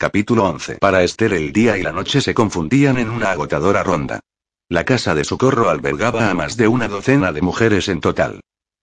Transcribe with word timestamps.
Capítulo 0.00 0.44
11. 0.44 0.76
Para 0.76 1.02
Esther 1.02 1.32
el 1.32 1.52
día 1.52 1.76
y 1.76 1.82
la 1.82 1.90
noche 1.90 2.20
se 2.20 2.32
confundían 2.32 2.98
en 2.98 3.10
una 3.10 3.32
agotadora 3.32 3.82
ronda. 3.82 4.20
La 4.68 4.84
casa 4.84 5.16
de 5.16 5.24
socorro 5.24 5.70
albergaba 5.70 6.30
a 6.30 6.34
más 6.34 6.56
de 6.56 6.68
una 6.68 6.86
docena 6.86 7.32
de 7.32 7.42
mujeres 7.42 7.88
en 7.88 8.00
total. 8.00 8.38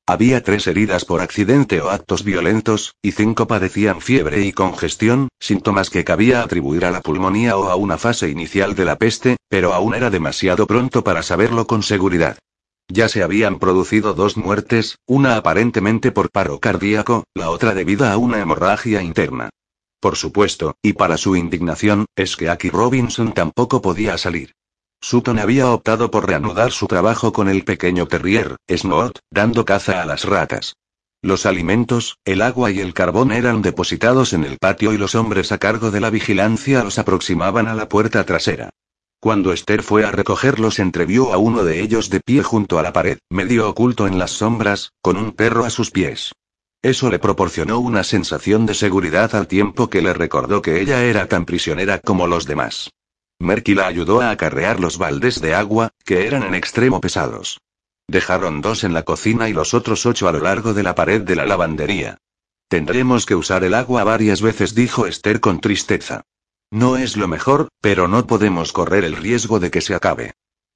Había 0.06 0.44
tres 0.44 0.68
heridas 0.68 1.06
por 1.06 1.22
accidente 1.22 1.80
o 1.80 1.90
actos 1.90 2.26
violentos, 2.26 2.96
y 3.02 3.14
cinco 3.14 3.48
padecían 3.48 4.02
fiebre 4.02 4.42
y 4.42 4.52
congestión, 4.52 5.30
síntomas 5.40 5.90
que 5.90 6.04
cabía 6.04 6.42
atribuir 6.42 6.84
a 6.84 6.92
la 6.92 7.00
pulmonía 7.00 7.56
o 7.56 7.70
a 7.70 7.78
una 7.78 7.98
fase 7.98 8.30
inicial 8.30 8.76
de 8.76 8.84
la 8.84 8.98
peste, 8.98 9.38
pero 9.48 9.74
aún 9.74 9.96
era 9.96 10.10
demasiado 10.10 10.68
pronto 10.68 11.06
para 11.06 11.24
saberlo 11.24 11.66
con 11.66 11.82
seguridad. 11.82 12.38
Ya 12.90 13.08
se 13.08 13.24
habían 13.24 13.58
producido 13.60 14.16
dos 14.16 14.36
muertes, 14.36 14.98
una 15.08 15.38
aparentemente 15.38 16.12
por 16.12 16.30
paro 16.30 16.60
cardíaco, 16.60 17.24
la 17.34 17.52
otra 17.52 17.74
debida 17.74 18.12
a 18.12 18.18
una 18.18 18.42
hemorragia 18.42 19.02
interna. 19.02 19.50
Por 20.06 20.18
supuesto, 20.18 20.78
y 20.84 20.94
para 20.94 21.18
su 21.18 21.36
indignación, 21.36 22.06
es 22.16 22.36
que 22.36 22.48
Aki 22.48 22.70
Robinson 22.70 23.34
tampoco 23.34 23.82
podía 23.82 24.20
salir. 24.20 24.54
Sutton 25.02 25.40
había 25.40 25.72
optado 25.72 26.12
por 26.12 26.28
reanudar 26.28 26.72
su 26.72 26.86
trabajo 26.86 27.34
con 27.34 27.50
el 27.50 27.64
pequeño 27.64 28.06
terrier, 28.06 28.56
Snot, 28.70 29.18
dando 29.32 29.66
caza 29.66 30.04
a 30.04 30.06
las 30.06 30.26
ratas. 30.26 30.76
Los 31.24 31.48
alimentos, 31.48 32.20
el 32.24 32.44
agua 32.44 32.70
y 32.70 32.82
el 32.82 32.94
carbón 32.94 33.32
eran 33.32 33.64
depositados 33.64 34.34
en 34.34 34.44
el 34.44 34.60
patio 34.60 34.94
y 34.94 35.00
los 35.00 35.16
hombres 35.16 35.52
a 35.52 35.58
cargo 35.58 35.90
de 35.90 36.02
la 36.02 36.12
vigilancia 36.12 36.84
los 36.84 37.00
aproximaban 37.00 37.68
a 37.68 37.74
la 37.74 37.90
puerta 37.90 38.24
trasera. 38.28 38.70
Cuando 39.20 39.54
Esther 39.54 39.82
fue 39.82 40.06
a 40.06 40.12
recogerlos 40.12 40.78
entrevió 40.78 41.34
a 41.34 41.40
uno 41.40 41.64
de 41.64 41.82
ellos 41.82 42.12
de 42.12 42.20
pie 42.20 42.44
junto 42.44 42.78
a 42.78 42.84
la 42.84 42.94
pared, 42.94 43.18
medio 43.32 43.68
oculto 43.68 44.06
en 44.06 44.20
las 44.20 44.30
sombras, 44.30 44.92
con 45.02 45.18
un 45.18 45.32
perro 45.32 45.66
a 45.66 45.72
sus 45.72 45.90
pies. 45.90 46.32
Eso 46.82 47.10
le 47.10 47.20
proporcionó 47.20 47.80
una 47.80 48.04
sensación 48.04 48.66
de 48.66 48.74
seguridad 48.74 49.36
al 49.36 49.48
tiempo 49.48 49.90
que 49.90 50.02
le 50.02 50.14
recordó 50.14 50.62
que 50.62 50.82
ella 50.82 51.04
era 51.04 51.28
tan 51.28 51.46
prisionera 51.46 52.00
como 52.00 52.28
los 52.28 52.46
demás. 52.46 52.92
Merky 53.40 53.76
la 53.76 53.88
ayudó 53.88 54.22
a 54.22 54.30
acarrear 54.30 54.80
los 54.80 54.98
baldes 54.98 55.42
de 55.42 55.56
agua, 55.56 55.92
que 56.06 56.28
eran 56.28 56.44
en 56.44 56.56
extremo 56.56 57.02
pesados. 57.02 57.60
Dejaron 58.08 58.62
dos 58.62 58.84
en 58.84 58.94
la 58.94 59.04
cocina 59.04 59.50
y 59.50 59.54
los 59.54 59.74
otros 59.74 60.06
ocho 60.06 60.28
a 60.28 60.32
lo 60.32 60.40
largo 60.40 60.74
de 60.74 60.84
la 60.84 60.96
pared 60.96 61.22
de 61.22 61.36
la 61.36 61.46
lavandería. 61.46 62.20
Tendremos 62.68 63.26
que 63.26 63.36
usar 63.36 63.64
el 63.64 63.74
agua 63.74 64.04
varias 64.04 64.42
veces, 64.42 64.76
dijo 64.76 65.06
Esther 65.06 65.40
con 65.40 65.60
tristeza. 65.60 66.22
No 66.72 66.98
es 66.98 67.18
lo 67.18 67.28
mejor, 67.28 67.70
pero 67.82 68.08
no 68.08 68.26
podemos 68.26 68.74
correr 68.74 69.04
el 69.04 69.16
riesgo 69.16 69.60
de 69.60 69.72
que 69.72 69.82
se 69.82 69.96
acabe. 69.96 70.34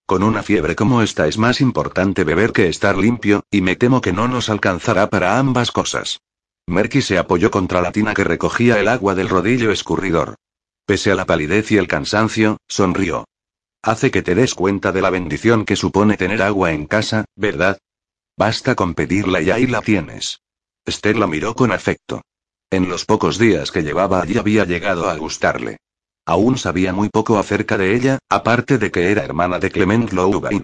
Con 0.09 0.23
una 0.23 0.41
fiebre 0.41 0.75
como 0.75 1.03
esta 1.03 1.27
es 1.27 1.37
más 1.37 1.61
importante 1.61 2.23
beber 2.23 2.51
que 2.51 2.67
estar 2.67 2.97
limpio, 2.97 3.43
y 3.51 3.61
me 3.61 3.75
temo 3.75 4.01
que 4.01 4.11
no 4.11 4.27
nos 4.27 4.49
alcanzará 4.49 5.07
para 5.11 5.37
ambas 5.37 5.71
cosas. 5.71 6.21
Merky 6.65 7.03
se 7.03 7.19
apoyó 7.19 7.51
contra 7.51 7.79
la 7.79 7.91
tina 7.91 8.15
que 8.15 8.23
recogía 8.23 8.79
el 8.79 8.87
agua 8.87 9.13
del 9.13 9.29
rodillo 9.29 9.69
escurridor. 9.69 10.33
Pese 10.87 11.11
a 11.11 11.15
la 11.15 11.27
palidez 11.27 11.71
y 11.71 11.77
el 11.77 11.87
cansancio, 11.87 12.57
sonrió. 12.67 13.25
Hace 13.83 14.09
que 14.09 14.23
te 14.23 14.33
des 14.33 14.55
cuenta 14.55 14.91
de 14.91 15.03
la 15.03 15.11
bendición 15.11 15.63
que 15.63 15.75
supone 15.75 16.17
tener 16.17 16.41
agua 16.41 16.71
en 16.71 16.87
casa, 16.87 17.25
¿verdad? 17.35 17.77
Basta 18.35 18.73
con 18.73 18.95
pedirla 18.95 19.43
y 19.43 19.51
ahí 19.51 19.67
la 19.67 19.81
tienes. 19.83 20.41
Esther 20.85 21.17
la 21.17 21.27
miró 21.27 21.53
con 21.53 21.71
afecto. 21.71 22.23
En 22.71 22.89
los 22.89 23.05
pocos 23.05 23.37
días 23.37 23.71
que 23.71 23.83
llevaba 23.83 24.23
allí 24.23 24.39
había 24.39 24.65
llegado 24.65 25.07
a 25.07 25.15
gustarle. 25.17 25.77
Aún 26.29 26.59
sabía 26.59 26.93
muy 26.93 27.09
poco 27.09 27.39
acerca 27.39 27.75
de 27.75 27.95
ella, 27.95 28.19
aparte 28.29 28.77
de 28.77 28.91
que 28.91 29.09
era 29.09 29.23
hermana 29.23 29.57
de 29.57 29.71
Clement 29.71 30.11
Louvain. 30.11 30.61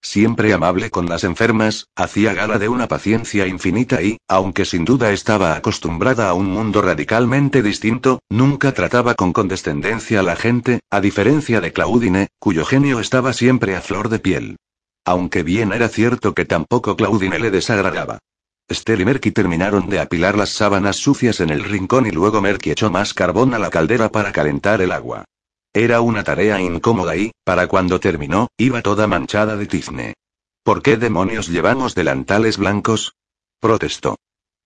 Siempre 0.00 0.52
amable 0.52 0.90
con 0.90 1.08
las 1.08 1.24
enfermas, 1.24 1.88
hacía 1.96 2.34
gala 2.34 2.60
de 2.60 2.68
una 2.68 2.86
paciencia 2.86 3.48
infinita 3.48 4.00
y, 4.00 4.18
aunque 4.28 4.64
sin 4.64 4.84
duda 4.84 5.10
estaba 5.10 5.56
acostumbrada 5.56 6.28
a 6.28 6.34
un 6.34 6.46
mundo 6.46 6.82
radicalmente 6.82 7.64
distinto, 7.64 8.20
nunca 8.30 8.70
trataba 8.70 9.16
con 9.16 9.32
condescendencia 9.32 10.20
a 10.20 10.22
la 10.22 10.36
gente, 10.36 10.82
a 10.88 11.00
diferencia 11.00 11.60
de 11.60 11.72
Claudine, 11.72 12.28
cuyo 12.38 12.64
genio 12.64 13.00
estaba 13.00 13.32
siempre 13.32 13.74
a 13.74 13.80
flor 13.80 14.10
de 14.10 14.20
piel. 14.20 14.56
Aunque 15.04 15.42
bien 15.42 15.72
era 15.72 15.88
cierto 15.88 16.32
que 16.32 16.44
tampoco 16.44 16.94
Claudine 16.94 17.40
le 17.40 17.50
desagradaba. 17.50 18.20
Esther 18.68 19.00
y 19.00 19.04
Merky 19.06 19.30
terminaron 19.30 19.88
de 19.88 19.98
apilar 19.98 20.36
las 20.36 20.50
sábanas 20.50 20.96
sucias 20.96 21.40
en 21.40 21.48
el 21.48 21.64
rincón 21.64 22.06
y 22.06 22.10
luego 22.10 22.42
Merky 22.42 22.70
echó 22.70 22.90
más 22.90 23.14
carbón 23.14 23.54
a 23.54 23.58
la 23.58 23.70
caldera 23.70 24.10
para 24.10 24.30
calentar 24.30 24.82
el 24.82 24.92
agua. 24.92 25.24
Era 25.72 26.02
una 26.02 26.22
tarea 26.22 26.60
incómoda 26.60 27.16
y, 27.16 27.30
para 27.44 27.66
cuando 27.66 27.98
terminó, 27.98 28.48
iba 28.58 28.82
toda 28.82 29.06
manchada 29.06 29.56
de 29.56 29.66
tizne. 29.66 30.14
¿Por 30.62 30.82
qué 30.82 30.98
demonios 30.98 31.48
llevamos 31.48 31.94
delantales 31.94 32.58
blancos? 32.58 33.14
protestó. 33.58 34.16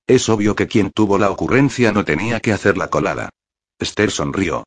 Es 0.08 0.28
obvio 0.28 0.56
que 0.56 0.66
quien 0.66 0.90
tuvo 0.90 1.16
la 1.16 1.30
ocurrencia 1.30 1.92
no 1.92 2.04
tenía 2.04 2.40
que 2.40 2.52
hacer 2.52 2.76
la 2.76 2.88
colada. 2.88 3.30
Esther 3.78 4.10
sonrió. 4.10 4.64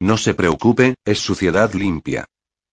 No 0.00 0.16
se 0.16 0.32
preocupe, 0.32 0.94
es 1.04 1.18
suciedad 1.18 1.74
limpia. 1.74 2.24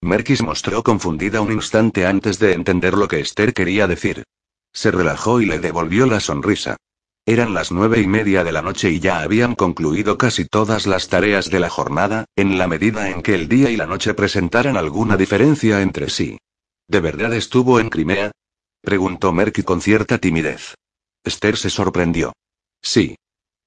Merkis 0.01 0.41
mostró 0.41 0.83
confundida 0.83 1.41
un 1.41 1.51
instante 1.51 2.05
antes 2.05 2.39
de 2.39 2.53
entender 2.53 2.93
lo 2.93 3.09
que 3.09 3.19
Esther 3.19 3.53
quería 3.53 3.87
decir. 3.87 4.23
Se 4.73 4.91
relajó 4.91 5.41
y 5.41 5.45
le 5.45 5.59
devolvió 5.59 6.05
la 6.05 6.19
sonrisa. 6.19 6.77
Eran 7.25 7.53
las 7.53 7.73
nueve 7.73 7.99
y 7.99 8.07
media 8.07 8.45
de 8.45 8.53
la 8.53 8.61
noche 8.61 8.89
y 8.89 9.01
ya 9.01 9.19
habían 9.19 9.53
concluido 9.55 10.17
casi 10.17 10.45
todas 10.45 10.87
las 10.87 11.09
tareas 11.09 11.49
de 11.49 11.59
la 11.59 11.69
jornada, 11.69 12.25
en 12.37 12.57
la 12.57 12.67
medida 12.67 13.09
en 13.09 13.21
que 13.21 13.35
el 13.35 13.49
día 13.49 13.69
y 13.69 13.75
la 13.75 13.85
noche 13.85 14.13
presentaran 14.13 14.77
alguna 14.77 15.17
diferencia 15.17 15.81
entre 15.81 16.09
sí. 16.09 16.37
¿De 16.87 17.01
verdad 17.01 17.33
estuvo 17.33 17.81
en 17.81 17.89
Crimea? 17.89 18.31
preguntó 18.81 19.33
Merky 19.33 19.63
con 19.63 19.81
cierta 19.81 20.19
timidez. 20.19 20.75
Esther 21.23 21.57
se 21.57 21.69
sorprendió. 21.69 22.31
Sí. 22.81 23.17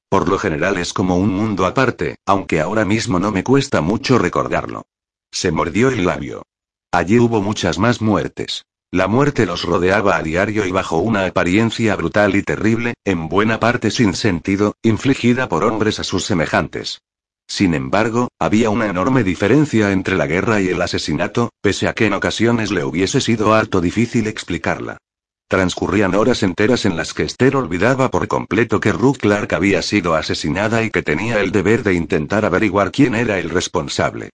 Por 0.08 0.28
lo 0.28 0.38
general 0.38 0.78
es 0.78 0.94
como 0.94 1.18
un 1.18 1.28
mundo 1.28 1.66
aparte, 1.66 2.16
aunque 2.24 2.60
ahora 2.60 2.86
mismo 2.86 3.18
no 3.18 3.30
me 3.30 3.44
cuesta 3.44 3.82
mucho 3.82 4.18
recordarlo. 4.18 4.86
Se 5.30 5.52
mordió 5.52 5.90
el 5.90 6.06
labio. 6.06 6.44
Allí 6.90 7.18
hubo 7.18 7.42
muchas 7.42 7.78
más 7.78 8.00
muertes. 8.00 8.64
La 8.92 9.06
muerte 9.06 9.46
los 9.46 9.62
rodeaba 9.62 10.16
a 10.16 10.22
diario 10.22 10.66
y 10.66 10.72
bajo 10.72 10.98
una 10.98 11.24
apariencia 11.24 11.94
brutal 11.94 12.34
y 12.34 12.42
terrible, 12.42 12.94
en 13.04 13.28
buena 13.28 13.60
parte 13.60 13.92
sin 13.92 14.14
sentido, 14.14 14.74
infligida 14.82 15.48
por 15.48 15.62
hombres 15.62 16.00
a 16.00 16.04
sus 16.04 16.24
semejantes. 16.24 17.00
Sin 17.46 17.74
embargo, 17.74 18.28
había 18.40 18.70
una 18.70 18.86
enorme 18.86 19.22
diferencia 19.22 19.92
entre 19.92 20.16
la 20.16 20.26
guerra 20.26 20.60
y 20.60 20.68
el 20.68 20.82
asesinato, 20.82 21.50
pese 21.60 21.86
a 21.86 21.92
que 21.92 22.06
en 22.06 22.14
ocasiones 22.14 22.72
le 22.72 22.84
hubiese 22.84 23.20
sido 23.20 23.54
harto 23.54 23.80
difícil 23.80 24.26
explicarla. 24.26 24.98
Transcurrían 25.46 26.16
horas 26.16 26.42
enteras 26.42 26.84
en 26.84 26.96
las 26.96 27.14
que 27.14 27.22
Esther 27.22 27.54
olvidaba 27.54 28.10
por 28.10 28.26
completo 28.26 28.80
que 28.80 28.92
Ruth 28.92 29.18
Clark 29.18 29.54
había 29.54 29.82
sido 29.82 30.16
asesinada 30.16 30.82
y 30.82 30.90
que 30.90 31.02
tenía 31.02 31.40
el 31.40 31.52
deber 31.52 31.84
de 31.84 31.94
intentar 31.94 32.44
averiguar 32.44 32.90
quién 32.90 33.14
era 33.14 33.38
el 33.38 33.50
responsable. 33.50 34.30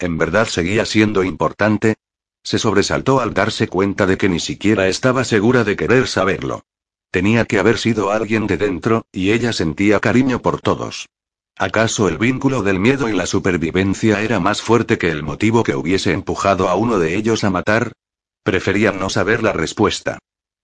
¿En 0.00 0.18
verdad 0.18 0.46
seguía 0.46 0.84
siendo 0.84 1.22
importante? 1.22 1.96
Se 2.42 2.58
sobresaltó 2.58 3.20
al 3.20 3.34
darse 3.34 3.68
cuenta 3.68 4.06
de 4.06 4.16
que 4.16 4.28
ni 4.28 4.40
siquiera 4.40 4.88
estaba 4.88 5.24
segura 5.24 5.64
de 5.64 5.76
querer 5.76 6.06
saberlo. 6.06 6.62
Tenía 7.10 7.44
que 7.44 7.58
haber 7.58 7.78
sido 7.78 8.10
alguien 8.10 8.46
de 8.46 8.56
dentro, 8.56 9.04
y 9.12 9.32
ella 9.32 9.52
sentía 9.52 10.00
cariño 10.00 10.40
por 10.42 10.60
todos. 10.60 11.08
¿Acaso 11.56 12.08
el 12.08 12.16
vínculo 12.16 12.62
del 12.62 12.78
miedo 12.78 13.08
y 13.08 13.12
la 13.12 13.26
supervivencia 13.26 14.22
era 14.22 14.40
más 14.40 14.62
fuerte 14.62 14.96
que 14.96 15.10
el 15.10 15.22
motivo 15.22 15.62
que 15.62 15.74
hubiese 15.74 16.12
empujado 16.12 16.68
a 16.68 16.74
uno 16.74 16.98
de 16.98 17.16
ellos 17.16 17.44
a 17.44 17.50
matar? 17.50 17.92
Prefería 18.42 18.92
no 18.92 19.10
saber 19.10 19.42
la 19.42 19.52
respuesta. 19.52 20.18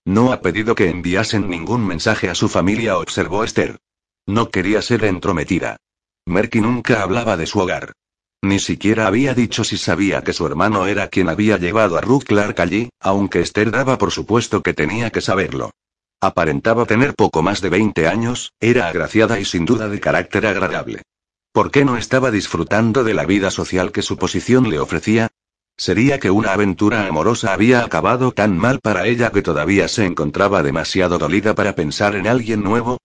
No 0.05 0.31
ha 0.31 0.41
pedido 0.41 0.73
que 0.73 0.89
enviasen 0.89 1.49
ningún 1.49 1.85
mensaje 1.85 2.29
a 2.29 2.35
su 2.35 2.49
familia, 2.49 2.97
observó 2.97 3.43
Esther. 3.43 3.77
No 4.25 4.49
quería 4.49 4.81
ser 4.81 5.03
entrometida. 5.05 5.77
Merky 6.25 6.61
nunca 6.61 7.03
hablaba 7.03 7.37
de 7.37 7.45
su 7.45 7.59
hogar. 7.59 7.93
Ni 8.41 8.59
siquiera 8.59 9.07
había 9.07 9.33
dicho 9.33 9.63
si 9.63 9.77
sabía 9.77 10.23
que 10.23 10.33
su 10.33 10.45
hermano 10.45 10.85
era 10.85 11.07
quien 11.07 11.27
había 11.27 11.57
llevado 11.57 11.97
a 11.97 12.01
Ruth 12.01 12.23
Clark 12.23 12.59
allí, 12.61 12.89
aunque 12.99 13.39
Esther 13.39 13.71
daba 13.71 13.97
por 13.97 14.11
supuesto 14.11 14.61
que 14.61 14.73
tenía 14.73 15.09
que 15.09 15.21
saberlo. 15.21 15.71
Aparentaba 16.21 16.85
tener 16.85 17.15
poco 17.15 17.41
más 17.41 17.61
de 17.61 17.69
20 17.69 18.07
años, 18.07 18.53
era 18.59 18.87
agraciada 18.87 19.39
y 19.39 19.45
sin 19.45 19.65
duda 19.65 19.87
de 19.89 19.99
carácter 19.99 20.45
agradable. 20.45 21.01
¿Por 21.51 21.71
qué 21.71 21.85
no 21.85 21.97
estaba 21.97 22.29
disfrutando 22.29 23.03
de 23.03 23.15
la 23.15 23.25
vida 23.25 23.49
social 23.49 23.91
que 23.91 24.03
su 24.03 24.17
posición 24.17 24.69
le 24.69 24.79
ofrecía? 24.79 25.29
¿Sería 25.75 26.19
que 26.19 26.31
una 26.31 26.53
aventura 26.53 27.07
amorosa 27.07 27.53
había 27.53 27.83
acabado 27.83 28.31
tan 28.31 28.57
mal 28.57 28.79
para 28.79 29.07
ella 29.07 29.31
que 29.31 29.43
todavía 29.43 29.87
se 29.87 30.05
encontraba 30.05 30.63
demasiado 30.63 31.17
dolida 31.17 31.55
para 31.55 31.73
pensar 31.73 32.15
en 32.15 32.27
alguien 32.27 32.63
nuevo? 32.63 32.97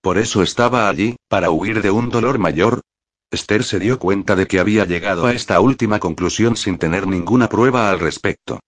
¿Por 0.00 0.18
eso 0.18 0.42
estaba 0.42 0.88
allí, 0.88 1.16
para 1.28 1.50
huir 1.50 1.82
de 1.82 1.90
un 1.90 2.08
dolor 2.08 2.38
mayor? 2.38 2.82
Esther 3.30 3.62
se 3.62 3.78
dio 3.78 4.00
cuenta 4.00 4.34
de 4.34 4.46
que 4.46 4.58
había 4.58 4.84
llegado 4.84 5.26
a 5.26 5.32
esta 5.32 5.60
última 5.60 6.00
conclusión 6.00 6.56
sin 6.56 6.78
tener 6.78 7.06
ninguna 7.06 7.48
prueba 7.48 7.88
al 7.88 8.00
respecto. 8.00 8.58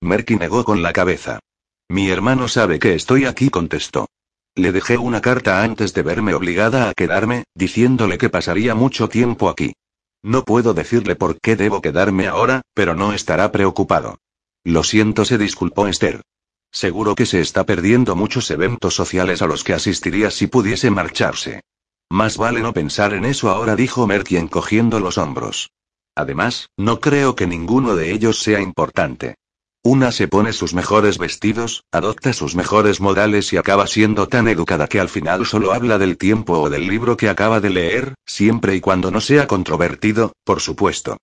Merky 0.00 0.36
negó 0.36 0.64
con 0.64 0.80
la 0.80 0.92
cabeza. 0.92 1.40
Mi 1.88 2.08
hermano 2.08 2.46
sabe 2.46 2.78
que 2.78 2.94
estoy 2.94 3.24
aquí, 3.24 3.50
contestó. 3.50 4.06
Le 4.54 4.70
dejé 4.70 4.96
una 4.96 5.20
carta 5.20 5.64
antes 5.64 5.92
de 5.92 6.02
verme 6.02 6.34
obligada 6.34 6.88
a 6.88 6.94
quedarme, 6.94 7.44
diciéndole 7.54 8.16
que 8.16 8.28
pasaría 8.28 8.76
mucho 8.76 9.08
tiempo 9.08 9.48
aquí. 9.48 9.74
No 10.22 10.44
puedo 10.44 10.72
decirle 10.72 11.16
por 11.16 11.40
qué 11.40 11.56
debo 11.56 11.82
quedarme 11.82 12.28
ahora, 12.28 12.62
pero 12.74 12.94
no 12.94 13.12
estará 13.12 13.50
preocupado. 13.50 14.18
Lo 14.62 14.84
siento, 14.84 15.24
se 15.24 15.36
disculpó 15.36 15.88
Esther. 15.88 16.22
Seguro 16.70 17.16
que 17.16 17.26
se 17.26 17.40
está 17.40 17.66
perdiendo 17.66 18.14
muchos 18.14 18.50
eventos 18.52 18.94
sociales 18.94 19.42
a 19.42 19.46
los 19.46 19.64
que 19.64 19.74
asistiría 19.74 20.30
si 20.30 20.46
pudiese 20.46 20.90
marcharse. 20.90 21.62
Más 22.12 22.36
vale 22.36 22.60
no 22.60 22.74
pensar 22.74 23.14
en 23.14 23.24
eso 23.24 23.48
ahora, 23.48 23.74
dijo 23.74 24.06
Merky 24.06 24.36
encogiendo 24.36 25.00
los 25.00 25.16
hombros. 25.16 25.70
Además, 26.14 26.68
no 26.76 27.00
creo 27.00 27.34
que 27.34 27.46
ninguno 27.46 27.96
de 27.96 28.12
ellos 28.12 28.42
sea 28.42 28.60
importante. 28.60 29.36
Una 29.82 30.12
se 30.12 30.28
pone 30.28 30.52
sus 30.52 30.74
mejores 30.74 31.16
vestidos, 31.16 31.84
adopta 31.90 32.34
sus 32.34 32.54
mejores 32.54 33.00
modales 33.00 33.50
y 33.54 33.56
acaba 33.56 33.86
siendo 33.86 34.28
tan 34.28 34.46
educada 34.46 34.88
que 34.88 35.00
al 35.00 35.08
final 35.08 35.46
solo 35.46 35.72
habla 35.72 35.96
del 35.96 36.18
tiempo 36.18 36.58
o 36.58 36.68
del 36.68 36.86
libro 36.86 37.16
que 37.16 37.30
acaba 37.30 37.60
de 37.60 37.70
leer, 37.70 38.14
siempre 38.26 38.76
y 38.76 38.82
cuando 38.82 39.10
no 39.10 39.22
sea 39.22 39.46
controvertido, 39.46 40.34
por 40.44 40.60
supuesto. 40.60 41.16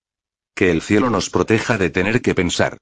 Que 0.56 0.72
el 0.72 0.82
cielo 0.82 1.08
nos 1.08 1.30
proteja 1.30 1.78
de 1.78 1.90
tener 1.90 2.20
que 2.20 2.34
pensar. 2.34 2.78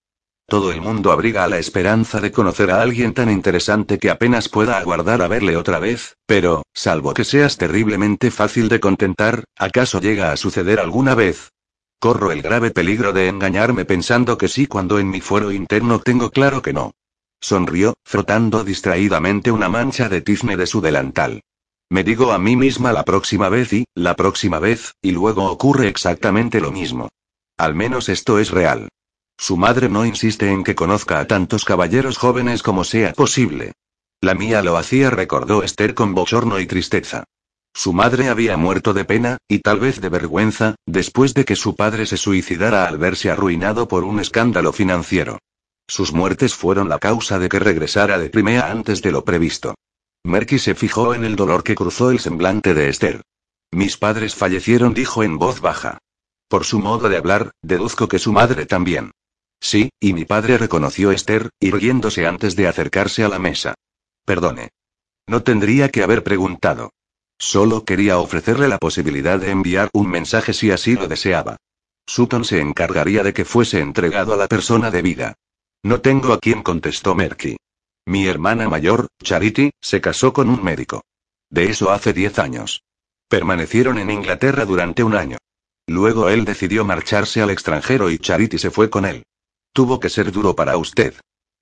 Todo 0.51 0.73
el 0.73 0.81
mundo 0.81 1.13
abriga 1.13 1.47
la 1.47 1.59
esperanza 1.59 2.23
de 2.23 2.33
conocer 2.33 2.71
a 2.71 2.81
alguien 2.81 3.13
tan 3.13 3.31
interesante 3.31 3.99
que 3.99 4.09
apenas 4.09 4.49
pueda 4.49 4.79
aguardar 4.79 5.21
a 5.21 5.29
verle 5.29 5.59
otra 5.59 5.79
vez, 5.79 6.17
pero, 6.25 6.63
salvo 6.73 7.13
que 7.13 7.25
seas 7.25 7.59
terriblemente 7.59 8.31
fácil 8.31 8.71
de 8.71 8.81
contentar, 8.81 9.45
¿acaso 9.59 10.01
llega 10.01 10.33
a 10.33 10.39
suceder 10.39 10.81
alguna 10.81 11.15
vez? 11.15 11.53
Corro 12.01 12.33
el 12.33 12.41
grave 12.41 12.71
peligro 12.71 13.13
de 13.13 13.29
engañarme 13.29 13.85
pensando 13.85 14.39
que 14.39 14.49
sí 14.49 14.67
cuando 14.67 14.99
en 14.99 15.11
mi 15.11 15.21
fuero 15.21 15.53
interno 15.53 15.99
tengo 15.99 16.31
claro 16.31 16.63
que 16.63 16.73
no. 16.73 16.93
Sonrió, 17.43 17.93
frotando 18.03 18.65
distraídamente 18.65 19.51
una 19.51 19.69
mancha 19.69 20.09
de 20.09 20.23
tizne 20.23 20.57
de 20.57 20.67
su 20.67 20.81
delantal. 20.81 21.43
Me 21.91 22.05
digo 22.05 22.33
a 22.33 22.39
mí 22.39 22.57
misma 22.57 22.95
la 22.95 23.05
próxima 23.05 23.51
vez 23.51 23.75
y, 23.75 23.85
la 23.95 24.17
próxima 24.17 24.61
vez, 24.61 24.95
y 25.03 25.11
luego 25.11 25.45
ocurre 25.45 25.89
exactamente 25.89 26.59
lo 26.59 26.73
mismo. 26.73 27.11
Al 27.59 27.75
menos 27.75 28.09
esto 28.09 28.39
es 28.39 28.51
real. 28.51 28.89
Su 29.41 29.57
madre 29.57 29.89
no 29.89 30.05
insiste 30.05 30.51
en 30.51 30.65
que 30.65 30.75
conozca 30.75 31.21
a 31.21 31.27
tantos 31.27 31.65
caballeros 31.65 32.19
jóvenes 32.19 32.63
como 32.63 32.83
sea 32.83 33.13
posible. 33.13 33.73
La 34.21 34.35
mía 34.35 34.63
lo 34.63 34.77
hacía, 34.77 35.11
recordó 35.11 35.63
Esther 35.63 35.95
con 35.95 36.13
bochorno 36.13 36.59
y 36.59 36.67
tristeza. 36.67 37.25
Su 37.73 37.93
madre 37.93 38.29
había 38.29 38.57
muerto 38.57 38.93
de 38.93 39.05
pena, 39.05 39.39
y 39.47 39.61
tal 39.61 39.79
vez 39.79 40.01
de 40.01 40.09
vergüenza, 40.09 40.75
después 40.87 41.35
de 41.35 41.45
que 41.45 41.55
su 41.55 41.77
padre 41.77 42.05
se 42.07 42.17
suicidara 42.17 42.89
al 42.89 42.99
verse 42.99 43.31
arruinado 43.31 43.87
por 43.87 44.03
un 44.03 44.19
escándalo 44.19 44.73
financiero. 44.73 45.39
Sus 45.87 46.13
muertes 46.13 46.55
fueron 46.55 46.89
la 46.89 46.99
causa 46.99 47.39
de 47.39 47.49
que 47.49 47.61
regresara 47.61 48.19
de 48.19 48.33
Crimea 48.33 48.71
antes 48.71 49.03
de 49.03 49.13
lo 49.13 49.25
previsto. 49.25 49.77
Merky 50.25 50.59
se 50.59 50.75
fijó 50.75 51.15
en 51.15 51.25
el 51.25 51.37
dolor 51.37 51.63
que 51.63 51.77
cruzó 51.77 52.11
el 52.11 52.19
semblante 52.19 52.75
de 52.75 52.89
Esther. 52.89 53.23
Mis 53.71 53.97
padres 53.97 54.35
fallecieron, 54.35 54.93
dijo 54.93 55.23
en 55.23 55.39
voz 55.39 55.61
baja. 55.61 55.99
Por 56.49 56.65
su 56.65 56.81
modo 56.81 57.09
de 57.09 57.17
hablar, 57.17 57.53
deduzco 57.63 58.09
que 58.09 58.19
su 58.19 58.33
madre 58.33 58.67
también. 58.67 59.13
Sí, 59.61 59.91
y 60.01 60.13
mi 60.13 60.25
padre 60.25 60.59
reconoció 60.59 61.11
Esther, 61.11 61.51
irguiéndose 61.61 62.27
antes 62.27 62.57
de 62.57 62.69
acercarse 62.69 63.25
a 63.25 63.29
la 63.29 63.39
mesa. 63.39 63.75
Perdone. 64.25 64.71
No 65.27 65.43
tendría 65.43 65.91
que 65.91 66.03
haber 66.03 66.23
preguntado. 66.23 66.91
Solo 67.39 67.85
quería 67.85 68.19
ofrecerle 68.19 68.69
la 68.69 68.79
posibilidad 68.79 69.39
de 69.39 69.51
enviar 69.51 69.91
un 69.93 70.09
mensaje 70.09 70.53
si 70.53 70.71
así 70.71 70.95
lo 70.95 71.07
deseaba. 71.07 71.57
Sutton 72.07 72.45
se 72.45 72.61
encargaría 72.61 73.23
de 73.23 73.35
que 73.35 73.45
fuese 73.45 73.81
entregado 73.81 74.33
a 74.33 74.37
la 74.37 74.49
persona 74.49 74.91
debida. 74.91 75.35
No 75.83 76.01
tengo 76.01 76.33
a 76.33 76.39
quien 76.39 76.63
contestó 76.63 77.15
Merky. 77.15 77.57
Mi 78.07 78.27
hermana 78.27 78.69
mayor, 78.69 79.09
Charity, 79.23 79.71
se 79.81 80.01
casó 80.01 80.33
con 80.33 80.49
un 80.49 80.65
médico. 80.65 81.03
De 81.51 81.71
eso 81.71 81.91
hace 81.91 82.13
diez 82.13 82.39
años. 82.39 82.83
Permanecieron 83.29 83.99
en 83.99 84.11
Inglaterra 84.11 84.65
durante 84.65 85.05
un 85.05 85.15
año. 85.15 85.37
Luego 85.87 86.29
él 86.31 86.45
decidió 86.45 86.85
marcharse 86.85 87.43
al 87.43 87.51
extranjero 87.51 88.11
y 88.11 88.19
Charity 88.19 88.59
se 88.59 88.71
fue 88.71 88.89
con 88.91 89.05
él. 89.05 89.25
Tuvo 89.73 90.01
que 90.01 90.09
ser 90.09 90.33
duro 90.33 90.55
para 90.55 90.77
usted. 90.77 91.15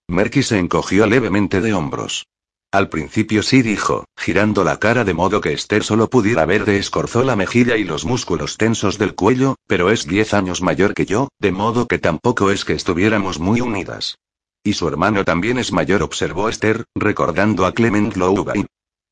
Merky 0.09 0.43
se 0.43 0.59
encogió 0.59 1.07
levemente 1.07 1.61
de 1.61 1.75
hombros. 1.75 2.27
Al 2.73 2.89
principio 2.89 3.43
sí 3.43 3.63
dijo, 3.63 4.05
girando 4.17 4.65
la 4.65 4.79
cara 4.79 5.05
de 5.05 5.15
modo 5.15 5.41
que 5.41 5.53
Esther 5.53 5.85
solo 5.85 6.11
pudiera 6.11 6.45
ver 6.45 6.65
de 6.65 6.79
escorzó 6.79 7.23
la 7.23 7.37
mejilla 7.37 7.77
y 7.77 7.85
los 7.85 8.05
músculos 8.05 8.57
tensos 8.57 8.99
del 8.99 9.15
cuello, 9.15 9.57
pero 9.67 9.91
es 9.91 10.07
diez 10.07 10.35
años 10.35 10.63
mayor 10.63 10.93
que 10.93 11.07
yo, 11.07 11.29
de 11.39 11.53
modo 11.53 11.87
que 11.87 11.99
tampoco 11.99 12.51
es 12.51 12.65
que 12.65 12.75
estuviéramos 12.75 13.39
muy 13.39 13.61
unidas. 13.61 14.19
Y 14.63 14.75
su 14.75 14.89
hermano 14.89 15.25
también 15.25 15.59
es 15.59 15.73
mayor, 15.73 16.03
observó 16.03 16.49
Esther, 16.49 16.85
recordando 16.95 17.67
a 17.67 17.73
Clement 17.73 18.17
Louvain. 18.17 18.67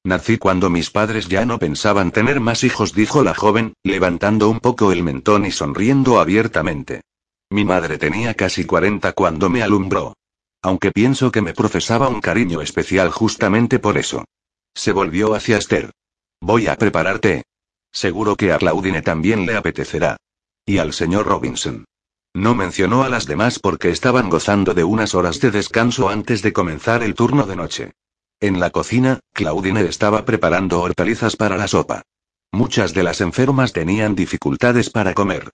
Nací 0.04 0.36
cuando 0.36 0.68
mis 0.68 0.90
padres 0.90 1.28
ya 1.28 1.46
no 1.46 1.58
pensaban 1.58 2.10
tener 2.10 2.40
más 2.40 2.64
hijos, 2.64 2.92
dijo 2.92 3.22
la 3.22 3.34
joven, 3.34 3.72
levantando 3.82 4.50
un 4.50 4.60
poco 4.60 4.92
el 4.92 5.02
mentón 5.02 5.46
y 5.46 5.50
sonriendo 5.50 6.20
abiertamente. 6.20 7.00
Mi 7.50 7.64
madre 7.64 7.98
tenía 7.98 8.34
casi 8.34 8.64
cuarenta 8.64 9.12
cuando 9.12 9.48
me 9.48 9.62
alumbró 9.62 10.14
aunque 10.64 10.92
pienso 10.92 11.30
que 11.30 11.42
me 11.42 11.52
profesaba 11.52 12.08
un 12.08 12.22
cariño 12.22 12.62
especial 12.62 13.10
justamente 13.10 13.78
por 13.78 13.98
eso. 13.98 14.24
Se 14.74 14.92
volvió 14.92 15.34
hacia 15.34 15.58
Esther. 15.58 15.90
Voy 16.40 16.68
a 16.68 16.76
prepararte. 16.76 17.42
Seguro 17.92 18.34
que 18.34 18.50
a 18.50 18.56
Claudine 18.56 19.02
también 19.02 19.44
le 19.44 19.56
apetecerá. 19.56 20.16
Y 20.64 20.78
al 20.78 20.94
señor 20.94 21.26
Robinson. 21.26 21.84
No 22.32 22.54
mencionó 22.54 23.02
a 23.04 23.10
las 23.10 23.26
demás 23.26 23.58
porque 23.58 23.90
estaban 23.90 24.30
gozando 24.30 24.72
de 24.72 24.84
unas 24.84 25.14
horas 25.14 25.38
de 25.38 25.50
descanso 25.50 26.08
antes 26.08 26.40
de 26.40 26.54
comenzar 26.54 27.02
el 27.02 27.14
turno 27.14 27.44
de 27.44 27.56
noche. 27.56 27.92
En 28.40 28.58
la 28.58 28.70
cocina, 28.70 29.20
Claudine 29.34 29.82
estaba 29.82 30.24
preparando 30.24 30.80
hortalizas 30.80 31.36
para 31.36 31.58
la 31.58 31.68
sopa. 31.68 32.04
Muchas 32.52 32.94
de 32.94 33.02
las 33.02 33.20
enfermas 33.20 33.74
tenían 33.74 34.14
dificultades 34.14 34.88
para 34.88 35.12
comer. 35.12 35.50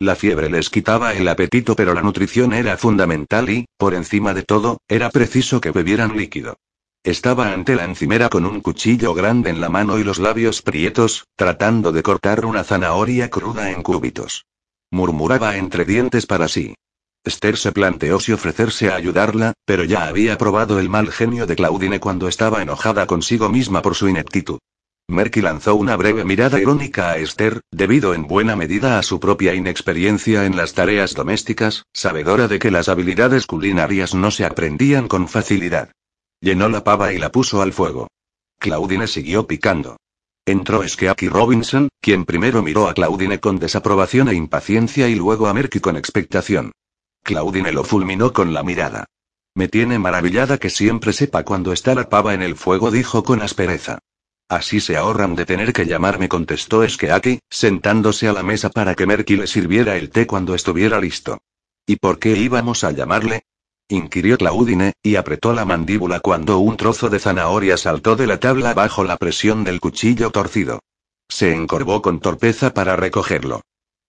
La 0.00 0.16
fiebre 0.16 0.50
les 0.50 0.70
quitaba 0.70 1.14
el 1.14 1.28
apetito, 1.28 1.76
pero 1.76 1.94
la 1.94 2.02
nutrición 2.02 2.52
era 2.52 2.76
fundamental 2.76 3.48
y, 3.48 3.66
por 3.76 3.94
encima 3.94 4.34
de 4.34 4.42
todo, 4.42 4.78
era 4.88 5.10
preciso 5.10 5.60
que 5.60 5.70
bebieran 5.70 6.16
líquido. 6.16 6.56
Estaba 7.04 7.52
ante 7.52 7.76
la 7.76 7.84
encimera 7.84 8.28
con 8.28 8.46
un 8.46 8.60
cuchillo 8.60 9.14
grande 9.14 9.50
en 9.50 9.60
la 9.60 9.68
mano 9.68 9.98
y 9.98 10.04
los 10.04 10.18
labios 10.18 10.62
prietos, 10.62 11.26
tratando 11.36 11.92
de 11.92 12.02
cortar 12.02 12.44
una 12.44 12.64
zanahoria 12.64 13.30
cruda 13.30 13.70
en 13.70 13.82
cúbitos. 13.82 14.46
Murmuraba 14.90 15.56
entre 15.56 15.84
dientes 15.84 16.26
para 16.26 16.48
sí. 16.48 16.74
Esther 17.22 17.56
se 17.56 17.72
planteó 17.72 18.20
si 18.20 18.32
ofrecerse 18.32 18.90
a 18.90 18.96
ayudarla, 18.96 19.54
pero 19.64 19.84
ya 19.84 20.06
había 20.06 20.36
probado 20.38 20.78
el 20.78 20.88
mal 20.88 21.10
genio 21.10 21.46
de 21.46 21.56
Claudine 21.56 22.00
cuando 22.00 22.26
estaba 22.28 22.62
enojada 22.62 23.06
consigo 23.06 23.48
misma 23.48 23.80
por 23.80 23.94
su 23.94 24.08
ineptitud. 24.08 24.58
Merky 25.08 25.42
lanzó 25.42 25.74
una 25.74 25.96
breve 25.96 26.24
mirada 26.24 26.58
irónica 26.58 27.10
a 27.10 27.18
Esther, 27.18 27.60
debido 27.70 28.14
en 28.14 28.26
buena 28.26 28.56
medida 28.56 28.98
a 28.98 29.02
su 29.02 29.20
propia 29.20 29.54
inexperiencia 29.54 30.46
en 30.46 30.56
las 30.56 30.72
tareas 30.72 31.12
domésticas, 31.12 31.84
sabedora 31.92 32.48
de 32.48 32.58
que 32.58 32.70
las 32.70 32.88
habilidades 32.88 33.46
culinarias 33.46 34.14
no 34.14 34.30
se 34.30 34.46
aprendían 34.46 35.06
con 35.06 35.28
facilidad. 35.28 35.90
Llenó 36.40 36.70
la 36.70 36.84
pava 36.84 37.12
y 37.12 37.18
la 37.18 37.30
puso 37.30 37.60
al 37.60 37.74
fuego. 37.74 38.08
Claudine 38.58 39.06
siguió 39.06 39.46
picando. 39.46 39.98
Entró 40.46 40.86
Skeaki 40.86 41.28
Robinson, 41.28 41.88
quien 42.00 42.24
primero 42.24 42.62
miró 42.62 42.88
a 42.88 42.94
Claudine 42.94 43.40
con 43.40 43.58
desaprobación 43.58 44.28
e 44.28 44.34
impaciencia 44.34 45.08
y 45.08 45.16
luego 45.16 45.48
a 45.48 45.54
Merky 45.54 45.80
con 45.80 45.96
expectación. 45.96 46.72
Claudine 47.22 47.72
lo 47.72 47.84
fulminó 47.84 48.32
con 48.32 48.54
la 48.54 48.62
mirada. 48.62 49.04
Me 49.54 49.68
tiene 49.68 49.98
maravillada 49.98 50.56
que 50.56 50.70
siempre 50.70 51.12
sepa 51.12 51.44
cuando 51.44 51.72
está 51.72 51.94
la 51.94 52.08
pava 52.08 52.32
en 52.32 52.42
el 52.42 52.56
fuego, 52.56 52.90
dijo 52.90 53.22
con 53.22 53.42
aspereza. 53.42 53.98
Así 54.48 54.80
se 54.80 54.96
ahorran 54.96 55.34
de 55.34 55.46
tener 55.46 55.72
que 55.72 55.86
llamarme, 55.86 56.28
contestó 56.28 56.84
Eskeaki, 56.84 57.40
sentándose 57.48 58.28
a 58.28 58.32
la 58.32 58.42
mesa 58.42 58.70
para 58.70 58.94
que 58.94 59.06
Merky 59.06 59.36
le 59.36 59.46
sirviera 59.46 59.96
el 59.96 60.10
té 60.10 60.26
cuando 60.26 60.54
estuviera 60.54 61.00
listo. 61.00 61.38
¿Y 61.86 61.96
por 61.96 62.18
qué 62.18 62.36
íbamos 62.36 62.84
a 62.84 62.92
llamarle? 62.92 63.44
inquirió 63.88 64.38
Claudine, 64.38 64.94
y 65.02 65.16
apretó 65.16 65.52
la 65.52 65.64
mandíbula 65.64 66.20
cuando 66.20 66.58
un 66.58 66.76
trozo 66.76 67.10
de 67.10 67.18
zanahoria 67.18 67.76
saltó 67.76 68.16
de 68.16 68.26
la 68.26 68.40
tabla 68.40 68.74
bajo 68.74 69.04
la 69.04 69.16
presión 69.16 69.64
del 69.64 69.80
cuchillo 69.80 70.30
torcido. 70.30 70.80
Se 71.28 71.52
encorvó 71.52 72.02
con 72.02 72.20
torpeza 72.20 72.72
para 72.72 72.96
recogerlo. 72.96 73.62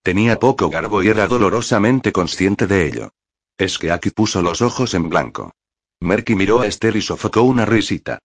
Tenía 0.03 0.39
poco 0.39 0.69
garbo 0.69 1.01
y 1.01 1.07
era 1.07 1.27
dolorosamente 1.27 2.11
consciente 2.11 2.67
de 2.67 2.87
ello. 2.87 3.09
Eskeaki 3.57 4.11
puso 4.11 4.41
los 4.41 4.61
ojos 4.61 4.93
en 4.93 5.09
blanco. 5.09 5.53
Merky 6.01 6.35
miró 6.35 6.61
a 6.61 6.67
Esther 6.67 6.95
y 6.95 7.01
sofocó 7.01 7.41
una 7.41 7.65
risita. 7.65 8.19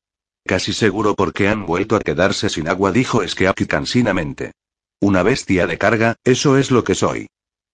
Casi 0.47 0.73
seguro 0.73 1.15
porque 1.15 1.49
han 1.49 1.67
vuelto 1.67 1.97
a 1.97 2.01
quedarse 2.01 2.49
sin 2.49 2.69
agua, 2.69 2.93
dijo 2.93 3.27
Skeaki 3.27 3.67
cansinamente. 3.67 4.53
Una 5.01 5.23
bestia 5.23 5.67
de 5.67 5.79
carga, 5.79 6.17
eso 6.25 6.59
es 6.59 6.71
lo 6.71 6.85
que 6.85 6.95
soy. 6.95 7.27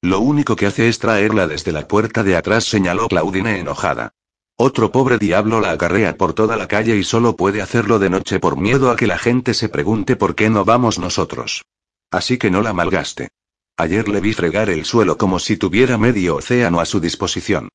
Lo 0.03 0.21
único 0.21 0.57
que 0.57 0.67
hace 0.67 0.89
es 0.89 0.99
traerla 0.99 1.47
desde 1.47 1.73
la 1.73 1.89
puerta 1.89 2.23
de 2.23 2.37
atrás, 2.37 2.65
señaló 2.65 3.09
Claudine 3.09 3.59
enojada. 3.59 4.13
Otro 4.59 4.91
pobre 4.91 5.19
diablo 5.19 5.61
la 5.61 5.73
acarrea 5.73 6.17
por 6.17 6.33
toda 6.33 6.57
la 6.57 6.67
calle 6.69 6.97
y 6.97 7.05
solo 7.05 7.37
puede 7.37 7.61
hacerlo 7.61 7.99
de 7.99 8.11
noche 8.11 8.41
por 8.41 8.57
miedo 8.57 8.91
a 8.91 8.97
que 8.97 9.07
la 9.07 9.19
gente 9.19 9.53
se 9.53 9.69
pregunte 9.69 10.17
por 10.17 10.35
qué 10.35 10.49
no 10.49 10.65
vamos 10.65 10.99
nosotros. 10.99 11.65
Así 12.11 12.39
que 12.39 12.51
no 12.51 12.63
la 12.63 12.73
malgaste. 12.73 13.29
Ayer 13.77 14.09
le 14.09 14.21
vi 14.21 14.33
fregar 14.33 14.71
el 14.71 14.87
suelo 14.87 15.19
como 15.19 15.39
si 15.39 15.59
tuviera 15.59 15.99
medio 15.99 16.37
océano 16.37 16.81
a 16.81 16.87
su 16.87 17.01
disposición. 17.01 17.69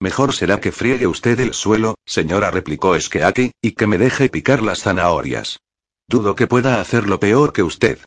Mejor 0.00 0.32
será 0.32 0.60
que 0.60 0.70
friegue 0.70 1.06
usted 1.06 1.40
el 1.40 1.54
suelo, 1.54 1.96
señora, 2.06 2.50
replicó 2.50 2.94
Esqueaki, 2.94 3.52
y 3.60 3.72
que 3.72 3.86
me 3.86 3.98
deje 3.98 4.28
picar 4.28 4.62
las 4.62 4.82
zanahorias. 4.82 5.58
Dudo 6.06 6.36
que 6.36 6.46
pueda 6.46 6.80
hacerlo 6.80 7.18
peor 7.18 7.52
que 7.52 7.64
usted. 7.64 7.98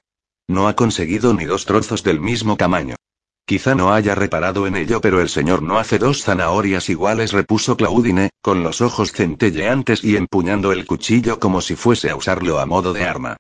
No 0.48 0.67
ha 0.67 0.75
conseguido 0.75 1.33
ni 1.33 1.45
dos 1.45 1.65
trozos 1.65 2.03
del 2.03 2.19
mismo 2.19 2.55
tamaño. 2.55 2.95
Quizá 3.45 3.75
no 3.75 3.93
haya 3.93 4.15
reparado 4.15 4.67
en 4.67 4.77
ello, 4.77 5.01
pero 5.01 5.19
el 5.19 5.27
señor 5.27 5.62
no 5.62 5.77
hace 5.77 6.00
dos 6.00 6.24
zanahorias 6.24 6.89
iguales, 6.89 7.33
repuso 7.33 7.75
Claudine, 7.75 8.29
con 8.41 8.63
los 8.63 8.79
ojos 8.79 9.12
centelleantes 9.12 10.03
y 10.03 10.15
empuñando 10.15 10.71
el 10.71 10.86
cuchillo 10.86 11.39
como 11.39 11.60
si 11.60 11.75
fuese 11.75 12.10
a 12.10 12.15
usarlo 12.15 12.60
a 12.60 12.65
modo 12.65 12.93
de 12.93 13.03
arma. 13.03 13.36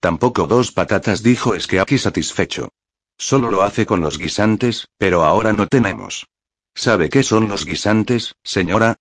Tampoco 0.00 0.46
dos 0.46 0.72
patatas, 0.72 1.22
dijo 1.22 1.54
Esqueaki 1.54 1.96
satisfecho. 1.96 2.68
Solo 3.16 3.50
lo 3.50 3.62
hace 3.62 3.86
con 3.86 4.02
los 4.02 4.18
guisantes, 4.18 4.88
pero 4.98 5.24
ahora 5.24 5.54
no 5.54 5.66
tenemos. 5.66 6.26
¿Sabe 6.74 7.08
qué 7.08 7.22
son 7.22 7.48
los 7.48 7.64
guisantes, 7.64 8.34
señora? 8.42 8.96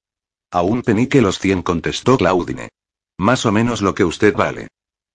A 0.51 0.61
un 0.61 0.83
penique 0.83 1.21
los 1.21 1.39
cien, 1.39 1.63
contestó 1.63 2.17
Claudine. 2.17 2.69
Más 3.17 3.45
o 3.45 3.51
menos 3.51 3.81
lo 3.81 3.95
que 3.95 4.05
usted 4.05 4.33
vale. 4.35 4.67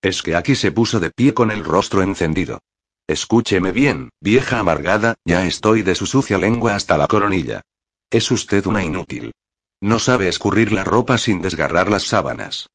Es 0.02 0.22
que 0.22 0.34
aquí 0.34 0.54
se 0.54 0.72
puso 0.72 1.00
de 1.00 1.10
pie 1.10 1.34
con 1.34 1.50
el 1.50 1.64
rostro 1.64 2.02
encendido. 2.02 2.60
Escúcheme 3.06 3.72
bien, 3.72 4.10
vieja 4.20 4.58
amargada, 4.58 5.14
ya 5.24 5.46
estoy 5.46 5.82
de 5.82 5.94
su 5.94 6.06
sucia 6.06 6.38
lengua 6.38 6.74
hasta 6.74 6.98
la 6.98 7.06
coronilla. 7.06 7.62
Es 8.10 8.30
usted 8.30 8.66
una 8.66 8.84
inútil. 8.84 9.32
No 9.80 9.98
sabe 9.98 10.28
escurrir 10.28 10.72
la 10.72 10.84
ropa 10.84 11.18
sin 11.18 11.40
desgarrar 11.40 11.88
las 11.88 12.04
sábanas. 12.04 12.68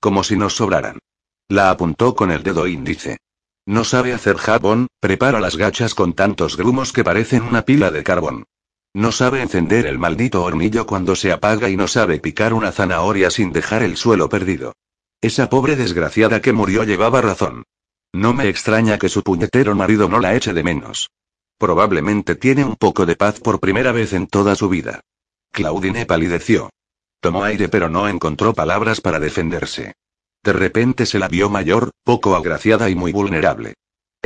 Como 0.00 0.22
si 0.22 0.36
nos 0.36 0.56
sobraran. 0.56 0.98
La 1.48 1.70
apuntó 1.70 2.14
con 2.14 2.30
el 2.30 2.42
dedo 2.42 2.66
índice. 2.66 3.18
No 3.66 3.84
sabe 3.84 4.12
hacer 4.12 4.36
jabón, 4.36 4.88
prepara 5.00 5.40
las 5.40 5.56
gachas 5.56 5.94
con 5.94 6.12
tantos 6.12 6.56
grumos 6.56 6.92
que 6.92 7.04
parecen 7.04 7.42
una 7.42 7.62
pila 7.62 7.90
de 7.90 8.02
carbón. 8.04 8.44
No 8.94 9.12
sabe 9.12 9.40
encender 9.40 9.86
el 9.86 9.98
maldito 9.98 10.42
hornillo 10.42 10.86
cuando 10.86 11.14
se 11.14 11.30
apaga 11.30 11.68
y 11.68 11.76
no 11.76 11.86
sabe 11.86 12.18
picar 12.18 12.52
una 12.52 12.72
zanahoria 12.72 13.30
sin 13.30 13.52
dejar 13.52 13.82
el 13.82 13.96
suelo 13.96 14.28
perdido. 14.28 14.74
Esa 15.20 15.48
pobre 15.48 15.76
desgraciada 15.76 16.40
que 16.40 16.52
murió 16.52 16.82
llevaba 16.82 17.20
razón. 17.20 17.64
No 18.12 18.34
me 18.34 18.48
extraña 18.48 18.98
que 18.98 19.08
su 19.08 19.22
puñetero 19.22 19.74
marido 19.76 20.08
no 20.08 20.18
la 20.18 20.34
eche 20.34 20.52
de 20.52 20.64
menos. 20.64 21.10
Probablemente 21.58 22.34
tiene 22.34 22.64
un 22.64 22.74
poco 22.74 23.06
de 23.06 23.14
paz 23.14 23.38
por 23.38 23.60
primera 23.60 23.92
vez 23.92 24.12
en 24.12 24.26
toda 24.26 24.56
su 24.56 24.68
vida. 24.68 25.00
Claudine 25.52 26.06
palideció. 26.06 26.70
Tomó 27.20 27.44
aire 27.44 27.68
pero 27.68 27.88
no 27.88 28.08
encontró 28.08 28.54
palabras 28.54 29.00
para 29.00 29.20
defenderse. 29.20 29.94
De 30.42 30.52
repente 30.52 31.06
se 31.06 31.18
la 31.18 31.28
vio 31.28 31.50
mayor, 31.50 31.90
poco 32.02 32.34
agraciada 32.34 32.88
y 32.88 32.94
muy 32.94 33.12
vulnerable. 33.12 33.74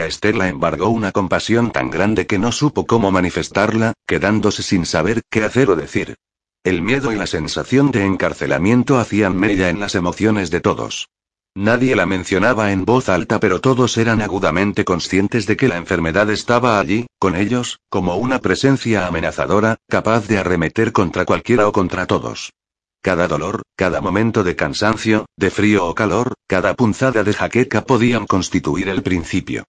A 0.04 0.06
Esther 0.06 0.36
la 0.36 0.48
embargó 0.48 0.90
una 0.90 1.12
compasión 1.12 1.70
tan 1.70 1.88
grande 1.88 2.26
que 2.26 2.38
no 2.38 2.52
supo 2.52 2.84
cómo 2.84 3.10
manifestarla, 3.10 3.94
quedándose 4.06 4.62
sin 4.62 4.84
saber 4.84 5.22
qué 5.30 5.44
hacer 5.44 5.70
o 5.70 5.76
decir. 5.76 6.16
El 6.62 6.82
miedo 6.82 7.10
y 7.10 7.16
la 7.16 7.26
sensación 7.26 7.90
de 7.90 8.04
encarcelamiento 8.04 8.98
hacían 8.98 9.34
mella 9.34 9.70
en 9.70 9.80
las 9.80 9.94
emociones 9.94 10.50
de 10.50 10.60
todos. 10.60 11.08
Nadie 11.54 11.96
la 11.96 12.04
mencionaba 12.04 12.70
en 12.70 12.84
voz 12.84 13.08
alta, 13.08 13.40
pero 13.40 13.62
todos 13.62 13.96
eran 13.96 14.20
agudamente 14.20 14.84
conscientes 14.84 15.46
de 15.46 15.56
que 15.56 15.68
la 15.68 15.78
enfermedad 15.78 16.28
estaba 16.30 16.78
allí, 16.78 17.06
con 17.18 17.34
ellos, 17.34 17.78
como 17.88 18.16
una 18.16 18.40
presencia 18.40 19.06
amenazadora, 19.06 19.76
capaz 19.88 20.28
de 20.28 20.36
arremeter 20.36 20.92
contra 20.92 21.24
cualquiera 21.24 21.66
o 21.66 21.72
contra 21.72 22.06
todos. 22.06 22.52
Cada 23.00 23.26
dolor, 23.26 23.62
cada 23.74 24.02
momento 24.02 24.44
de 24.44 24.54
cansancio, 24.54 25.24
de 25.38 25.50
frío 25.50 25.86
o 25.86 25.94
calor, 25.94 26.34
cada 26.46 26.74
punzada 26.74 27.24
de 27.24 27.32
jaqueca 27.32 27.86
podían 27.86 28.26
constituir 28.26 28.90
el 28.90 29.02
principio. 29.02 29.64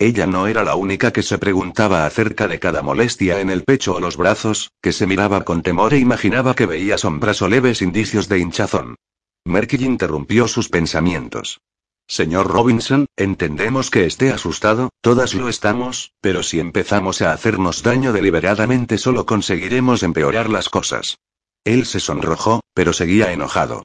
Ella 0.00 0.26
no 0.26 0.46
era 0.46 0.64
la 0.64 0.76
única 0.76 1.12
que 1.12 1.22
se 1.22 1.36
preguntaba 1.36 2.06
acerca 2.06 2.48
de 2.48 2.58
cada 2.58 2.80
molestia 2.80 3.38
en 3.42 3.50
el 3.50 3.64
pecho 3.64 3.96
o 3.96 4.00
los 4.00 4.16
brazos, 4.16 4.72
que 4.80 4.94
se 4.94 5.06
miraba 5.06 5.44
con 5.44 5.62
temor 5.62 5.92
e 5.92 5.98
imaginaba 5.98 6.54
que 6.54 6.64
veía 6.64 6.96
sombras 6.96 7.42
o 7.42 7.48
leves 7.48 7.82
indicios 7.82 8.26
de 8.26 8.38
hinchazón. 8.38 8.96
Merkel 9.44 9.82
interrumpió 9.82 10.48
sus 10.48 10.70
pensamientos. 10.70 11.60
Señor 12.08 12.46
Robinson, 12.46 13.04
entendemos 13.14 13.90
que 13.90 14.06
esté 14.06 14.32
asustado, 14.32 14.88
todas 15.02 15.34
lo 15.34 15.50
estamos, 15.50 16.14
pero 16.22 16.42
si 16.42 16.60
empezamos 16.60 17.20
a 17.20 17.32
hacernos 17.32 17.82
daño 17.82 18.14
deliberadamente 18.14 18.96
solo 18.96 19.26
conseguiremos 19.26 20.02
empeorar 20.02 20.48
las 20.48 20.70
cosas. 20.70 21.18
Él 21.62 21.84
se 21.84 22.00
sonrojó, 22.00 22.62
pero 22.72 22.94
seguía 22.94 23.32
enojado. 23.32 23.82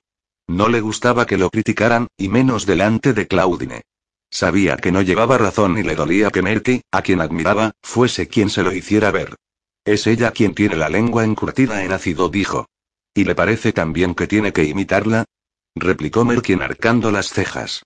No 0.48 0.70
le 0.70 0.80
gustaba 0.80 1.26
que 1.26 1.38
lo 1.38 1.50
criticaran, 1.50 2.08
y 2.16 2.30
menos 2.30 2.66
delante 2.66 3.12
de 3.12 3.28
Claudine. 3.28 3.82
Sabía 4.30 4.78
que 4.78 4.92
no 4.92 5.02
llevaba 5.02 5.38
razón 5.38 5.78
y 5.78 5.84
le 5.84 5.96
dolía 5.96 6.30
que 6.30 6.42
Merky, 6.42 6.82
a 6.92 7.02
quien 7.02 7.22
admiraba, 7.22 7.72
fuese 7.82 8.28
quien 8.28 8.50
se 8.50 8.64
lo 8.64 8.74
hiciera 8.74 9.12
ver. 9.12 9.36
Es 9.86 10.08
ella 10.08 10.32
quien 10.32 10.56
tiene 10.56 10.76
la 10.76 10.90
lengua 10.90 11.24
encurtida 11.24 11.84
en 11.84 11.92
ácido, 11.92 12.30
dijo. 12.30 12.68
¿Y 13.14 13.24
le 13.24 13.36
parece 13.36 13.72
también 13.72 14.16
que 14.16 14.28
tiene 14.28 14.52
que 14.52 14.64
imitarla? 14.64 15.26
replicó 15.76 16.26
Merkin 16.26 16.62
arcando 16.62 17.12
las 17.12 17.30
cejas. 17.30 17.84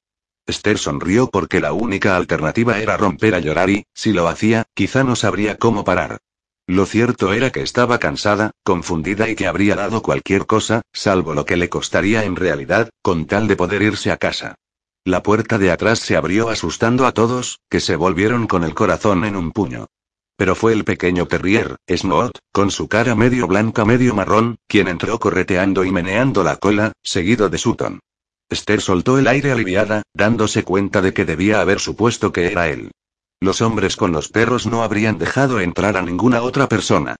Esther 0.47 0.79
sonrió 0.79 1.29
porque 1.29 1.59
la 1.59 1.73
única 1.73 2.15
alternativa 2.15 2.79
era 2.79 2.97
romper 2.97 3.35
a 3.35 3.39
llorar 3.39 3.69
y, 3.69 3.85
si 3.93 4.13
lo 4.13 4.27
hacía, 4.27 4.65
quizá 4.73 5.03
no 5.03 5.15
sabría 5.15 5.57
cómo 5.57 5.83
parar. 5.83 6.17
Lo 6.65 6.85
cierto 6.85 7.33
era 7.33 7.51
que 7.51 7.61
estaba 7.61 7.99
cansada, 7.99 8.51
confundida 8.63 9.29
y 9.29 9.35
que 9.35 9.47
habría 9.47 9.75
dado 9.75 10.01
cualquier 10.01 10.45
cosa, 10.45 10.81
salvo 10.93 11.33
lo 11.33 11.45
que 11.45 11.57
le 11.57 11.69
costaría 11.69 12.23
en 12.23 12.35
realidad, 12.35 12.89
con 13.01 13.25
tal 13.25 13.47
de 13.47 13.55
poder 13.55 13.81
irse 13.81 14.11
a 14.11 14.17
casa. 14.17 14.55
La 15.09 15.23
puerta 15.23 15.57
de 15.57 15.71
atrás 15.71 15.97
se 15.97 16.15
abrió 16.15 16.49
asustando 16.49 17.07
a 17.07 17.13
todos, 17.13 17.61
que 17.67 17.79
se 17.79 17.95
volvieron 17.95 18.45
con 18.45 18.63
el 18.63 18.75
corazón 18.75 19.25
en 19.25 19.35
un 19.35 19.51
puño. 19.51 19.87
Pero 20.37 20.53
fue 20.53 20.71
el 20.71 20.83
pequeño 20.83 21.25
terrier, 21.25 21.77
Snot, 21.89 22.37
con 22.51 22.69
su 22.69 22.87
cara 22.87 23.15
medio 23.15 23.47
blanca 23.47 23.85
medio 23.85 24.13
marrón, 24.13 24.59
quien 24.67 24.87
entró 24.87 25.19
correteando 25.19 25.83
y 25.83 25.89
meneando 25.89 26.43
la 26.43 26.57
cola, 26.57 26.91
seguido 27.01 27.49
de 27.49 27.57
Sutton. 27.57 27.99
Esther 28.49 28.81
soltó 28.81 29.17
el 29.17 29.25
aire 29.25 29.51
aliviada, 29.51 30.03
dándose 30.13 30.63
cuenta 30.63 31.01
de 31.01 31.11
que 31.11 31.25
debía 31.25 31.59
haber 31.59 31.79
supuesto 31.79 32.31
que 32.31 32.45
era 32.45 32.67
él. 32.67 32.91
Los 33.41 33.61
hombres 33.61 33.95
con 33.95 34.11
los 34.11 34.29
perros 34.29 34.67
no 34.67 34.83
habrían 34.83 35.17
dejado 35.17 35.59
entrar 35.59 35.97
a 35.97 36.03
ninguna 36.03 36.43
otra 36.43 36.69
persona. 36.69 37.15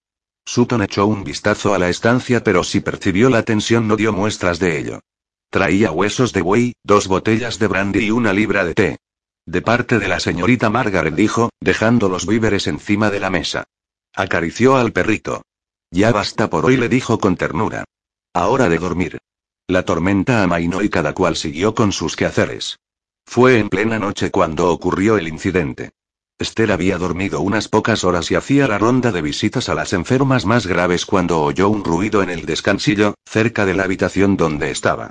Sutton 0.46 0.84
echó 0.84 1.08
un 1.08 1.24
vistazo 1.24 1.74
a 1.74 1.80
la 1.80 1.90
estancia 1.90 2.44
pero 2.44 2.64
si 2.64 2.82
percibió 2.82 3.32
la 3.32 3.42
tensión 3.42 3.88
no 3.88 3.96
dio 3.96 4.14
muestras 4.14 4.60
de 4.60 4.78
ello. 4.78 5.00
Traía 5.52 5.92
huesos 5.92 6.32
de 6.32 6.44
buey, 6.44 6.74
dos 6.84 7.08
botellas 7.08 7.58
de 7.58 7.66
brandy 7.66 8.06
y 8.06 8.12
una 8.12 8.34
libra 8.34 8.64
de 8.66 8.76
té. 8.76 8.98
De 9.48 9.64
parte 9.64 9.98
de 9.98 10.08
la 10.08 10.20
señorita 10.20 10.70
Margaret 10.70 11.16
dijo, 11.16 11.50
dejando 11.60 12.08
los 12.08 12.28
víveres 12.28 12.68
encima 12.68 13.10
de 13.10 13.20
la 13.20 13.32
mesa. 13.32 13.64
Acarició 14.14 14.76
al 14.78 14.92
perrito. 14.92 15.42
Ya 15.90 16.12
basta 16.12 16.52
por 16.52 16.68
hoy, 16.68 16.78
le 16.78 16.88
dijo 16.88 17.18
con 17.18 17.36
ternura. 17.36 17.84
Ahora 18.32 18.70
de 18.70 18.78
dormir. 18.78 19.18
La 19.68 19.86
tormenta 19.86 20.44
amainó 20.44 20.84
y 20.84 20.90
cada 20.90 21.14
cual 21.14 21.36
siguió 21.36 21.74
con 21.74 21.94
sus 21.94 22.16
quehaceres. 22.16 22.78
Fue 23.26 23.58
en 23.58 23.70
plena 23.70 23.98
noche 23.98 24.30
cuando 24.30 24.72
ocurrió 24.72 25.18
el 25.18 25.28
incidente. 25.28 25.90
Esther 26.38 26.72
había 26.72 27.00
dormido 27.00 27.42
unas 27.42 27.68
pocas 27.68 28.04
horas 28.04 28.30
y 28.30 28.36
hacía 28.36 28.68
la 28.68 28.78
ronda 28.78 29.12
de 29.12 29.24
visitas 29.24 29.68
a 29.68 29.74
las 29.74 29.94
enfermas 29.94 30.46
más 30.46 30.68
graves 30.68 31.08
cuando 31.08 31.42
oyó 31.42 31.70
un 31.70 31.84
ruido 31.84 32.22
en 32.22 32.30
el 32.30 32.46
descansillo, 32.46 33.16
cerca 33.26 33.66
de 33.66 33.74
la 33.74 33.84
habitación 33.84 34.38
donde 34.38 34.70
estaba. 34.70 35.10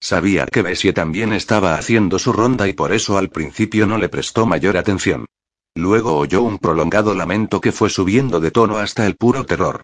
Sabía 0.00 0.46
que 0.46 0.62
Bessie 0.62 0.94
también 0.94 1.32
estaba 1.32 1.74
haciendo 1.74 2.18
su 2.18 2.32
ronda 2.32 2.66
y 2.66 2.72
por 2.72 2.92
eso 2.92 3.18
al 3.18 3.28
principio 3.28 3.86
no 3.86 3.98
le 3.98 4.08
prestó 4.08 4.46
mayor 4.46 4.78
atención. 4.78 5.26
Luego 5.74 6.16
oyó 6.16 6.42
un 6.42 6.58
prolongado 6.58 7.14
lamento 7.14 7.60
que 7.60 7.70
fue 7.70 7.90
subiendo 7.90 8.40
de 8.40 8.50
tono 8.50 8.78
hasta 8.78 9.06
el 9.06 9.16
puro 9.16 9.44
terror. 9.44 9.82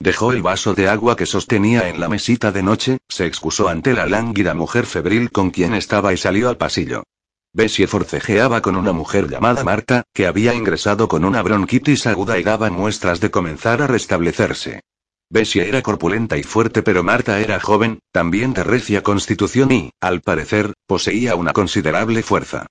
Dejó 0.00 0.32
el 0.32 0.42
vaso 0.42 0.74
de 0.74 0.88
agua 0.88 1.16
que 1.16 1.26
sostenía 1.26 1.88
en 1.88 2.00
la 2.00 2.08
mesita 2.08 2.50
de 2.50 2.62
noche, 2.62 2.98
se 3.08 3.26
excusó 3.26 3.68
ante 3.68 3.92
la 3.92 4.06
lánguida 4.06 4.54
mujer 4.54 4.86
febril 4.86 5.30
con 5.30 5.50
quien 5.50 5.74
estaba 5.74 6.12
y 6.12 6.16
salió 6.16 6.48
al 6.48 6.56
pasillo. 6.56 7.04
Bessie 7.52 7.86
forcejeaba 7.86 8.60
con 8.62 8.76
una 8.76 8.92
mujer 8.92 9.28
llamada 9.28 9.64
Marta, 9.64 10.04
que 10.14 10.26
había 10.26 10.54
ingresado 10.54 11.08
con 11.08 11.24
una 11.24 11.42
bronquitis 11.42 12.06
aguda 12.06 12.38
y 12.38 12.42
daba 12.42 12.70
muestras 12.70 13.20
de 13.20 13.30
comenzar 13.30 13.82
a 13.82 13.86
restablecerse. 13.86 14.80
Bessie 15.30 15.68
era 15.68 15.82
corpulenta 15.82 16.38
y 16.38 16.42
fuerte, 16.42 16.82
pero 16.82 17.02
Marta 17.02 17.38
era 17.38 17.60
joven, 17.60 17.98
también 18.12 18.54
de 18.54 18.64
recia 18.64 19.02
constitución 19.02 19.70
y, 19.70 19.90
al 20.00 20.22
parecer, 20.22 20.72
poseía 20.86 21.34
una 21.34 21.52
considerable 21.52 22.22
fuerza. 22.22 22.66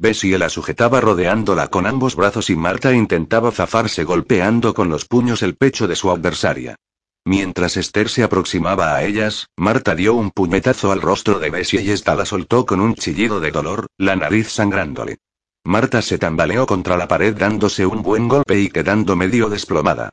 Bessie 0.00 0.36
la 0.38 0.48
sujetaba 0.48 1.00
rodeándola 1.00 1.68
con 1.68 1.86
ambos 1.86 2.16
brazos 2.16 2.50
y 2.50 2.56
Marta 2.56 2.92
intentaba 2.94 3.52
zafarse 3.52 4.02
golpeando 4.02 4.74
con 4.74 4.88
los 4.88 5.04
puños 5.04 5.42
el 5.42 5.56
pecho 5.56 5.86
de 5.86 5.94
su 5.94 6.10
adversaria. 6.10 6.76
Mientras 7.24 7.76
Esther 7.76 8.08
se 8.08 8.24
aproximaba 8.24 8.96
a 8.96 9.04
ellas, 9.04 9.46
Marta 9.56 9.94
dio 9.94 10.14
un 10.14 10.30
puñetazo 10.30 10.90
al 10.90 11.02
rostro 11.02 11.38
de 11.38 11.50
Bessie 11.50 11.82
y 11.82 11.90
ésta 11.90 12.14
la 12.16 12.24
soltó 12.24 12.66
con 12.66 12.80
un 12.80 12.94
chillido 12.94 13.38
de 13.38 13.52
dolor, 13.52 13.86
la 13.98 14.16
nariz 14.16 14.48
sangrándole. 14.48 15.18
Marta 15.64 16.00
se 16.02 16.18
tambaleó 16.18 16.66
contra 16.66 16.96
la 16.96 17.06
pared 17.06 17.36
dándose 17.36 17.84
un 17.84 18.02
buen 18.02 18.26
golpe 18.26 18.58
y 18.58 18.70
quedando 18.70 19.14
medio 19.14 19.50
desplomada. 19.50 20.10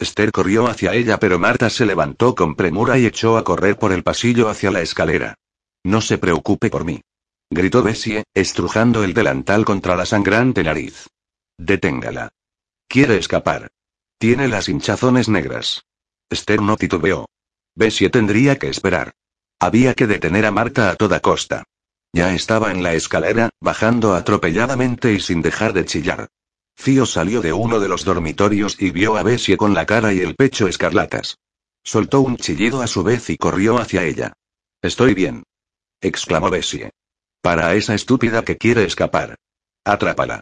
Esther 0.00 0.32
corrió 0.32 0.66
hacia 0.66 0.94
ella, 0.94 1.18
pero 1.18 1.38
Marta 1.38 1.68
se 1.68 1.84
levantó 1.84 2.34
con 2.34 2.54
premura 2.54 2.98
y 2.98 3.04
echó 3.04 3.36
a 3.36 3.44
correr 3.44 3.78
por 3.78 3.92
el 3.92 4.02
pasillo 4.02 4.48
hacia 4.48 4.70
la 4.70 4.80
escalera. 4.80 5.34
No 5.84 6.00
se 6.00 6.16
preocupe 6.16 6.70
por 6.70 6.84
mí. 6.84 7.02
Gritó 7.50 7.82
Bessie, 7.82 8.24
estrujando 8.32 9.04
el 9.04 9.12
delantal 9.12 9.66
contra 9.66 9.96
la 9.96 10.06
sangrante 10.06 10.64
nariz. 10.64 11.08
Deténgala. 11.58 12.30
Quiere 12.88 13.18
escapar. 13.18 13.68
Tiene 14.18 14.48
las 14.48 14.70
hinchazones 14.70 15.28
negras. 15.28 15.84
Esther 16.30 16.62
no 16.62 16.78
titubeó. 16.78 17.26
Bessie 17.74 18.08
tendría 18.08 18.56
que 18.56 18.68
esperar. 18.68 19.12
Había 19.60 19.92
que 19.92 20.06
detener 20.06 20.46
a 20.46 20.50
Marta 20.50 20.88
a 20.88 20.96
toda 20.96 21.20
costa. 21.20 21.64
Ya 22.14 22.32
estaba 22.32 22.70
en 22.70 22.82
la 22.82 22.94
escalera, 22.94 23.50
bajando 23.60 24.14
atropelladamente 24.14 25.12
y 25.12 25.20
sin 25.20 25.42
dejar 25.42 25.74
de 25.74 25.84
chillar. 25.84 26.28
Fío 26.80 27.04
salió 27.04 27.42
de 27.42 27.52
uno 27.52 27.78
de 27.78 27.88
los 27.88 28.06
dormitorios 28.06 28.80
y 28.80 28.90
vio 28.90 29.18
a 29.18 29.22
Bessie 29.22 29.58
con 29.58 29.74
la 29.74 29.84
cara 29.84 30.14
y 30.14 30.20
el 30.20 30.34
pecho 30.34 30.66
escarlatas. 30.66 31.36
Soltó 31.84 32.22
un 32.22 32.38
chillido 32.38 32.80
a 32.80 32.86
su 32.86 33.02
vez 33.02 33.28
y 33.28 33.36
corrió 33.36 33.76
hacia 33.76 34.02
ella. 34.04 34.32
Estoy 34.80 35.12
bien. 35.12 35.42
exclamó 36.00 36.48
Bessie. 36.48 36.88
Para 37.42 37.74
esa 37.74 37.94
estúpida 37.94 38.46
que 38.46 38.56
quiere 38.56 38.84
escapar. 38.84 39.36
Atrápala. 39.84 40.40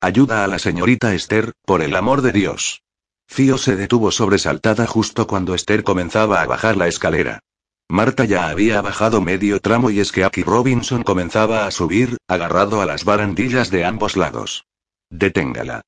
Ayuda 0.00 0.44
a 0.44 0.46
la 0.46 0.60
señorita 0.60 1.14
Esther, 1.14 1.50
por 1.66 1.82
el 1.82 1.96
amor 1.96 2.22
de 2.22 2.30
Dios. 2.30 2.82
Fío 3.26 3.58
se 3.58 3.74
detuvo 3.74 4.12
sobresaltada 4.12 4.86
justo 4.86 5.26
cuando 5.26 5.52
Esther 5.52 5.82
comenzaba 5.82 6.42
a 6.42 6.46
bajar 6.46 6.76
la 6.76 6.86
escalera. 6.86 7.40
Marta 7.88 8.24
ya 8.24 8.48
había 8.48 8.80
bajado 8.82 9.20
medio 9.20 9.58
tramo 9.58 9.90
y 9.90 9.98
es 9.98 10.12
que 10.12 10.22
aquí 10.22 10.44
Robinson 10.44 11.02
comenzaba 11.02 11.66
a 11.66 11.72
subir, 11.72 12.18
agarrado 12.28 12.80
a 12.82 12.86
las 12.86 13.04
barandillas 13.04 13.72
de 13.72 13.84
ambos 13.84 14.16
lados. 14.16 14.64
Deténgala. 15.12 15.82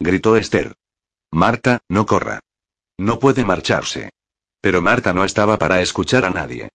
Gritó 0.00 0.34
Esther. 0.38 0.72
Marta, 1.30 1.80
no 1.90 2.06
corra. 2.06 2.40
No 2.98 3.18
puede 3.18 3.44
marcharse. 3.44 4.10
Pero 4.62 4.80
Marta 4.80 5.12
no 5.12 5.24
estaba 5.24 5.58
para 5.58 5.82
escuchar 5.82 6.24
a 6.24 6.30
nadie. 6.30 6.70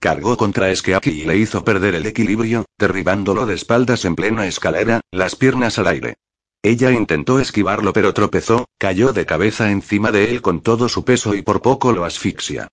Cargó 0.00 0.38
contra 0.38 0.70
Eskeaki 0.70 1.10
y 1.10 1.24
le 1.26 1.36
hizo 1.36 1.62
perder 1.62 1.94
el 1.94 2.06
equilibrio, 2.06 2.64
derribándolo 2.78 3.44
de 3.44 3.54
espaldas 3.54 4.06
en 4.06 4.16
plena 4.16 4.46
escalera, 4.46 5.02
las 5.10 5.36
piernas 5.36 5.78
al 5.78 5.88
aire. 5.88 6.14
Ella 6.62 6.90
intentó 6.90 7.38
esquivarlo 7.38 7.92
pero 7.92 8.14
tropezó, 8.14 8.64
cayó 8.78 9.12
de 9.12 9.26
cabeza 9.26 9.70
encima 9.70 10.10
de 10.10 10.30
él 10.30 10.40
con 10.40 10.62
todo 10.62 10.88
su 10.88 11.04
peso 11.04 11.34
y 11.34 11.42
por 11.42 11.60
poco 11.60 11.92
lo 11.92 12.06
asfixia. 12.06 12.68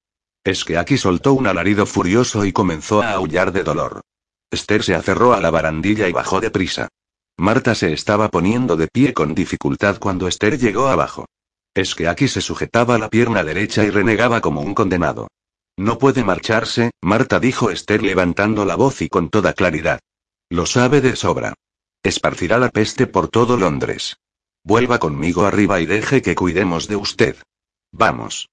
Es 0.45 0.63
que 0.63 0.77
aquí 0.77 0.97
soltó 0.97 1.33
un 1.33 1.47
alarido 1.47 1.85
furioso 1.85 2.45
y 2.45 2.53
comenzó 2.53 3.01
a 3.01 3.11
aullar 3.11 3.51
de 3.51 3.63
dolor. 3.63 4.01
Esther 4.49 4.83
se 4.83 4.95
aferró 4.95 5.33
a 5.33 5.41
la 5.41 5.51
barandilla 5.51 6.07
y 6.07 6.13
bajó 6.13 6.39
deprisa. 6.39 6.87
Marta 7.39 7.73
se 7.73 7.93
estaba 7.93 8.27
poniendo 8.27 8.75
de 8.75 8.89
pie 8.89 9.13
con 9.13 9.33
dificultad 9.33 9.97
cuando 9.97 10.27
Esther 10.27 10.59
llegó 10.59 10.87
abajo. 10.87 11.25
Es 11.73 11.95
que 11.95 12.09
aquí 12.09 12.27
se 12.27 12.41
sujetaba 12.41 12.97
la 12.97 13.09
pierna 13.09 13.45
derecha 13.45 13.85
y 13.85 13.89
renegaba 13.89 14.41
como 14.41 14.59
un 14.59 14.73
condenado. 14.73 15.29
No 15.77 15.99
puede 15.99 16.25
marcharse, 16.25 16.91
Marta 17.01 17.39
dijo 17.39 17.71
Esther 17.71 18.03
levantando 18.03 18.65
la 18.65 18.75
voz 18.75 19.01
y 19.01 19.07
con 19.07 19.29
toda 19.29 19.53
claridad. 19.53 20.01
Lo 20.49 20.65
sabe 20.65 20.99
de 20.99 21.15
sobra. 21.15 21.53
Esparcirá 22.03 22.57
la 22.57 22.71
peste 22.71 23.07
por 23.07 23.29
todo 23.29 23.55
Londres. 23.55 24.17
Vuelva 24.65 24.99
conmigo 24.99 25.45
arriba 25.45 25.79
y 25.79 25.85
deje 25.85 26.21
que 26.21 26.35
cuidemos 26.35 26.89
de 26.89 26.97
usted. 26.97 27.37
Vamos. 27.93 28.49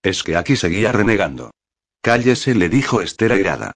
Es 0.00 0.22
que 0.22 0.36
aquí 0.36 0.54
seguía 0.54 0.92
renegando. 0.92 1.50
Cállese, 2.02 2.54
le 2.54 2.68
dijo 2.68 3.00
Esther 3.00 3.32
airada. 3.32 3.72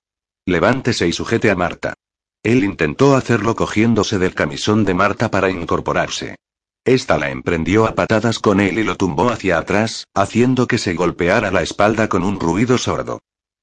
Levántese 0.47 1.09
y 1.09 1.13
sujete 1.13 1.51
a 1.51 1.57
Marta. 1.57 1.95
Él 2.43 2.65
intentó 2.65 3.15
hacerlo 3.15 3.55
cogiéndose 3.55 4.19
del 4.19 4.35
camisón 4.35 4.85
de 4.85 4.95
Marta 4.95 5.31
para 5.31 5.51
incorporarse. 5.51 6.37
Esta 6.85 7.17
la 7.17 7.31
emprendió 7.31 7.87
a 7.87 7.95
patadas 7.95 8.41
con 8.41 8.59
él 8.59 8.79
y 8.79 8.83
lo 8.83 8.97
tumbó 8.97 9.31
hacia 9.31 9.59
atrás, 9.59 10.09
haciendo 10.15 10.67
que 10.67 10.79
se 10.79 10.95
golpeara 10.95 11.53
la 11.53 11.63
espalda 11.63 12.09
con 12.09 12.25
un 12.25 12.41
ruido 12.41 12.77
sordo. 12.79 13.21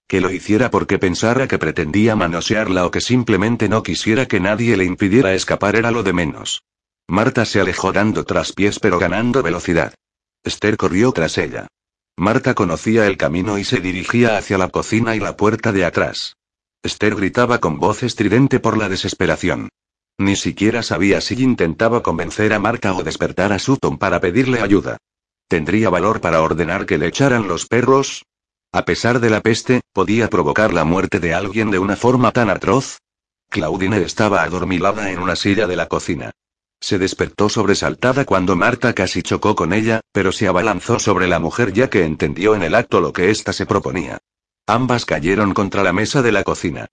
Que 0.08 0.22
lo 0.22 0.32
hiciera 0.32 0.72
porque 0.72 0.98
pensara 0.98 1.48
que 1.48 1.60
pretendía 1.60 2.16
manosearla 2.16 2.86
o 2.86 2.92
que 2.92 3.02
simplemente 3.02 3.68
no 3.68 3.84
quisiera 3.84 4.26
que 4.26 4.40
nadie 4.40 4.78
le 4.78 4.86
impidiera 4.86 5.34
escapar 5.34 5.76
era 5.76 5.92
lo 5.92 6.02
de 6.02 6.14
menos. 6.14 6.64
Marta 7.10 7.44
se 7.44 7.60
alejó 7.60 7.92
dando 7.92 8.24
traspiés 8.24 8.80
pero 8.80 8.98
ganando 8.98 9.44
velocidad. 9.44 9.94
Esther 10.44 10.78
corrió 10.78 11.12
tras 11.12 11.38
ella. 11.38 11.68
Marta 12.18 12.54
conocía 12.54 13.08
el 13.08 13.18
camino 13.18 13.58
y 13.58 13.65
se 13.65 13.82
dirigía 13.82 14.38
hacia 14.38 14.58
la 14.58 14.70
cocina 14.70 15.15
y 15.15 15.20
la 15.20 15.36
puerta 15.36 15.74
de 15.74 15.84
atrás. 15.84 16.38
Esther 16.82 17.15
gritaba 17.15 17.60
con 17.60 17.78
voz 17.78 18.04
estridente 18.04 18.62
por 18.62 18.78
la 18.78 18.88
desesperación. 18.88 19.70
Ni 20.18 20.38
siquiera 20.38 20.82
sabía 20.82 21.20
si 21.20 21.42
intentaba 21.44 22.02
convencer 22.04 22.54
a 22.54 22.60
Marta 22.60 22.94
o 22.94 23.04
despertar 23.04 23.52
a 23.52 23.60
Sutton 23.60 23.98
para 23.98 24.22
pedirle 24.22 24.62
ayuda. 24.62 24.98
¿Tendría 25.50 25.89
valor 25.89 26.22
para 26.22 26.42
ordenar 26.42 26.86
que 26.86 26.98
le 26.98 27.08
echaran 27.08 27.48
los 27.48 27.65
perros? 27.65 28.24
A 28.72 28.86
pesar 28.86 29.20
de 29.20 29.30
la 29.30 29.42
peste, 29.42 29.82
¿podía 29.94 30.30
provocar 30.30 30.74
la 30.74 30.86
muerte 30.86 31.20
de 31.20 31.34
alguien 31.34 31.70
de 31.70 31.80
una 31.80 31.98
forma 31.98 32.32
tan 32.32 32.50
atroz? 32.50 33.00
Claudine 33.50 34.02
estaba 34.02 34.44
adormilada 34.44 35.12
en 35.12 35.20
una 35.20 35.36
silla 35.36 35.68
de 35.68 35.76
la 35.76 35.88
cocina. 35.88 36.32
Se 36.80 36.98
despertó 36.98 37.50
sobresaltada 37.50 38.24
cuando 38.24 38.56
Marta 38.56 38.94
casi 38.94 39.22
chocó 39.22 39.56
con 39.56 39.74
ella, 39.74 40.00
pero 40.13 40.32
se 40.32 40.48
abalanzó 40.48 41.00
sobre 41.00 41.28
la 41.28 41.39
mujer 41.39 41.74
ya 41.74 41.89
que 41.89 42.06
entendió 42.06 42.56
en 42.56 42.63
el 42.63 42.76
acto 42.76 43.02
lo 43.02 43.12
que 43.12 43.32
ésta 43.32 43.52
se 43.52 43.65
proponía. 43.65 44.20
Ambas 44.69 45.03
cayeron 45.03 45.55
contra 45.55 45.82
la 45.82 45.93
mesa 45.93 46.21
de 46.21 46.32
la 46.32 46.43
cocina. 46.43 46.86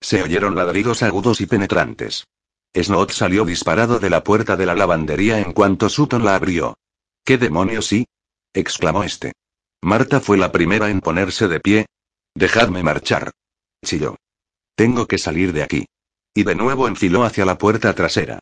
Se 0.00 0.22
oyeron 0.22 0.54
ladridos 0.54 1.02
agudos 1.02 1.40
y 1.40 1.46
penetrantes. 1.46 2.28
Snot 2.72 3.10
salió 3.10 3.44
disparado 3.44 3.98
de 3.98 4.08
la 4.08 4.22
puerta 4.22 4.54
de 4.56 4.66
la 4.66 4.76
lavandería 4.76 5.40
en 5.40 5.52
cuanto 5.52 5.88
Sutton 5.88 6.24
la 6.24 6.36
abrió. 6.36 6.78
¿Qué 7.24 7.36
demonios 7.36 7.88
sí? 7.88 8.06
exclamó 8.52 9.02
este. 9.02 9.32
Marta 9.82 10.20
fue 10.20 10.38
la 10.38 10.52
primera 10.52 10.90
en 10.90 11.00
ponerse 11.00 11.48
de 11.48 11.58
pie. 11.58 11.86
Dejadme 12.36 12.84
marchar. 12.84 13.32
Chilló. 13.84 14.14
Tengo 14.76 15.08
que 15.08 15.18
salir 15.18 15.52
de 15.52 15.64
aquí. 15.64 15.86
Y 16.34 16.44
de 16.44 16.54
nuevo 16.54 16.86
enfiló 16.86 17.24
hacia 17.24 17.44
la 17.44 17.58
puerta 17.58 17.92
trasera. 17.96 18.38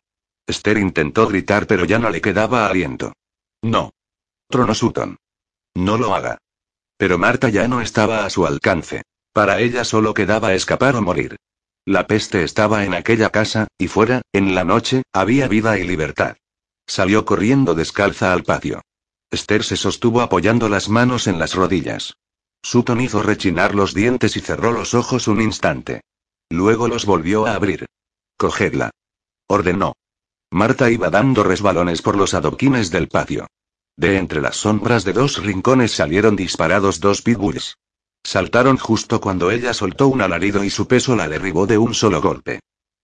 Esther 0.46 0.76
intentó 0.76 1.26
gritar 1.28 1.66
pero 1.66 1.87
ya 1.87 1.98
no 1.98 2.11
le 2.11 2.20
quedaba 2.20 2.66
aliento. 2.66 3.14
No. 3.62 3.92
Tronó 4.50 4.74
Sutton. 4.74 5.16
No 5.76 5.96
lo 5.96 6.14
haga. 6.14 6.37
Pero 7.03 7.19
Marta 7.19 7.49
ya 7.49 7.67
no 7.67 7.81
estaba 7.81 8.25
a 8.25 8.31
su 8.31 8.47
alcance. 8.47 9.03
Para 9.33 9.59
ella 9.59 9.83
solo 9.83 10.15
quedaba 10.15 10.55
escapar 10.55 10.95
o 10.95 11.03
morir. 11.03 11.35
La 11.85 12.07
peste 12.07 12.45
estaba 12.45 12.85
en 12.85 12.95
aquella 12.95 13.31
casa, 13.31 13.67
y 13.77 13.88
fuera, 13.88 14.23
en 14.33 14.55
la 14.55 14.62
noche, 14.62 15.03
había 15.12 15.49
vida 15.49 15.81
y 15.81 15.83
libertad. 15.83 16.37
Salió 16.87 17.25
corriendo 17.25 17.75
descalza 17.75 18.33
al 18.33 18.45
patio. 18.45 18.83
Esther 19.33 19.65
se 19.65 19.77
sostuvo 19.77 20.21
apoyando 20.21 20.69
las 20.69 20.88
manos 20.88 21.27
en 21.27 21.41
las 21.41 21.57
rodillas. 21.57 22.15
Sutton 22.62 23.01
hizo 23.01 23.21
rechinar 23.21 23.75
los 23.75 23.95
dientes 23.95 24.37
y 24.37 24.41
cerró 24.41 24.71
los 24.71 24.95
ojos 24.95 25.27
un 25.27 25.41
instante. 25.41 26.03
Luego 26.51 26.87
los 26.87 27.05
volvió 27.05 27.47
a 27.47 27.57
abrir. 27.57 27.87
Cogedla. 28.37 28.93
Ordenó. 29.49 29.95
Marta 30.53 30.88
iba 30.88 31.11
dando 31.11 31.43
resbalones 31.43 32.01
por 32.01 32.15
los 32.15 32.33
adoquines 32.33 32.93
del 32.93 33.09
patio. 33.09 33.49
De 33.96 34.16
entre 34.16 34.40
las 34.40 34.57
sombras 34.57 35.05
de 35.05 35.12
dos 35.12 35.42
rincones 35.42 35.92
salieron 35.92 36.37
disparados 36.37 37.00
dos 37.00 37.22
pitbulls. 37.22 37.76
Saltaron 38.24 38.78
justo 38.78 39.20
cuando 39.20 39.50
ella 39.50 39.74
soltó 39.74 40.09
un 40.09 40.22
alarido 40.22 40.64
y 40.64 40.70
su 40.70 40.87
peso 40.87 41.16
la 41.16 41.28
derribó 41.28 41.66
de 41.66 41.78
un 41.78 41.94
solo 41.94 42.20
golpe. 42.20 42.61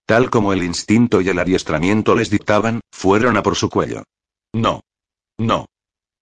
Tal 0.07 0.31
como 0.31 0.53
el 0.53 0.62
instinto 0.62 1.20
y 1.20 1.29
el 1.29 1.38
adiestramiento 1.38 2.14
les 2.14 2.31
dictaban, 2.31 2.81
fueron 2.90 3.37
a 3.37 3.42
por 3.42 3.57
su 3.57 3.68
cuello. 3.68 4.05
No. 4.55 4.81
No. 5.38 5.66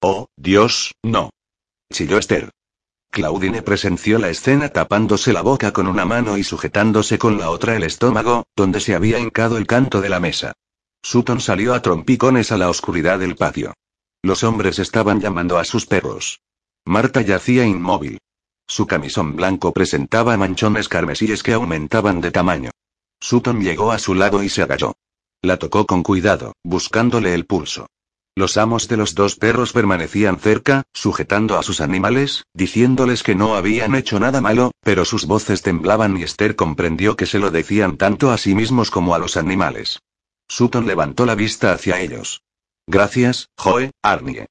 Oh, 0.00 0.26
Dios, 0.36 0.94
no. 1.02 1.30
Chilló 1.92 2.18
Esther. 2.18 2.50
Claudine 3.10 3.62
presenció 3.62 4.18
la 4.18 4.28
escena 4.28 4.70
tapándose 4.70 5.32
la 5.32 5.42
boca 5.42 5.72
con 5.72 5.86
una 5.86 6.04
mano 6.04 6.36
y 6.36 6.44
sujetándose 6.44 7.18
con 7.18 7.38
la 7.38 7.50
otra 7.50 7.76
el 7.76 7.84
estómago, 7.84 8.44
donde 8.56 8.80
se 8.80 8.94
había 8.94 9.18
hincado 9.18 9.56
el 9.56 9.66
canto 9.66 10.00
de 10.00 10.08
la 10.08 10.20
mesa. 10.20 10.52
Sutton 11.02 11.40
salió 11.40 11.72
a 11.72 11.80
trompicones 11.80 12.50
a 12.52 12.58
la 12.58 12.68
oscuridad 12.68 13.20
del 13.20 13.36
patio. 13.36 13.72
Los 14.26 14.42
hombres 14.42 14.80
estaban 14.80 15.20
llamando 15.20 15.56
a 15.56 15.64
sus 15.64 15.86
perros. 15.86 16.40
Marta 16.84 17.20
yacía 17.20 17.64
inmóvil. 17.64 18.18
Su 18.66 18.84
camisón 18.88 19.36
blanco 19.36 19.72
presentaba 19.72 20.36
manchones 20.36 20.88
carmesíes 20.88 21.44
que 21.44 21.52
aumentaban 21.52 22.20
de 22.20 22.32
tamaño. 22.32 22.72
Sutton 23.20 23.60
llegó 23.62 23.92
a 23.92 24.00
su 24.00 24.16
lado 24.16 24.42
y 24.42 24.48
se 24.48 24.62
agachó. 24.62 24.96
La 25.42 25.58
tocó 25.58 25.86
con 25.86 26.02
cuidado, 26.02 26.54
buscándole 26.64 27.34
el 27.34 27.46
pulso. 27.46 27.86
Los 28.34 28.56
amos 28.56 28.88
de 28.88 28.96
los 28.96 29.14
dos 29.14 29.36
perros 29.36 29.72
permanecían 29.72 30.40
cerca, 30.40 30.82
sujetando 30.92 31.56
a 31.56 31.62
sus 31.62 31.80
animales, 31.80 32.46
diciéndoles 32.52 33.22
que 33.22 33.36
no 33.36 33.54
habían 33.54 33.94
hecho 33.94 34.18
nada 34.18 34.40
malo, 34.40 34.72
pero 34.80 35.04
sus 35.04 35.26
voces 35.26 35.62
temblaban 35.62 36.16
y 36.16 36.24
Esther 36.24 36.56
comprendió 36.56 37.14
que 37.14 37.26
se 37.26 37.38
lo 37.38 37.52
decían 37.52 37.96
tanto 37.96 38.32
a 38.32 38.38
sí 38.38 38.56
mismos 38.56 38.90
como 38.90 39.14
a 39.14 39.20
los 39.20 39.36
animales. 39.36 40.00
Sutton 40.48 40.88
levantó 40.88 41.26
la 41.26 41.36
vista 41.36 41.72
hacia 41.72 42.00
ellos. 42.00 42.42
Gracias, 42.86 43.48
Joe, 43.58 43.90
Arnie. 44.02 44.46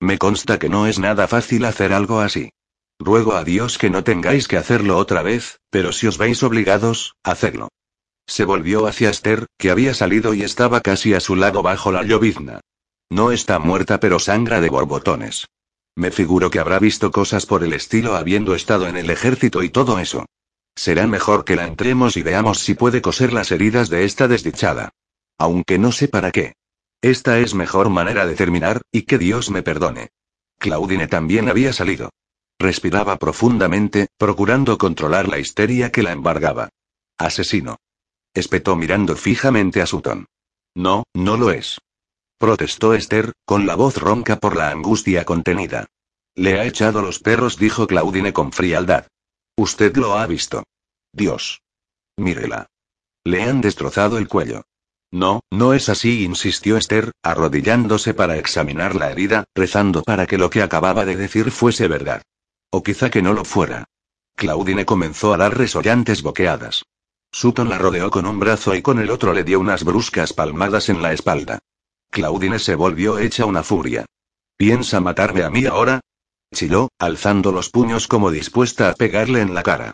Me 0.00 0.18
consta 0.18 0.58
que 0.58 0.68
no 0.68 0.86
es 0.86 0.98
nada 0.98 1.26
fácil 1.26 1.64
hacer 1.64 1.92
algo 1.92 2.20
así. 2.20 2.50
Ruego 2.98 3.34
a 3.34 3.42
Dios 3.42 3.78
que 3.78 3.90
no 3.90 4.04
tengáis 4.04 4.46
que 4.46 4.56
hacerlo 4.56 4.96
otra 4.96 5.22
vez, 5.22 5.58
pero 5.70 5.92
si 5.92 6.06
os 6.06 6.18
veis 6.18 6.42
obligados, 6.42 7.16
hacedlo. 7.24 7.68
Se 8.26 8.44
volvió 8.44 8.86
hacia 8.86 9.10
Esther, 9.10 9.46
que 9.58 9.70
había 9.70 9.94
salido 9.94 10.34
y 10.34 10.42
estaba 10.42 10.80
casi 10.80 11.14
a 11.14 11.20
su 11.20 11.34
lado 11.34 11.62
bajo 11.62 11.90
la 11.90 12.04
llovizna. 12.04 12.60
No 13.10 13.32
está 13.32 13.58
muerta 13.58 13.98
pero 13.98 14.18
sangra 14.18 14.60
de 14.60 14.68
borbotones. 14.68 15.48
Me 15.96 16.10
figuro 16.10 16.50
que 16.50 16.60
habrá 16.60 16.78
visto 16.78 17.10
cosas 17.10 17.46
por 17.46 17.64
el 17.64 17.72
estilo 17.72 18.16
habiendo 18.16 18.54
estado 18.54 18.86
en 18.86 18.96
el 18.96 19.10
ejército 19.10 19.62
y 19.62 19.68
todo 19.68 19.98
eso. 19.98 20.24
Será 20.74 21.06
mejor 21.06 21.44
que 21.44 21.56
la 21.56 21.66
entremos 21.66 22.16
y 22.16 22.22
veamos 22.22 22.60
si 22.60 22.74
puede 22.74 23.02
coser 23.02 23.32
las 23.32 23.50
heridas 23.50 23.90
de 23.90 24.04
esta 24.04 24.28
desdichada. 24.28 24.90
Aunque 25.36 25.78
no 25.78 25.92
sé 25.92 26.08
para 26.08 26.30
qué. 26.30 26.54
Esta 27.02 27.40
es 27.40 27.54
mejor 27.54 27.90
manera 27.90 28.26
de 28.26 28.36
terminar, 28.36 28.82
y 28.92 29.02
que 29.02 29.18
Dios 29.18 29.50
me 29.50 29.62
perdone. 29.62 30.10
Claudine 30.58 31.08
también 31.08 31.48
había 31.48 31.72
salido. 31.72 32.10
Respiraba 32.60 33.16
profundamente, 33.16 34.06
procurando 34.16 34.78
controlar 34.78 35.28
la 35.28 35.40
histeria 35.40 35.90
que 35.90 36.04
la 36.04 36.12
embargaba. 36.12 36.68
Asesino. 37.18 37.78
Espetó 38.34 38.76
mirando 38.76 39.16
fijamente 39.16 39.82
a 39.82 39.86
Sutton. 39.86 40.26
No, 40.76 41.02
no 41.12 41.36
lo 41.36 41.50
es. 41.50 41.80
Protestó 42.38 42.94
Esther, 42.94 43.32
con 43.44 43.66
la 43.66 43.74
voz 43.74 43.96
ronca 43.96 44.36
por 44.36 44.56
la 44.56 44.70
angustia 44.70 45.24
contenida. 45.24 45.86
Le 46.36 46.60
ha 46.60 46.64
echado 46.64 47.02
los 47.02 47.18
perros, 47.18 47.58
dijo 47.58 47.88
Claudine 47.88 48.32
con 48.32 48.52
frialdad. 48.52 49.08
Usted 49.56 49.96
lo 49.96 50.16
ha 50.16 50.26
visto. 50.28 50.62
Dios. 51.12 51.62
Mírela. 52.16 52.68
Le 53.24 53.42
han 53.42 53.60
destrozado 53.60 54.18
el 54.18 54.28
cuello. 54.28 54.62
No, 55.12 55.42
no 55.50 55.74
es 55.74 55.90
así, 55.90 56.24
insistió 56.24 56.78
Esther, 56.78 57.12
arrodillándose 57.22 58.14
para 58.14 58.38
examinar 58.38 58.94
la 58.94 59.10
herida, 59.10 59.44
rezando 59.54 60.02
para 60.02 60.26
que 60.26 60.38
lo 60.38 60.48
que 60.48 60.62
acababa 60.62 61.04
de 61.04 61.16
decir 61.16 61.50
fuese 61.50 61.86
verdad. 61.86 62.22
O 62.70 62.82
quizá 62.82 63.10
que 63.10 63.20
no 63.20 63.34
lo 63.34 63.44
fuera. 63.44 63.84
Claudine 64.34 64.86
comenzó 64.86 65.34
a 65.34 65.36
dar 65.36 65.56
resollantes 65.56 66.22
boqueadas. 66.22 66.86
Sutton 67.30 67.68
la 67.68 67.76
rodeó 67.76 68.10
con 68.10 68.26
un 68.26 68.40
brazo 68.40 68.74
y 68.74 68.80
con 68.80 68.98
el 68.98 69.10
otro 69.10 69.34
le 69.34 69.44
dio 69.44 69.60
unas 69.60 69.84
bruscas 69.84 70.32
palmadas 70.32 70.88
en 70.88 71.02
la 71.02 71.12
espalda. 71.12 71.58
Claudine 72.10 72.58
se 72.58 72.74
volvió 72.74 73.18
hecha 73.18 73.44
una 73.44 73.62
furia. 73.62 74.06
¿Piensa 74.56 75.00
matarme 75.00 75.42
a 75.42 75.50
mí 75.50 75.66
ahora? 75.66 76.00
chilló, 76.54 76.88
alzando 76.98 77.52
los 77.52 77.68
puños 77.68 78.08
como 78.08 78.30
dispuesta 78.30 78.88
a 78.88 78.94
pegarle 78.94 79.42
en 79.42 79.54
la 79.54 79.62
cara. 79.62 79.92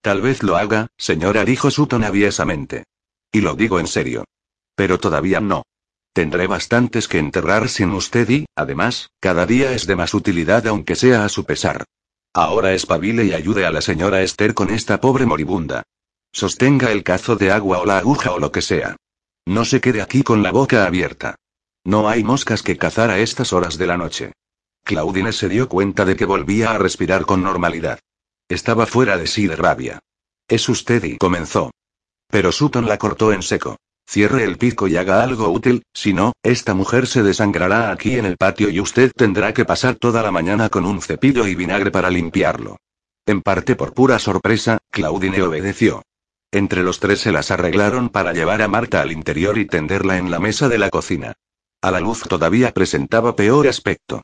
Tal 0.00 0.20
vez 0.22 0.42
lo 0.44 0.56
haga, 0.56 0.88
señora, 0.96 1.44
dijo 1.44 1.70
Sutton 1.70 2.04
aviesamente. 2.04 2.84
Y 3.32 3.40
lo 3.40 3.54
digo 3.54 3.80
en 3.80 3.86
serio. 3.86 4.24
Pero 4.80 4.98
todavía 4.98 5.40
no. 5.40 5.64
Tendré 6.14 6.46
bastantes 6.46 7.06
que 7.06 7.18
enterrar 7.18 7.68
sin 7.68 7.90
usted 7.90 8.26
y, 8.30 8.46
además, 8.56 9.10
cada 9.20 9.44
día 9.44 9.72
es 9.74 9.86
de 9.86 9.94
más 9.94 10.14
utilidad 10.14 10.66
aunque 10.66 10.96
sea 10.96 11.26
a 11.26 11.28
su 11.28 11.44
pesar. 11.44 11.84
Ahora 12.32 12.72
espabile 12.72 13.26
y 13.26 13.34
ayude 13.34 13.66
a 13.66 13.72
la 13.72 13.82
señora 13.82 14.22
Esther 14.22 14.54
con 14.54 14.70
esta 14.70 14.98
pobre 14.98 15.26
moribunda. 15.26 15.82
Sostenga 16.32 16.92
el 16.92 17.04
cazo 17.04 17.36
de 17.36 17.50
agua 17.50 17.80
o 17.80 17.84
la 17.84 17.98
aguja 17.98 18.32
o 18.32 18.38
lo 18.38 18.52
que 18.52 18.62
sea. 18.62 18.96
No 19.44 19.66
se 19.66 19.82
quede 19.82 20.00
aquí 20.00 20.22
con 20.22 20.42
la 20.42 20.50
boca 20.50 20.86
abierta. 20.86 21.34
No 21.84 22.08
hay 22.08 22.24
moscas 22.24 22.62
que 22.62 22.78
cazar 22.78 23.10
a 23.10 23.18
estas 23.18 23.52
horas 23.52 23.76
de 23.76 23.86
la 23.86 23.98
noche. 23.98 24.32
Claudine 24.82 25.34
se 25.34 25.50
dio 25.50 25.68
cuenta 25.68 26.06
de 26.06 26.16
que 26.16 26.24
volvía 26.24 26.70
a 26.70 26.78
respirar 26.78 27.26
con 27.26 27.42
normalidad. 27.42 27.98
Estaba 28.48 28.86
fuera 28.86 29.18
de 29.18 29.26
sí 29.26 29.46
de 29.46 29.56
rabia. 29.56 29.98
Es 30.48 30.70
usted 30.70 31.04
y 31.04 31.18
comenzó. 31.18 31.70
Pero 32.28 32.50
Sutton 32.50 32.86
la 32.86 32.96
cortó 32.96 33.34
en 33.34 33.42
seco. 33.42 33.76
Cierre 34.10 34.42
el 34.42 34.58
pico 34.58 34.88
y 34.88 34.96
haga 34.96 35.22
algo 35.22 35.50
útil, 35.50 35.84
si 35.94 36.12
no, 36.12 36.32
esta 36.42 36.74
mujer 36.74 37.06
se 37.06 37.22
desangrará 37.22 37.92
aquí 37.92 38.18
en 38.18 38.24
el 38.24 38.36
patio 38.36 38.68
y 38.68 38.80
usted 38.80 39.12
tendrá 39.14 39.54
que 39.54 39.64
pasar 39.64 39.94
toda 39.94 40.20
la 40.20 40.32
mañana 40.32 40.68
con 40.68 40.84
un 40.84 41.00
cepillo 41.00 41.46
y 41.46 41.54
vinagre 41.54 41.92
para 41.92 42.10
limpiarlo. 42.10 42.76
En 43.24 43.40
parte 43.40 43.76
por 43.76 43.94
pura 43.94 44.18
sorpresa, 44.18 44.78
Claudine 44.90 45.40
obedeció. 45.42 46.02
Entre 46.50 46.82
los 46.82 46.98
tres 46.98 47.20
se 47.20 47.30
las 47.30 47.52
arreglaron 47.52 48.08
para 48.08 48.32
llevar 48.32 48.62
a 48.62 48.66
Marta 48.66 49.00
al 49.00 49.12
interior 49.12 49.56
y 49.58 49.66
tenderla 49.66 50.18
en 50.18 50.32
la 50.32 50.40
mesa 50.40 50.68
de 50.68 50.78
la 50.78 50.90
cocina. 50.90 51.34
A 51.80 51.92
la 51.92 52.00
luz 52.00 52.22
todavía 52.28 52.72
presentaba 52.72 53.36
peor 53.36 53.68
aspecto. 53.68 54.22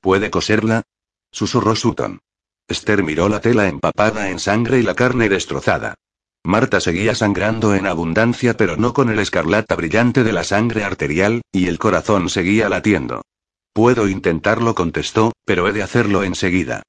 ¿Puede 0.00 0.32
coserla? 0.32 0.82
susurró 1.30 1.76
Sutton. 1.76 2.18
Esther 2.66 3.04
miró 3.04 3.28
la 3.28 3.40
tela 3.40 3.68
empapada 3.68 4.30
en 4.30 4.40
sangre 4.40 4.80
y 4.80 4.82
la 4.82 4.96
carne 4.96 5.28
destrozada. 5.28 5.94
Marta 6.44 6.80
seguía 6.80 7.14
sangrando 7.14 7.74
en 7.74 7.86
abundancia 7.86 8.56
pero 8.56 8.76
no 8.76 8.92
con 8.92 9.10
el 9.10 9.18
escarlata 9.18 9.74
brillante 9.74 10.24
de 10.24 10.32
la 10.32 10.44
sangre 10.44 10.84
arterial, 10.84 11.42
y 11.52 11.68
el 11.68 11.78
corazón 11.78 12.30
seguía 12.30 12.68
latiendo. 12.68 13.22
Puedo 13.72 14.08
intentarlo, 14.08 14.74
contestó, 14.74 15.32
pero 15.44 15.68
he 15.68 15.72
de 15.72 15.82
hacerlo 15.82 16.24
enseguida. 16.24 16.82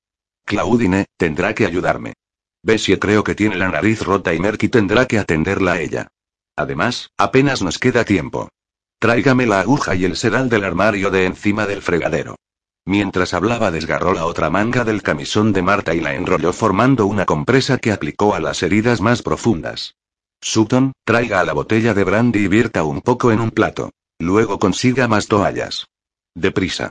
Claudine, 0.45 1.05
tendrá 1.17 1.53
que 1.53 1.65
ayudarme. 1.65 2.13
Bessie 2.63 2.99
creo 2.99 3.23
que 3.23 3.35
tiene 3.35 3.55
la 3.55 3.69
nariz 3.69 4.01
rota 4.01 4.33
y 4.33 4.39
Merky 4.39 4.69
tendrá 4.69 5.05
que 5.05 5.19
atenderla 5.19 5.73
a 5.73 5.81
ella. 5.81 6.07
Además, 6.55 7.09
apenas 7.17 7.61
nos 7.61 7.79
queda 7.79 8.03
tiempo. 8.05 8.49
Tráigame 8.99 9.45
la 9.45 9.61
aguja 9.61 9.95
y 9.95 10.03
el 10.03 10.17
sedal 10.17 10.49
del 10.49 10.65
armario 10.65 11.09
de 11.09 11.25
encima 11.25 11.65
del 11.65 11.81
fregadero. 11.81 12.35
Mientras 12.89 13.35
hablaba 13.35 13.69
desgarró 13.69 14.15
la 14.15 14.25
otra 14.25 14.49
manga 14.49 14.83
del 14.83 15.03
camisón 15.03 15.53
de 15.53 15.61
Marta 15.61 15.93
y 15.93 16.01
la 16.01 16.15
enrolló 16.15 16.51
formando 16.51 17.05
una 17.05 17.27
compresa 17.27 17.77
que 17.77 17.91
aplicó 17.91 18.33
a 18.33 18.39
las 18.39 18.63
heridas 18.63 18.99
más 18.99 19.21
profundas. 19.21 19.93
Sutton, 20.41 20.93
traiga 21.05 21.43
la 21.43 21.53
botella 21.53 21.93
de 21.93 22.03
brandy 22.03 22.39
y 22.39 22.47
vierta 22.47 22.83
un 22.83 23.01
poco 23.01 23.31
en 23.31 23.41
un 23.41 23.51
plato. 23.51 23.91
Luego 24.17 24.57
consiga 24.57 25.07
más 25.07 25.27
toallas. 25.27 25.85
Deprisa. 26.33 26.89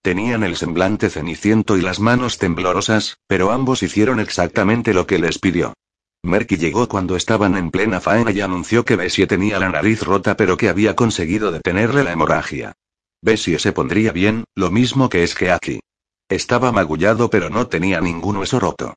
Tenían 0.00 0.44
el 0.44 0.54
semblante 0.54 1.10
ceniciento 1.10 1.76
y 1.76 1.80
las 1.80 1.98
manos 1.98 2.38
temblorosas, 2.38 3.16
pero 3.26 3.50
ambos 3.50 3.82
hicieron 3.82 4.20
exactamente 4.20 4.94
lo 4.94 5.08
que 5.08 5.18
les 5.18 5.40
pidió. 5.40 5.74
Merky 6.22 6.56
llegó 6.56 6.88
cuando 6.88 7.16
estaban 7.16 7.56
en 7.56 7.72
plena 7.72 8.00
faena 8.00 8.30
y 8.30 8.40
anunció 8.42 8.84
que 8.84 8.94
Bessie 8.94 9.26
tenía 9.26 9.58
la 9.58 9.70
nariz 9.70 10.04
rota 10.04 10.36
pero 10.36 10.56
que 10.56 10.68
había 10.68 10.94
conseguido 10.94 11.50
detenerle 11.50 12.04
la 12.04 12.12
hemorragia. 12.12 12.74
Bessie 13.22 13.58
se 13.60 13.72
pondría 13.72 14.10
bien, 14.10 14.44
lo 14.56 14.70
mismo 14.70 15.08
que 15.08 15.22
es 15.22 15.34
que 15.36 15.52
aquí. 15.52 15.80
Estaba 16.28 16.72
magullado 16.72 17.30
pero 17.30 17.50
no 17.50 17.68
tenía 17.68 18.00
ningún 18.00 18.36
hueso 18.36 18.58
roto. 18.58 18.94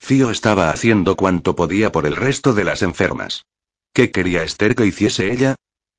Fío 0.00 0.30
estaba 0.30 0.70
haciendo 0.70 1.16
cuanto 1.16 1.54
podía 1.54 1.92
por 1.92 2.04
el 2.06 2.16
resto 2.16 2.52
de 2.52 2.64
las 2.64 2.82
enfermas. 2.82 3.44
¿Qué 3.92 4.10
quería 4.10 4.42
Esther 4.42 4.74
que 4.74 4.86
hiciese 4.86 5.32
ella? 5.32 5.54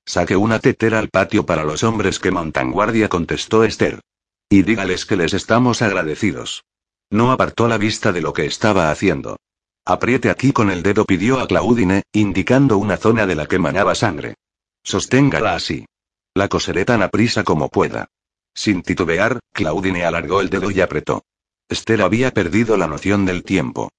Saque 0.05 0.35
una 0.35 0.59
tetera 0.59 0.99
al 0.99 1.09
patio 1.09 1.45
para 1.45 1.63
los 1.63 1.83
hombres 1.83 2.19
que 2.19 2.31
montan 2.31 2.71
guardia, 2.71 3.09
contestó 3.09 3.63
Esther. 3.63 4.01
Y 4.49 4.63
dígales 4.63 5.05
que 5.05 5.15
les 5.15 5.33
estamos 5.33 5.81
agradecidos. 5.81 6.63
No 7.09 7.31
apartó 7.31 7.67
la 7.67 7.77
vista 7.77 8.11
de 8.11 8.21
lo 8.21 8.33
que 8.33 8.45
estaba 8.45 8.91
haciendo. 8.91 9.37
Apriete 9.85 10.29
aquí 10.29 10.51
con 10.51 10.69
el 10.69 10.83
dedo, 10.83 11.05
pidió 11.05 11.39
a 11.39 11.47
Claudine, 11.47 12.03
indicando 12.11 12.77
una 12.77 12.97
zona 12.97 13.25
de 13.25 13.35
la 13.35 13.47
que 13.47 13.59
manaba 13.59 13.95
sangre. 13.95 14.35
Sosténgala 14.83 15.55
así. 15.55 15.85
La 16.33 16.47
coseré 16.47 16.85
tan 16.85 17.01
aprisa 17.01 17.43
como 17.43 17.69
pueda. 17.69 18.07
Sin 18.53 18.81
titubear, 18.81 19.39
Claudine 19.53 20.05
alargó 20.05 20.41
el 20.41 20.49
dedo 20.49 20.71
y 20.71 20.81
apretó. 20.81 21.23
Esther 21.69 22.01
había 22.01 22.31
perdido 22.31 22.77
la 22.77 22.87
noción 22.87 23.25
del 23.25 23.43
tiempo. 23.43 23.89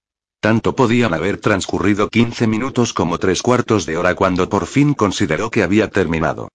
Tanto 0.40 0.74
podían 0.74 1.12
haber 1.12 1.38
transcurrido 1.38 2.08
15 2.08 2.46
minutos 2.46 2.92
como 2.94 3.18
tres 3.18 3.42
cuartos 3.42 3.84
de 3.84 3.96
hora 3.96 4.14
cuando 4.14 4.48
por 4.48 4.66
fin 4.66 4.94
consideró 4.94 5.50
que 5.50 5.62
había 5.62 5.90
terminado. 5.90 6.48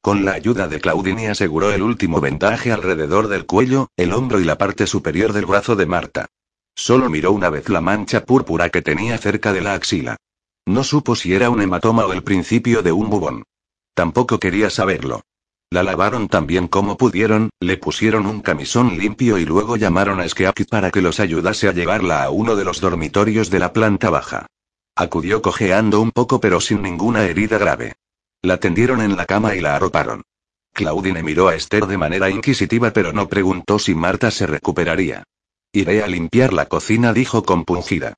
Con 0.00 0.24
la 0.24 0.32
ayuda 0.32 0.68
de 0.68 0.80
Claudine 0.80 1.28
aseguró 1.28 1.72
el 1.72 1.82
último 1.82 2.20
vendaje 2.20 2.72
alrededor 2.72 3.28
del 3.28 3.46
cuello, 3.46 3.88
el 3.96 4.12
hombro 4.12 4.40
y 4.40 4.44
la 4.44 4.58
parte 4.58 4.86
superior 4.86 5.32
del 5.32 5.46
brazo 5.46 5.76
de 5.76 5.86
Marta. 5.86 6.26
Solo 6.74 7.10
miró 7.10 7.32
una 7.32 7.50
vez 7.50 7.68
la 7.68 7.80
mancha 7.80 8.24
púrpura 8.24 8.70
que 8.70 8.82
tenía 8.82 9.18
cerca 9.18 9.52
de 9.52 9.60
la 9.60 9.74
axila. 9.74 10.16
No 10.66 10.84
supo 10.84 11.14
si 11.16 11.34
era 11.34 11.50
un 11.50 11.60
hematoma 11.60 12.06
o 12.06 12.12
el 12.12 12.22
principio 12.22 12.82
de 12.82 12.92
un 12.92 13.10
bubón. 13.10 13.44
Tampoco 13.94 14.38
quería 14.38 14.70
saberlo. 14.70 15.22
La 15.70 15.82
lavaron 15.82 16.28
tan 16.28 16.46
bien 16.46 16.68
como 16.68 16.98
pudieron, 16.98 17.50
le 17.58 17.78
pusieron 17.78 18.26
un 18.26 18.42
camisón 18.42 18.98
limpio 18.98 19.38
y 19.38 19.46
luego 19.46 19.76
llamaron 19.76 20.20
a 20.20 20.28
Skeaki 20.28 20.64
para 20.64 20.90
que 20.90 21.00
los 21.00 21.18
ayudase 21.18 21.68
a 21.68 21.72
llevarla 21.72 22.22
a 22.22 22.30
uno 22.30 22.56
de 22.56 22.64
los 22.64 22.80
dormitorios 22.80 23.48
de 23.48 23.58
la 23.58 23.72
planta 23.72 24.10
baja. 24.10 24.46
Acudió 24.94 25.40
cojeando 25.40 26.00
un 26.00 26.10
poco 26.10 26.40
pero 26.40 26.60
sin 26.60 26.82
ninguna 26.82 27.24
herida 27.24 27.56
grave. 27.56 27.94
La 28.42 28.58
tendieron 28.58 29.00
en 29.00 29.16
la 29.16 29.24
cama 29.24 29.54
y 29.54 29.60
la 29.60 29.76
arroparon. 29.76 30.22
Claudine 30.74 31.22
miró 31.22 31.48
a 31.48 31.54
Esther 31.54 31.86
de 31.86 31.96
manera 31.96 32.28
inquisitiva 32.28 32.92
pero 32.92 33.12
no 33.12 33.28
preguntó 33.28 33.78
si 33.78 33.94
Marta 33.94 34.30
se 34.30 34.46
recuperaría. 34.46 35.24
Iré 35.72 36.02
a 36.02 36.06
limpiar 36.06 36.52
la 36.52 36.66
cocina, 36.66 37.14
dijo 37.14 37.44
compungida. 37.44 38.14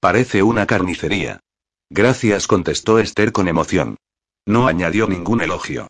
Parece 0.00 0.42
una 0.42 0.66
carnicería. 0.66 1.40
Gracias, 1.88 2.46
contestó 2.46 2.98
Esther 2.98 3.32
con 3.32 3.48
emoción. 3.48 3.96
No 4.48 4.66
añadió 4.66 5.06
ningún 5.06 5.42
elogio. 5.42 5.88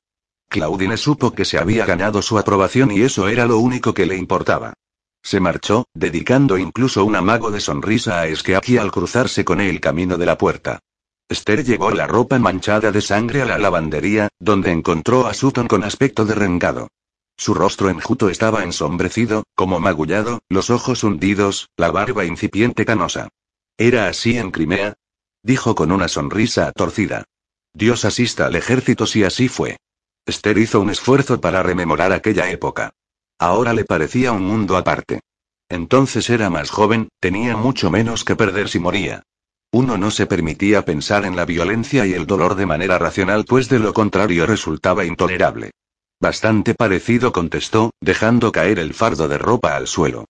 Claudine 0.48 0.96
supo 0.96 1.30
que 1.30 1.44
se 1.44 1.58
había 1.58 1.86
ganado 1.86 2.22
su 2.22 2.40
aprobación 2.40 2.90
y 2.90 3.02
eso 3.02 3.28
era 3.28 3.46
lo 3.46 3.58
único 3.58 3.94
que 3.94 4.04
le 4.04 4.16
importaba. 4.16 4.74
Se 5.22 5.38
marchó, 5.38 5.86
dedicando 5.94 6.58
incluso 6.58 7.04
un 7.04 7.14
amago 7.14 7.52
de 7.52 7.60
sonrisa 7.60 8.18
a 8.18 8.26
Eskeaki 8.26 8.76
al 8.76 8.90
cruzarse 8.90 9.44
con 9.44 9.60
él 9.60 9.70
el 9.70 9.80
camino 9.80 10.18
de 10.18 10.26
la 10.26 10.36
puerta. 10.36 10.80
Esther 11.28 11.64
llevó 11.64 11.92
la 11.92 12.08
ropa 12.08 12.36
manchada 12.40 12.90
de 12.90 13.00
sangre 13.00 13.42
a 13.42 13.44
la 13.44 13.58
lavandería, 13.58 14.28
donde 14.40 14.72
encontró 14.72 15.28
a 15.28 15.34
Sutton 15.34 15.68
con 15.68 15.84
aspecto 15.84 16.24
derrengado. 16.24 16.88
Su 17.36 17.54
rostro 17.54 17.90
enjuto 17.90 18.28
estaba 18.28 18.64
ensombrecido, 18.64 19.44
como 19.54 19.78
magullado, 19.78 20.40
los 20.48 20.70
ojos 20.70 21.04
hundidos, 21.04 21.68
la 21.76 21.92
barba 21.92 22.24
incipiente 22.24 22.84
canosa. 22.84 23.28
¿Era 23.76 24.08
así 24.08 24.36
en 24.36 24.50
Crimea? 24.50 24.94
Dijo 25.44 25.76
con 25.76 25.92
una 25.92 26.08
sonrisa 26.08 26.72
torcida. 26.72 27.24
Dios 27.78 28.04
asista 28.04 28.46
al 28.46 28.56
ejército 28.56 29.06
si 29.06 29.22
así 29.22 29.48
fue. 29.48 29.76
Esther 30.26 30.58
hizo 30.58 30.80
un 30.80 30.90
esfuerzo 30.90 31.40
para 31.40 31.62
rememorar 31.62 32.12
aquella 32.12 32.50
época. 32.50 32.90
Ahora 33.38 33.72
le 33.72 33.84
parecía 33.84 34.32
un 34.32 34.42
mundo 34.42 34.76
aparte. 34.76 35.20
Entonces 35.68 36.28
era 36.28 36.50
más 36.50 36.70
joven, 36.70 37.08
tenía 37.20 37.56
mucho 37.56 37.88
menos 37.88 38.24
que 38.24 38.34
perder 38.34 38.68
si 38.68 38.80
moría. 38.80 39.22
Uno 39.70 39.96
no 39.96 40.10
se 40.10 40.26
permitía 40.26 40.84
pensar 40.84 41.24
en 41.24 41.36
la 41.36 41.44
violencia 41.44 42.04
y 42.04 42.14
el 42.14 42.26
dolor 42.26 42.56
de 42.56 42.66
manera 42.66 42.98
racional, 42.98 43.44
pues 43.44 43.68
de 43.68 43.78
lo 43.78 43.94
contrario 43.94 44.44
resultaba 44.44 45.04
intolerable. 45.04 45.70
Bastante 46.20 46.74
parecido 46.74 47.32
contestó, 47.32 47.92
dejando 48.00 48.50
caer 48.50 48.80
el 48.80 48.92
fardo 48.92 49.28
de 49.28 49.38
ropa 49.38 49.76
al 49.76 49.86
suelo. 49.86 50.24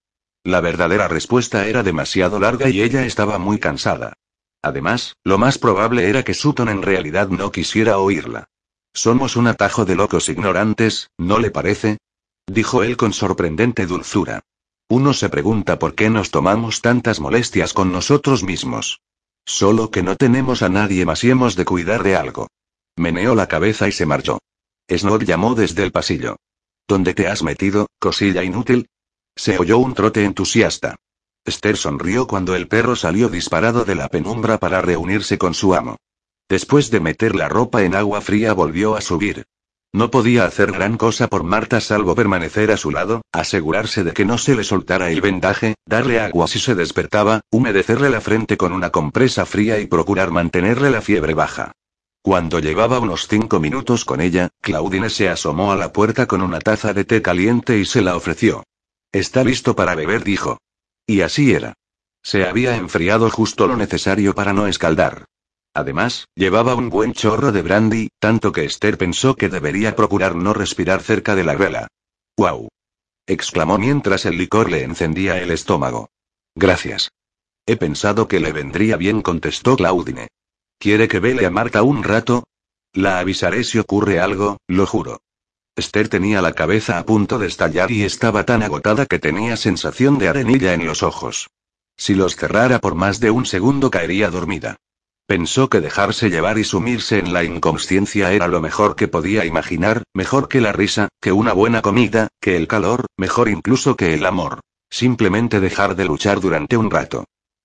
La 0.44 0.60
verdadera 0.60 1.08
respuesta 1.08 1.66
era 1.66 1.82
demasiado 1.82 2.38
larga 2.40 2.68
y 2.68 2.82
ella 2.82 3.06
estaba 3.06 3.38
muy 3.38 3.58
cansada. 3.58 4.12
Además, 4.62 5.14
lo 5.24 5.38
más 5.38 5.58
probable 5.58 6.08
era 6.08 6.22
que 6.24 6.34
Sutton 6.34 6.68
en 6.68 6.82
realidad 6.82 7.28
no 7.28 7.52
quisiera 7.52 7.98
oírla. 7.98 8.48
Somos 8.92 9.36
un 9.36 9.46
atajo 9.46 9.84
de 9.84 9.94
locos 9.94 10.28
ignorantes, 10.28 11.10
¿no 11.18 11.38
le 11.38 11.50
parece? 11.50 11.98
dijo 12.46 12.82
él 12.82 12.96
con 12.96 13.12
sorprendente 13.12 13.86
dulzura. 13.86 14.40
Uno 14.88 15.12
se 15.12 15.28
pregunta 15.28 15.78
por 15.78 15.94
qué 15.94 16.10
nos 16.10 16.30
tomamos 16.30 16.80
tantas 16.80 17.20
molestias 17.20 17.74
con 17.74 17.92
nosotros 17.92 18.42
mismos. 18.42 19.00
Solo 19.44 19.90
que 19.90 20.02
no 20.02 20.16
tenemos 20.16 20.62
a 20.62 20.68
nadie 20.68 21.04
más 21.04 21.22
y 21.24 21.30
hemos 21.30 21.56
de 21.56 21.64
cuidar 21.64 22.02
de 22.02 22.16
algo. 22.16 22.48
Meneó 22.96 23.34
la 23.34 23.46
cabeza 23.46 23.86
y 23.86 23.92
se 23.92 24.06
marchó. 24.06 24.38
Snob 24.90 25.22
llamó 25.24 25.54
desde 25.54 25.84
el 25.84 25.92
pasillo. 25.92 26.36
¿Dónde 26.88 27.12
te 27.14 27.28
has 27.28 27.42
metido, 27.42 27.86
cosilla 27.98 28.42
inútil? 28.42 28.88
Se 29.36 29.58
oyó 29.58 29.78
un 29.78 29.94
trote 29.94 30.24
entusiasta. 30.24 30.96
Esther 31.48 31.76
sonrió 31.76 32.26
cuando 32.26 32.54
el 32.54 32.68
perro 32.68 32.94
salió 32.94 33.28
disparado 33.28 33.84
de 33.84 33.94
la 33.94 34.08
penumbra 34.08 34.58
para 34.58 34.80
reunirse 34.80 35.38
con 35.38 35.54
su 35.54 35.74
amo. 35.74 35.96
Después 36.48 36.90
de 36.90 37.00
meter 37.00 37.34
la 37.34 37.48
ropa 37.48 37.82
en 37.82 37.94
agua 37.94 38.20
fría 38.20 38.52
volvió 38.52 38.94
a 38.94 39.00
subir. 39.00 39.46
No 39.92 40.10
podía 40.10 40.44
hacer 40.44 40.70
gran 40.70 40.98
cosa 40.98 41.28
por 41.28 41.44
Marta 41.44 41.80
salvo 41.80 42.14
permanecer 42.14 42.70
a 42.70 42.76
su 42.76 42.90
lado, 42.90 43.22
asegurarse 43.32 44.04
de 44.04 44.12
que 44.12 44.26
no 44.26 44.36
se 44.36 44.54
le 44.54 44.62
soltara 44.62 45.10
el 45.10 45.22
vendaje, 45.22 45.76
darle 45.86 46.20
agua 46.20 46.46
si 46.46 46.58
se 46.58 46.74
despertaba, 46.74 47.40
humedecerle 47.50 48.10
la 48.10 48.20
frente 48.20 48.58
con 48.58 48.72
una 48.72 48.90
compresa 48.90 49.46
fría 49.46 49.80
y 49.80 49.86
procurar 49.86 50.30
mantenerle 50.30 50.90
la 50.90 51.00
fiebre 51.00 51.32
baja. 51.32 51.72
Cuando 52.22 52.58
llevaba 52.58 52.98
unos 52.98 53.28
cinco 53.28 53.60
minutos 53.60 54.04
con 54.04 54.20
ella, 54.20 54.50
Claudine 54.60 55.08
se 55.08 55.30
asomó 55.30 55.72
a 55.72 55.76
la 55.76 55.92
puerta 55.92 56.26
con 56.26 56.42
una 56.42 56.58
taza 56.58 56.92
de 56.92 57.04
té 57.04 57.22
caliente 57.22 57.78
y 57.78 57.86
se 57.86 58.02
la 58.02 58.16
ofreció. 58.16 58.64
Está 59.12 59.42
listo 59.42 59.74
para 59.74 59.94
beber, 59.94 60.22
dijo. 60.22 60.58
Y 61.08 61.22
así 61.22 61.52
era. 61.54 61.72
Se 62.22 62.44
había 62.44 62.76
enfriado 62.76 63.30
justo 63.30 63.66
lo 63.66 63.76
necesario 63.76 64.34
para 64.34 64.52
no 64.52 64.66
escaldar. 64.66 65.24
Además, 65.72 66.26
llevaba 66.34 66.74
un 66.74 66.90
buen 66.90 67.14
chorro 67.14 67.50
de 67.50 67.62
brandy, 67.62 68.10
tanto 68.18 68.52
que 68.52 68.64
Esther 68.64 68.98
pensó 68.98 69.34
que 69.34 69.48
debería 69.48 69.96
procurar 69.96 70.34
no 70.36 70.52
respirar 70.52 71.02
cerca 71.02 71.34
de 71.34 71.44
la 71.44 71.56
vela. 71.56 71.88
¡Guau! 72.36 72.68
exclamó 73.26 73.78
mientras 73.78 74.26
el 74.26 74.36
licor 74.36 74.70
le 74.70 74.82
encendía 74.82 75.40
el 75.40 75.50
estómago. 75.50 76.10
Gracias. 76.54 77.10
He 77.64 77.76
pensado 77.76 78.28
que 78.28 78.40
le 78.40 78.52
vendría 78.52 78.96
bien, 78.96 79.22
contestó 79.22 79.76
Claudine. 79.76 80.28
¿Quiere 80.78 81.08
que 81.08 81.20
vele 81.20 81.46
a 81.46 81.50
Marta 81.50 81.82
un 81.82 82.04
rato? 82.04 82.44
La 82.92 83.18
avisaré 83.18 83.64
si 83.64 83.78
ocurre 83.78 84.20
algo, 84.20 84.58
lo 84.66 84.86
juro. 84.86 85.20
Esther 85.78 86.08
tenía 86.08 86.42
la 86.42 86.52
cabeza 86.52 86.98
a 86.98 87.04
punto 87.04 87.38
de 87.38 87.46
estallar 87.46 87.90
y 87.90 88.02
estaba 88.02 88.44
tan 88.44 88.62
agotada 88.62 89.06
que 89.06 89.18
tenía 89.18 89.56
sensación 89.56 90.18
de 90.18 90.28
arenilla 90.28 90.74
en 90.74 90.86
los 90.86 91.02
ojos. 91.02 91.50
Si 91.96 92.14
los 92.14 92.36
cerrara 92.36 92.78
por 92.80 92.94
más 92.94 93.20
de 93.20 93.30
un 93.30 93.46
segundo 93.46 93.90
caería 93.90 94.30
dormida. 94.30 94.76
Pensó 95.26 95.68
que 95.68 95.80
dejarse 95.80 96.30
llevar 96.30 96.58
y 96.58 96.64
sumirse 96.64 97.18
en 97.18 97.32
la 97.32 97.44
inconsciencia 97.44 98.32
era 98.32 98.48
lo 98.48 98.60
mejor 98.60 98.96
que 98.96 99.08
podía 99.08 99.44
imaginar, 99.44 100.02
mejor 100.14 100.48
que 100.48 100.60
la 100.60 100.72
risa, 100.72 101.08
que 101.20 101.32
una 101.32 101.52
buena 101.52 101.82
comida, 101.82 102.28
que 102.40 102.56
el 102.56 102.66
calor, 102.66 103.06
mejor 103.16 103.48
incluso 103.48 103.94
que 103.94 104.14
el 104.14 104.24
amor. 104.24 104.60
Simplemente 104.90 105.60
dejar 105.60 105.96
de 105.96 106.06
luchar 106.06 106.40
durante 106.40 106.76
un 106.76 106.90
rato. 106.90 107.24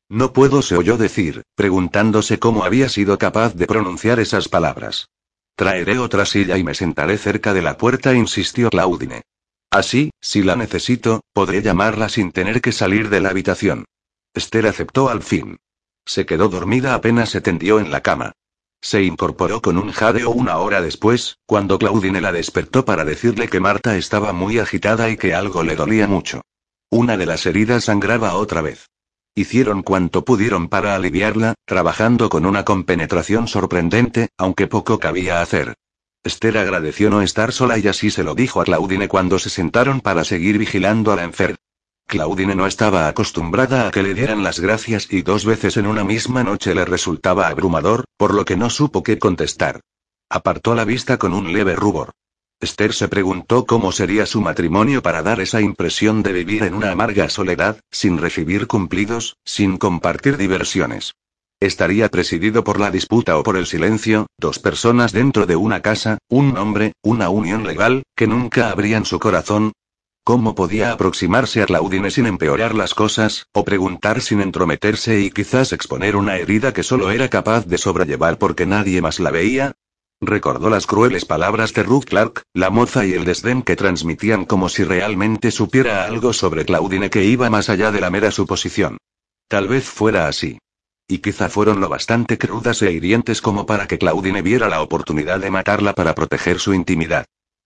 No 0.10 0.34
puedo, 0.34 0.62
se 0.62 0.76
oyó 0.76 0.98
decir, 0.98 1.44
preguntándose 1.56 2.38
cómo 2.38 2.66
había 2.66 2.90
sido 2.90 3.18
capaz 3.18 3.56
de 3.56 3.66
pronunciar 3.66 4.20
esas 4.20 4.50
palabras. 4.50 5.08
Traeré 5.56 6.00
otra 6.00 6.26
silla 6.26 6.58
y 6.58 6.64
me 6.64 6.74
sentaré 6.74 7.18
cerca 7.18 7.54
de 7.54 7.62
la 7.62 7.78
puerta, 7.78 8.14
insistió 8.14 8.70
Claudine. 8.70 9.22
Así, 9.70 10.12
si 10.20 10.44
la 10.44 10.56
necesito, 10.56 11.22
podré 11.34 11.62
llamarla 11.62 12.10
sin 12.10 12.32
tener 12.32 12.62
que 12.62 12.72
salir 12.72 13.10
de 13.10 13.20
la 13.20 13.30
habitación. 13.30 13.86
Esther 14.34 14.68
aceptó 14.68 15.10
al 15.10 15.22
fin. 15.22 15.58
Se 16.06 16.26
quedó 16.26 16.50
dormida 16.50 16.96
apenas 16.96 17.30
se 17.30 17.42
tendió 17.42 17.80
en 17.80 17.92
la 17.92 18.02
cama. 18.02 18.34
Se 18.82 19.04
incorporó 19.04 19.62
con 19.62 19.78
un 19.78 19.92
jadeo 19.92 20.32
una 20.32 20.58
hora 20.58 20.82
después, 20.82 21.38
cuando 21.46 21.80
Claudine 21.80 22.20
la 22.20 22.32
despertó 22.32 22.84
para 22.84 23.06
decirle 23.06 23.48
que 23.48 23.60
Marta 23.60 23.96
estaba 23.96 24.34
muy 24.34 24.60
agitada 24.60 25.10
y 25.10 25.18
que 25.18 25.34
algo 25.34 25.64
le 25.64 25.76
dolía 25.76 26.08
mucho. 26.08 26.42
Una 26.90 27.16
de 27.16 27.26
las 27.26 27.46
heridas 27.46 27.86
sangraba 27.86 28.36
otra 28.36 28.62
vez. 28.62 28.90
Hicieron 29.36 29.82
cuanto 29.82 30.24
pudieron 30.24 30.68
para 30.68 30.94
aliviarla, 30.94 31.56
trabajando 31.66 32.30
con 32.30 32.46
una 32.46 32.64
compenetración 32.64 33.48
sorprendente, 33.48 34.30
aunque 34.38 34.68
poco 34.68 35.00
cabía 35.00 35.42
hacer. 35.42 35.74
Esther 36.24 36.58
agradeció 36.58 37.10
no 37.10 37.22
estar 37.22 37.52
sola 37.52 37.80
y 37.80 37.88
así 37.88 38.12
se 38.12 38.24
lo 38.24 38.36
dijo 38.36 38.62
a 38.62 38.64
Claudine 38.64 39.08
cuando 39.08 39.40
se 39.40 39.50
sentaron 39.50 40.02
para 40.02 40.24
seguir 40.24 40.60
vigilando 40.60 41.12
a 41.12 41.16
la 41.16 41.24
enferma. 41.24 41.58
Claudine 42.08 42.56
no 42.56 42.68
estaba 42.68 43.08
acostumbrada 43.08 43.88
a 43.88 43.92
que 43.92 44.04
le 44.04 44.14
dieran 44.14 44.44
las 44.44 44.60
gracias 44.60 45.12
y 45.12 45.24
dos 45.24 45.46
veces 45.46 45.78
en 45.78 45.88
una 45.88 46.04
misma 46.04 46.44
noche 46.44 46.76
le 46.76 46.86
resultaba 46.86 47.48
abrumador, 47.48 48.06
por 48.18 48.36
lo 48.36 48.46
que 48.46 48.56
no 48.56 48.70
supo 48.70 49.02
qué 49.02 49.18
contestar. 49.18 49.82
Apartó 50.30 50.76
la 50.76 50.86
vista 50.86 51.18
con 51.18 51.34
un 51.34 51.52
leve 51.52 51.76
rubor. 51.76 52.12
Esther 52.64 52.94
se 52.94 53.08
preguntó 53.08 53.66
cómo 53.66 53.92
sería 53.92 54.26
su 54.26 54.42
matrimonio 54.42 55.04
para 55.04 55.22
dar 55.22 55.40
esa 55.40 55.62
impresión 55.62 56.24
de 56.24 56.34
vivir 56.34 56.64
en 56.64 56.74
una 56.74 56.92
amarga 56.92 57.30
soledad, 57.30 57.80
sin 57.92 58.18
recibir 58.18 58.68
cumplidos, 58.68 59.36
sin 59.46 59.78
compartir 59.78 60.38
diversiones. 60.38 61.14
Estaría 61.60 62.10
presidido 62.10 62.64
por 62.64 62.80
la 62.80 62.92
disputa 62.92 63.38
o 63.38 63.44
por 63.44 63.58
el 63.58 63.68
silencio, 63.68 64.28
dos 64.38 64.60
personas 64.60 65.12
dentro 65.12 65.46
de 65.46 65.56
una 65.56 65.82
casa, 65.82 66.18
un 66.30 66.58
hombre, 66.58 66.94
una 67.04 67.30
unión 67.30 67.66
legal, 67.66 68.04
que 68.16 68.28
nunca 68.28 68.70
abrían 68.70 69.06
su 69.06 69.20
corazón, 69.20 69.72
¿Cómo 70.26 70.56
podía 70.56 70.94
aproximarse 70.94 71.62
a 71.62 71.66
Claudine 71.66 72.10
sin 72.10 72.28
empeorar 72.28 72.76
las 72.76 72.94
cosas, 72.94 73.48
o 73.52 73.66
preguntar 73.66 74.22
sin 74.22 74.40
entrometerse 74.40 75.20
y 75.20 75.32
quizás 75.32 75.74
exponer 75.74 76.16
una 76.16 76.38
herida 76.38 76.72
que 76.72 76.82
solo 76.82 77.12
era 77.12 77.28
capaz 77.28 77.66
de 77.66 77.78
sobrellevar 77.78 78.38
porque 78.38 78.66
nadie 78.66 79.02
más 79.02 79.20
la 79.20 79.32
veía? 79.32 79.74
Recordó 80.26 80.70
las 80.70 80.88
crueles 80.88 81.26
palabras 81.26 81.74
de 81.74 81.84
Ruth 81.84 82.06
Clark, 82.06 82.44
la 82.54 82.70
moza 82.70 83.06
y 83.06 83.14
el 83.14 83.26
desdén 83.26 83.62
que 83.62 83.76
transmitían 83.76 84.46
como 84.46 84.70
si 84.70 84.84
realmente 84.84 85.52
supiera 85.52 86.06
algo 86.06 86.34
sobre 86.34 86.66
Claudine 86.66 87.10
que 87.10 87.26
iba 87.26 87.50
más 87.50 87.70
allá 87.70 87.92
de 87.92 88.00
la 88.00 88.10
mera 88.10 88.32
suposición. 88.32 88.98
Tal 89.48 89.68
vez 89.68 89.84
fuera 89.84 90.28
así. 90.28 90.60
Y 91.08 91.18
quizá 91.20 91.50
fueron 91.50 91.82
lo 91.82 91.90
bastante 91.90 92.38
crudas 92.38 92.82
e 92.82 92.92
hirientes 92.92 93.42
como 93.42 93.66
para 93.66 93.88
que 93.88 93.98
Claudine 93.98 94.42
viera 94.42 94.70
la 94.70 94.82
oportunidad 94.82 95.40
de 95.40 95.52
matarla 95.52 95.94
para 95.94 96.16
proteger 96.16 96.60
su 96.60 96.74
intimidad. 96.74 97.26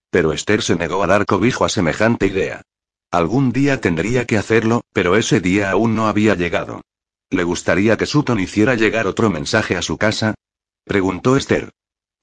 Pero 0.09 0.33
Esther 0.33 0.61
se 0.63 0.75
negó 0.75 1.03
a 1.03 1.07
dar 1.07 1.25
cobijo 1.25 1.63
a 1.63 1.69
semejante 1.69 2.27
idea. 2.27 2.63
Algún 3.11 3.51
día 3.51 3.79
tendría 3.79 4.25
que 4.25 4.37
hacerlo, 4.37 4.81
pero 4.93 5.15
ese 5.15 5.39
día 5.39 5.71
aún 5.71 5.95
no 5.95 6.07
había 6.07 6.35
llegado. 6.35 6.81
¿Le 7.29 7.43
gustaría 7.43 7.97
que 7.97 8.05
Sutton 8.05 8.39
hiciera 8.39 8.75
llegar 8.75 9.05
otro 9.05 9.29
mensaje 9.29 9.75
a 9.75 9.81
su 9.81 9.97
casa? 9.97 10.33
Preguntó 10.85 11.37
Esther. 11.37 11.69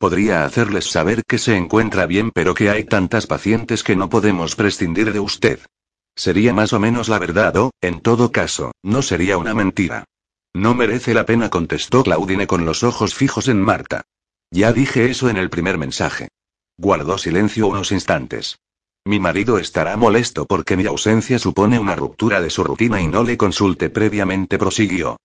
Podría 0.05 0.45
hacerles 0.45 0.91
saber 0.91 1.25
que 1.27 1.39
se 1.39 1.57
encuentra 1.57 2.05
bien, 2.05 2.31
pero 2.31 2.53
que 2.53 2.69
hay 2.69 2.85
tantas 2.85 3.27
pacientes 3.27 3.83
que 3.83 3.97
no 3.97 4.11
podemos 4.11 4.55
prescindir 4.55 5.15
de 5.15 5.19
usted. 5.19 5.61
Sería 6.15 6.53
más 6.53 6.75
o 6.75 6.79
menos 6.79 7.09
la 7.09 7.19
verdad 7.19 7.57
o, 7.57 7.71
en 7.81 8.01
todo 8.01 8.31
caso, 8.31 8.73
no 8.83 9.01
sería 9.01 9.39
una 9.39 9.55
mentira. 9.55 10.05
No 10.53 10.75
merece 10.75 11.15
la 11.15 11.25
pena, 11.25 11.49
contestó 11.49 12.03
Claudine 12.03 12.47
con 12.47 12.67
los 12.67 12.83
ojos 12.83 13.15
fijos 13.15 13.49
en 13.49 13.63
Marta. 13.63 14.03
Ya 14.51 14.75
dije 14.75 15.11
eso 15.11 15.31
en 15.31 15.39
el 15.39 15.49
primer 15.49 15.79
mensaje. 15.79 16.29
Guardó 16.77 17.17
silencio 17.17 17.67
unos 17.67 17.91
instantes. 17.91 18.59
Mi 19.07 19.19
marido 19.19 19.57
estará 19.57 19.97
molesto 19.97 20.45
porque 20.45 20.77
mi 20.77 20.85
ausencia 20.85 21.39
supone 21.39 21.79
una 21.79 21.97
ruptura 21.97 22.43
de 22.43 22.51
su 22.51 22.63
rutina 22.63 23.01
y 23.01 23.09
no 23.09 23.23
le 23.23 23.39
consulte 23.39 23.89
previamente, 23.89 24.59
prosiguió. 24.59 25.17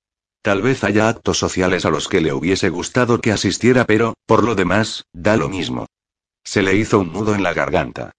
Tal 0.41 0.61
vez 0.61 0.83
haya 0.83 1.09
actos 1.09 1.37
sociales 1.37 1.85
a 1.85 1.89
los 1.89 2.07
que 2.07 2.21
le 2.21 2.33
hubiese 2.33 2.69
gustado 2.69 3.19
que 3.19 3.31
asistiera, 3.31 3.85
pero, 3.85 4.13
por 4.25 4.43
lo 4.43 4.55
demás, 4.55 5.05
da 5.13 5.35
lo 5.35 5.49
mismo. 5.49 5.87
Se 6.43 6.61
le 6.61 6.75
hizo 6.75 6.99
un 6.99 7.11
nudo 7.11 7.35
en 7.35 7.43
la 7.43 7.53
garganta. 7.53 8.11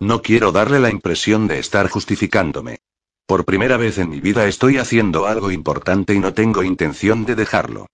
No 0.00 0.22
quiero 0.22 0.52
darle 0.52 0.80
la 0.80 0.90
impresión 0.90 1.46
de 1.46 1.58
estar 1.58 1.88
justificándome. 1.88 2.78
Por 3.26 3.44
primera 3.44 3.76
vez 3.76 3.98
en 3.98 4.10
mi 4.10 4.20
vida 4.20 4.46
estoy 4.46 4.78
haciendo 4.78 5.26
algo 5.26 5.50
importante 5.50 6.14
y 6.14 6.18
no 6.18 6.34
tengo 6.34 6.62
intención 6.62 7.24
de 7.24 7.34
dejarlo. 7.34 7.86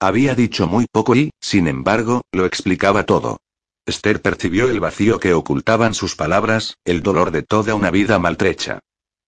Había 0.00 0.34
dicho 0.34 0.66
muy 0.66 0.86
poco 0.90 1.14
y, 1.14 1.30
sin 1.40 1.66
embargo, 1.66 2.22
lo 2.32 2.46
explicaba 2.46 3.04
todo. 3.04 3.38
Esther 3.86 4.20
percibió 4.22 4.68
el 4.68 4.80
vacío 4.80 5.18
que 5.18 5.34
ocultaban 5.34 5.94
sus 5.94 6.14
palabras, 6.14 6.76
el 6.84 7.02
dolor 7.02 7.30
de 7.30 7.42
toda 7.42 7.74
una 7.74 7.90
vida 7.90 8.18
maltrecha. 8.18 8.80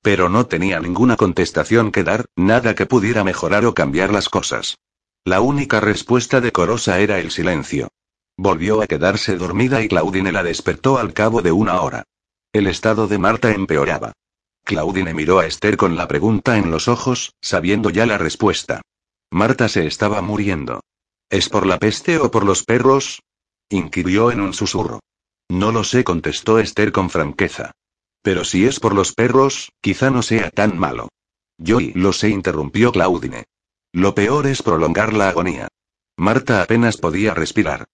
Pero 0.04 0.28
no 0.28 0.44
tenía 0.44 0.80
ninguna 0.80 1.16
contestación 1.16 1.90
que 1.90 2.04
dar, 2.04 2.26
nada 2.36 2.74
que 2.74 2.84
pudiera 2.84 3.24
mejorar 3.24 3.64
o 3.64 3.72
cambiar 3.72 4.12
las 4.12 4.28
cosas. 4.28 4.76
La 5.24 5.40
única 5.40 5.80
respuesta 5.80 6.42
decorosa 6.42 7.00
era 7.00 7.20
el 7.20 7.30
silencio. 7.30 7.88
Volvió 8.36 8.82
a 8.82 8.86
quedarse 8.86 9.36
dormida 9.36 9.80
y 9.80 9.88
Claudine 9.88 10.30
la 10.30 10.42
despertó 10.42 10.98
al 10.98 11.14
cabo 11.14 11.40
de 11.40 11.52
una 11.52 11.80
hora. 11.80 12.04
El 12.52 12.66
estado 12.66 13.08
de 13.08 13.16
Marta 13.16 13.52
empeoraba. 13.52 14.12
Claudine 14.62 15.14
miró 15.14 15.38
a 15.38 15.46
Esther 15.46 15.78
con 15.78 15.96
la 15.96 16.06
pregunta 16.06 16.58
en 16.58 16.70
los 16.70 16.86
ojos, 16.86 17.32
sabiendo 17.40 17.88
ya 17.88 18.04
la 18.04 18.18
respuesta. 18.18 18.82
Marta 19.30 19.70
se 19.70 19.86
estaba 19.86 20.20
muriendo. 20.20 20.82
¿Es 21.30 21.48
por 21.48 21.64
la 21.64 21.78
peste 21.78 22.18
o 22.18 22.30
por 22.30 22.44
los 22.44 22.62
perros? 22.62 23.22
inquirió 23.70 24.30
en 24.30 24.42
un 24.42 24.52
susurro. 24.52 25.00
No 25.48 25.72
lo 25.72 25.82
sé, 25.82 26.04
contestó 26.04 26.58
Esther 26.58 26.92
con 26.92 27.08
franqueza. 27.08 27.72
Pero 28.24 28.42
si 28.42 28.64
es 28.64 28.80
por 28.80 28.94
los 28.94 29.12
perros, 29.12 29.70
quizá 29.82 30.08
no 30.08 30.22
sea 30.22 30.48
tan 30.50 30.78
malo. 30.78 31.10
Yo 31.58 31.78
y 31.78 31.92
lo 31.92 32.14
sé, 32.14 32.30
interrumpió 32.30 32.90
Claudine. 32.90 33.44
Lo 33.92 34.14
peor 34.14 34.46
es 34.46 34.62
prolongar 34.62 35.12
la 35.12 35.28
agonía. 35.28 35.68
Marta 36.16 36.62
apenas 36.62 36.96
podía 36.96 37.34
respirar. 37.34 37.84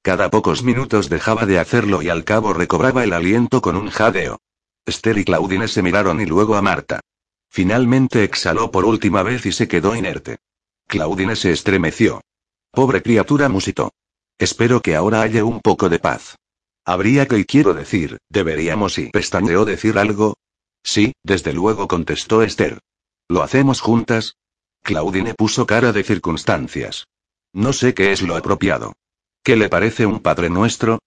Cada 0.00 0.30
pocos 0.30 0.62
minutos 0.62 1.08
dejaba 1.08 1.44
de 1.44 1.58
hacerlo 1.58 2.02
y 2.02 2.08
al 2.08 2.22
cabo 2.22 2.52
recobraba 2.52 3.02
el 3.02 3.12
aliento 3.12 3.60
con 3.60 3.74
un 3.74 3.90
jadeo. 3.90 4.38
Esther 4.86 5.18
y 5.18 5.24
Claudine 5.24 5.66
se 5.66 5.82
miraron 5.82 6.20
y 6.20 6.26
luego 6.26 6.54
a 6.54 6.62
Marta. 6.62 7.00
Finalmente 7.48 8.22
exhaló 8.22 8.70
por 8.70 8.84
última 8.84 9.24
vez 9.24 9.44
y 9.44 9.50
se 9.50 9.66
quedó 9.66 9.96
inerte. 9.96 10.38
Claudine 10.86 11.34
se 11.34 11.50
estremeció. 11.50 12.20
Pobre 12.70 13.02
criatura 13.02 13.48
musitó. 13.48 13.90
Espero 14.38 14.82
que 14.82 14.94
ahora 14.94 15.22
haya 15.22 15.44
un 15.44 15.58
poco 15.58 15.88
de 15.88 15.98
paz. 15.98 16.36
Habría 16.84 17.26
que 17.26 17.38
y 17.38 17.44
quiero 17.44 17.74
decir, 17.74 18.18
deberíamos 18.28 18.98
y 18.98 19.10
pestañeó 19.10 19.64
decir 19.64 19.98
algo. 19.98 20.36
Sí, 20.82 21.12
desde 21.22 21.52
luego 21.52 21.88
contestó 21.88 22.42
Esther. 22.42 22.78
¿Lo 23.28 23.42
hacemos 23.42 23.80
juntas? 23.80 24.36
Claudine 24.82 25.34
puso 25.34 25.66
cara 25.66 25.92
de 25.92 26.02
circunstancias. 26.02 27.06
No 27.52 27.72
sé 27.72 27.94
qué 27.94 28.12
es 28.12 28.22
lo 28.22 28.36
apropiado. 28.36 28.94
¿Qué 29.42 29.56
le 29.56 29.68
parece 29.68 30.06
un 30.06 30.20
Padre 30.20 30.50
Nuestro? 30.50 30.98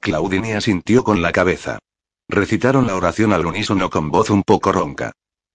Claudine 0.00 0.54
asintió 0.54 1.04
con 1.04 1.22
la 1.22 1.32
cabeza. 1.32 1.78
Recitaron 2.28 2.86
la 2.86 2.96
oración 2.96 3.32
al 3.32 3.46
unísono 3.46 3.90
con 3.90 4.10
voz 4.10 4.30
un 4.30 4.42
poco 4.42 4.72
ronca. 4.72 5.12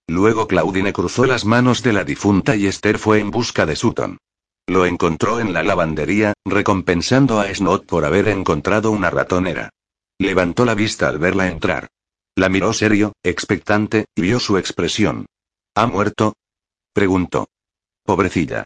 Luego 0.08 0.46
Claudine 0.46 0.92
cruzó 0.92 1.26
las 1.26 1.44
manos 1.44 1.82
de 1.82 1.92
la 1.92 2.04
difunta 2.04 2.54
y 2.54 2.66
Esther 2.66 2.98
fue 2.98 3.18
en 3.18 3.30
busca 3.30 3.66
de 3.66 3.76
Sutton. 3.76 4.18
Lo 4.68 4.84
encontró 4.84 5.38
en 5.38 5.52
la 5.52 5.62
lavandería, 5.62 6.34
recompensando 6.44 7.38
a 7.38 7.54
Snot 7.54 7.86
por 7.86 8.04
haber 8.04 8.28
encontrado 8.28 8.90
una 8.90 9.10
ratonera. 9.10 9.70
Levantó 10.18 10.64
la 10.64 10.74
vista 10.74 11.08
al 11.08 11.18
verla 11.18 11.48
entrar. 11.48 11.88
La 12.34 12.48
miró 12.48 12.72
serio, 12.72 13.12
expectante, 13.22 14.06
y 14.14 14.22
vio 14.22 14.40
su 14.40 14.58
expresión. 14.58 15.26
¿Ha 15.74 15.86
muerto? 15.86 16.34
preguntó. 16.92 17.48
Pobrecilla. 18.02 18.64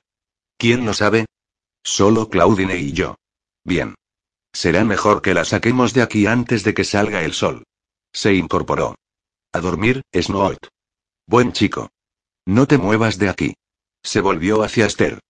¿Quién 0.56 0.86
lo 0.86 0.94
sabe? 0.94 1.26
Solo 1.82 2.28
Claudine 2.28 2.76
y 2.76 2.92
yo. 2.92 3.16
Bien. 3.64 3.94
Será 4.52 4.84
mejor 4.84 5.22
que 5.22 5.34
la 5.34 5.44
saquemos 5.44 5.92
de 5.92 6.02
aquí 6.02 6.26
antes 6.26 6.64
de 6.64 6.74
que 6.74 6.84
salga 6.84 7.22
el 7.22 7.34
sol. 7.34 7.64
Se 8.12 8.34
incorporó. 8.34 8.96
A 9.52 9.60
dormir, 9.60 10.02
Snot. 10.14 10.68
Buen 11.26 11.52
chico. 11.52 11.90
No 12.46 12.66
te 12.66 12.78
muevas 12.78 13.18
de 13.18 13.28
aquí. 13.28 13.54
Se 14.02 14.20
volvió 14.20 14.62
hacia 14.62 14.86
Esther. 14.86 15.20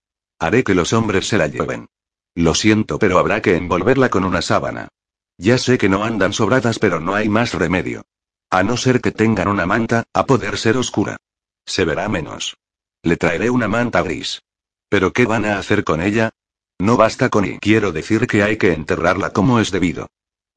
Haré 0.40 0.64
que 0.64 0.74
los 0.74 0.94
hombres 0.94 1.28
se 1.28 1.36
la 1.36 1.48
lleven. 1.48 1.86
Lo 2.34 2.54
siento, 2.54 2.98
pero 2.98 3.18
habrá 3.18 3.42
que 3.42 3.56
envolverla 3.56 4.08
con 4.08 4.24
una 4.24 4.40
sábana. 4.40 4.88
Ya 5.36 5.58
sé 5.58 5.76
que 5.76 5.90
no 5.90 6.02
andan 6.02 6.32
sobradas, 6.32 6.78
pero 6.78 6.98
no 6.98 7.14
hay 7.14 7.28
más 7.28 7.52
remedio. 7.52 8.02
A 8.50 8.62
no 8.62 8.78
ser 8.78 9.02
que 9.02 9.12
tengan 9.12 9.48
una 9.48 9.66
manta, 9.66 10.04
a 10.14 10.24
poder 10.24 10.56
ser 10.56 10.78
oscura. 10.78 11.18
Se 11.66 11.84
verá 11.84 12.08
menos. 12.08 12.56
Le 13.02 13.18
traeré 13.18 13.50
una 13.50 13.68
manta 13.68 14.02
gris. 14.02 14.40
¿Pero 14.88 15.12
qué 15.12 15.26
van 15.26 15.44
a 15.44 15.58
hacer 15.58 15.84
con 15.84 16.00
ella? 16.00 16.30
No 16.78 16.96
basta 16.96 17.28
con 17.28 17.44
y 17.44 17.58
quiero 17.58 17.92
decir 17.92 18.26
que 18.26 18.42
hay 18.42 18.56
que 18.56 18.72
enterrarla 18.72 19.30
como 19.30 19.60
es 19.60 19.70
debido. 19.70 20.08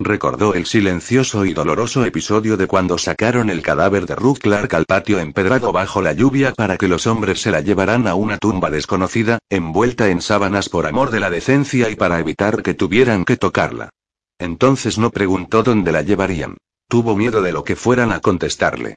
Recordó 0.06 0.54
el 0.54 0.66
silencioso 0.66 1.46
y 1.46 1.54
doloroso 1.54 2.04
episodio 2.04 2.58
de 2.58 2.68
cuando 2.68 2.98
sacaron 2.98 3.50
el 3.50 3.62
cadáver 3.62 4.06
de 4.06 4.16
Ruth 4.16 4.40
Clark 4.40 4.74
al 4.76 4.84
patio 4.84 5.18
empedrado 5.18 5.72
bajo 5.72 6.02
la 6.02 6.12
lluvia 6.12 6.52
para 6.52 6.76
que 6.76 6.90
los 6.90 7.08
hombres 7.08 7.40
se 7.40 7.52
la 7.52 7.62
llevaran 7.62 8.06
a 8.06 8.14
una 8.14 8.38
tumba 8.38 8.70
desconocida, 8.70 9.40
envuelta 9.50 10.10
en 10.10 10.20
sábanas 10.20 10.68
por 10.68 10.88
amor 10.88 11.10
de 11.10 11.22
la 11.22 11.30
decencia 11.30 11.90
y 11.90 11.96
para 11.96 12.20
evitar 12.20 12.64
que 12.64 12.74
tuvieran 12.74 13.24
que 13.24 13.38
tocarla. 13.38 13.92
Entonces 14.40 14.98
no 14.98 15.10
preguntó 15.10 15.64
dónde 15.64 15.94
la 15.94 16.02
llevarían. 16.02 16.58
Tuvo 16.90 17.16
miedo 17.16 17.42
de 17.42 17.54
lo 17.54 17.64
que 17.64 17.78
fueran 17.78 18.12
a 18.12 18.20
contestarle. 18.20 18.96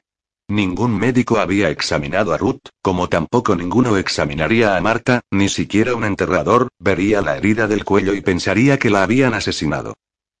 Ningún 0.49 0.99
médico 0.99 1.39
había 1.39 1.69
examinado 1.69 2.33
a 2.33 2.37
Ruth, 2.37 2.67
como 2.81 3.07
tampoco 3.07 3.55
ninguno 3.55 3.95
examinaría 3.95 4.75
a 4.75 4.81
Marta, 4.81 5.21
ni 5.31 5.47
siquiera 5.47 5.95
un 5.95 6.03
enterrador, 6.03 6.67
vería 6.79 7.21
la 7.21 7.37
herida 7.37 7.67
del 7.67 7.85
cuello 7.85 8.13
y 8.13 8.19
pensaría 8.19 8.77
que 8.77 8.89
la 8.89 9.03
habían 9.03 9.33
asesinado. 9.33 9.93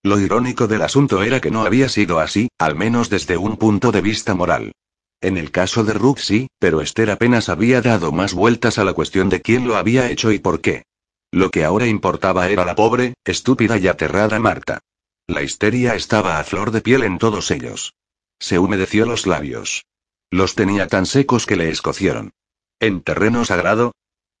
Lo 0.03 0.19
irónico 0.19 0.67
del 0.67 0.81
asunto 0.81 1.23
era 1.23 1.41
que 1.41 1.51
no 1.51 1.63
había 1.63 1.89
sido 1.89 2.19
así, 2.19 2.49
al 2.57 2.75
menos 2.75 3.09
desde 3.09 3.37
un 3.37 3.57
punto 3.57 3.91
de 3.91 4.01
vista 4.01 4.35
moral. 4.35 4.73
En 5.21 5.37
el 5.37 5.51
caso 5.51 5.83
de 5.83 5.97
sí, 6.17 6.47
pero 6.59 6.81
Esther 6.81 7.09
apenas 7.09 7.49
había 7.49 7.81
dado 7.81 8.11
más 8.11 8.33
vueltas 8.33 8.77
a 8.77 8.83
la 8.83 8.93
cuestión 8.93 9.29
de 9.29 9.41
quién 9.41 9.67
lo 9.67 9.75
había 9.75 10.09
hecho 10.09 10.31
y 10.31 10.39
por 10.39 10.61
qué. 10.61 10.83
Lo 11.31 11.49
que 11.49 11.65
ahora 11.65 11.87
importaba 11.87 12.47
era 12.49 12.65
la 12.65 12.75
pobre, 12.75 13.15
estúpida 13.25 13.77
y 13.77 13.87
aterrada 13.87 14.39
Marta. 14.39 14.79
La 15.27 15.41
histeria 15.41 15.95
estaba 15.95 16.39
a 16.39 16.43
flor 16.43 16.71
de 16.71 16.81
piel 16.81 17.03
en 17.03 17.17
todos 17.17 17.51
ellos. 17.51 17.95
Se 18.39 18.59
humedeció 18.59 19.05
los 19.05 19.27
labios. 19.27 19.85
Los 20.29 20.55
tenía 20.55 20.87
tan 20.87 21.05
secos 21.05 21.45
que 21.45 21.55
le 21.55 21.69
escocieron. 21.69 22.31
¿En 22.79 23.01
terreno 23.01 23.43
sagrado? 23.43 23.93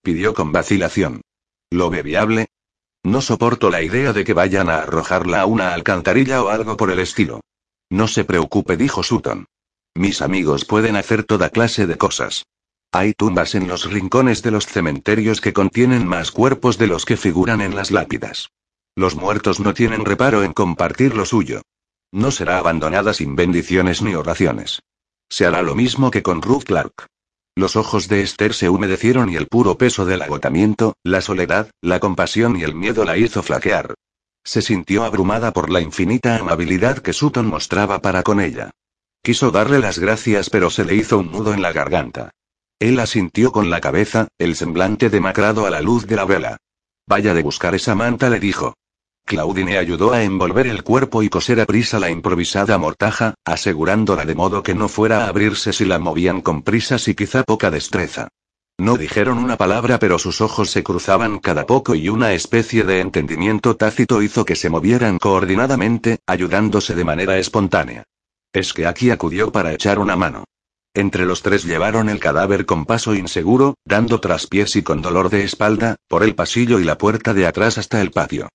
pidió 0.03 0.33
con 0.33 0.51
vacilación. 0.51 1.21
¿Lo 1.69 1.89
viable? 1.89 2.47
No 3.07 3.21
soporto 3.21 3.69
la 3.69 3.81
idea 3.81 4.11
de 4.11 4.25
que 4.25 4.33
vayan 4.33 4.69
a 4.69 4.79
arrojarla 4.79 5.39
a 5.39 5.45
una 5.45 5.73
alcantarilla 5.73 6.43
o 6.43 6.49
algo 6.49 6.75
por 6.75 6.91
el 6.91 6.99
estilo. 6.99 7.39
No 7.89 8.05
se 8.05 8.25
preocupe, 8.25 8.75
dijo 8.75 9.01
Sutton. 9.01 9.45
Mis 9.95 10.21
amigos 10.21 10.65
pueden 10.65 10.97
hacer 10.97 11.23
toda 11.23 11.49
clase 11.49 11.87
de 11.87 11.97
cosas. 11.97 12.47
Hay 12.91 13.13
tumbas 13.13 13.55
en 13.55 13.69
los 13.69 13.89
rincones 13.89 14.43
de 14.43 14.51
los 14.51 14.65
cementerios 14.65 15.39
que 15.39 15.53
contienen 15.53 16.05
más 16.05 16.31
cuerpos 16.31 16.77
de 16.77 16.87
los 16.87 17.05
que 17.05 17.15
figuran 17.15 17.61
en 17.61 17.77
las 17.77 17.91
lápidas. 17.91 18.49
Los 18.93 19.15
muertos 19.15 19.61
no 19.61 19.73
tienen 19.73 20.03
reparo 20.03 20.43
en 20.43 20.51
compartir 20.51 21.15
lo 21.15 21.25
suyo. 21.25 21.61
No 22.11 22.29
será 22.29 22.57
abandonada 22.57 23.13
sin 23.13 23.37
bendiciones 23.37 24.01
ni 24.01 24.15
oraciones. 24.15 24.81
Se 25.29 25.45
hará 25.45 25.61
lo 25.61 25.75
mismo 25.75 26.11
que 26.11 26.23
con 26.23 26.41
Ruth 26.41 26.65
Clark. 26.65 27.07
Los 27.57 27.75
ojos 27.75 28.07
de 28.07 28.21
Esther 28.21 28.53
se 28.53 28.69
humedecieron 28.69 29.31
y 29.31 29.35
el 29.35 29.47
puro 29.47 29.79
peso 29.79 30.05
del 30.05 30.21
agotamiento, 30.21 30.93
la 31.03 31.21
soledad, 31.21 31.71
la 31.81 31.99
compasión 31.99 32.55
y 32.55 32.61
el 32.61 32.75
miedo 32.75 33.03
la 33.03 33.17
hizo 33.17 33.41
flaquear. 33.41 33.95
Se 34.43 34.61
sintió 34.61 35.03
abrumada 35.03 35.53
por 35.53 35.71
la 35.71 35.81
infinita 35.81 36.35
amabilidad 36.35 36.99
que 36.99 37.13
Sutton 37.13 37.47
mostraba 37.47 37.99
para 37.99 38.21
con 38.21 38.41
ella. 38.41 38.69
Quiso 39.23 39.49
darle 39.49 39.79
las 39.79 39.97
gracias 39.97 40.51
pero 40.51 40.69
se 40.69 40.85
le 40.85 40.93
hizo 40.93 41.17
un 41.17 41.31
nudo 41.31 41.51
en 41.51 41.63
la 41.63 41.73
garganta. 41.73 42.29
Él 42.77 42.99
asintió 42.99 43.51
con 43.51 43.71
la 43.71 43.81
cabeza, 43.81 44.27
el 44.37 44.55
semblante 44.55 45.09
demacrado 45.09 45.65
a 45.65 45.71
la 45.71 45.81
luz 45.81 46.05
de 46.05 46.15
la 46.15 46.25
vela. 46.25 46.57
Vaya 47.07 47.33
de 47.33 47.41
buscar 47.41 47.73
esa 47.73 47.95
manta, 47.95 48.29
le 48.29 48.39
dijo. 48.39 48.75
Claudine 49.27 49.77
ayudó 49.77 50.13
a 50.13 50.23
envolver 50.23 50.67
el 50.67 50.83
cuerpo 50.83 51.21
y 51.21 51.27
coser 51.27 51.59
a 51.59 51.65
prisa 51.65 51.99
la 51.99 52.09
improvisada 52.09 52.77
mortaja, 52.77 53.35
asegurándola 53.43 54.23
de 54.23 54.35
modo 54.35 54.63
que 54.63 54.73
no 54.73 54.87
fuera 54.87 55.25
a 55.25 55.27
abrirse 55.27 55.73
si 55.73 55.83
la 55.83 55.99
movían 55.99 56.41
con 56.41 56.61
prisas 56.63 57.09
y 57.09 57.13
quizá 57.13 57.43
poca 57.43 57.69
destreza. 57.69 58.29
No 58.79 58.95
dijeron 58.95 59.37
una 59.37 59.57
palabra 59.57 59.99
pero 59.99 60.17
sus 60.17 60.39
ojos 60.39 60.69
se 60.69 60.81
cruzaban 60.81 61.39
cada 61.39 61.65
poco 61.65 61.93
y 61.93 62.07
una 62.07 62.31
especie 62.31 62.83
de 62.85 63.01
entendimiento 63.01 63.75
tácito 63.75 64.21
hizo 64.21 64.45
que 64.45 64.55
se 64.55 64.69
movieran 64.69 65.17
coordinadamente, 65.17 66.19
ayudándose 66.25 66.95
de 66.95 67.03
manera 67.03 67.37
espontánea. 67.37 68.03
Es 68.53 68.73
que 68.73 68.87
aquí 68.87 69.09
acudió 69.09 69.51
para 69.51 69.73
echar 69.73 69.99
una 69.99 70.15
mano. 70.15 70.45
Entre 70.93 71.25
los 71.25 71.41
tres 71.41 71.65
llevaron 71.65 72.07
el 72.07 72.21
cadáver 72.21 72.65
con 72.65 72.85
paso 72.85 73.13
inseguro, 73.13 73.75
dando 73.83 74.21
traspiés 74.21 74.77
y 74.77 74.83
con 74.83 75.01
dolor 75.01 75.29
de 75.29 75.43
espalda, 75.43 75.97
por 76.07 76.23
el 76.23 76.33
pasillo 76.33 76.79
y 76.79 76.85
la 76.85 76.97
puerta 76.97 77.33
de 77.33 77.45
atrás 77.45 77.77
hasta 77.77 78.01
el 78.01 78.11
patio. 78.11 78.47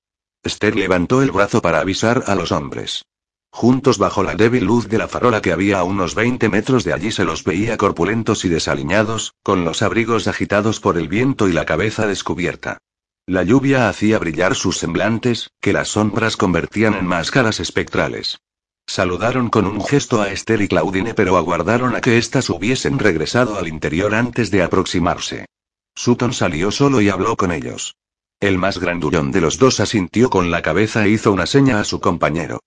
Esther 0.43 0.75
levantó 0.75 1.23
el 1.23 1.31
brazo 1.31 1.63
para 1.63 1.79
avisar 1.79 2.25
a 2.27 2.35
los 2.35 2.51
hombres. 2.51 3.05
Juntos 3.53 3.99
bajo 3.99 4.23
la 4.23 4.35
débil 4.35 4.65
luz 4.65 4.89
de 4.89 4.99
la 4.99 5.07
farola 5.07 5.41
que 5.41 5.53
había 5.53 5.79
a 5.79 5.85
unos 5.85 6.15
20 6.15 6.49
metros 6.49 6.85
de 6.85 6.93
allí 6.93 7.13
se 7.13 7.25
los 7.25 7.45
veía 7.45 7.77
corpulentos 7.77 8.45
y 8.45 8.49
desaliñados, 8.49 9.35
con 9.43 9.65
los 9.65 9.83
abrigos 9.83 10.27
agitados 10.27 10.81
por 10.81 10.99
el 10.99 11.07
viento 11.07 11.49
y 11.49 11.53
la 11.53 11.67
cabeza 11.67 12.07
descubierta. 12.07 12.79
La 13.27 13.45
lluvia 13.45 13.89
hacía 13.89 14.19
brillar 14.19 14.57
sus 14.57 14.79
semblantes, 14.79 15.51
que 15.61 15.73
las 15.73 15.89
sombras 15.89 16.37
convertían 16.37 16.95
en 16.95 17.07
máscaras 17.07 17.61
espectrales. 17.61 18.41
Saludaron 18.87 19.49
con 19.49 19.67
un 19.67 19.85
gesto 19.85 20.21
a 20.21 20.31
Esther 20.31 20.61
y 20.61 20.67
Claudine 20.67 21.15
pero 21.15 21.37
aguardaron 21.37 21.95
a 21.95 22.01
que 22.01 22.19
éstas 22.19 22.51
hubiesen 22.51 22.99
regresado 22.99 23.59
al 23.59 23.69
interior 23.69 24.13
antes 24.15 24.51
de 24.51 24.63
aproximarse. 24.63 25.47
Sutton 25.95 26.33
salió 26.33 26.73
solo 26.73 27.01
y 27.01 27.11
habló 27.11 27.37
con 27.37 27.53
ellos. 27.53 27.95
El 28.43 28.59
más 28.59 28.79
grandullón 28.79 29.31
de 29.31 29.41
los 29.41 29.57
dos 29.57 29.79
asintió 29.79 30.29
con 30.29 30.51
la 30.51 30.63
cabeza 30.63 31.05
e 31.05 31.11
hizo 31.11 31.31
una 31.31 31.47
seña 31.47 31.79
a 31.79 31.85
su 31.85 32.01
compañero. 32.01 32.59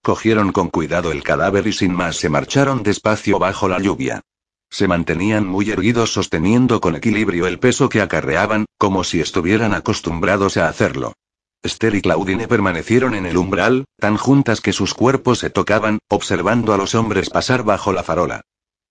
Cogieron 0.00 0.52
con 0.52 0.68
cuidado 0.68 1.10
el 1.10 1.24
cadáver 1.24 1.66
y 1.66 1.72
sin 1.72 1.92
más 1.92 2.14
se 2.14 2.28
marcharon 2.28 2.84
despacio 2.84 3.40
bajo 3.40 3.66
la 3.66 3.80
lluvia. 3.80 4.20
Se 4.70 4.86
mantenían 4.86 5.44
muy 5.44 5.72
erguidos 5.72 6.12
sosteniendo 6.12 6.80
con 6.80 6.94
equilibrio 6.94 7.48
el 7.48 7.58
peso 7.58 7.88
que 7.88 8.00
acarreaban, 8.00 8.66
como 8.78 9.02
si 9.02 9.20
estuvieran 9.20 9.74
acostumbrados 9.74 10.56
a 10.56 10.68
hacerlo. 10.68 11.14
Esther 11.64 11.96
y 11.96 12.02
Claudine 12.02 12.46
permanecieron 12.46 13.16
en 13.16 13.26
el 13.26 13.36
umbral, 13.36 13.86
tan 13.98 14.16
juntas 14.16 14.60
que 14.60 14.72
sus 14.72 14.94
cuerpos 14.94 15.40
se 15.40 15.50
tocaban, 15.50 15.98
observando 16.08 16.72
a 16.72 16.76
los 16.76 16.94
hombres 16.94 17.28
pasar 17.28 17.64
bajo 17.64 17.92
la 17.92 18.04
farola. 18.04 18.42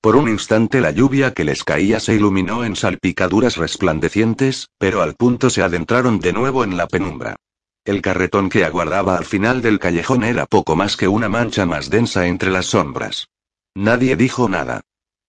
Por 0.03 0.17
un 0.17 0.27
instante 0.27 0.81
la 0.81 0.91
lluvia 0.91 1.33
que 1.33 1.45
les 1.45 1.63
caía 1.63 2.01
se 2.01 2.13
iluminó 2.13 2.65
en 2.65 2.75
salpicaduras 2.75 3.55
resplandecientes, 3.55 4.67
pero 4.77 5.01
al 5.01 5.15
punto 5.15 5.49
se 5.49 5.63
adentraron 5.63 6.19
de 6.19 6.33
nuevo 6.33 6.65
en 6.65 6.75
la 6.75 6.87
penumbra. 6.87 7.37
El 7.85 8.01
carretón 8.01 8.49
que 8.49 8.65
aguardaba 8.65 9.15
al 9.15 9.23
final 9.23 9.61
del 9.61 9.79
callejón 9.79 10.25
era 10.25 10.45
poco 10.45 10.75
más 10.75 10.97
que 10.97 11.07
una 11.07 11.29
mancha 11.29 11.65
más 11.65 11.89
densa 11.89 12.27
entre 12.27 12.51
las 12.51 12.65
sombras. 12.65 13.29
Nadie 13.75 14.17
dijo 14.17 14.49
nada. 14.49 14.81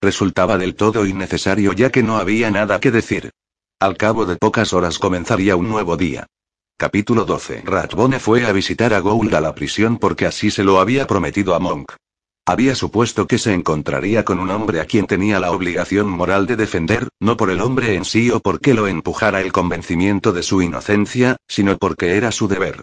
Resultaba 0.03 0.59
del 0.59 0.75
todo 0.75 1.07
innecesario 1.07 1.73
ya 1.73 1.91
que 1.91 2.03
no 2.03 2.17
había 2.17 2.51
nada 2.51 2.81
que 2.81 2.91
decir. 2.91 3.31
Al 3.79 3.97
cabo 3.97 4.27
de 4.27 4.35
pocas 4.35 4.73
horas 4.73 4.99
comenzaría 4.99 5.55
un 5.55 5.69
nuevo 5.69 5.97
día. 5.97 6.27
Capítulo 6.77 7.25
12. 7.25 7.63
Ratbone 7.65 8.19
fue 8.19 8.45
a 8.45 8.51
visitar 8.51 8.93
a 8.93 8.99
Gould 8.99 9.35
a 9.35 9.41
la 9.41 9.55
prisión 9.55 9.99
porque 9.99 10.27
así 10.27 10.51
se 10.51 10.65
lo 10.65 10.81
había 10.81 11.07
prometido 11.07 11.55
a 11.55 11.61
Monk. 11.61 11.93
Había 12.47 12.75
supuesto 12.75 13.27
que 13.27 13.39
se 13.39 13.55
encontraría 13.55 14.23
con 14.23 14.39
un 14.39 14.51
hombre 14.51 14.81
a 14.81 14.85
quien 14.85 15.07
tenía 15.07 15.41
la 15.41 15.51
obligación 15.51 16.11
moral 16.11 16.47
de 16.47 16.57
defender, 16.57 17.09
no 17.19 17.39
por 17.39 17.49
el 17.49 17.63
hombre 17.63 17.95
en 17.95 18.05
sí 18.05 18.31
o 18.31 18.41
porque 18.41 18.75
lo 18.75 18.87
empujara 18.87 19.41
el 19.41 19.51
convencimiento 19.51 20.31
de 20.31 20.43
su 20.43 20.61
inocencia, 20.61 21.37
sino 21.49 21.79
porque 21.79 22.19
era 22.19 22.33
su 22.33 22.47
deber. 22.47 22.83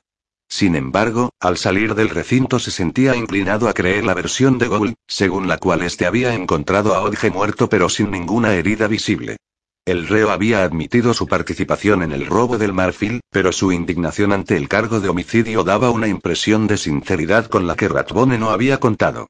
Sin 0.50 0.76
embargo, 0.76 1.30
al 1.40 1.58
salir 1.58 1.94
del 1.94 2.10
recinto 2.10 2.58
se 2.58 2.72
sentía 2.72 3.16
inclinado 3.16 3.70
a 3.70 3.74
creer 3.74 4.04
la 4.04 4.16
versión 4.16 4.58
de 4.58 4.68
Gould, 4.68 4.96
según 5.08 5.48
la 5.48 5.60
cual 5.60 5.84
éste 5.84 6.08
había 6.08 6.34
encontrado 6.34 6.96
a 6.96 7.04
Odge 7.04 7.30
muerto 7.30 7.70
pero 7.70 7.88
sin 7.88 8.10
ninguna 8.10 8.56
herida 8.56 8.88
visible. 8.88 9.38
El 9.86 10.08
reo 10.08 10.32
había 10.32 10.64
admitido 10.64 11.14
su 11.14 11.28
participación 11.28 12.02
en 12.02 12.14
el 12.14 12.26
robo 12.26 12.58
del 12.58 12.74
marfil, 12.74 13.22
pero 13.30 13.52
su 13.52 13.72
indignación 13.72 14.34
ante 14.34 14.58
el 14.58 14.68
cargo 14.68 15.00
de 15.00 15.10
homicidio 15.10 15.64
daba 15.64 15.92
una 15.92 16.08
impresión 16.08 16.66
de 16.66 16.78
sinceridad 16.78 17.46
con 17.46 17.68
la 17.68 17.76
que 17.76 17.88
Ratbone 17.88 18.40
no 18.40 18.50
había 18.50 18.80
contado. 18.80 19.28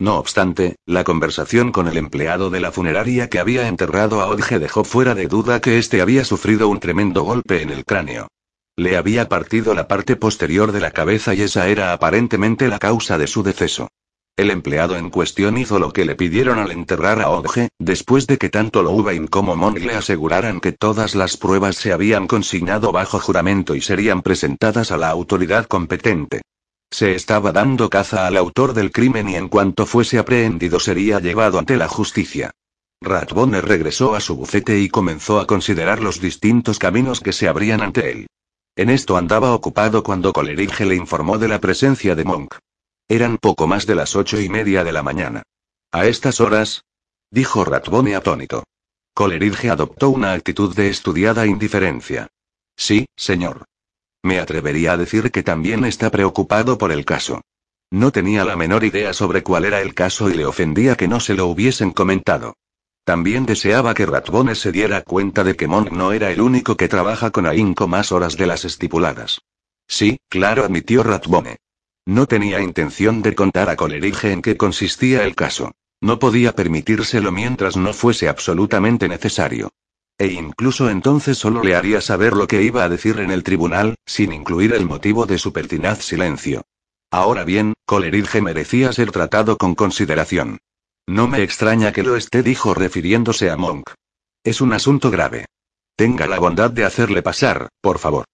No 0.00 0.18
obstante, 0.18 0.76
la 0.86 1.04
conversación 1.04 1.70
con 1.70 1.86
el 1.86 1.96
empleado 1.96 2.50
de 2.50 2.60
la 2.60 2.72
funeraria 2.72 3.28
que 3.28 3.38
había 3.38 3.68
enterrado 3.68 4.20
a 4.20 4.26
Odge 4.26 4.58
dejó 4.58 4.84
fuera 4.84 5.14
de 5.14 5.28
duda 5.28 5.60
que 5.60 5.78
éste 5.78 6.00
había 6.00 6.24
sufrido 6.24 6.68
un 6.68 6.80
tremendo 6.80 7.22
golpe 7.22 7.62
en 7.62 7.70
el 7.70 7.84
cráneo. 7.84 8.28
Le 8.76 8.96
había 8.96 9.28
partido 9.28 9.72
la 9.72 9.86
parte 9.86 10.16
posterior 10.16 10.72
de 10.72 10.80
la 10.80 10.90
cabeza 10.90 11.32
y 11.32 11.42
esa 11.42 11.68
era 11.68 11.92
aparentemente 11.92 12.66
la 12.66 12.80
causa 12.80 13.18
de 13.18 13.28
su 13.28 13.44
deceso. 13.44 13.88
El 14.36 14.50
empleado 14.50 14.96
en 14.96 15.10
cuestión 15.10 15.56
hizo 15.58 15.78
lo 15.78 15.92
que 15.92 16.04
le 16.04 16.16
pidieron 16.16 16.58
al 16.58 16.72
enterrar 16.72 17.20
a 17.20 17.30
Odge, 17.30 17.68
después 17.78 18.26
de 18.26 18.36
que 18.36 18.48
tanto 18.48 18.82
Louvain 18.82 19.28
como 19.28 19.54
Monk 19.54 19.78
le 19.78 19.94
aseguraran 19.94 20.60
que 20.60 20.72
todas 20.72 21.14
las 21.14 21.36
pruebas 21.36 21.76
se 21.76 21.92
habían 21.92 22.26
consignado 22.26 22.90
bajo 22.90 23.20
juramento 23.20 23.76
y 23.76 23.80
serían 23.80 24.22
presentadas 24.22 24.90
a 24.90 24.96
la 24.96 25.08
autoridad 25.08 25.66
competente. 25.66 26.42
Se 26.90 27.14
estaba 27.14 27.52
dando 27.52 27.90
caza 27.90 28.26
al 28.26 28.36
autor 28.36 28.72
del 28.72 28.92
crimen 28.92 29.28
y 29.28 29.36
en 29.36 29.48
cuanto 29.48 29.86
fuese 29.86 30.18
aprehendido 30.18 30.78
sería 30.78 31.18
llevado 31.20 31.58
ante 31.58 31.76
la 31.76 31.88
justicia. 31.88 32.52
Ratbone 33.00 33.60
regresó 33.60 34.14
a 34.14 34.20
su 34.20 34.36
bufete 34.36 34.80
y 34.80 34.88
comenzó 34.88 35.40
a 35.40 35.46
considerar 35.46 36.00
los 36.00 36.20
distintos 36.20 36.78
caminos 36.78 37.20
que 37.20 37.32
se 37.32 37.48
abrían 37.48 37.82
ante 37.82 38.10
él. 38.10 38.26
En 38.76 38.90
esto 38.90 39.16
andaba 39.16 39.52
ocupado 39.52 40.02
cuando 40.02 40.32
Coleridge 40.32 40.80
le 40.80 40.96
informó 40.96 41.38
de 41.38 41.48
la 41.48 41.60
presencia 41.60 42.14
de 42.14 42.24
Monk. 42.24 42.56
Eran 43.08 43.38
poco 43.38 43.66
más 43.66 43.86
de 43.86 43.94
las 43.94 44.16
ocho 44.16 44.40
y 44.40 44.48
media 44.48 44.82
de 44.84 44.92
la 44.92 45.02
mañana. 45.02 45.42
A 45.92 46.06
estas 46.06 46.40
horas, 46.40 46.84
dijo 47.30 47.64
Ratbone 47.64 48.16
atónito. 48.16 48.64
Coleridge 49.14 49.66
adoptó 49.66 50.10
una 50.10 50.32
actitud 50.32 50.74
de 50.74 50.88
estudiada 50.88 51.46
indiferencia. 51.46 52.28
Sí, 52.76 53.06
señor. 53.16 53.64
Me 54.24 54.40
atrevería 54.40 54.94
a 54.94 54.96
decir 54.96 55.30
que 55.30 55.42
también 55.42 55.84
está 55.84 56.10
preocupado 56.10 56.78
por 56.78 56.90
el 56.90 57.04
caso. 57.04 57.42
No 57.90 58.10
tenía 58.10 58.42
la 58.46 58.56
menor 58.56 58.82
idea 58.82 59.12
sobre 59.12 59.42
cuál 59.42 59.66
era 59.66 59.82
el 59.82 59.92
caso 59.92 60.30
y 60.30 60.34
le 60.34 60.46
ofendía 60.46 60.96
que 60.96 61.06
no 61.06 61.20
se 61.20 61.34
lo 61.34 61.46
hubiesen 61.46 61.90
comentado. 61.90 62.56
También 63.04 63.44
deseaba 63.44 63.92
que 63.92 64.06
Ratbone 64.06 64.54
se 64.54 64.72
diera 64.72 65.02
cuenta 65.02 65.44
de 65.44 65.56
que 65.56 65.68
Monk 65.68 65.92
no 65.92 66.12
era 66.12 66.30
el 66.30 66.40
único 66.40 66.74
que 66.74 66.88
trabaja 66.88 67.32
con 67.32 67.46
ahínco 67.46 67.86
más 67.86 68.12
horas 68.12 68.38
de 68.38 68.46
las 68.46 68.64
estipuladas. 68.64 69.42
Sí, 69.86 70.16
claro, 70.30 70.64
admitió 70.64 71.02
Ratbone. 71.02 71.58
No 72.06 72.24
tenía 72.26 72.62
intención 72.62 73.20
de 73.20 73.34
contar 73.34 73.68
a 73.68 73.76
Coleridge 73.76 74.24
en 74.24 74.40
qué 74.40 74.56
consistía 74.56 75.24
el 75.24 75.34
caso. 75.34 75.72
No 76.00 76.18
podía 76.18 76.54
permitírselo 76.54 77.30
mientras 77.30 77.76
no 77.76 77.92
fuese 77.92 78.30
absolutamente 78.30 79.06
necesario. 79.06 79.70
E 80.18 80.28
incluso 80.28 80.88
entonces 80.90 81.38
solo 81.38 81.62
le 81.62 81.74
haría 81.74 82.00
saber 82.00 82.34
lo 82.34 82.46
que 82.46 82.62
iba 82.62 82.84
a 82.84 82.88
decir 82.88 83.18
en 83.18 83.30
el 83.30 83.42
tribunal, 83.42 83.96
sin 84.06 84.32
incluir 84.32 84.72
el 84.72 84.86
motivo 84.86 85.26
de 85.26 85.38
su 85.38 85.52
pertinaz 85.52 86.04
silencio. 86.04 86.62
Ahora 87.10 87.44
bien, 87.44 87.74
Coleridge 87.84 88.40
merecía 88.40 88.92
ser 88.92 89.10
tratado 89.10 89.56
con 89.56 89.74
consideración. 89.74 90.58
No 91.06 91.28
me 91.28 91.42
extraña 91.42 91.92
que 91.92 92.02
lo 92.02 92.16
esté, 92.16 92.42
dijo 92.42 92.74
refiriéndose 92.74 93.50
a 93.50 93.56
Monk. 93.56 93.90
Es 94.44 94.60
un 94.60 94.72
asunto 94.72 95.10
grave. 95.10 95.46
Tenga 95.96 96.26
la 96.26 96.38
bondad 96.38 96.70
de 96.70 96.84
hacerle 96.84 97.22
pasar, 97.22 97.68
por 97.80 97.98
favor. 97.98 98.24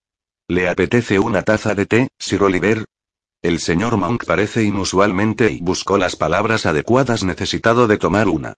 ¿Le 0.48 0.68
apetece 0.68 1.18
una 1.18 1.42
taza 1.42 1.74
de 1.74 1.86
té, 1.86 2.08
Sir 2.18 2.42
Oliver? 2.42 2.84
El 3.42 3.58
señor 3.58 3.96
Monk 3.96 4.24
parece 4.24 4.64
inusualmente 4.64 5.50
y 5.50 5.60
buscó 5.60 5.96
las 5.96 6.16
palabras 6.16 6.66
adecuadas 6.66 7.24
necesitado 7.24 7.86
de 7.86 7.98
tomar 7.98 8.28
una. 8.28 8.54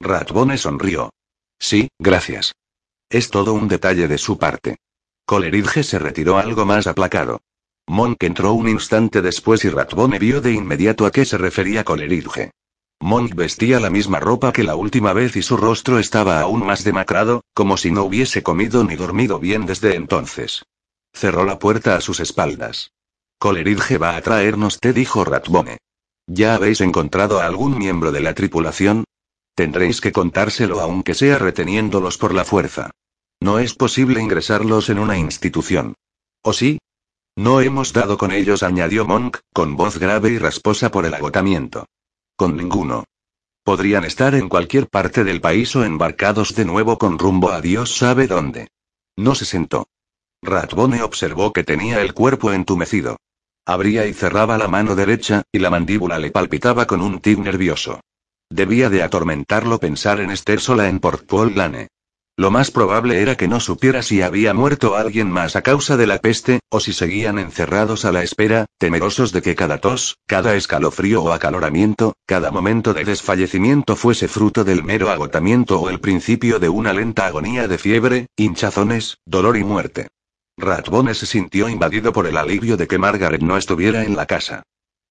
Ratbone 0.00 0.58
sonrió. 0.58 1.10
Sí, 1.58 1.88
gracias. 1.98 2.52
Es 3.08 3.30
todo 3.30 3.54
un 3.54 3.68
detalle 3.68 4.08
de 4.08 4.18
su 4.18 4.36
parte. 4.36 4.78
Coleridge 5.26 5.84
se 5.84 5.98
retiró 5.98 6.38
algo 6.38 6.64
más 6.64 6.86
aplacado. 6.86 7.40
Monk 7.86 8.20
entró 8.24 8.52
un 8.52 8.68
instante 8.68 9.22
después 9.22 9.64
y 9.64 9.70
Ratbone 9.70 10.18
vio 10.18 10.40
de 10.40 10.52
inmediato 10.52 11.06
a 11.06 11.12
qué 11.12 11.24
se 11.24 11.38
refería 11.38 11.84
Coleridge. 11.84 12.50
Monk 13.00 13.34
vestía 13.34 13.78
la 13.78 13.90
misma 13.90 14.18
ropa 14.18 14.52
que 14.52 14.64
la 14.64 14.74
última 14.74 15.12
vez 15.12 15.36
y 15.36 15.42
su 15.42 15.56
rostro 15.56 16.00
estaba 16.00 16.40
aún 16.40 16.66
más 16.66 16.82
demacrado, 16.82 17.44
como 17.54 17.76
si 17.76 17.92
no 17.92 18.02
hubiese 18.02 18.42
comido 18.42 18.82
ni 18.82 18.96
dormido 18.96 19.38
bien 19.38 19.66
desde 19.66 19.94
entonces. 19.94 20.64
Cerró 21.12 21.44
la 21.44 21.60
puerta 21.60 21.94
a 21.94 22.00
sus 22.00 22.18
espaldas. 22.18 22.90
Coleridge 23.38 24.02
va 24.02 24.16
a 24.16 24.22
traernos 24.22 24.80
té, 24.80 24.92
dijo 24.92 25.24
Ratbone. 25.24 25.78
¿Ya 26.26 26.56
habéis 26.56 26.80
encontrado 26.80 27.38
a 27.38 27.46
algún 27.46 27.78
miembro 27.78 28.10
de 28.10 28.20
la 28.20 28.34
tripulación? 28.34 29.04
Tendréis 29.56 30.02
que 30.02 30.12
contárselo 30.12 30.80
aunque 30.80 31.14
sea 31.14 31.38
reteniéndolos 31.38 32.18
por 32.18 32.34
la 32.34 32.44
fuerza. 32.44 32.90
No 33.40 33.58
es 33.58 33.72
posible 33.74 34.20
ingresarlos 34.20 34.90
en 34.90 34.98
una 34.98 35.16
institución. 35.16 35.94
¿O 36.42 36.52
sí? 36.52 36.78
No 37.36 37.62
hemos 37.62 37.94
dado 37.94 38.18
con 38.18 38.32
ellos, 38.32 38.62
añadió 38.62 39.06
Monk, 39.06 39.38
con 39.54 39.74
voz 39.74 39.98
grave 39.98 40.30
y 40.30 40.38
rasposa 40.38 40.90
por 40.90 41.06
el 41.06 41.14
agotamiento. 41.14 41.86
Con 42.36 42.58
ninguno. 42.58 43.04
Podrían 43.64 44.04
estar 44.04 44.34
en 44.34 44.50
cualquier 44.50 44.88
parte 44.88 45.24
del 45.24 45.40
país 45.40 45.74
o 45.74 45.84
embarcados 45.84 46.54
de 46.54 46.66
nuevo 46.66 46.98
con 46.98 47.18
rumbo 47.18 47.50
a 47.50 47.62
Dios 47.62 47.96
sabe 47.96 48.26
dónde. 48.26 48.68
No 49.16 49.34
se 49.34 49.46
sentó. 49.46 49.88
Ratbone 50.42 51.02
observó 51.02 51.54
que 51.54 51.64
tenía 51.64 52.02
el 52.02 52.12
cuerpo 52.12 52.52
entumecido. 52.52 53.16
Abría 53.64 54.06
y 54.06 54.12
cerraba 54.12 54.58
la 54.58 54.68
mano 54.68 54.94
derecha, 54.94 55.44
y 55.50 55.60
la 55.60 55.70
mandíbula 55.70 56.18
le 56.18 56.30
palpitaba 56.30 56.86
con 56.86 57.00
un 57.00 57.20
tic 57.20 57.38
nervioso. 57.38 58.00
Debía 58.50 58.90
de 58.90 59.02
atormentarlo 59.02 59.80
pensar 59.80 60.20
en 60.20 60.30
Esther 60.30 60.60
sola 60.60 60.88
en 60.88 61.00
Port 61.00 61.26
Paul 61.26 61.56
Lane. 61.56 61.88
Lo 62.38 62.50
más 62.50 62.70
probable 62.70 63.20
era 63.20 63.34
que 63.34 63.48
no 63.48 63.60
supiera 63.60 64.02
si 64.02 64.22
había 64.22 64.54
muerto 64.54 64.94
alguien 64.94 65.30
más 65.30 65.56
a 65.56 65.62
causa 65.62 65.96
de 65.96 66.06
la 66.06 66.18
peste, 66.18 66.60
o 66.68 66.78
si 66.78 66.92
seguían 66.92 67.38
encerrados 67.38 68.04
a 68.04 68.12
la 68.12 68.22
espera, 68.22 68.66
temerosos 68.78 69.32
de 69.32 69.42
que 69.42 69.54
cada 69.56 69.78
tos, 69.78 70.18
cada 70.26 70.54
escalofrío 70.54 71.22
o 71.22 71.32
acaloramiento, 71.32 72.14
cada 72.24 72.50
momento 72.50 72.94
de 72.94 73.04
desfallecimiento 73.04 73.96
fuese 73.96 74.28
fruto 74.28 74.64
del 74.64 74.84
mero 74.84 75.10
agotamiento 75.10 75.80
o 75.80 75.90
el 75.90 75.98
principio 75.98 76.58
de 76.58 76.68
una 76.68 76.92
lenta 76.92 77.26
agonía 77.26 77.66
de 77.66 77.78
fiebre, 77.78 78.26
hinchazones, 78.36 79.18
dolor 79.24 79.56
y 79.56 79.64
muerte. 79.64 80.08
Ratbone 80.58 81.14
se 81.14 81.26
sintió 81.26 81.68
invadido 81.68 82.12
por 82.12 82.26
el 82.26 82.36
alivio 82.36 82.76
de 82.76 82.86
que 82.86 82.98
Margaret 82.98 83.40
no 83.40 83.56
estuviera 83.56 84.04
en 84.04 84.14
la 84.14 84.26
casa. 84.26 84.62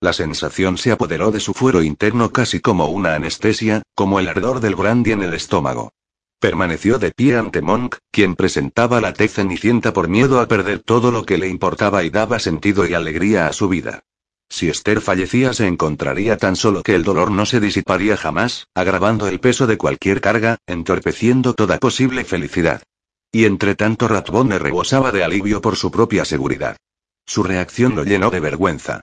La 0.02 0.14
sensación 0.14 0.78
se 0.78 0.92
apoderó 0.92 1.32
de 1.32 1.40
su 1.40 1.54
fuero 1.54 1.82
interno 1.82 2.32
casi 2.32 2.60
como 2.60 2.88
una 2.88 3.16
anestesia, 3.16 3.82
como 3.96 4.20
el 4.20 4.28
ardor 4.28 4.60
del 4.60 4.76
brandy 4.76 5.12
en 5.12 5.24
el 5.24 5.34
estómago. 5.34 5.94
Permaneció 6.40 7.00
de 7.00 7.12
pie 7.12 7.38
ante 7.38 7.62
Monk, 7.62 7.96
quien 8.12 8.36
presentaba 8.36 9.02
la 9.02 9.14
tez 9.14 9.34
cenicienta 9.34 9.94
por 9.94 10.10
miedo 10.10 10.42
a 10.42 10.48
perder 10.48 10.80
todo 10.80 11.12
lo 11.12 11.26
que 11.26 11.38
le 11.38 11.48
importaba 11.48 12.04
y 12.04 12.10
daba 12.10 12.40
sentido 12.40 12.86
y 12.86 12.94
alegría 12.94 13.48
a 13.48 13.54
su 13.54 13.70
vida. 13.70 14.04
Si 14.50 14.70
Esther 14.70 15.02
fallecía 15.02 15.54
se 15.54 15.66
encontraría 15.66 16.38
tan 16.38 16.56
solo 16.56 16.84
que 16.84 16.94
el 16.94 17.04
dolor 17.04 17.32
no 17.32 17.46
se 17.46 17.60
disiparía 17.60 18.16
jamás, 18.16 18.68
agravando 18.76 19.28
el 19.28 19.40
peso 19.40 19.66
de 19.66 19.78
cualquier 19.78 20.22
carga, 20.22 20.58
entorpeciendo 20.68 21.54
toda 21.54 21.80
posible 21.80 22.24
felicidad. 22.26 22.84
Y 23.32 23.46
entre 23.46 23.76
tanto 23.76 24.08
Ratbone 24.08 24.60
rebosaba 24.60 25.12
de 25.12 25.24
alivio 25.24 25.62
por 25.62 25.78
su 25.78 25.90
propia 25.90 26.26
seguridad. 26.26 26.78
Su 27.26 27.44
reacción 27.44 27.96
lo 27.96 28.04
llenó 28.04 28.30
de 28.30 28.40
vergüenza. 28.40 29.02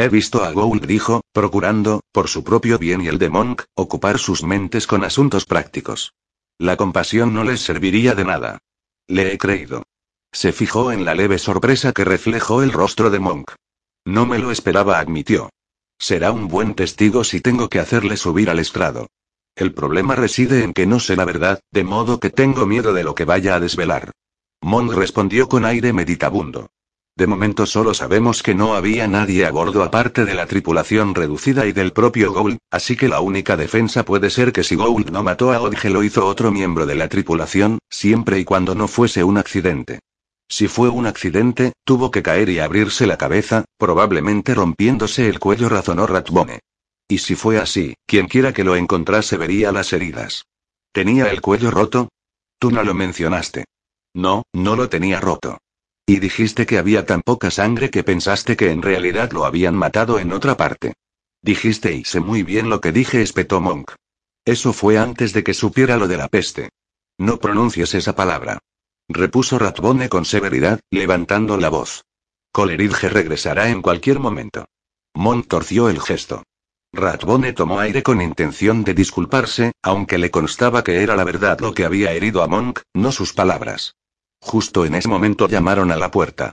He 0.00 0.08
visto 0.08 0.42
a 0.42 0.50
Gould, 0.50 0.86
dijo, 0.86 1.20
procurando, 1.30 2.00
por 2.10 2.28
su 2.28 2.42
propio 2.42 2.78
bien 2.78 3.02
y 3.02 3.08
el 3.08 3.18
de 3.18 3.28
Monk, 3.28 3.64
ocupar 3.74 4.18
sus 4.18 4.42
mentes 4.42 4.86
con 4.86 5.04
asuntos 5.04 5.44
prácticos. 5.44 6.14
La 6.58 6.78
compasión 6.78 7.34
no 7.34 7.44
les 7.44 7.60
serviría 7.60 8.14
de 8.14 8.24
nada. 8.24 8.60
Le 9.08 9.30
he 9.30 9.36
creído. 9.36 9.82
Se 10.32 10.52
fijó 10.52 10.90
en 10.90 11.04
la 11.04 11.14
leve 11.14 11.36
sorpresa 11.36 11.92
que 11.92 12.06
reflejó 12.06 12.62
el 12.62 12.72
rostro 12.72 13.10
de 13.10 13.18
Monk. 13.18 13.50
No 14.06 14.24
me 14.24 14.38
lo 14.38 14.50
esperaba, 14.50 15.00
admitió. 15.00 15.50
Será 15.98 16.32
un 16.32 16.48
buen 16.48 16.74
testigo 16.74 17.22
si 17.22 17.42
tengo 17.42 17.68
que 17.68 17.78
hacerle 17.78 18.16
subir 18.16 18.48
al 18.48 18.58
estrado. 18.58 19.08
El 19.54 19.74
problema 19.74 20.14
reside 20.14 20.64
en 20.64 20.72
que 20.72 20.86
no 20.86 20.98
sé 20.98 21.14
la 21.14 21.26
verdad, 21.26 21.60
de 21.72 21.84
modo 21.84 22.20
que 22.20 22.30
tengo 22.30 22.64
miedo 22.64 22.94
de 22.94 23.04
lo 23.04 23.14
que 23.14 23.26
vaya 23.26 23.54
a 23.54 23.60
desvelar. 23.60 24.12
Monk 24.62 24.94
respondió 24.94 25.46
con 25.46 25.66
aire 25.66 25.92
meditabundo. 25.92 26.70
De 27.20 27.26
momento 27.26 27.66
solo 27.66 27.92
sabemos 27.92 28.42
que 28.42 28.54
no 28.54 28.74
había 28.74 29.06
nadie 29.06 29.44
a 29.44 29.50
bordo 29.50 29.84
aparte 29.84 30.24
de 30.24 30.32
la 30.32 30.46
tripulación 30.46 31.14
reducida 31.14 31.66
y 31.66 31.72
del 31.72 31.92
propio 31.92 32.32
Gould, 32.32 32.56
así 32.70 32.96
que 32.96 33.08
la 33.08 33.20
única 33.20 33.58
defensa 33.58 34.06
puede 34.06 34.30
ser 34.30 34.54
que 34.54 34.64
si 34.64 34.74
Gould 34.74 35.10
no 35.10 35.22
mató 35.22 35.52
a 35.52 35.60
Odge 35.60 35.90
lo 35.90 36.02
hizo 36.02 36.26
otro 36.26 36.50
miembro 36.50 36.86
de 36.86 36.94
la 36.94 37.10
tripulación, 37.10 37.78
siempre 37.90 38.38
y 38.38 38.46
cuando 38.46 38.74
no 38.74 38.88
fuese 38.88 39.22
un 39.22 39.36
accidente. 39.36 39.98
Si 40.48 40.66
fue 40.66 40.88
un 40.88 41.04
accidente, 41.04 41.74
tuvo 41.84 42.10
que 42.10 42.22
caer 42.22 42.48
y 42.48 42.58
abrirse 42.58 43.06
la 43.06 43.18
cabeza, 43.18 43.66
probablemente 43.76 44.54
rompiéndose 44.54 45.28
el 45.28 45.40
cuello, 45.40 45.68
razonó 45.68 46.06
Ratbone. 46.06 46.60
Y 47.06 47.18
si 47.18 47.34
fue 47.34 47.58
así, 47.58 47.96
quienquiera 48.06 48.54
que 48.54 48.64
lo 48.64 48.76
encontrase 48.76 49.36
vería 49.36 49.72
las 49.72 49.92
heridas. 49.92 50.46
¿Tenía 50.90 51.26
el 51.26 51.42
cuello 51.42 51.70
roto? 51.70 52.08
Tú 52.58 52.70
no 52.70 52.82
lo 52.82 52.94
mencionaste. 52.94 53.66
No, 54.14 54.44
no 54.54 54.74
lo 54.74 54.88
tenía 54.88 55.20
roto. 55.20 55.58
Y 56.06 56.18
dijiste 56.18 56.66
que 56.66 56.78
había 56.78 57.06
tan 57.06 57.22
poca 57.22 57.50
sangre 57.50 57.90
que 57.90 58.02
pensaste 58.02 58.56
que 58.56 58.70
en 58.70 58.82
realidad 58.82 59.32
lo 59.32 59.44
habían 59.44 59.74
matado 59.74 60.18
en 60.18 60.32
otra 60.32 60.56
parte. 60.56 60.94
Dijiste 61.42 61.92
y 61.94 62.04
sé 62.04 62.20
muy 62.20 62.42
bien 62.42 62.68
lo 62.68 62.80
que 62.80 62.92
dije, 62.92 63.22
espetó 63.22 63.60
Monk. 63.60 63.92
Eso 64.44 64.72
fue 64.72 64.98
antes 64.98 65.32
de 65.32 65.44
que 65.44 65.54
supiera 65.54 65.96
lo 65.96 66.08
de 66.08 66.16
la 66.16 66.28
peste. 66.28 66.70
No 67.18 67.38
pronuncies 67.38 67.94
esa 67.94 68.14
palabra. 68.14 68.58
Repuso 69.08 69.58
Ratbone 69.58 70.08
con 70.08 70.24
severidad, 70.24 70.80
levantando 70.90 71.56
la 71.56 71.68
voz. 71.68 72.04
Coleridge 72.52 73.02
regresará 73.10 73.70
en 73.70 73.82
cualquier 73.82 74.18
momento. 74.18 74.66
Monk 75.14 75.48
torció 75.48 75.88
el 75.88 76.00
gesto. 76.00 76.42
Ratbone 76.92 77.52
tomó 77.52 77.78
aire 77.78 78.02
con 78.02 78.20
intención 78.20 78.82
de 78.82 78.94
disculparse, 78.94 79.72
aunque 79.82 80.18
le 80.18 80.30
constaba 80.30 80.82
que 80.82 81.02
era 81.02 81.14
la 81.14 81.24
verdad 81.24 81.60
lo 81.60 81.72
que 81.72 81.84
había 81.84 82.12
herido 82.12 82.42
a 82.42 82.48
Monk, 82.48 82.80
no 82.94 83.12
sus 83.12 83.32
palabras. 83.32 83.94
Justo 84.40 84.84
en 84.84 84.94
ese 84.94 85.08
momento 85.08 85.48
llamaron 85.48 85.90
a 85.92 85.96
la 85.96 86.10
puerta. 86.10 86.52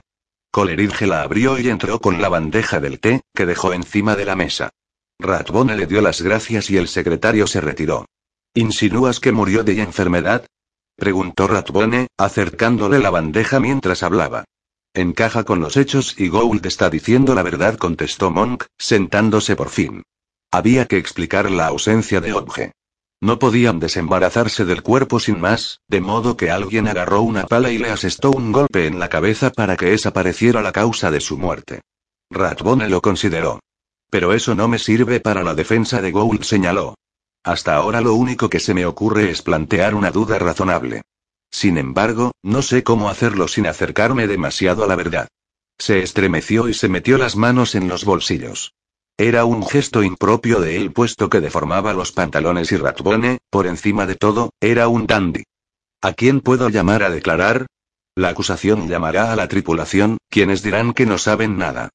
Coleridge 0.50 1.02
la 1.02 1.22
abrió 1.22 1.58
y 1.58 1.68
entró 1.68 2.00
con 2.00 2.20
la 2.20 2.28
bandeja 2.28 2.80
del 2.80 3.00
té, 3.00 3.22
que 3.34 3.46
dejó 3.46 3.72
encima 3.72 4.16
de 4.16 4.24
la 4.24 4.36
mesa. 4.36 4.70
Ratbone 5.18 5.76
le 5.76 5.86
dio 5.86 6.00
las 6.00 6.22
gracias 6.22 6.70
y 6.70 6.76
el 6.76 6.88
secretario 6.88 7.46
se 7.46 7.60
retiró. 7.60 8.06
¿Insinúas 8.54 9.20
que 9.20 9.32
murió 9.32 9.64
de 9.64 9.80
enfermedad? 9.80 10.46
preguntó 10.96 11.46
Ratbone, 11.46 12.08
acercándole 12.16 12.98
la 12.98 13.10
bandeja 13.10 13.60
mientras 13.60 14.02
hablaba. 14.02 14.44
Encaja 14.94 15.44
con 15.44 15.60
los 15.60 15.76
hechos 15.76 16.14
y 16.18 16.28
Gould 16.28 16.64
está 16.66 16.90
diciendo 16.90 17.34
la 17.34 17.42
verdad, 17.42 17.76
contestó 17.76 18.30
Monk, 18.30 18.64
sentándose 18.78 19.54
por 19.54 19.68
fin. 19.68 20.02
Había 20.50 20.86
que 20.86 20.96
explicar 20.96 21.50
la 21.50 21.66
ausencia 21.66 22.20
de 22.20 22.32
Odge. 22.32 22.72
No 23.20 23.40
podían 23.40 23.80
desembarazarse 23.80 24.64
del 24.64 24.82
cuerpo 24.82 25.18
sin 25.18 25.40
más, 25.40 25.80
de 25.88 26.00
modo 26.00 26.36
que 26.36 26.50
alguien 26.50 26.86
agarró 26.86 27.22
una 27.22 27.46
pala 27.46 27.72
y 27.72 27.78
le 27.78 27.90
asestó 27.90 28.30
un 28.30 28.52
golpe 28.52 28.86
en 28.86 29.00
la 29.00 29.08
cabeza 29.08 29.50
para 29.50 29.76
que 29.76 29.92
esa 29.92 30.12
pareciera 30.12 30.62
la 30.62 30.70
causa 30.70 31.10
de 31.10 31.20
su 31.20 31.36
muerte. 31.36 31.80
Ratbone 32.30 32.88
lo 32.88 33.00
consideró. 33.00 33.58
Pero 34.10 34.32
eso 34.32 34.54
no 34.54 34.68
me 34.68 34.78
sirve 34.78 35.20
para 35.20 35.42
la 35.42 35.54
defensa 35.54 36.00
de 36.00 36.12
Gould, 36.12 36.42
señaló. 36.42 36.94
Hasta 37.42 37.74
ahora 37.74 38.00
lo 38.00 38.14
único 38.14 38.48
que 38.48 38.60
se 38.60 38.72
me 38.72 38.86
ocurre 38.86 39.30
es 39.30 39.42
plantear 39.42 39.94
una 39.94 40.10
duda 40.10 40.38
razonable. 40.38 41.02
Sin 41.50 41.76
embargo, 41.76 42.32
no 42.42 42.62
sé 42.62 42.84
cómo 42.84 43.08
hacerlo 43.08 43.48
sin 43.48 43.66
acercarme 43.66 44.26
demasiado 44.26 44.84
a 44.84 44.86
la 44.86 44.96
verdad. 44.96 45.28
Se 45.78 46.02
estremeció 46.02 46.68
y 46.68 46.74
se 46.74 46.88
metió 46.88 47.18
las 47.18 47.36
manos 47.36 47.74
en 47.74 47.88
los 47.88 48.04
bolsillos. 48.04 48.74
Era 49.20 49.44
un 49.44 49.66
gesto 49.66 50.04
impropio 50.04 50.60
de 50.60 50.76
él 50.76 50.92
puesto 50.92 51.28
que 51.28 51.40
deformaba 51.40 51.92
los 51.92 52.12
pantalones 52.12 52.70
y 52.70 52.76
Ratbone, 52.76 53.38
por 53.50 53.66
encima 53.66 54.06
de 54.06 54.14
todo, 54.14 54.50
era 54.60 54.86
un 54.86 55.08
dandy. 55.08 55.42
¿A 56.00 56.12
quién 56.12 56.40
puedo 56.40 56.68
llamar 56.68 57.02
a 57.02 57.10
declarar? 57.10 57.66
La 58.14 58.28
acusación 58.28 58.86
llamará 58.86 59.32
a 59.32 59.36
la 59.36 59.48
tripulación, 59.48 60.18
quienes 60.30 60.62
dirán 60.62 60.92
que 60.92 61.04
no 61.04 61.18
saben 61.18 61.58
nada. 61.58 61.88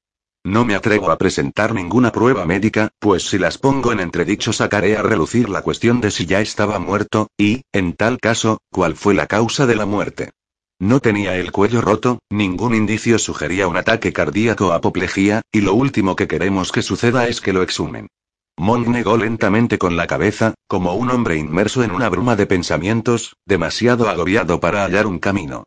No 0.44 0.66
me 0.66 0.74
atrevo 0.74 1.10
a 1.10 1.16
presentar 1.16 1.72
ninguna 1.72 2.12
prueba 2.12 2.44
médica, 2.44 2.90
pues 2.98 3.26
si 3.26 3.38
las 3.38 3.56
pongo 3.56 3.92
en 3.92 4.00
entredicho 4.00 4.52
sacaré 4.52 4.98
a 4.98 5.02
relucir 5.02 5.48
la 5.48 5.62
cuestión 5.62 6.02
de 6.02 6.10
si 6.10 6.26
ya 6.26 6.42
estaba 6.42 6.78
muerto, 6.78 7.28
y, 7.38 7.62
en 7.72 7.94
tal 7.94 8.18
caso, 8.20 8.58
cuál 8.70 8.96
fue 8.96 9.14
la 9.14 9.26
causa 9.26 9.64
de 9.64 9.76
la 9.76 9.86
muerte. 9.86 10.32
No 10.84 11.00
tenía 11.00 11.34
el 11.36 11.50
cuello 11.50 11.80
roto, 11.80 12.18
ningún 12.28 12.74
indicio 12.74 13.18
sugería 13.18 13.68
un 13.68 13.78
ataque 13.78 14.12
cardíaco 14.12 14.66
o 14.66 14.72
apoplejía, 14.72 15.40
y 15.50 15.62
lo 15.62 15.72
último 15.72 16.14
que 16.14 16.28
queremos 16.28 16.72
que 16.72 16.82
suceda 16.82 17.26
es 17.26 17.40
que 17.40 17.54
lo 17.54 17.62
exhumen. 17.62 18.08
Monk 18.58 18.88
negó 18.88 19.16
lentamente 19.16 19.78
con 19.78 19.96
la 19.96 20.06
cabeza, 20.06 20.52
como 20.66 20.92
un 20.92 21.08
hombre 21.08 21.38
inmerso 21.38 21.82
en 21.84 21.90
una 21.90 22.10
bruma 22.10 22.36
de 22.36 22.44
pensamientos, 22.44 23.34
demasiado 23.46 24.10
agobiado 24.10 24.60
para 24.60 24.84
hallar 24.84 25.06
un 25.06 25.20
camino. 25.20 25.64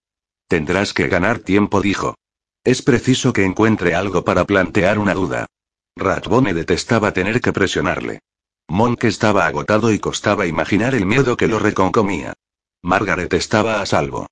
Tendrás 0.48 0.94
que 0.94 1.08
ganar 1.08 1.40
tiempo, 1.40 1.82
dijo. 1.82 2.14
Es 2.64 2.84
preciso 2.84 3.34
que 3.34 3.44
encuentre 3.44 3.96
algo 3.96 4.24
para 4.24 4.46
plantear 4.46 5.00
una 5.00 5.16
duda. 5.16 5.48
Ratbone 5.96 6.54
detestaba 6.54 7.12
tener 7.12 7.42
que 7.42 7.54
presionarle. 7.54 8.20
Monk 8.68 9.06
estaba 9.06 9.48
agotado 9.48 9.92
y 9.92 9.98
costaba 9.98 10.46
imaginar 10.46 10.94
el 10.94 11.08
miedo 11.08 11.38
que 11.38 11.48
lo 11.48 11.58
reconcomía. 11.58 12.34
Margaret 12.84 13.34
estaba 13.34 13.82
a 13.82 13.86
salvo. 13.88 14.28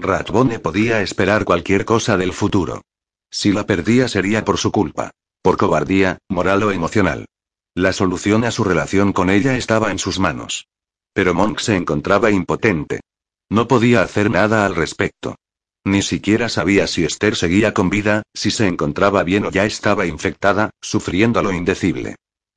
Ratbone 0.00 0.58
podía 0.58 1.02
esperar 1.02 1.44
cualquier 1.44 1.84
cosa 1.84 2.16
del 2.16 2.32
futuro. 2.32 2.82
Si 3.30 3.52
la 3.52 3.66
perdía 3.66 4.08
sería 4.08 4.44
por 4.44 4.58
su 4.58 4.72
culpa. 4.72 5.10
Por 5.42 5.56
cobardía, 5.56 6.18
moral 6.28 6.62
o 6.62 6.72
emocional. 6.72 7.26
La 7.74 7.92
solución 7.92 8.44
a 8.44 8.50
su 8.50 8.64
relación 8.64 9.12
con 9.12 9.30
ella 9.30 9.56
estaba 9.56 9.90
en 9.90 9.98
sus 9.98 10.18
manos. 10.18 10.66
Pero 11.12 11.34
Monk 11.34 11.60
se 11.60 11.76
encontraba 11.76 12.30
impotente. 12.30 13.00
No 13.48 13.68
podía 13.68 14.02
hacer 14.02 14.30
nada 14.30 14.66
al 14.66 14.74
respecto. 14.74 15.36
Ni 15.84 16.02
siquiera 16.02 16.48
sabía 16.48 16.86
si 16.86 17.04
Esther 17.04 17.36
seguía 17.36 17.72
con 17.72 17.90
vida, 17.90 18.22
si 18.34 18.50
se 18.50 18.66
encontraba 18.66 19.22
bien 19.22 19.46
o 19.46 19.50
ya 19.50 19.64
estaba 19.64 20.06
infectada, 20.06 20.70
sufriendo 20.80 21.42
lo 21.42 21.52
indecible. 21.52 22.16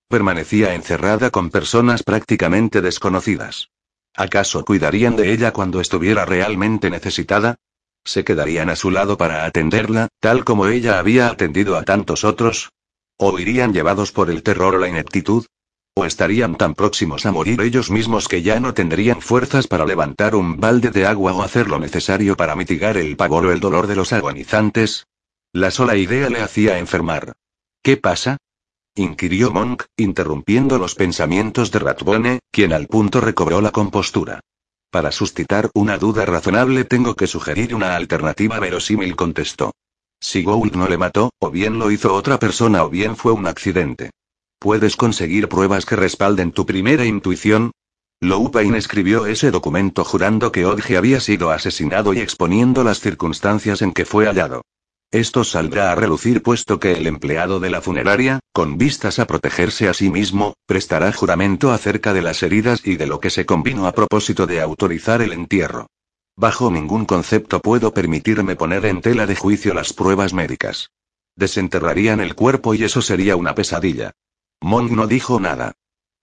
Permanecía 0.09 0.75
encerrada 0.75 1.29
con 1.29 1.49
personas 1.49 2.03
prácticamente 2.03 2.81
desconocidas. 2.81 3.69
¿Acaso 4.15 4.63
cuidarían 4.63 5.15
de 5.15 5.31
ella 5.31 5.51
cuando 5.51 5.81
estuviera 5.81 6.25
realmente 6.25 6.89
necesitada? 6.89 7.55
¿Se 8.05 8.23
quedarían 8.23 8.69
a 8.69 8.75
su 8.75 8.91
lado 8.91 9.17
para 9.17 9.45
atenderla, 9.45 10.09
tal 10.19 10.43
como 10.43 10.67
ella 10.67 10.99
había 10.99 11.27
atendido 11.27 11.77
a 11.77 11.83
tantos 11.83 12.23
otros? 12.23 12.69
¿O 13.17 13.39
irían 13.39 13.73
llevados 13.73 14.11
por 14.11 14.29
el 14.29 14.43
terror 14.43 14.75
o 14.75 14.77
la 14.77 14.89
ineptitud? 14.89 15.45
¿O 15.95 16.05
estarían 16.05 16.55
tan 16.55 16.73
próximos 16.75 17.25
a 17.25 17.31
morir 17.31 17.61
ellos 17.61 17.89
mismos 17.89 18.27
que 18.27 18.41
ya 18.41 18.59
no 18.59 18.73
tendrían 18.73 19.21
fuerzas 19.21 19.67
para 19.67 19.85
levantar 19.85 20.35
un 20.35 20.59
balde 20.59 20.89
de 20.89 21.05
agua 21.05 21.33
o 21.33 21.43
hacer 21.43 21.67
lo 21.67 21.79
necesario 21.79 22.35
para 22.35 22.55
mitigar 22.55 22.97
el 22.97 23.15
pavor 23.15 23.45
o 23.45 23.51
el 23.51 23.59
dolor 23.59 23.87
de 23.87 23.95
los 23.95 24.11
agonizantes? 24.11 25.05
La 25.53 25.71
sola 25.71 25.95
idea 25.95 26.29
le 26.29 26.41
hacía 26.41 26.79
enfermar. 26.79 27.33
¿Qué 27.83 27.97
pasa? 27.97 28.37
Inquirió 28.95 29.51
Monk, 29.51 29.83
interrumpiendo 29.97 30.77
los 30.77 30.95
pensamientos 30.95 31.71
de 31.71 31.79
Ratbone, 31.79 32.39
quien 32.51 32.73
al 32.73 32.87
punto 32.87 33.21
recobró 33.21 33.59
la 33.61 33.71
compostura. 33.71 34.39
Para 34.91 35.11
suscitar 35.11 35.71
una 35.73 35.97
duda 35.97 36.25
razonable 36.25 36.83
tengo 36.83 37.15
que 37.15 37.25
sugerir 37.25 37.73
una 37.73 37.95
alternativa 37.95 38.59
verosímil, 38.59 39.15
contestó. 39.15 39.71
Si 40.19 40.43
Gould 40.43 40.75
no 40.75 40.87
le 40.87 40.97
mató, 40.97 41.31
o 41.39 41.49
bien 41.49 41.79
lo 41.79 41.89
hizo 41.89 42.13
otra 42.13 42.37
persona 42.37 42.83
o 42.83 42.89
bien 42.89 43.15
fue 43.15 43.31
un 43.31 43.47
accidente. 43.47 44.11
¿Puedes 44.59 44.95
conseguir 44.95 45.49
pruebas 45.49 45.85
que 45.85 45.95
respalden 45.95 46.51
tu 46.51 46.65
primera 46.65 47.05
intuición? 47.05 47.71
Loupain 48.21 48.75
escribió 48.75 49.25
ese 49.25 49.51
documento 49.51 50.05
jurando 50.05 50.51
que 50.51 50.65
Odge 50.65 50.95
había 50.95 51.19
sido 51.19 51.49
asesinado 51.49 52.13
y 52.13 52.19
exponiendo 52.19 52.83
las 52.83 53.01
circunstancias 53.01 53.81
en 53.81 53.91
que 53.91 54.05
fue 54.05 54.27
hallado. 54.27 54.61
Esto 55.13 55.43
saldrá 55.43 55.91
a 55.91 55.95
relucir 55.95 56.41
puesto 56.41 56.79
que 56.79 56.93
el 56.93 57.05
empleado 57.05 57.59
de 57.59 57.69
la 57.69 57.81
funeraria, 57.81 58.39
con 58.51 58.79
vistas 58.79 59.19
a 59.19 59.27
protegerse 59.27 59.87
a 59.87 59.93
sí 59.93 60.09
mismo, 60.09 60.55
prestará 60.65 61.13
juramento 61.13 61.71
acerca 61.71 62.13
de 62.13 62.23
las 62.23 62.41
heridas 62.41 62.81
y 62.83 62.95
de 62.95 63.05
lo 63.05 63.19
que 63.19 63.29
se 63.29 63.45
combinó 63.45 63.85
a 63.85 63.91
propósito 63.91 64.47
de 64.47 64.59
autorizar 64.59 65.21
el 65.21 65.31
entierro. 65.31 65.85
Bajo 66.35 66.71
ningún 66.71 67.05
concepto 67.05 67.59
puedo 67.59 67.93
permitirme 67.93 68.55
poner 68.55 68.87
en 68.87 69.01
tela 69.01 69.27
de 69.27 69.35
juicio 69.35 69.75
las 69.75 69.93
pruebas 69.93 70.33
médicas. 70.33 70.89
Desenterrarían 71.35 72.19
el 72.19 72.33
cuerpo 72.33 72.73
y 72.73 72.83
eso 72.83 73.03
sería 73.03 73.35
una 73.35 73.53
pesadilla. 73.53 74.13
Monk 74.61 74.89
no 74.89 75.05
dijo 75.05 75.39
nada. 75.39 75.73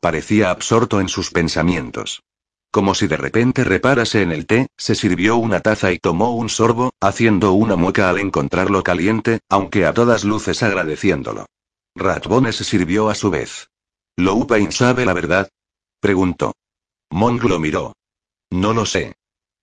Parecía 0.01 0.51
absorto 0.51 1.01
en 1.01 1.09
sus 1.09 1.30
pensamientos. 1.30 2.24
Como 2.71 2.95
si 2.95 3.09
de 3.09 3.16
repente 3.16 3.64
reparase 3.64 4.23
en 4.23 4.31
el 4.31 4.47
té, 4.47 4.68
se 4.77 4.95
sirvió 4.95 5.37
una 5.37 5.61
taza 5.61 5.91
y 5.93 5.99
tomó 5.99 6.35
un 6.37 6.49
sorbo, 6.49 6.93
haciendo 7.01 7.53
una 7.53 7.75
mueca 7.75 8.09
al 8.09 8.18
encontrarlo 8.18 8.85
caliente, 8.85 9.41
aunque 9.49 9.87
a 9.87 9.93
todas 9.93 10.25
luces 10.25 10.62
agradeciéndolo. 10.62 11.47
Ratbone 11.97 12.53
se 12.53 12.62
sirvió 12.62 13.11
a 13.11 13.16
su 13.16 13.31
vez. 13.31 13.68
¿Loupain 14.16 14.71
sabe 14.71 15.05
la 15.05 15.14
verdad? 15.14 15.49
preguntó. 16.01 16.55
Monk 17.11 17.43
lo 17.43 17.59
miró. 17.59 17.95
No 18.51 18.73
lo 18.73 18.87
sé. 18.87 19.16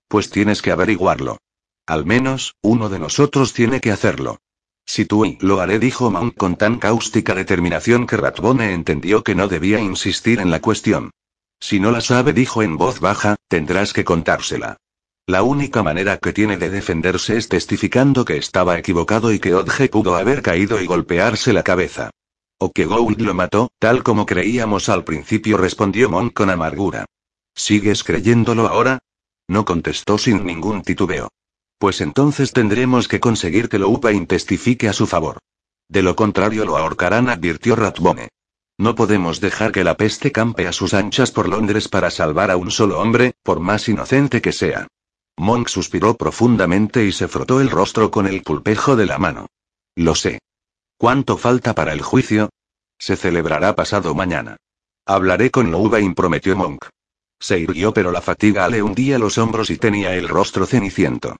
Pues 0.09 0.29
tienes 0.29 0.61
que 0.61 0.71
averiguarlo. 0.71 1.37
Al 1.85 2.05
menos, 2.05 2.55
uno 2.61 2.89
de 2.89 2.99
nosotros 2.99 3.53
tiene 3.53 3.79
que 3.79 3.91
hacerlo. 3.91 4.39
Si 4.85 5.05
tú 5.05 5.37
lo 5.39 5.61
haré, 5.61 5.79
dijo 5.79 6.11
Monk 6.11 6.35
con 6.35 6.57
tan 6.57 6.79
cáustica 6.79 7.33
determinación 7.33 8.05
que 8.05 8.17
Ratbone 8.17 8.73
entendió 8.73 9.23
que 9.23 9.35
no 9.35 9.47
debía 9.47 9.79
insistir 9.79 10.39
en 10.39 10.51
la 10.51 10.59
cuestión. 10.59 11.11
Si 11.59 11.79
no 11.79 11.91
la 11.91 12.01
sabe, 12.01 12.33
dijo 12.33 12.63
en 12.63 12.77
voz 12.77 12.99
baja, 12.99 13.35
tendrás 13.47 13.93
que 13.93 14.03
contársela. 14.03 14.77
La 15.25 15.43
única 15.43 15.83
manera 15.83 16.17
que 16.17 16.31
tiene 16.31 16.57
de 16.57 16.69
defenderse 16.69 17.35
es 17.35 17.49
testificando 17.49 18.23
que 18.23 18.37
estaba 18.37 18.77
equivocado 18.77 19.33
y 19.33 19.39
que 19.39 19.53
Odge 19.53 19.89
pudo 19.89 20.15
haber 20.15 20.41
caído 20.41 20.79
y 20.81 20.85
golpearse 20.85 21.51
la 21.51 21.63
cabeza. 21.63 22.11
O 22.59 22.71
que 22.71 22.85
Gould 22.85 23.19
lo 23.21 23.33
mató, 23.33 23.69
tal 23.77 24.03
como 24.03 24.25
creíamos 24.25 24.87
al 24.89 25.03
principio, 25.03 25.57
respondió 25.57 26.09
Monk 26.09 26.33
con 26.33 26.49
amargura. 26.49 27.05
¿Sigues 27.53 28.03
creyéndolo 28.03 28.67
ahora? 28.67 28.99
No 29.47 29.65
contestó 29.65 30.17
sin 30.17 30.45
ningún 30.45 30.81
titubeo. 30.81 31.29
Pues 31.77 32.01
entonces 32.01 32.53
tendremos 32.53 33.07
que 33.07 33.19
conseguir 33.19 33.69
que 33.69 33.79
lo 33.79 33.89
Upain 33.89 34.25
testifique 34.27 34.87
a 34.87 34.93
su 34.93 35.07
favor. 35.07 35.39
De 35.89 36.01
lo 36.01 36.15
contrario 36.15 36.65
lo 36.65 36.77
ahorcarán, 36.77 37.29
advirtió 37.29 37.75
Ratbone. 37.75 38.29
No 38.77 38.93
podemos 38.93 39.41
dejar 39.41 39.71
que 39.71 39.83
la 39.83 39.97
peste 39.97 40.31
campe 40.31 40.67
a 40.67 40.71
sus 40.71 40.93
anchas 40.93 41.31
por 41.31 41.49
Londres 41.49 41.87
para 41.87 42.11
salvar 42.11 42.51
a 42.51 42.57
un 42.57 42.69
solo 42.69 42.99
hombre, 42.99 43.33
por 43.41 43.59
más 43.59 43.89
inocente 43.89 44.41
que 44.41 44.51
sea. 44.51 44.87
Monk 45.35 45.67
suspiró 45.67 46.15
profundamente 46.15 47.05
y 47.05 47.11
se 47.11 47.27
frotó 47.27 47.59
el 47.59 47.71
rostro 47.71 48.11
con 48.11 48.27
el 48.27 48.43
pulpejo 48.43 48.95
de 48.95 49.07
la 49.07 49.17
mano. 49.17 49.47
Lo 49.95 50.13
sé. 50.13 50.39
¿Cuánto 50.97 51.37
falta 51.37 51.73
para 51.73 51.93
el 51.93 52.01
juicio? 52.01 52.49
Se 52.99 53.15
celebrará 53.15 53.75
pasado 53.75 54.13
mañana. 54.13 54.57
Hablaré 55.05 55.49
con 55.51 55.71
Louvain, 55.71 56.13
prometió 56.13 56.55
Monk. 56.55 56.85
Se 57.39 57.59
irguió, 57.59 57.93
pero 57.93 58.11
la 58.11 58.21
fatiga 58.21 58.67
le 58.67 58.81
hundía 58.81 59.19
los 59.19 59.37
hombros 59.37 59.69
y 59.69 59.77
tenía 59.77 60.15
el 60.15 60.27
rostro 60.27 60.65
ceniciento. 60.65 61.35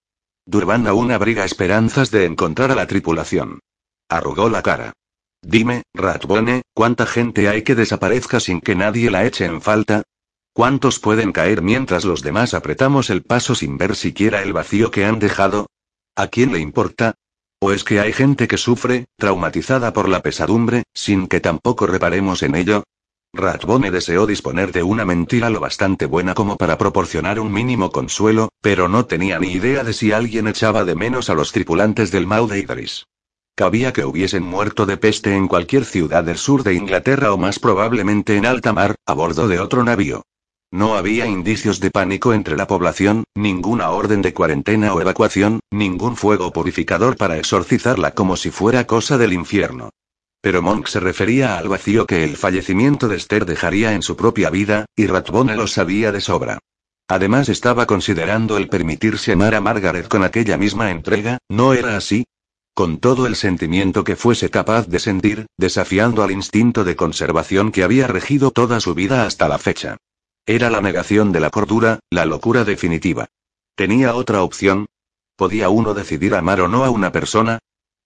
Durban 0.45 0.87
aún 0.87 1.11
abriga 1.11 1.45
esperanzas 1.45 2.09
de 2.09 2.25
encontrar 2.25 2.71
a 2.71 2.75
la 2.75 2.87
tripulación. 2.87 3.59
Arrugó 4.09 4.49
la 4.49 4.61
cara. 4.61 4.93
Dime, 5.41 5.83
Ratbone, 5.93 6.63
¿cuánta 6.73 7.05
gente 7.05 7.47
hay 7.47 7.61
que 7.61 7.75
desaparezca 7.75 8.39
sin 8.39 8.59
que 8.59 8.75
nadie 8.75 9.11
la 9.11 9.25
eche 9.25 9.45
en 9.45 9.61
falta? 9.61 10.03
¿Cuántos 10.53 10.99
pueden 10.99 11.31
caer 11.31 11.61
mientras 11.61 12.03
los 12.03 12.23
demás 12.23 12.53
apretamos 12.53 13.09
el 13.09 13.23
paso 13.23 13.53
sin 13.53 13.77
ver 13.77 13.95
siquiera 13.95 14.41
el 14.41 14.53
vacío 14.53 14.89
que 14.89 15.05
han 15.05 15.19
dejado? 15.19 15.67
¿A 16.15 16.27
quién 16.27 16.51
le 16.51 16.59
importa? 16.59 17.13
¿O 17.59 17.71
es 17.71 17.83
que 17.83 17.99
hay 17.99 18.13
gente 18.13 18.47
que 18.47 18.57
sufre, 18.57 19.05
traumatizada 19.17 19.93
por 19.93 20.09
la 20.09 20.21
pesadumbre, 20.21 20.83
sin 20.93 21.27
que 21.27 21.39
tampoco 21.39 21.85
reparemos 21.85 22.41
en 22.43 22.55
ello? 22.55 22.83
Ratbone 23.33 23.91
deseó 23.91 24.25
disponer 24.25 24.71
de 24.71 24.81
una 24.81 25.05
mentira 25.05 25.49
lo 25.49 25.59
bastante 25.59 26.07
buena 26.07 26.33
como 26.33 26.57
para 26.57 26.77
proporcionar 26.77 27.39
un 27.39 27.51
mínimo 27.51 27.91
consuelo, 27.91 28.49
pero 28.61 28.87
no 28.87 29.05
tenía 29.05 29.37
ni 29.39 29.51
idea 29.51 29.83
de 29.83 29.93
si 29.93 30.11
alguien 30.11 30.47
echaba 30.47 30.83
de 30.85 30.95
menos 30.95 31.29
a 31.29 31.35
los 31.35 31.51
tripulantes 31.51 32.09
del 32.09 32.25
Mau 32.25 32.47
de 32.47 32.59
Idris. 32.59 33.05
Cabía 33.57 33.91
que 33.91 34.05
hubiesen 34.05 34.43
muerto 34.43 34.85
de 34.85 34.97
peste 34.97 35.35
en 35.35 35.47
cualquier 35.47 35.83
ciudad 35.83 36.23
del 36.23 36.37
sur 36.37 36.61
de 36.61 36.75
Inglaterra 36.75 37.33
o 37.33 37.39
más 37.39 37.57
probablemente 37.57 38.37
en 38.37 38.45
alta 38.45 38.71
mar, 38.71 38.93
a 39.03 39.13
bordo 39.15 39.47
de 39.47 39.59
otro 39.59 39.83
navío. 39.83 40.21
No 40.71 40.95
había 40.95 41.25
indicios 41.25 41.79
de 41.79 41.89
pánico 41.89 42.35
entre 42.35 42.55
la 42.55 42.67
población, 42.67 43.23
ninguna 43.33 43.89
orden 43.89 44.21
de 44.21 44.31
cuarentena 44.31 44.93
o 44.93 45.01
evacuación, 45.01 45.59
ningún 45.71 46.15
fuego 46.17 46.53
purificador 46.53 47.17
para 47.17 47.39
exorcizarla 47.39 48.11
como 48.11 48.35
si 48.35 48.51
fuera 48.51 48.85
cosa 48.85 49.17
del 49.17 49.33
infierno. 49.33 49.89
Pero 50.39 50.61
Monk 50.61 50.85
se 50.85 50.99
refería 50.99 51.57
al 51.57 51.67
vacío 51.67 52.05
que 52.05 52.23
el 52.23 52.37
fallecimiento 52.37 53.07
de 53.07 53.15
Esther 53.15 53.47
dejaría 53.47 53.93
en 53.93 54.03
su 54.03 54.15
propia 54.15 54.51
vida, 54.51 54.85
y 54.95 55.07
Ratbone 55.07 55.55
lo 55.55 55.65
sabía 55.65 56.11
de 56.11 56.21
sobra. 56.21 56.59
Además 57.07 57.49
estaba 57.49 57.87
considerando 57.87 58.55
el 58.57 58.69
permitirse 58.69 59.31
amar 59.31 59.55
a 59.55 59.61
Margaret 59.61 60.07
con 60.07 60.23
aquella 60.23 60.57
misma 60.57 60.91
entrega, 60.91 61.39
¿no 61.49 61.73
era 61.73 61.97
así? 61.97 62.25
Con 62.77 62.99
todo 62.99 63.25
el 63.25 63.35
sentimiento 63.35 64.03
que 64.03 64.15
fuese 64.15 64.51
capaz 64.51 64.87
de 64.87 64.99
sentir, 64.99 65.47
desafiando 65.57 66.21
al 66.21 66.29
instinto 66.29 66.83
de 66.83 66.95
conservación 66.95 67.71
que 67.71 67.81
había 67.81 68.05
regido 68.05 68.51
toda 68.51 68.79
su 68.79 68.93
vida 68.93 69.25
hasta 69.25 69.47
la 69.47 69.57
fecha. 69.57 69.97
Era 70.45 70.69
la 70.69 70.79
negación 70.79 71.31
de 71.31 71.39
la 71.39 71.49
cordura, 71.49 72.01
la 72.11 72.25
locura 72.25 72.65
definitiva. 72.65 73.29
¿Tenía 73.75 74.13
otra 74.13 74.43
opción? 74.43 74.85
¿Podía 75.35 75.69
uno 75.69 75.95
decidir 75.95 76.35
amar 76.35 76.61
o 76.61 76.67
no 76.67 76.85
a 76.85 76.91
una 76.91 77.11
persona? 77.11 77.57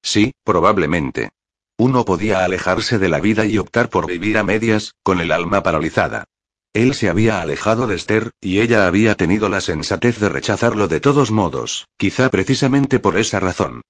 Sí, 0.02 0.32
probablemente. 0.46 1.32
Uno 1.78 2.06
podía 2.06 2.46
alejarse 2.46 2.98
de 2.98 3.10
la 3.10 3.20
vida 3.20 3.46
y 3.46 3.58
optar 3.58 3.90
por 3.90 4.08
vivir 4.08 4.38
a 4.38 4.46
medias, 4.46 4.94
con 5.04 5.20
el 5.20 5.34
alma 5.34 5.64
paralizada. 5.64 6.24
Él 6.72 6.94
se 6.94 7.10
había 7.10 7.42
alejado 7.42 7.88
de 7.88 7.96
Esther, 7.98 8.32
y 8.40 8.62
ella 8.62 8.88
había 8.88 9.16
tenido 9.16 9.50
la 9.50 9.60
sensatez 9.60 10.18
de 10.22 10.30
rechazarlo 10.30 10.88
de 10.88 11.02
todos 11.02 11.30
modos, 11.30 11.90
quizá 11.98 12.30
precisamente 12.30 13.02
por 13.02 13.18
esa 13.18 13.42
razón. 13.42 13.82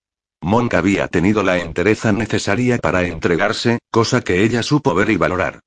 Monk 0.42 0.74
había 0.74 1.08
tenido 1.08 1.44
la 1.44 1.60
entereza 1.60 2.12
necesaria 2.12 2.80
para 2.80 3.04
entregarse, 3.04 3.80
cosa 3.92 4.22
que 4.22 4.44
ella 4.44 4.64
supo 4.64 4.96
ver 4.96 5.12
y 5.12 5.18
valorar. 5.18 5.60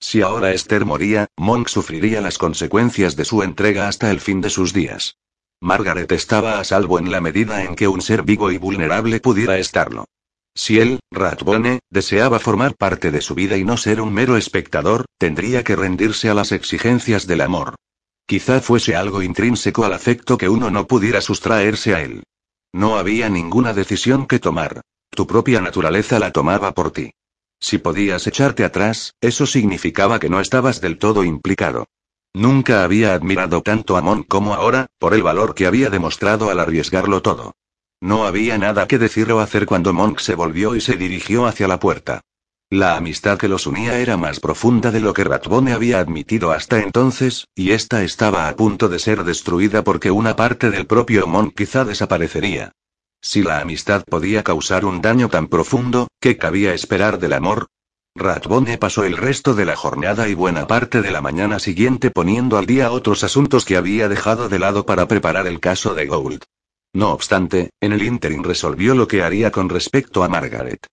Si 0.00 0.22
ahora 0.22 0.52
Esther 0.52 0.84
moría, 0.84 1.28
Monk 1.36 1.68
sufriría 1.68 2.20
las 2.20 2.38
consecuencias 2.38 3.14
de 3.14 3.24
su 3.24 3.42
entrega 3.42 3.88
hasta 3.88 4.10
el 4.10 4.20
fin 4.20 4.40
de 4.40 4.50
sus 4.50 4.72
días. 4.72 5.16
Margaret 5.60 6.10
estaba 6.10 6.58
a 6.58 6.64
salvo 6.64 6.98
en 6.98 7.12
la 7.12 7.20
medida 7.20 7.62
en 7.62 7.76
que 7.76 7.86
un 7.86 8.02
ser 8.02 8.24
vivo 8.24 8.50
y 8.50 8.58
vulnerable 8.58 9.20
pudiera 9.20 9.58
estarlo. 9.58 10.06
Si 10.54 10.80
él, 10.80 10.98
Ratbone, 11.10 11.80
deseaba 11.88 12.38
formar 12.38 12.74
parte 12.74 13.10
de 13.10 13.20
su 13.20 13.34
vida 13.34 13.56
y 13.56 13.64
no 13.64 13.76
ser 13.76 14.00
un 14.00 14.12
mero 14.12 14.36
espectador, 14.36 15.04
tendría 15.18 15.62
que 15.62 15.76
rendirse 15.76 16.30
a 16.30 16.34
las 16.34 16.52
exigencias 16.52 17.26
del 17.26 17.42
amor. 17.42 17.76
Quizá 18.26 18.60
fuese 18.60 18.96
algo 18.96 19.22
intrínseco 19.22 19.84
al 19.84 19.92
afecto 19.92 20.36
que 20.36 20.48
uno 20.48 20.70
no 20.70 20.86
pudiera 20.86 21.20
sustraerse 21.20 21.94
a 21.94 22.02
él. 22.02 22.22
No 22.72 22.96
había 22.96 23.28
ninguna 23.28 23.74
decisión 23.74 24.26
que 24.26 24.38
tomar. 24.38 24.80
Tu 25.10 25.26
propia 25.26 25.60
naturaleza 25.60 26.18
la 26.18 26.32
tomaba 26.32 26.72
por 26.72 26.90
ti. 26.90 27.12
Si 27.60 27.78
podías 27.78 28.26
echarte 28.26 28.64
atrás, 28.64 29.14
eso 29.20 29.46
significaba 29.46 30.18
que 30.18 30.30
no 30.30 30.40
estabas 30.40 30.80
del 30.80 30.98
todo 30.98 31.22
implicado. 31.22 31.86
Nunca 32.34 32.82
había 32.82 33.12
admirado 33.12 33.60
tanto 33.62 33.96
a 33.96 34.00
Mon 34.00 34.22
como 34.22 34.54
ahora, 34.54 34.86
por 34.98 35.12
el 35.12 35.22
valor 35.22 35.54
que 35.54 35.66
había 35.66 35.90
demostrado 35.90 36.50
al 36.50 36.60
arriesgarlo 36.60 37.20
todo. 37.20 37.54
No 38.00 38.24
había 38.24 38.56
nada 38.58 38.88
que 38.88 38.98
decir 38.98 39.30
o 39.30 39.40
hacer 39.40 39.66
cuando 39.66 39.92
Monk 39.92 40.18
se 40.18 40.34
volvió 40.34 40.74
y 40.74 40.80
se 40.80 40.96
dirigió 40.96 41.46
hacia 41.46 41.68
la 41.68 41.78
puerta. 41.78 42.22
La 42.72 42.96
amistad 42.96 43.36
que 43.36 43.48
los 43.48 43.66
unía 43.66 43.98
era 43.98 44.16
más 44.16 44.40
profunda 44.40 44.90
de 44.90 45.00
lo 45.00 45.12
que 45.12 45.24
Ratbone 45.24 45.74
había 45.74 45.98
admitido 45.98 46.52
hasta 46.52 46.80
entonces, 46.80 47.46
y 47.54 47.72
esta 47.72 48.02
estaba 48.02 48.48
a 48.48 48.56
punto 48.56 48.88
de 48.88 48.98
ser 48.98 49.24
destruida 49.24 49.84
porque 49.84 50.10
una 50.10 50.36
parte 50.36 50.70
del 50.70 50.86
propio 50.86 51.26
Mon 51.26 51.50
quizá 51.50 51.84
desaparecería. 51.84 52.72
Si 53.20 53.42
la 53.42 53.60
amistad 53.60 54.04
podía 54.08 54.42
causar 54.42 54.86
un 54.86 55.02
daño 55.02 55.28
tan 55.28 55.48
profundo, 55.48 56.08
¿qué 56.18 56.38
cabía 56.38 56.72
esperar 56.72 57.18
del 57.18 57.34
amor? 57.34 57.66
Ratbone 58.14 58.78
pasó 58.78 59.04
el 59.04 59.18
resto 59.18 59.52
de 59.52 59.66
la 59.66 59.76
jornada 59.76 60.26
y 60.28 60.32
buena 60.32 60.66
parte 60.66 61.02
de 61.02 61.10
la 61.10 61.20
mañana 61.20 61.58
siguiente 61.58 62.10
poniendo 62.10 62.56
al 62.56 62.64
día 62.64 62.90
otros 62.90 63.22
asuntos 63.22 63.66
que 63.66 63.76
había 63.76 64.08
dejado 64.08 64.48
de 64.48 64.58
lado 64.58 64.86
para 64.86 65.06
preparar 65.06 65.46
el 65.46 65.60
caso 65.60 65.94
de 65.94 66.06
Gould. 66.06 66.44
No 66.94 67.12
obstante, 67.12 67.68
en 67.82 67.92
el 67.92 68.02
ínterin 68.02 68.42
resolvió 68.42 68.94
lo 68.94 69.08
que 69.08 69.22
haría 69.22 69.50
con 69.50 69.68
respecto 69.68 70.24
a 70.24 70.30
Margaret. 70.30 70.86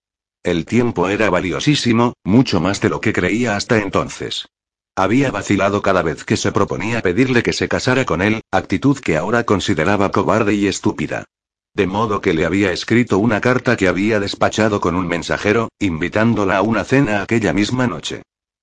El 0.44 0.66
tiempo 0.66 1.10
era 1.10 1.30
valiosísimo, 1.30 2.14
mucho 2.24 2.62
más 2.62 2.80
de 2.80 2.88
lo 2.88 3.02
que 3.02 3.12
creía 3.12 3.58
hasta 3.58 3.80
entonces. 3.80 4.48
Había 4.96 5.32
vacilado 5.32 5.82
cada 5.82 6.02
vez 6.02 6.24
que 6.24 6.38
se 6.38 6.54
proponía 6.54 7.02
pedirle 7.02 7.44
que 7.44 7.52
se 7.52 7.68
casara 7.68 8.06
con 8.06 8.22
él, 8.22 8.42
actitud 8.50 8.98
que 8.98 9.18
ahora 9.18 9.44
consideraba 9.44 10.12
cobarde 10.12 10.54
y 10.54 10.68
estúpida. 10.68 11.26
De 11.74 11.88
modo 11.88 12.22
que 12.22 12.34
le 12.34 12.46
había 12.46 12.72
escrito 12.72 13.18
una 13.18 13.42
carta 13.42 13.76
que 13.76 13.90
había 13.90 14.22
despachado 14.22 14.80
con 14.80 14.96
un 14.96 15.08
mensajero, 15.08 15.70
invitándola 15.78 16.58
a 16.58 16.62
una 16.62 16.86
cena 16.86 17.22
aquella 17.22 17.52
misma 17.52 17.88
noche. 17.88 18.22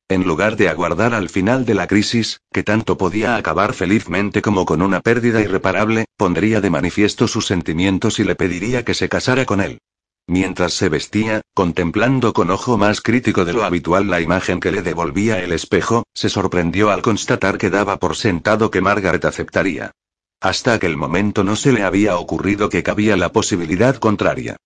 En 0.09 0.25
lugar 0.25 0.57
de 0.57 0.71
aguardar 0.71 1.15
al 1.15 1.29
final 1.29 1.67
de 1.67 1.75
la 1.75 1.87
crisis, 1.87 2.41
que 2.53 2.63
tanto 2.63 2.97
podía 2.97 3.37
acabar 3.37 3.75
felizmente 3.75 4.41
como 4.41 4.65
con 4.65 4.81
una 4.81 5.01
pérdida 5.01 5.43
irreparable, 5.43 6.07
pondría 6.17 6.63
de 6.63 6.71
manifiesto 6.71 7.29
sus 7.29 7.47
sentimientos 7.47 8.19
y 8.19 8.25
le 8.25 8.35
pediría 8.35 8.83
que 8.83 8.95
se 8.95 9.09
casara 9.11 9.45
con 9.45 9.61
él. 9.61 9.79
Mientras 10.29 10.73
se 10.73 10.89
vestía, 10.89 11.43
contemplando 11.55 12.33
con 12.33 12.51
ojo 12.51 12.77
más 12.77 13.01
crítico 13.01 13.45
de 13.45 13.53
lo 13.53 13.63
habitual 13.65 14.11
la 14.11 14.21
imagen 14.21 14.59
que 14.59 14.73
le 14.73 14.83
devolvía 14.83 15.39
el 15.39 15.53
espejo, 15.53 16.05
se 16.15 16.29
sorprendió 16.29 16.91
al 16.91 17.03
constatar 17.03 17.59
que 17.59 17.71
daba 17.71 17.99
por 17.99 18.17
sentado 18.17 18.71
que 18.71 18.81
Margaret 18.81 19.25
aceptaría. 19.25 19.93
Hasta 20.41 20.75
aquel 20.75 20.97
momento 20.97 21.45
no 21.45 21.55
se 21.55 21.73
le 21.73 21.85
había 21.85 22.17
ocurrido 22.17 22.69
que 22.69 22.83
cabía 22.83 23.17
la 23.17 23.31
posibilidad 23.31 23.97
contraria. 23.97 24.57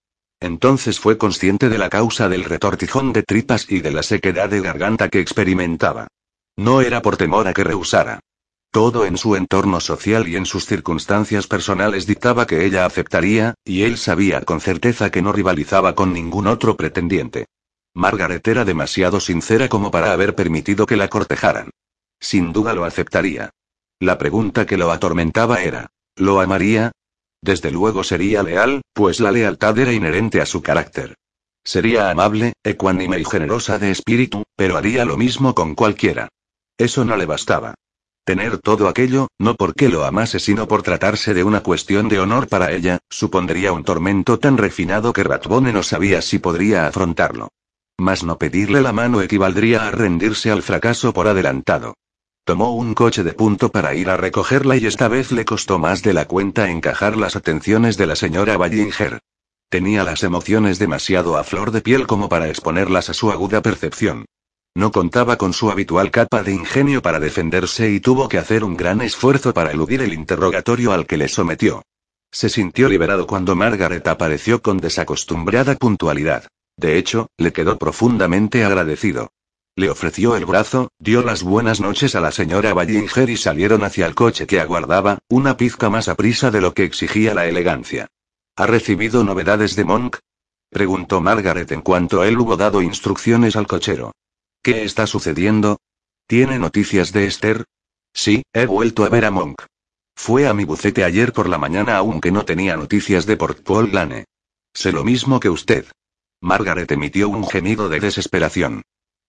Entonces 0.41 0.99
fue 0.99 1.19
consciente 1.19 1.69
de 1.69 1.77
la 1.77 1.91
causa 1.91 2.31
del 2.31 2.45
retortijón 2.45 3.13
de 3.13 3.23
tripas 3.23 3.71
y 3.71 3.81
de 3.81 3.91
la 3.93 4.03
sequedad 4.03 4.49
de 4.49 4.63
garganta 4.63 5.11
que 5.11 5.21
experimentaba. 5.21 6.09
No 6.57 6.81
era 6.81 7.03
por 7.03 7.19
temor 7.19 7.47
a 7.47 7.53
que 7.53 7.65
rehusara. 7.65 8.21
Todo 8.71 9.05
en 9.05 9.17
su 9.17 9.35
entorno 9.35 9.81
social 9.81 10.29
y 10.29 10.37
en 10.37 10.47
sus 10.47 10.65
circunstancias 10.65 11.49
personales 11.49 12.07
dictaba 12.07 12.47
que 12.47 12.65
ella 12.65 12.87
aceptaría, 12.87 13.55
y 13.65 13.83
él 13.83 13.99
sabía 13.99 14.43
con 14.43 14.61
certeza 14.61 15.11
que 15.11 15.23
no 15.23 15.33
rivalizaba 15.33 15.97
con 15.97 16.13
ningún 16.13 16.47
otro 16.47 16.77
pretendiente. 16.77 17.47
Margaret 17.95 18.47
era 18.47 18.65
demasiado 18.65 19.19
sincera 19.19 19.69
como 19.69 19.91
para 19.91 20.13
haber 20.13 20.37
permitido 20.37 20.87
que 20.87 20.97
la 20.97 21.09
cortejaran. 21.09 21.71
Sin 22.21 22.53
duda 22.53 22.73
lo 22.73 22.85
aceptaría. 22.85 23.51
La 23.99 24.19
pregunta 24.19 24.67
que 24.67 24.77
lo 24.77 24.93
atormentaba 24.93 25.63
era, 25.63 25.89
¿lo 26.15 26.41
amaría? 26.41 26.93
Desde 27.43 27.73
luego 27.73 28.05
sería 28.05 28.45
leal, 28.45 28.83
pues 28.93 29.19
la 29.19 29.33
lealtad 29.33 29.77
era 29.79 29.93
inherente 29.93 30.41
a 30.41 30.47
su 30.47 30.63
carácter. 30.63 31.17
Sería 31.65 32.09
amable, 32.11 32.53
ecuánime 32.63 33.19
y 33.19 33.25
generosa 33.25 33.81
de 33.81 33.91
espíritu, 33.91 34.45
pero 34.55 34.77
haría 34.77 35.05
lo 35.05 35.17
mismo 35.17 35.55
con 35.57 35.75
cualquiera. 35.75 36.29
Eso 36.79 37.05
no 37.05 37.17
le 37.17 37.27
bastaba. 37.27 37.75
Tener 38.31 38.59
todo 38.59 38.87
aquello, 38.87 39.27
no 39.41 39.57
porque 39.57 39.89
lo 39.89 40.05
amase 40.05 40.39
sino 40.39 40.69
por 40.69 40.85
tratarse 40.85 41.35
de 41.35 41.43
una 41.43 41.65
cuestión 41.65 42.09
de 42.09 42.21
honor 42.21 42.47
para 42.47 42.71
ella, 42.71 43.01
supondría 43.11 43.73
un 43.73 43.83
tormento 43.83 44.39
tan 44.39 44.57
refinado 44.57 45.13
que 45.13 45.25
Ratbone 45.25 45.73
no 45.73 45.83
sabía 45.83 46.23
si 46.23 46.39
podría 46.39 46.87
afrontarlo. 46.87 47.49
Mas 47.99 48.23
no 48.23 48.39
pedirle 48.39 48.83
la 48.83 48.93
mano 48.93 49.21
equivaldría 49.21 49.85
a 49.85 49.91
rendirse 49.91 50.53
al 50.53 50.63
fracaso 50.63 51.13
por 51.13 51.27
adelantado. 51.27 51.95
Tomó 52.45 52.73
un 52.73 52.95
coche 52.95 53.25
de 53.25 53.33
punto 53.33 53.73
para 53.73 53.97
ir 53.97 54.09
a 54.09 54.17
recogerla 54.17 54.77
y 54.77 54.87
esta 54.87 55.09
vez 55.09 55.33
le 55.33 55.45
costó 55.45 55.81
más 55.81 56.05
de 56.05 56.15
la 56.15 56.27
cuenta 56.27 56.71
encajar 56.71 57.17
las 57.17 57.35
atenciones 57.35 57.97
de 57.97 58.07
la 58.07 58.15
señora 58.15 58.57
Ballinger. 58.57 59.19
Tenía 59.69 60.05
las 60.05 60.23
emociones 60.23 60.79
demasiado 60.79 61.37
a 61.37 61.43
flor 61.43 61.73
de 61.73 61.81
piel 61.81 62.07
como 62.07 62.29
para 62.29 62.49
exponerlas 62.49 63.11
a 63.11 63.15
su 63.15 63.33
aguda 63.33 63.61
percepción. 63.61 64.27
No 64.75 64.93
contaba 64.93 65.37
con 65.37 65.53
su 65.53 65.71
habitual 65.71 66.11
capa 66.11 66.43
de 66.43 66.53
ingenio 66.53 67.03
para 67.03 67.19
defenderse 67.19 67.91
y 67.91 67.99
tuvo 67.99 68.29
que 68.29 68.39
hacer 68.39 68.63
un 68.63 68.77
gran 68.77 69.01
esfuerzo 69.01 69.53
para 69.53 69.73
eludir 69.73 70.01
el 70.01 70.15
interrogatorio 70.15 70.93
al 70.93 71.07
que 71.07 71.17
le 71.17 71.29
sometió. 71.29 71.83
Se 72.31 72.49
sintió 72.49 72.89
liberado 72.89 73.27
cuando 73.27 73.57
Margaret 73.57 74.07
apareció 74.07 74.63
con 74.63 74.79
desacostumbrada 74.79 75.75
puntualidad. 75.75 76.47
De 76.77 76.97
hecho, 76.99 77.29
le 77.37 77.53
quedó 77.53 77.79
profundamente 77.79 78.65
agradecido. 78.65 79.33
Le 79.75 79.91
ofreció 79.91 80.37
el 80.37 80.47
brazo, 80.47 80.91
dio 80.99 81.23
las 81.23 81.43
buenas 81.43 81.81
noches 81.81 82.15
a 82.15 82.21
la 82.21 82.31
señora 82.31 82.73
Ballinger 82.73 83.29
y 83.29 83.37
salieron 83.37 83.83
hacia 83.83 84.07
el 84.07 84.15
coche 84.15 84.47
que 84.47 84.61
aguardaba, 84.61 85.19
una 85.29 85.57
pizca 85.57 85.91
más 85.91 86.09
a 86.09 86.15
prisa 86.15 86.53
de 86.53 86.61
lo 86.61 86.75
que 86.75 86.85
exigía 86.85 87.35
la 87.35 87.47
elegancia. 87.47 88.07
¿Ha 88.57 88.67
recibido 88.67 89.25
novedades 89.25 89.75
de 89.75 89.85
Monk? 89.85 90.19
preguntó 90.71 91.21
Margaret 91.21 91.73
en 91.73 91.83
cuanto 91.83 92.23
él 92.23 92.39
hubo 92.39 92.57
dado 92.57 92.83
instrucciones 92.83 93.57
al 93.57 93.67
cochero. 93.67 94.13
¿Qué 94.63 94.85
está 94.85 95.07
sucediendo? 95.07 95.79
¿Tiene 96.27 96.59
noticias 96.59 97.13
de 97.13 97.27
Esther? 97.27 97.65
Sí, 98.13 98.43
he 98.53 98.67
vuelto 98.67 99.05
a 99.05 99.09
ver 99.09 99.25
a 99.25 99.31
Monk. 99.31 99.63
Fue 100.15 100.47
a 100.47 100.53
mi 100.53 100.65
bucete 100.65 101.03
ayer 101.03 101.33
por 101.33 101.49
la 101.49 101.57
mañana 101.57 101.97
aunque 101.97 102.31
no 102.31 102.45
tenía 102.45 102.77
noticias 102.77 103.25
de 103.25 103.39
Port 103.39 103.63
Paul 103.63 103.91
Lane. 103.93 104.27
Sé 104.75 104.93
lo 104.93 105.03
mismo 105.03 105.41
que 105.41 105.49
usted. 105.49 105.87
Margaret 106.43 106.93
emitió 106.93 107.31
un 107.31 107.49
gemido 107.49 107.89
de 107.89 108.01
desesperación. 108.01 108.83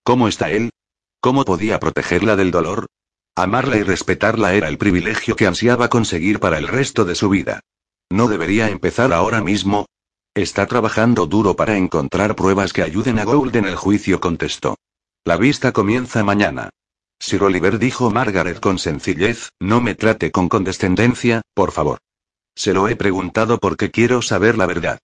¿Cómo 0.04 0.28
está 0.28 0.52
él? 0.52 0.72
¿Cómo 1.22 1.46
podía 1.46 1.80
protegerla 1.80 2.36
del 2.36 2.52
dolor? 2.52 2.88
Amarla 3.34 3.78
y 3.78 3.84
respetarla 3.84 4.54
era 4.54 4.68
el 4.68 4.78
privilegio 4.78 5.38
que 5.38 5.48
ansiaba 5.48 5.90
conseguir 5.90 6.42
para 6.42 6.58
el 6.58 6.68
resto 6.68 7.06
de 7.06 7.16
su 7.16 7.30
vida. 7.30 7.62
¿No 8.10 8.28
debería 8.28 8.70
empezar 8.70 9.14
ahora 9.14 9.42
mismo? 9.42 9.86
Está 10.34 10.66
trabajando 10.66 11.26
duro 11.26 11.56
para 11.56 11.78
encontrar 11.78 12.36
pruebas 12.36 12.74
que 12.74 12.84
ayuden 12.84 13.18
a 13.20 13.24
Gould 13.24 13.56
en 13.56 13.66
el 13.66 13.78
juicio, 13.78 14.20
contestó. 14.20 14.76
La 15.24 15.38
vista 15.38 15.72
comienza 15.72 16.24
mañana. 16.24 16.72
Sir 17.20 17.44
Oliver 17.44 17.78
dijo 17.78 18.10
Margaret 18.10 18.60
con 18.60 18.80
sencillez, 18.80 19.52
no 19.60 19.80
me 19.80 19.94
trate 19.94 20.32
con 20.32 20.50
condescendencia, 20.50 21.44
por 21.54 21.72
favor. 21.72 22.00
Se 22.56 22.74
lo 22.74 22.88
he 22.88 22.96
preguntado 22.96 23.60
porque 23.60 23.92
quiero 23.92 24.24
saber 24.24 24.58
la 24.58 24.66
verdad. 24.66 24.98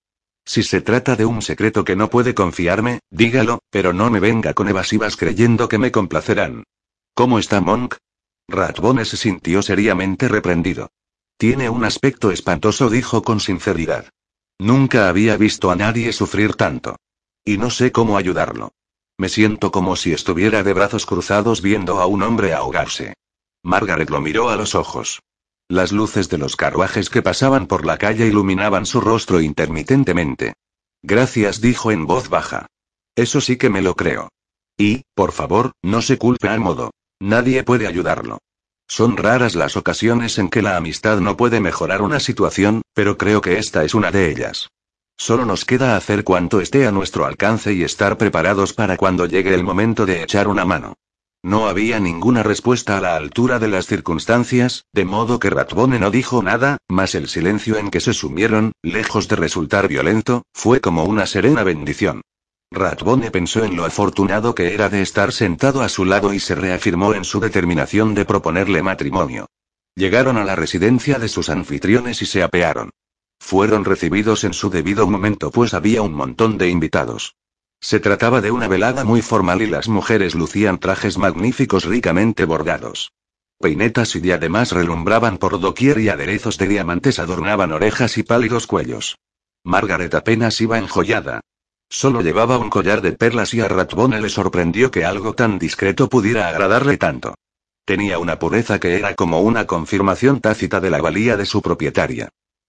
Si 0.43 0.63
se 0.63 0.81
trata 0.81 1.15
de 1.15 1.25
un 1.25 1.43
secreto 1.43 1.85
que 1.85 1.95
no 1.95 2.09
puede 2.09 2.33
confiarme, 2.33 3.01
dígalo, 3.11 3.59
pero 3.69 3.93
no 3.93 4.09
me 4.09 4.19
venga 4.19 4.55
con 4.55 4.67
evasivas 4.67 5.17
creyendo 5.17 5.69
que 5.69 5.77
me 5.77 5.91
complacerán. 5.91 6.63
¿Cómo 7.13 7.37
está 7.37 7.61
Monk? 7.61 7.97
Ratbone 8.47 9.05
se 9.05 9.17
sintió 9.17 9.61
seriamente 9.61 10.27
reprendido. 10.27 10.89
Tiene 11.37 11.69
un 11.69 11.85
aspecto 11.85 12.31
espantoso, 12.31 12.89
dijo 12.89 13.21
con 13.21 13.39
sinceridad. 13.39 14.09
Nunca 14.57 15.09
había 15.09 15.37
visto 15.37 15.69
a 15.69 15.75
nadie 15.75 16.11
sufrir 16.11 16.55
tanto. 16.55 16.95
Y 17.45 17.59
no 17.59 17.69
sé 17.69 17.91
cómo 17.91 18.17
ayudarlo. 18.17 18.71
Me 19.19 19.29
siento 19.29 19.71
como 19.71 19.95
si 19.95 20.13
estuviera 20.13 20.61
de 20.63 20.73
brazos 20.73 21.05
cruzados 21.05 21.61
viendo 21.61 21.99
a 21.99 22.05
un 22.05 22.21
hombre 22.21 22.53
ahogarse. 22.53 23.13
Margaret 23.63 24.09
lo 24.09 24.21
miró 24.21 24.49
a 24.49 24.55
los 24.55 24.75
ojos. 24.75 25.21
Las 25.67 25.91
luces 25.91 26.29
de 26.29 26.37
los 26.37 26.55
carruajes 26.55 27.09
que 27.09 27.23
pasaban 27.23 27.67
por 27.67 27.85
la 27.85 27.97
calle 27.97 28.27
iluminaban 28.27 28.85
su 28.85 29.01
rostro 29.01 29.41
intermitentemente. 29.41 30.53
Gracias, 31.01 31.61
dijo 31.61 31.91
en 31.91 32.05
voz 32.05 32.29
baja. 32.29 32.67
Eso 33.15 33.41
sí 33.41 33.57
que 33.57 33.69
me 33.69 33.81
lo 33.81 33.95
creo. 33.95 34.29
Y, 34.77 35.01
por 35.15 35.31
favor, 35.31 35.71
no 35.81 36.01
se 36.03 36.17
culpe 36.17 36.47
a 36.49 36.57
modo. 36.59 36.91
Nadie 37.19 37.63
puede 37.63 37.87
ayudarlo. 37.87 38.37
Son 38.87 39.17
raras 39.17 39.55
las 39.55 39.75
ocasiones 39.75 40.37
en 40.37 40.49
que 40.49 40.61
la 40.61 40.77
amistad 40.77 41.19
no 41.19 41.35
puede 41.35 41.59
mejorar 41.59 42.01
una 42.01 42.19
situación, 42.19 42.83
pero 42.93 43.17
creo 43.17 43.41
que 43.41 43.57
esta 43.57 43.83
es 43.83 43.95
una 43.95 44.11
de 44.11 44.29
ellas. 44.29 44.69
Solo 45.17 45.45
nos 45.45 45.65
queda 45.65 45.97
hacer 45.97 46.23
cuanto 46.23 46.61
esté 46.61 46.85
a 46.85 46.91
nuestro 46.91 47.25
alcance 47.25 47.73
y 47.73 47.83
estar 47.83 48.17
preparados 48.17 48.73
para 48.73 48.97
cuando 48.97 49.25
llegue 49.25 49.53
el 49.53 49.63
momento 49.63 50.05
de 50.05 50.21
echar 50.21 50.47
una 50.47 50.63
mano. 50.63 50.93
No 51.43 51.67
había 51.67 51.99
ninguna 51.99 52.43
respuesta 52.43 52.97
a 52.97 53.01
la 53.01 53.15
altura 53.15 53.57
de 53.57 53.67
las 53.67 53.87
circunstancias, 53.87 54.85
de 54.93 55.05
modo 55.05 55.39
que 55.39 55.49
Ratbone 55.49 55.99
no 55.99 56.11
dijo 56.11 56.43
nada, 56.43 56.77
mas 56.87 57.15
el 57.15 57.27
silencio 57.27 57.77
en 57.77 57.89
que 57.89 57.99
se 57.99 58.13
sumieron, 58.13 58.73
lejos 58.83 59.27
de 59.27 59.37
resultar 59.37 59.87
violento, 59.87 60.43
fue 60.53 60.81
como 60.81 61.03
una 61.05 61.25
serena 61.25 61.63
bendición. 61.63 62.21
Ratbone 62.71 63.31
pensó 63.31 63.63
en 63.63 63.75
lo 63.75 63.85
afortunado 63.85 64.53
que 64.53 64.73
era 64.73 64.89
de 64.89 65.01
estar 65.01 65.31
sentado 65.31 65.81
a 65.81 65.89
su 65.89 66.05
lado 66.05 66.33
y 66.33 66.39
se 66.39 66.53
reafirmó 66.53 67.13
en 67.13 67.23
su 67.23 67.39
determinación 67.39 68.13
de 68.13 68.25
proponerle 68.25 68.83
matrimonio. 68.83 69.47
Llegaron 69.95 70.37
a 70.37 70.43
la 70.43 70.55
residencia 70.55 71.17
de 71.17 71.27
sus 71.27 71.49
anfitriones 71.49 72.21
y 72.21 72.25
se 72.25 72.43
apearon. 72.43 72.91
Fueron 73.47 73.85
recibidos 73.85 74.43
en 74.43 74.51
su 74.51 74.69
debido 74.69 75.07
momento 75.07 75.51
pues 75.51 75.73
había 75.73 76.01
un 76.01 76.11
montón 76.11 76.57
de 76.57 76.67
invitados. 76.67 77.37
Se 77.79 78.01
trataba 78.01 78.41
de 78.41 78.51
una 78.51 78.67
velada 78.67 79.05
muy 79.05 79.21
formal 79.21 79.61
y 79.61 79.67
las 79.67 79.87
mujeres 79.87 80.35
lucían 80.35 80.79
trajes 80.79 81.17
magníficos 81.17 81.85
ricamente 81.85 82.43
bordados. 82.43 83.13
Peinetas 83.57 84.17
y 84.17 84.19
diademas 84.19 84.73
relumbraban 84.73 85.37
por 85.37 85.61
doquier 85.61 85.97
y 85.99 86.09
aderezos 86.09 86.57
de 86.57 86.67
diamantes 86.67 87.19
adornaban 87.19 87.71
orejas 87.71 88.17
y 88.17 88.23
pálidos 88.23 88.67
cuellos. 88.67 89.17
Margaret 89.63 90.13
apenas 90.13 90.59
iba 90.59 90.77
enjollada. 90.77 91.39
Solo 91.87 92.19
llevaba 92.19 92.57
un 92.57 92.69
collar 92.69 93.01
de 93.01 93.13
perlas 93.13 93.53
y 93.53 93.61
a 93.61 93.69
Ratbone 93.69 94.19
le 94.19 94.27
sorprendió 94.27 94.91
que 94.91 95.05
algo 95.05 95.35
tan 95.35 95.57
discreto 95.57 96.09
pudiera 96.09 96.49
agradarle 96.49 96.97
tanto. 96.97 97.35
Tenía 97.85 98.19
una 98.19 98.39
pureza 98.39 98.77
que 98.77 98.97
era 98.97 99.15
como 99.15 99.39
una 99.39 99.65
confirmación 99.65 100.41
tácita 100.41 100.81
de 100.81 100.89
la 100.89 101.01
valía 101.01 101.37
de 101.37 101.45
su 101.45 101.61
propietaria. 101.61 102.27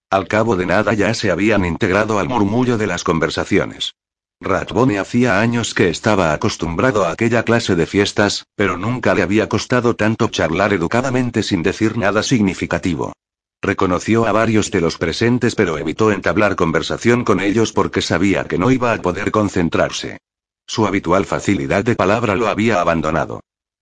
Al 0.09 0.27
cabo 0.27 0.55
de 0.55 0.65
nada 0.65 0.93
ya 0.93 1.13
se 1.13 1.29
habían 1.29 1.65
integrado 1.65 2.17
al 2.17 2.27
murmullo 2.27 2.79
de 2.79 2.87
las 2.87 3.03
conversaciones. 3.03 3.93
Ratbone 4.41 4.97
hacía 4.97 5.39
años 5.39 5.73
que 5.73 5.89
estaba 5.89 6.33
acostumbrado 6.33 7.05
a 7.05 7.11
aquella 7.11 7.43
clase 7.43 7.75
de 7.75 7.85
fiestas, 7.85 8.45
pero 8.55 8.77
nunca 8.77 9.13
le 9.13 9.21
había 9.21 9.47
costado 9.49 9.95
tanto 9.95 10.29
charlar 10.29 10.73
educadamente 10.73 11.43
sin 11.43 11.61
decir 11.61 11.97
nada 11.97 12.23
significativo. 12.23 13.13
Reconoció 13.61 14.25
a 14.25 14.31
varios 14.31 14.71
de 14.71 14.81
los 14.81 14.97
presentes 14.97 15.53
pero 15.53 15.77
evitó 15.77 16.11
entablar 16.11 16.55
conversación 16.55 17.23
con 17.23 17.39
ellos 17.39 17.73
porque 17.73 18.01
sabía 18.01 18.45
que 18.45 18.57
no 18.57 18.71
iba 18.71 18.93
a 18.93 19.01
poder 19.01 19.31
concentrarse. 19.31 20.17
Su 20.65 20.87
habitual 20.87 21.25
facilidad 21.25 21.83
de 21.83 21.95
palabra 21.95 22.35
lo 22.35 22.47
había 22.47 22.79
abandonado. 22.79 23.41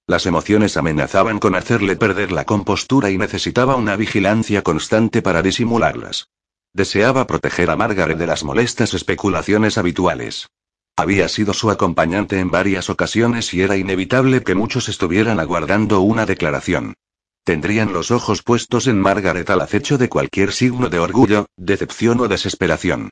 Las 0.10 0.26
emociones 0.26 0.78
amenazaban 0.78 1.38
con 1.38 1.53
hacerle 1.53 1.97
perder 1.97 2.32
la 2.32 2.45
compostura 2.45 3.12
y 3.12 3.18
necesitaba 3.18 3.76
una 3.76 3.97
vigilancia 3.97 4.62
constante 4.62 5.22
para 5.22 5.41
disimularlas. 5.41 6.30
Deseaba 6.74 7.28
proteger 7.28 7.70
a 7.70 7.76
Margaret 7.76 8.18
de 8.18 8.26
las 8.26 8.45
molestas 8.45 8.93
especulaciones 8.93 9.78
habituales. 9.78 10.47
Había 10.95 11.28
sido 11.28 11.53
su 11.53 11.70
acompañante 11.70 12.39
en 12.39 12.49
varias 12.49 12.89
ocasiones 12.89 13.53
y 13.53 13.62
era 13.62 13.76
inevitable 13.76 14.43
que 14.43 14.55
muchos 14.55 14.88
estuvieran 14.88 15.41
aguardando 15.41 15.99
una 15.99 16.26
declaración. 16.26 16.93
Tendrían 17.43 17.91
los 17.91 18.10
ojos 18.10 18.43
puestos 18.43 18.88
en 18.88 19.01
Margaret 19.01 19.49
al 19.49 19.60
acecho 19.60 19.97
de 19.97 20.08
cualquier 20.08 20.53
signo 20.53 20.88
de 20.88 20.99
orgullo, 20.99 21.47
decepción 21.58 22.22
o 22.22 22.30
desesperación. 22.30 23.10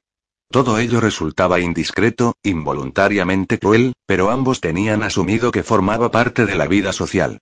Todo 0.56 0.80
ello 0.80 1.01
resultaba 1.01 1.60
indiscreto, 1.60 2.38
involuntariamente 2.41 3.60
cruel, 3.60 3.91
pero 4.06 4.30
ambos 4.30 4.62
tenían 4.62 5.03
asumido 5.03 5.51
que 5.51 5.64
formaba 5.64 6.12
parte 6.12 6.45
de 6.45 6.56
la 6.56 6.66
vida 6.66 6.93
social. 6.93 7.39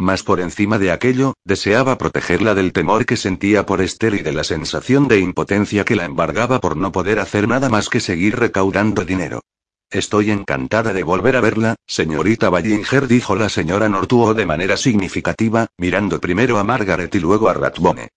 Mas 0.00 0.24
por 0.24 0.40
encima 0.40 0.76
de 0.76 0.90
aquello, 0.90 1.34
deseaba 1.44 1.96
protegerla 1.96 2.56
del 2.56 2.72
temor 2.72 3.06
que 3.06 3.16
sentía 3.16 3.66
por 3.66 3.82
Esther 3.82 4.14
y 4.14 4.22
de 4.22 4.32
la 4.32 4.42
sensación 4.42 5.06
de 5.06 5.20
impotencia 5.20 5.84
que 5.84 5.94
la 5.94 6.06
embargaba 6.06 6.60
por 6.60 6.76
no 6.76 6.90
poder 6.90 7.20
hacer 7.20 7.46
nada 7.46 7.68
más 7.68 7.88
que 7.88 8.00
seguir 8.00 8.34
recaudando 8.36 9.04
dinero. 9.04 9.42
Estoy 9.88 10.32
encantada 10.32 10.92
de 10.92 11.04
volver 11.04 11.36
a 11.36 11.40
verla, 11.40 11.76
señorita 11.86 12.50
Ballinger, 12.50 13.06
dijo 13.06 13.36
la 13.36 13.48
señora 13.48 13.88
Nortuo 13.88 14.34
de 14.34 14.44
manera 14.44 14.76
significativa, 14.76 15.68
mirando 15.78 16.20
primero 16.20 16.58
a 16.58 16.64
Margaret 16.64 17.14
y 17.14 17.20
luego 17.20 17.48
a 17.48 17.54
Ratbone. 17.54 18.08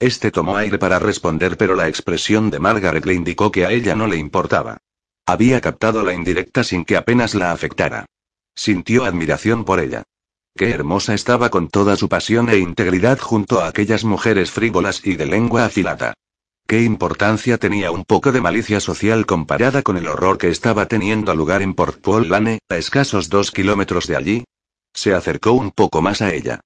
Este 0.00 0.30
tomó 0.30 0.56
aire 0.56 0.78
para 0.78 1.00
responder, 1.00 1.56
pero 1.56 1.74
la 1.74 1.88
expresión 1.88 2.50
de 2.50 2.60
Margaret 2.60 3.04
le 3.04 3.14
indicó 3.14 3.50
que 3.50 3.66
a 3.66 3.72
ella 3.72 3.96
no 3.96 4.06
le 4.06 4.16
importaba. 4.16 4.78
Había 5.26 5.60
captado 5.60 6.04
la 6.04 6.14
indirecta 6.14 6.62
sin 6.62 6.84
que 6.84 6.96
apenas 6.96 7.34
la 7.34 7.52
afectara. 7.52 8.06
Sintió 8.54 9.04
admiración 9.04 9.64
por 9.64 9.80
ella. 9.80 10.04
Qué 10.56 10.70
hermosa 10.70 11.14
estaba 11.14 11.50
con 11.50 11.68
toda 11.68 11.96
su 11.96 12.08
pasión 12.08 12.48
e 12.48 12.58
integridad 12.58 13.18
junto 13.18 13.60
a 13.60 13.68
aquellas 13.68 14.04
mujeres 14.04 14.50
frívolas 14.50 15.04
y 15.04 15.16
de 15.16 15.26
lengua 15.26 15.64
afilada. 15.64 16.14
Qué 16.66 16.82
importancia 16.82 17.58
tenía 17.58 17.90
un 17.90 18.04
poco 18.04 18.30
de 18.30 18.40
malicia 18.40 18.80
social 18.80 19.26
comparada 19.26 19.82
con 19.82 19.96
el 19.96 20.06
horror 20.06 20.38
que 20.38 20.48
estaba 20.48 20.86
teniendo 20.86 21.34
lugar 21.34 21.62
en 21.62 21.74
Port 21.74 22.00
Paul 22.00 22.28
Lane, 22.28 22.58
a 22.68 22.76
escasos 22.76 23.28
dos 23.28 23.50
kilómetros 23.50 24.06
de 24.06 24.16
allí. 24.16 24.44
Se 24.92 25.14
acercó 25.14 25.52
un 25.52 25.70
poco 25.70 26.02
más 26.02 26.22
a 26.22 26.32
ella. 26.32 26.60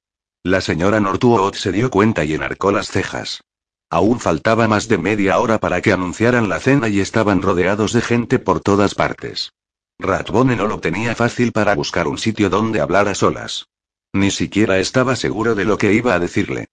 La 0.45 0.61
señora 0.61 0.99
Nortuot 0.99 1.55
se 1.55 1.71
dio 1.71 1.89
cuenta 1.89 2.25
y 2.25 2.35
enarcó 2.35 2.73
las 2.73 2.89
cejas. 2.89 3.45
Aún 3.89 4.19
faltaba 4.19 4.67
más 4.67 4.89
de 4.89 4.99
media 4.99 5.39
hora 5.39 5.59
para 5.59 5.81
que 5.81 5.93
anunciaran 5.93 6.49
la 6.49 6.59
cena 6.59 6.89
y 6.89 6.99
estaban 6.99 7.43
rodeados 7.43 7.93
de 7.93 8.01
gente 8.01 8.41
por 8.41 8.59
todas 8.59 8.97
partes. 8.97 9.53
Ratbone 10.01 10.57
no 10.57 10.67
lo 10.67 10.81
tenía 10.81 11.15
fácil 11.15 11.53
para 11.53 11.77
buscar 11.77 12.09
un 12.09 12.19
sitio 12.19 12.51
donde 12.51 12.81
hablar 12.81 13.07
a 13.07 13.15
solas. 13.15 13.69
Ni 14.13 14.33
siquiera 14.33 14.81
estaba 14.81 15.15
seguro 15.15 15.55
de 15.55 15.65
lo 15.65 15.79
que 15.79 15.93
iba 15.93 16.13
a 16.13 16.19
decirle. 16.19 16.67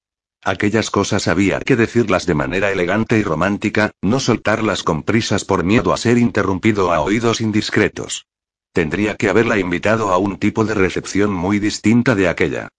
Aquellas 0.43 0.89
cosas 0.89 1.27
había 1.27 1.59
que 1.59 1.75
decirlas 1.75 2.25
de 2.25 2.33
manera 2.33 2.71
elegante 2.71 3.19
y 3.19 3.23
romántica, 3.23 3.91
no 4.01 4.19
soltarlas 4.19 4.81
con 4.81 5.03
prisas 5.03 5.45
por 5.45 5.63
miedo 5.63 5.93
a 5.93 5.97
ser 5.97 6.17
interrumpido 6.17 6.91
a 6.91 7.01
oídos 7.01 7.39
indiscretos. 7.39 8.25
Tendría 8.73 9.15
que 9.15 9.29
haberla 9.29 9.59
invitado 9.59 10.11
a 10.11 10.17
un 10.17 10.37
tipo 10.37 10.65
de 10.65 10.73
recepción 10.73 11.31
muy 11.31 11.59
distinta 11.59 12.15
de 12.15 12.29
aquella. 12.29 12.69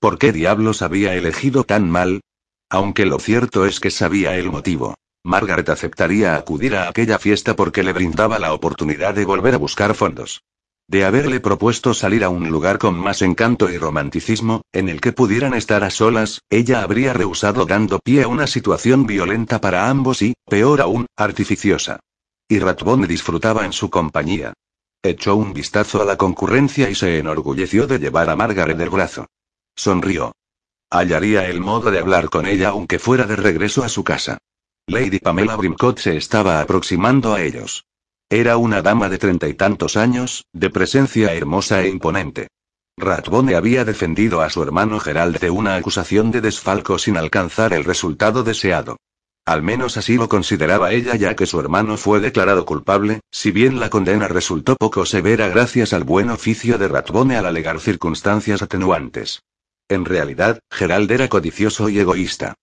¿Por 0.00 0.18
qué 0.18 0.32
diablos 0.32 0.80
había 0.80 1.14
elegido 1.14 1.64
tan 1.64 1.90
mal? 1.90 2.22
Aunque 2.70 3.04
lo 3.04 3.18
cierto 3.18 3.66
es 3.66 3.80
que 3.80 3.90
sabía 3.90 4.34
el 4.36 4.50
motivo. 4.50 4.94
Margaret 5.22 5.68
aceptaría 5.68 6.36
acudir 6.36 6.74
a 6.74 6.88
aquella 6.88 7.18
fiesta 7.18 7.54
porque 7.54 7.82
le 7.82 7.92
brindaba 7.92 8.38
la 8.38 8.54
oportunidad 8.54 9.12
de 9.14 9.26
volver 9.26 9.54
a 9.54 9.58
buscar 9.58 9.94
fondos. 9.94 10.40
De 10.88 11.04
haberle 11.04 11.38
propuesto 11.40 11.92
salir 11.92 12.24
a 12.24 12.30
un 12.30 12.48
lugar 12.48 12.78
con 12.78 12.98
más 12.98 13.20
encanto 13.20 13.70
y 13.70 13.76
romanticismo, 13.76 14.62
en 14.72 14.88
el 14.88 15.02
que 15.02 15.12
pudieran 15.12 15.52
estar 15.52 15.84
a 15.84 15.90
solas, 15.90 16.40
ella 16.48 16.82
habría 16.82 17.12
rehusado 17.12 17.66
dando 17.66 17.98
pie 17.98 18.22
a 18.22 18.28
una 18.28 18.46
situación 18.46 19.06
violenta 19.06 19.60
para 19.60 19.90
ambos 19.90 20.22
y, 20.22 20.32
peor 20.48 20.80
aún, 20.80 21.04
artificiosa. 21.14 22.00
Y 22.48 22.58
Ratbone 22.58 23.06
disfrutaba 23.06 23.66
en 23.66 23.74
su 23.74 23.90
compañía. 23.90 24.54
Echó 25.02 25.36
un 25.36 25.52
vistazo 25.52 26.00
a 26.00 26.06
la 26.06 26.16
concurrencia 26.16 26.88
y 26.88 26.94
se 26.94 27.18
enorgulleció 27.18 27.86
de 27.86 27.98
llevar 27.98 28.30
a 28.30 28.36
Margaret 28.36 28.78
del 28.78 28.88
brazo. 28.88 29.26
Sonrió. 29.76 30.32
Hallaría 30.90 31.48
el 31.48 31.60
modo 31.60 31.90
de 31.90 31.98
hablar 31.98 32.30
con 32.30 32.46
ella 32.46 32.70
aunque 32.70 32.98
fuera 32.98 33.24
de 33.24 33.36
regreso 33.36 33.84
a 33.84 33.88
su 33.88 34.04
casa. 34.04 34.38
Lady 34.86 35.20
Pamela 35.20 35.56
Brimcott 35.56 35.98
se 35.98 36.16
estaba 36.16 36.60
aproximando 36.60 37.34
a 37.34 37.42
ellos. 37.42 37.84
Era 38.28 38.56
una 38.56 38.82
dama 38.82 39.08
de 39.08 39.18
treinta 39.18 39.48
y 39.48 39.54
tantos 39.54 39.96
años, 39.96 40.44
de 40.52 40.70
presencia 40.70 41.32
hermosa 41.32 41.82
e 41.82 41.88
imponente. 41.88 42.48
Ratbone 42.96 43.54
había 43.54 43.84
defendido 43.84 44.42
a 44.42 44.50
su 44.50 44.62
hermano 44.62 45.00
Gerald 45.00 45.38
de 45.38 45.50
una 45.50 45.76
acusación 45.76 46.30
de 46.30 46.40
desfalco 46.40 46.98
sin 46.98 47.16
alcanzar 47.16 47.72
el 47.72 47.84
resultado 47.84 48.42
deseado. 48.42 48.96
Al 49.46 49.62
menos 49.62 49.96
así 49.96 50.16
lo 50.16 50.28
consideraba 50.28 50.92
ella 50.92 51.16
ya 51.16 51.34
que 51.34 51.46
su 51.46 51.58
hermano 51.58 51.96
fue 51.96 52.20
declarado 52.20 52.64
culpable, 52.66 53.20
si 53.30 53.50
bien 53.50 53.80
la 53.80 53.88
condena 53.90 54.28
resultó 54.28 54.76
poco 54.76 55.06
severa 55.06 55.48
gracias 55.48 55.92
al 55.92 56.04
buen 56.04 56.30
oficio 56.30 56.78
de 56.78 56.88
Ratbone 56.88 57.36
al 57.36 57.46
alegar 57.46 57.80
circunstancias 57.80 58.60
atenuantes. 58.62 59.42
En 59.90 60.04
realidad, 60.04 60.60
Gerald 60.70 61.10
era 61.10 61.28
codicioso 61.28 61.88
y 61.88 61.98
egoísta. 61.98 62.54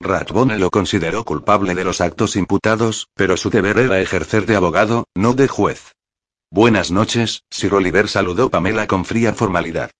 Ratbone 0.00 0.56
lo 0.56 0.70
consideró 0.70 1.24
culpable 1.24 1.74
de 1.74 1.82
los 1.82 2.00
actos 2.00 2.36
imputados, 2.36 3.08
pero 3.14 3.36
su 3.36 3.50
deber 3.50 3.78
era 3.78 4.00
ejercer 4.00 4.46
de 4.46 4.54
abogado, 4.54 5.08
no 5.16 5.34
de 5.34 5.48
juez. 5.48 5.96
Buenas 6.48 6.92
noches, 6.92 7.42
Sir 7.50 7.74
Oliver 7.74 8.08
saludó 8.08 8.50
Pamela 8.50 8.86
con 8.86 9.04
fría 9.04 9.34
formalidad. 9.34 9.90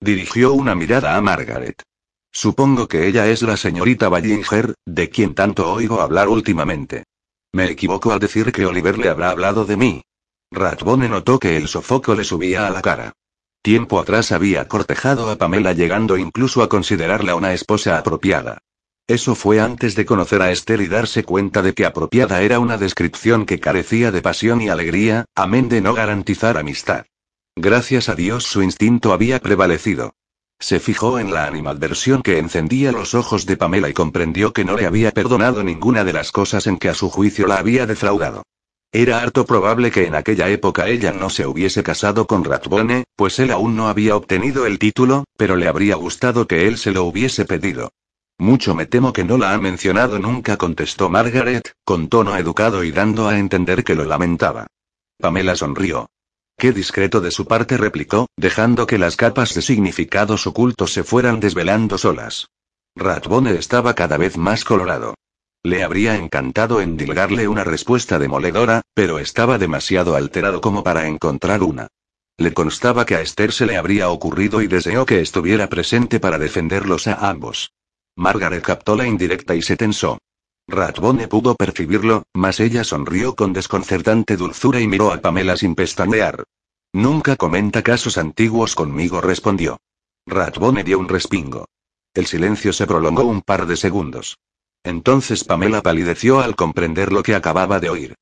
Dirigió 0.00 0.52
una 0.52 0.76
mirada 0.76 1.16
a 1.16 1.20
Margaret. 1.20 1.82
Supongo 2.30 2.86
que 2.86 3.08
ella 3.08 3.26
es 3.26 3.42
la 3.42 3.56
señorita 3.56 4.08
Ballinger, 4.08 4.74
de 4.86 5.10
quien 5.10 5.34
tanto 5.34 5.72
oigo 5.72 6.00
hablar 6.00 6.28
últimamente. 6.28 7.02
Me 7.52 7.64
equivoco 7.68 8.12
al 8.12 8.20
decir 8.20 8.52
que 8.52 8.66
Oliver 8.66 8.98
le 8.98 9.08
habrá 9.08 9.30
hablado 9.30 9.64
de 9.64 9.76
mí. 9.76 10.02
Ratbone 10.52 11.08
notó 11.08 11.40
que 11.40 11.56
el 11.56 11.66
sofoco 11.66 12.14
le 12.14 12.22
subía 12.22 12.68
a 12.68 12.70
la 12.70 12.82
cara. 12.82 13.14
Tiempo 13.66 13.98
atrás 13.98 14.30
había 14.30 14.68
cortejado 14.68 15.28
a 15.28 15.34
Pamela 15.34 15.72
llegando 15.72 16.16
incluso 16.16 16.62
a 16.62 16.68
considerarla 16.68 17.34
una 17.34 17.52
esposa 17.52 17.98
apropiada. 17.98 18.58
Eso 19.08 19.34
fue 19.34 19.58
antes 19.58 19.96
de 19.96 20.06
conocer 20.06 20.40
a 20.40 20.52
Esther 20.52 20.80
y 20.80 20.86
darse 20.86 21.24
cuenta 21.24 21.62
de 21.62 21.74
que 21.74 21.84
apropiada 21.84 22.42
era 22.42 22.60
una 22.60 22.78
descripción 22.78 23.44
que 23.44 23.58
carecía 23.58 24.12
de 24.12 24.22
pasión 24.22 24.62
y 24.62 24.68
alegría, 24.68 25.24
amén 25.34 25.68
de 25.68 25.80
no 25.80 25.94
garantizar 25.94 26.56
amistad. 26.58 27.06
Gracias 27.56 28.08
a 28.08 28.14
Dios 28.14 28.44
su 28.44 28.62
instinto 28.62 29.12
había 29.12 29.40
prevalecido. 29.40 30.14
Se 30.60 30.78
fijó 30.78 31.18
en 31.18 31.34
la 31.34 31.48
animadversión 31.48 32.22
que 32.22 32.38
encendía 32.38 32.92
los 32.92 33.14
ojos 33.14 33.46
de 33.46 33.56
Pamela 33.56 33.88
y 33.88 33.94
comprendió 33.94 34.52
que 34.52 34.64
no 34.64 34.76
le 34.76 34.86
había 34.86 35.10
perdonado 35.10 35.64
ninguna 35.64 36.04
de 36.04 36.12
las 36.12 36.30
cosas 36.30 36.68
en 36.68 36.78
que 36.78 36.88
a 36.88 36.94
su 36.94 37.10
juicio 37.10 37.48
la 37.48 37.56
había 37.56 37.84
defraudado. 37.84 38.44
Era 38.92 39.20
harto 39.20 39.44
probable 39.44 39.90
que 39.90 40.06
en 40.06 40.14
aquella 40.14 40.48
época 40.48 40.88
ella 40.88 41.12
no 41.12 41.28
se 41.28 41.46
hubiese 41.46 41.82
casado 41.82 42.26
con 42.26 42.44
Ratbone, 42.44 43.04
pues 43.16 43.38
él 43.38 43.50
aún 43.50 43.76
no 43.76 43.88
había 43.88 44.16
obtenido 44.16 44.66
el 44.66 44.78
título, 44.78 45.24
pero 45.36 45.56
le 45.56 45.68
habría 45.68 45.96
gustado 45.96 46.46
que 46.46 46.66
él 46.66 46.78
se 46.78 46.92
lo 46.92 47.04
hubiese 47.04 47.44
pedido. 47.44 47.90
Mucho 48.38 48.74
me 48.74 48.86
temo 48.86 49.12
que 49.12 49.24
no 49.24 49.38
la 49.38 49.52
ha 49.52 49.58
mencionado 49.58 50.18
nunca, 50.18 50.56
contestó 50.56 51.08
Margaret, 51.08 51.72
con 51.84 52.08
tono 52.08 52.36
educado 52.36 52.84
y 52.84 52.92
dando 52.92 53.28
a 53.28 53.38
entender 53.38 53.82
que 53.82 53.94
lo 53.94 54.04
lamentaba. 54.04 54.66
Pamela 55.18 55.56
sonrió. 55.56 56.10
Qué 56.58 56.72
discreto 56.72 57.20
de 57.20 57.30
su 57.30 57.46
parte 57.46 57.76
replicó, 57.76 58.28
dejando 58.36 58.86
que 58.86 58.98
las 58.98 59.16
capas 59.16 59.54
de 59.54 59.62
significados 59.62 60.46
ocultos 60.46 60.92
se 60.92 61.04
fueran 61.04 61.40
desvelando 61.40 61.98
solas. 61.98 62.48
Ratbone 62.94 63.52
estaba 63.56 63.94
cada 63.94 64.16
vez 64.16 64.38
más 64.38 64.64
colorado. 64.64 65.14
Le 65.66 65.82
habría 65.82 66.14
encantado 66.14 66.80
endilgarle 66.80 67.48
una 67.48 67.64
respuesta 67.64 68.20
demoledora, 68.20 68.82
pero 68.94 69.18
estaba 69.18 69.58
demasiado 69.58 70.14
alterado 70.14 70.60
como 70.60 70.84
para 70.84 71.08
encontrar 71.08 71.64
una. 71.64 71.88
Le 72.38 72.54
constaba 72.54 73.04
que 73.04 73.16
a 73.16 73.20
Esther 73.20 73.50
se 73.50 73.66
le 73.66 73.76
habría 73.76 74.10
ocurrido 74.10 74.62
y 74.62 74.68
deseó 74.68 75.04
que 75.04 75.20
estuviera 75.20 75.68
presente 75.68 76.20
para 76.20 76.38
defenderlos 76.38 77.08
a 77.08 77.28
ambos. 77.28 77.72
Margaret 78.14 78.62
captó 78.62 78.94
la 78.94 79.08
indirecta 79.08 79.56
y 79.56 79.62
se 79.62 79.76
tensó. 79.76 80.18
Ratbone 80.68 81.26
pudo 81.26 81.56
percibirlo, 81.56 82.22
mas 82.32 82.60
ella 82.60 82.84
sonrió 82.84 83.34
con 83.34 83.52
desconcertante 83.52 84.36
dulzura 84.36 84.80
y 84.80 84.86
miró 84.86 85.12
a 85.12 85.20
Pamela 85.20 85.56
sin 85.56 85.74
pestañear. 85.74 86.44
Nunca 86.92 87.34
comenta 87.34 87.82
casos 87.82 88.18
antiguos 88.18 88.76
conmigo, 88.76 89.20
respondió. 89.20 89.80
Ratbone 90.28 90.84
dio 90.84 91.00
un 91.00 91.08
respingo. 91.08 91.66
El 92.14 92.26
silencio 92.26 92.72
se 92.72 92.86
prolongó 92.86 93.24
un 93.24 93.42
par 93.42 93.66
de 93.66 93.76
segundos. 93.76 94.38
Entonces 94.86 95.42
Pamela 95.42 95.82
palideció 95.82 96.38
al 96.38 96.54
comprender 96.54 97.12
lo 97.12 97.24
que 97.24 97.34
acababa 97.34 97.80
de 97.80 97.90
oír. 97.90 98.14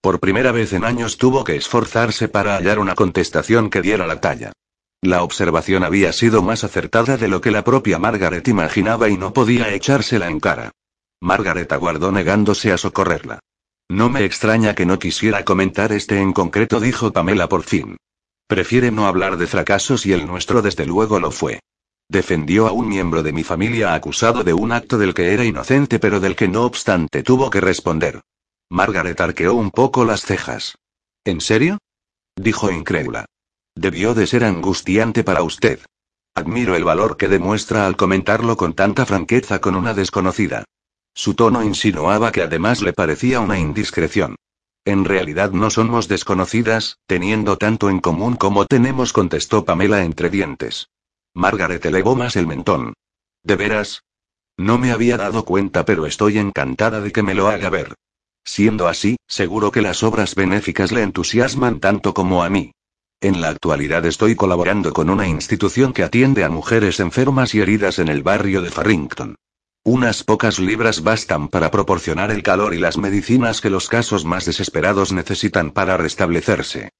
Por 0.00 0.20
primera 0.20 0.52
vez 0.52 0.72
en 0.72 0.84
años 0.84 1.18
tuvo 1.18 1.42
que 1.42 1.56
esforzarse 1.56 2.28
para 2.28 2.54
hallar 2.54 2.78
una 2.78 2.94
contestación 2.94 3.70
que 3.70 3.82
diera 3.82 4.06
la 4.06 4.20
talla. 4.20 4.52
La 5.00 5.24
observación 5.24 5.82
había 5.82 6.12
sido 6.12 6.40
más 6.40 6.62
acertada 6.62 7.16
de 7.16 7.26
lo 7.26 7.40
que 7.40 7.50
la 7.50 7.64
propia 7.64 7.98
Margaret 7.98 8.46
imaginaba 8.46 9.08
y 9.08 9.16
no 9.16 9.32
podía 9.32 9.74
echársela 9.74 10.28
en 10.28 10.38
cara. 10.38 10.70
Margaret 11.20 11.72
aguardó 11.72 12.12
negándose 12.12 12.70
a 12.70 12.78
socorrerla. 12.78 13.40
No 13.88 14.08
me 14.08 14.24
extraña 14.24 14.76
que 14.76 14.86
no 14.86 15.00
quisiera 15.00 15.44
comentar 15.44 15.92
este 15.92 16.20
en 16.20 16.32
concreto, 16.32 16.78
dijo 16.78 17.12
Pamela 17.12 17.48
por 17.48 17.64
fin. 17.64 17.96
Prefiere 18.46 18.92
no 18.92 19.08
hablar 19.08 19.38
de 19.38 19.48
fracasos 19.48 20.06
y 20.06 20.12
el 20.12 20.28
nuestro 20.28 20.62
desde 20.62 20.86
luego 20.86 21.18
lo 21.18 21.32
fue. 21.32 21.58
Defendió 22.12 22.68
a 22.68 22.72
un 22.72 22.88
miembro 22.88 23.22
de 23.22 23.32
mi 23.32 23.42
familia 23.42 23.94
acusado 23.94 24.44
de 24.44 24.52
un 24.52 24.70
acto 24.70 24.98
del 24.98 25.14
que 25.14 25.32
era 25.32 25.46
inocente 25.46 25.98
pero 25.98 26.20
del 26.20 26.36
que 26.36 26.46
no 26.46 26.64
obstante 26.64 27.22
tuvo 27.22 27.48
que 27.48 27.62
responder. 27.62 28.20
Margaret 28.68 29.18
arqueó 29.18 29.54
un 29.54 29.70
poco 29.70 30.04
las 30.04 30.20
cejas. 30.20 30.74
¿En 31.24 31.40
serio? 31.40 31.78
dijo 32.36 32.70
incrédula. 32.70 33.24
Debió 33.74 34.12
de 34.12 34.26
ser 34.26 34.44
angustiante 34.44 35.24
para 35.24 35.42
usted. 35.42 35.80
Admiro 36.34 36.76
el 36.76 36.84
valor 36.84 37.16
que 37.16 37.28
demuestra 37.28 37.86
al 37.86 37.96
comentarlo 37.96 38.58
con 38.58 38.74
tanta 38.74 39.06
franqueza 39.06 39.62
con 39.62 39.74
una 39.74 39.94
desconocida. 39.94 40.64
Su 41.14 41.32
tono 41.32 41.62
insinuaba 41.62 42.30
que 42.30 42.42
además 42.42 42.82
le 42.82 42.92
parecía 42.92 43.40
una 43.40 43.58
indiscreción. 43.58 44.36
En 44.84 45.06
realidad 45.06 45.52
no 45.52 45.70
somos 45.70 46.08
desconocidas, 46.08 46.98
teniendo 47.06 47.56
tanto 47.56 47.88
en 47.88 48.00
común 48.00 48.36
como 48.36 48.66
tenemos, 48.66 49.14
contestó 49.14 49.64
Pamela 49.64 50.04
entre 50.04 50.28
dientes. 50.28 50.90
Margaret 51.34 51.84
elevó 51.86 52.14
más 52.14 52.36
el 52.36 52.46
mentón. 52.46 52.94
¿De 53.42 53.56
veras? 53.56 54.02
No 54.56 54.78
me 54.78 54.92
había 54.92 55.16
dado 55.16 55.44
cuenta, 55.44 55.84
pero 55.84 56.06
estoy 56.06 56.38
encantada 56.38 57.00
de 57.00 57.10
que 57.10 57.22
me 57.22 57.34
lo 57.34 57.48
haga 57.48 57.70
ver. 57.70 57.94
Siendo 58.44 58.88
así, 58.88 59.16
seguro 59.26 59.70
que 59.70 59.82
las 59.82 60.02
obras 60.02 60.34
benéficas 60.34 60.92
le 60.92 61.02
entusiasman 61.02 61.80
tanto 61.80 62.12
como 62.12 62.44
a 62.44 62.50
mí. 62.50 62.72
En 63.20 63.40
la 63.40 63.50
actualidad 63.50 64.04
estoy 64.04 64.34
colaborando 64.34 64.92
con 64.92 65.08
una 65.08 65.28
institución 65.28 65.92
que 65.92 66.02
atiende 66.02 66.42
a 66.44 66.48
mujeres 66.48 66.98
enfermas 66.98 67.54
y 67.54 67.60
heridas 67.60 67.98
en 67.98 68.08
el 68.08 68.22
barrio 68.22 68.62
de 68.62 68.70
Farrington. 68.70 69.36
Unas 69.84 70.24
pocas 70.24 70.58
libras 70.58 71.02
bastan 71.02 71.48
para 71.48 71.70
proporcionar 71.70 72.30
el 72.30 72.42
calor 72.42 72.74
y 72.74 72.78
las 72.78 72.98
medicinas 72.98 73.60
que 73.60 73.70
los 73.70 73.88
casos 73.88 74.24
más 74.24 74.44
desesperados 74.44 75.12
necesitan 75.12 75.70
para 75.70 75.96
restablecerse. 75.96 76.90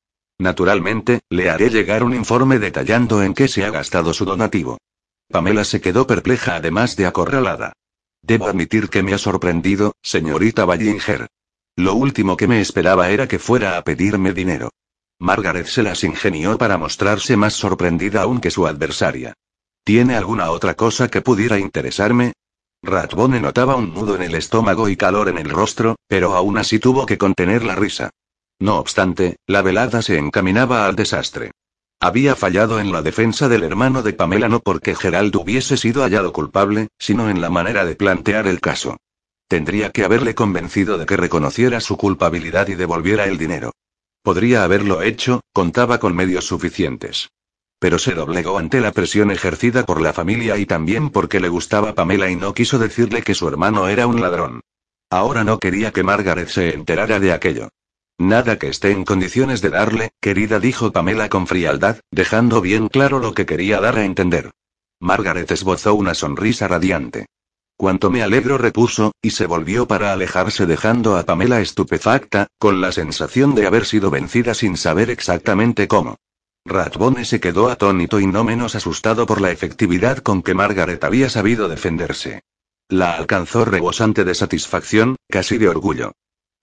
Naturalmente, 0.42 1.20
le 1.30 1.50
haré 1.50 1.70
llegar 1.70 2.02
un 2.02 2.12
informe 2.12 2.58
detallando 2.58 3.22
en 3.22 3.32
qué 3.32 3.46
se 3.46 3.64
ha 3.64 3.70
gastado 3.70 4.12
su 4.12 4.24
donativo. 4.24 4.78
Pamela 5.28 5.62
se 5.62 5.80
quedó 5.80 6.04
perpleja 6.08 6.56
además 6.56 6.96
de 6.96 7.06
acorralada. 7.06 7.74
Debo 8.22 8.48
admitir 8.48 8.88
que 8.90 9.04
me 9.04 9.14
ha 9.14 9.18
sorprendido, 9.18 9.94
señorita 10.02 10.64
Ballinger. 10.64 11.28
Lo 11.76 11.94
último 11.94 12.36
que 12.36 12.48
me 12.48 12.60
esperaba 12.60 13.10
era 13.10 13.28
que 13.28 13.38
fuera 13.38 13.78
a 13.78 13.84
pedirme 13.84 14.32
dinero. 14.32 14.70
Margaret 15.20 15.66
se 15.66 15.84
las 15.84 16.02
ingenió 16.02 16.58
para 16.58 16.76
mostrarse 16.76 17.36
más 17.36 17.54
sorprendida 17.54 18.22
aún 18.22 18.40
que 18.40 18.50
su 18.50 18.66
adversaria. 18.66 19.34
¿Tiene 19.84 20.16
alguna 20.16 20.50
otra 20.50 20.74
cosa 20.74 21.06
que 21.06 21.22
pudiera 21.22 21.60
interesarme? 21.60 22.32
Ratbone 22.82 23.40
notaba 23.40 23.76
un 23.76 23.94
nudo 23.94 24.16
en 24.16 24.22
el 24.22 24.34
estómago 24.34 24.88
y 24.88 24.96
calor 24.96 25.28
en 25.28 25.38
el 25.38 25.50
rostro, 25.50 25.94
pero 26.08 26.34
aún 26.34 26.58
así 26.58 26.80
tuvo 26.80 27.06
que 27.06 27.16
contener 27.16 27.62
la 27.62 27.76
risa. 27.76 28.10
No 28.62 28.78
obstante, 28.78 29.38
la 29.48 29.60
velada 29.60 30.02
se 30.02 30.18
encaminaba 30.18 30.86
al 30.86 30.94
desastre. 30.94 31.50
Había 31.98 32.36
fallado 32.36 32.78
en 32.78 32.92
la 32.92 33.02
defensa 33.02 33.48
del 33.48 33.64
hermano 33.64 34.04
de 34.04 34.12
Pamela 34.12 34.48
no 34.48 34.60
porque 34.60 34.94
Gerald 34.94 35.34
hubiese 35.34 35.76
sido 35.76 36.04
hallado 36.04 36.32
culpable, 36.32 36.86
sino 36.96 37.28
en 37.28 37.40
la 37.40 37.50
manera 37.50 37.84
de 37.84 37.96
plantear 37.96 38.46
el 38.46 38.60
caso. 38.60 38.98
Tendría 39.48 39.90
que 39.90 40.04
haberle 40.04 40.36
convencido 40.36 40.96
de 40.96 41.06
que 41.06 41.16
reconociera 41.16 41.80
su 41.80 41.96
culpabilidad 41.96 42.68
y 42.68 42.76
devolviera 42.76 43.24
el 43.24 43.36
dinero. 43.36 43.72
Podría 44.22 44.62
haberlo 44.62 45.02
hecho, 45.02 45.40
contaba 45.52 45.98
con 45.98 46.14
medios 46.14 46.46
suficientes. 46.46 47.30
Pero 47.80 47.98
se 47.98 48.14
doblegó 48.14 48.58
ante 48.58 48.80
la 48.80 48.92
presión 48.92 49.32
ejercida 49.32 49.84
por 49.84 50.00
la 50.00 50.12
familia 50.12 50.56
y 50.56 50.66
también 50.66 51.10
porque 51.10 51.40
le 51.40 51.48
gustaba 51.48 51.96
Pamela 51.96 52.30
y 52.30 52.36
no 52.36 52.54
quiso 52.54 52.78
decirle 52.78 53.22
que 53.22 53.34
su 53.34 53.48
hermano 53.48 53.88
era 53.88 54.06
un 54.06 54.20
ladrón. 54.20 54.60
Ahora 55.10 55.42
no 55.42 55.58
quería 55.58 55.90
que 55.90 56.04
Margaret 56.04 56.46
se 56.46 56.74
enterara 56.74 57.18
de 57.18 57.32
aquello. 57.32 57.68
Nada 58.22 58.56
que 58.56 58.68
esté 58.68 58.92
en 58.92 59.04
condiciones 59.04 59.62
de 59.62 59.70
darle, 59.70 60.12
querida, 60.20 60.60
dijo 60.60 60.92
Pamela 60.92 61.28
con 61.28 61.48
frialdad, 61.48 61.98
dejando 62.12 62.60
bien 62.60 62.86
claro 62.86 63.18
lo 63.18 63.34
que 63.34 63.46
quería 63.46 63.80
dar 63.80 63.96
a 63.96 64.04
entender. 64.04 64.52
Margaret 65.00 65.50
esbozó 65.50 65.94
una 65.94 66.14
sonrisa 66.14 66.68
radiante. 66.68 67.26
Cuanto 67.76 68.12
me 68.12 68.22
alegro, 68.22 68.58
repuso, 68.58 69.10
y 69.20 69.30
se 69.30 69.46
volvió 69.46 69.88
para 69.88 70.12
alejarse 70.12 70.66
dejando 70.66 71.16
a 71.16 71.24
Pamela 71.24 71.60
estupefacta, 71.60 72.46
con 72.60 72.80
la 72.80 72.92
sensación 72.92 73.56
de 73.56 73.66
haber 73.66 73.86
sido 73.86 74.08
vencida 74.08 74.54
sin 74.54 74.76
saber 74.76 75.10
exactamente 75.10 75.88
cómo. 75.88 76.14
Ratbone 76.64 77.24
se 77.24 77.40
quedó 77.40 77.70
atónito 77.70 78.20
y 78.20 78.28
no 78.28 78.44
menos 78.44 78.76
asustado 78.76 79.26
por 79.26 79.40
la 79.40 79.50
efectividad 79.50 80.18
con 80.18 80.42
que 80.44 80.54
Margaret 80.54 81.02
había 81.02 81.28
sabido 81.28 81.68
defenderse. 81.68 82.44
La 82.88 83.16
alcanzó 83.16 83.64
rebosante 83.64 84.22
de 84.22 84.36
satisfacción, 84.36 85.16
casi 85.28 85.58
de 85.58 85.68
orgullo. 85.68 86.12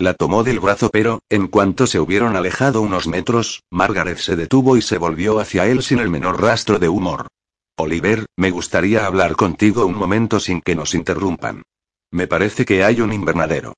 La 0.01 0.13
tomó 0.13 0.45
del 0.45 0.61
brazo 0.61 0.89
pero, 0.91 1.23
en 1.29 1.47
cuanto 1.47 1.85
se 1.85 1.99
hubieron 1.99 2.37
alejado 2.37 2.81
unos 2.81 3.05
metros, 3.05 3.63
Margaret 3.69 4.17
se 4.17 4.37
detuvo 4.37 4.77
y 4.77 4.81
se 4.81 4.97
volvió 4.97 5.39
hacia 5.39 5.65
él 5.67 5.83
sin 5.83 5.99
el 5.99 6.09
menor 6.09 6.41
rastro 6.41 6.79
de 6.79 6.87
humor. 6.87 7.27
Oliver, 7.77 8.25
me 8.37 8.49
gustaría 8.49 9.05
hablar 9.05 9.35
contigo 9.35 9.85
un 9.85 9.95
momento 9.95 10.39
sin 10.39 10.61
que 10.61 10.73
nos 10.73 10.95
interrumpan. 10.95 11.63
Me 12.11 12.27
parece 12.27 12.63
que 12.63 12.85
hay 12.85 13.01
un 13.01 13.11
invernadero. 13.11 13.73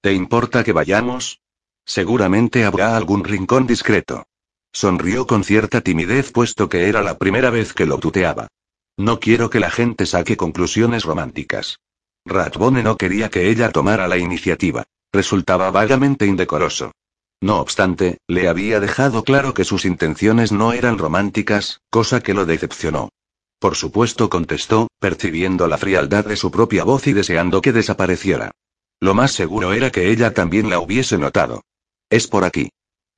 ¿Te 0.00 0.14
importa 0.14 0.64
que 0.64 0.72
vayamos? 0.72 1.40
Seguramente 1.84 2.64
habrá 2.64 2.96
algún 2.96 3.22
rincón 3.22 3.66
discreto. 3.66 4.24
Sonrió 4.72 5.26
con 5.26 5.44
cierta 5.44 5.82
timidez 5.82 6.32
puesto 6.32 6.70
que 6.70 6.88
era 6.88 7.02
la 7.02 7.18
primera 7.18 7.50
vez 7.50 7.74
que 7.74 7.84
lo 7.84 7.98
tuteaba. 7.98 8.48
No 8.96 9.20
quiero 9.20 9.50
que 9.50 9.60
la 9.60 9.70
gente 9.70 10.06
saque 10.06 10.38
conclusiones 10.38 11.04
románticas. 11.04 11.80
Ratbone 12.24 12.82
no 12.82 12.96
quería 12.96 13.28
que 13.28 13.50
ella 13.50 13.70
tomara 13.70 14.08
la 14.08 14.16
iniciativa. 14.16 14.86
Resultaba 15.12 15.70
vagamente 15.70 16.26
indecoroso. 16.26 16.92
No 17.40 17.60
obstante, 17.60 18.18
le 18.26 18.48
había 18.48 18.80
dejado 18.80 19.22
claro 19.24 19.54
que 19.54 19.64
sus 19.64 19.84
intenciones 19.84 20.52
no 20.52 20.72
eran 20.72 20.98
románticas, 20.98 21.80
cosa 21.90 22.20
que 22.20 22.34
lo 22.34 22.46
decepcionó. 22.46 23.10
Por 23.58 23.74
supuesto 23.74 24.28
contestó, 24.28 24.88
percibiendo 24.98 25.66
la 25.66 25.78
frialdad 25.78 26.24
de 26.24 26.36
su 26.36 26.50
propia 26.50 26.84
voz 26.84 27.06
y 27.06 27.12
deseando 27.12 27.62
que 27.62 27.72
desapareciera. 27.72 28.52
Lo 29.00 29.14
más 29.14 29.32
seguro 29.32 29.72
era 29.72 29.90
que 29.90 30.10
ella 30.10 30.32
también 30.32 30.70
la 30.70 30.80
hubiese 30.80 31.18
notado. 31.18 31.62
Es 32.10 32.26
por 32.26 32.44
aquí. 32.44 32.70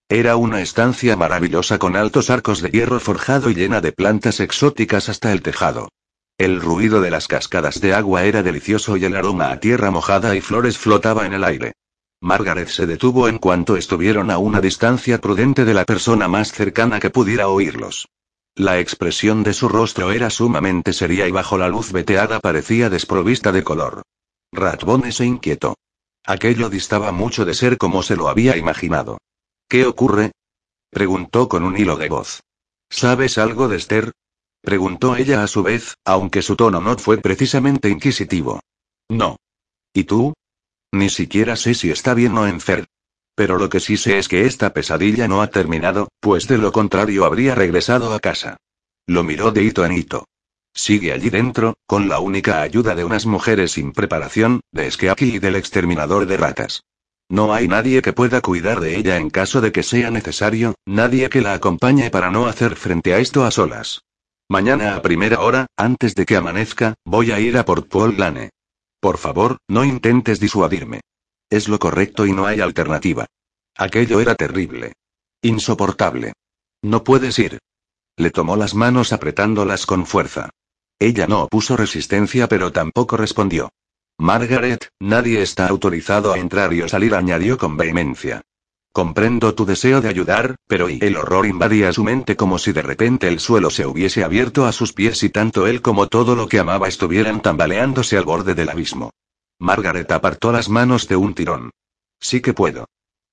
Era 0.09 0.36
una 0.36 0.62
estancia 0.62 1.16
maravillosa 1.16 1.78
con 1.78 1.95
altos 1.95 2.30
arcos 2.30 2.62
de 2.62 2.70
hierro 2.70 2.99
forjado 2.99 3.51
y 3.51 3.55
llena 3.55 3.80
de 3.80 3.93
plantas 3.93 4.41
exóticas 4.41 5.09
hasta 5.09 5.32
el 5.32 5.43
tejado. 5.43 5.91
El 6.39 6.61
ruido 6.61 7.01
de 7.01 7.11
las 7.11 7.26
cascadas 7.26 7.80
de 7.80 7.95
agua 7.95 8.24
era 8.24 8.45
delicioso 8.45 8.97
y 8.97 9.05
el 9.05 9.16
aroma 9.16 9.51
a 9.51 9.59
tierra 9.59 9.91
mojada 9.91 10.36
y 10.36 10.41
flores 10.41 10.78
flotaba 10.78 11.26
en 11.26 11.32
el 11.32 11.43
aire. 11.43 11.72
Margaret 12.20 12.68
se 12.68 12.86
detuvo 12.86 13.26
en 13.26 13.39
cuanto 13.39 13.76
estuvieron 13.76 14.30
a 14.30 14.39
una 14.39 14.61
distancia 14.61 15.20
prudente 15.20 15.64
de 15.64 15.74
la 15.74 15.84
persona 15.84 16.28
más 16.28 16.53
cercana 16.53 17.01
que 17.01 17.11
pudiera 17.11 17.49
oírlos. 17.49 18.07
La 18.55 18.78
expresión 18.78 19.43
de 19.43 19.53
su 19.53 19.68
rostro 19.68 20.12
era 20.12 20.30
sumamente 20.30 20.93
seria 20.93 21.26
y 21.26 21.32
bajo 21.32 21.59
la 21.59 21.68
luz 21.68 21.91
veteada 21.91 22.39
parecía 22.39 22.89
desprovista 22.89 23.51
de 23.51 23.64
color. 23.64 24.03
Ratbone 24.53 25.11
se 25.11 25.26
inquietó. 25.26 25.74
Aquello 26.24 26.70
distaba 26.70 27.11
mucho 27.11 27.45
de 27.45 27.55
ser 27.55 27.78
como 27.78 28.05
se 28.05 28.14
lo 28.14 28.28
había 28.28 28.57
imaginado. 28.57 29.18
¿Qué 29.68 29.86
ocurre? 29.86 30.30
preguntó 30.91 31.49
con 31.49 31.64
un 31.64 31.76
hilo 31.76 31.97
de 31.97 32.09
voz. 32.09 32.43
¿Sabes 32.91 33.39
algo 33.39 33.66
de 33.66 33.76
Esther? 33.76 34.12
Preguntó 34.62 35.16
ella 35.16 35.42
a 35.42 35.46
su 35.46 35.62
vez, 35.62 35.94
aunque 36.04 36.42
su 36.42 36.56
tono 36.56 36.80
no 36.80 36.96
fue 36.98 37.18
precisamente 37.18 37.88
inquisitivo. 37.88 38.61
No. 39.09 39.36
¿Y 39.92 40.04
tú? 40.04 40.34
Ni 40.92 41.11
siquiera 41.11 41.56
sé 41.56 41.74
si 41.74 41.90
está 41.90 42.14
bien 42.14 42.36
o 42.36 42.46
enfer. 42.46 42.86
Pero 43.34 43.59
lo 43.59 43.68
que 43.68 43.80
sí 43.80 43.96
sé 43.96 44.18
es 44.18 44.28
que 44.28 44.46
esta 44.46 44.72
pesadilla 44.72 45.28
no 45.28 45.42
ha 45.42 45.48
terminado, 45.48 46.09
pues 46.20 46.48
de 46.48 46.59
lo 46.59 46.72
contrario 46.72 47.24
habría 47.24 47.54
regresado 47.54 48.12
a 48.12 48.20
casa. 48.20 48.56
Lo 49.06 49.22
miró 49.22 49.52
de 49.52 49.62
hito 49.62 49.84
en 49.84 49.92
hito. 49.92 50.26
Sigue 50.74 51.12
allí 51.12 51.30
dentro, 51.30 51.76
con 51.86 52.09
la 52.09 52.20
única 52.20 52.62
ayuda 52.62 52.94
de 52.94 53.04
unas 53.04 53.26
mujeres 53.26 53.72
sin 53.72 53.92
preparación, 53.92 54.61
de 54.72 54.90
Skeaki 54.90 55.36
y 55.36 55.38
del 55.38 55.56
exterminador 55.56 56.26
de 56.26 56.36
ratas. 56.36 56.82
No 57.28 57.52
hay 57.52 57.68
nadie 57.68 58.00
que 58.00 58.12
pueda 58.12 58.40
cuidar 58.40 58.80
de 58.80 58.96
ella 58.96 59.16
en 59.16 59.28
caso 59.28 59.61
de 59.61 59.70
que 59.70 59.82
sea 59.82 60.11
necesario, 60.11 60.74
nadie 60.86 61.28
que 61.28 61.42
la 61.42 61.52
acompañe 61.52 62.11
para 62.11 62.30
no 62.30 62.46
hacer 62.46 62.74
frente 62.74 63.12
a 63.12 63.18
esto 63.18 63.44
a 63.44 63.50
solas. 63.50 64.04
Mañana 64.51 64.96
a 64.96 65.03
primera 65.03 65.40
hora, 65.40 65.66
antes 65.76 66.14
de 66.14 66.24
que 66.24 66.36
amanezca, 66.36 66.94
voy 67.05 67.32
a 67.32 67.40
ir 67.40 67.59
a 67.59 67.66
Port 67.66 67.88
Paul 67.88 68.18
Lane. 68.18 68.51
Por 68.99 69.18
favor, 69.18 69.59
no 69.68 69.84
intentes 69.84 70.40
disuadirme. 70.40 71.03
Es 71.51 71.68
lo 71.68 71.78
correcto 71.78 72.26
y 72.26 72.32
no 72.32 72.46
hay 72.46 72.61
alternativa. 72.61 73.26
Aquello 73.76 74.20
era 74.20 74.34
terrible. 74.34 74.94
Insoportable. 75.42 76.32
No 76.82 77.05
puedes 77.05 77.38
ir. 77.38 77.59
Le 78.16 78.30
tomó 78.30 78.57
las 78.57 78.74
manos 78.74 79.12
apretándolas 79.12 79.84
con 79.84 80.07
fuerza. 80.07 80.51
Ella 80.99 81.26
no 81.26 81.42
opuso 81.42 81.76
resistencia 81.76 82.49
pero 82.49 82.72
tampoco 82.72 83.16
respondió. 83.18 83.70
Margaret, 84.18 84.88
nadie 84.99 85.42
está 85.42 85.68
autorizado 85.68 86.32
a 86.32 86.38
entrar 86.38 86.72
y 86.72 86.82
o 86.82 86.88
salir, 86.88 87.14
añadió 87.14 87.59
con 87.59 87.76
vehemencia. 87.76 88.40
Comprendo 88.93 89.55
tu 89.55 89.64
deseo 89.64 90.01
de 90.01 90.09
ayudar, 90.09 90.57
pero 90.66 90.89
y 90.89 90.99
el 91.03 91.16
horror 91.16 91.47
invadía 91.47 91.93
su 91.93 92.03
mente 92.05 92.36
como 92.36 92.59
si 92.59 92.72
de 92.72 92.82
repente 92.82 93.28
el 93.28 93.39
suelo 93.39 93.70
se 93.70 93.86
hubiese 93.86 94.24
abierto 94.24 94.66
a 94.66 94.72
sus 94.72 94.93
pies 94.93 95.22
y 95.22 95.30
tanto 95.30 95.66
él 95.66 95.82
como 95.82 96.09
todo 96.09 96.34
lo 96.34 96.49
que 96.49 96.59
amaba 96.59 96.89
estuvieran 96.89 97.41
tambaleándose 97.41 98.16
al 98.16 98.24
borde 98.24 98.55
del 98.55 98.70
abismo. 98.70 99.11
Margaret 99.59 100.11
apartó 100.11 100.53
las 100.53 100.68
manos 100.68 101.09
de 101.09 101.16
un 101.16 101.34
tirón. 101.34 101.70
Sí 102.20 102.41
que 102.41 102.55
puedo. 102.55 102.86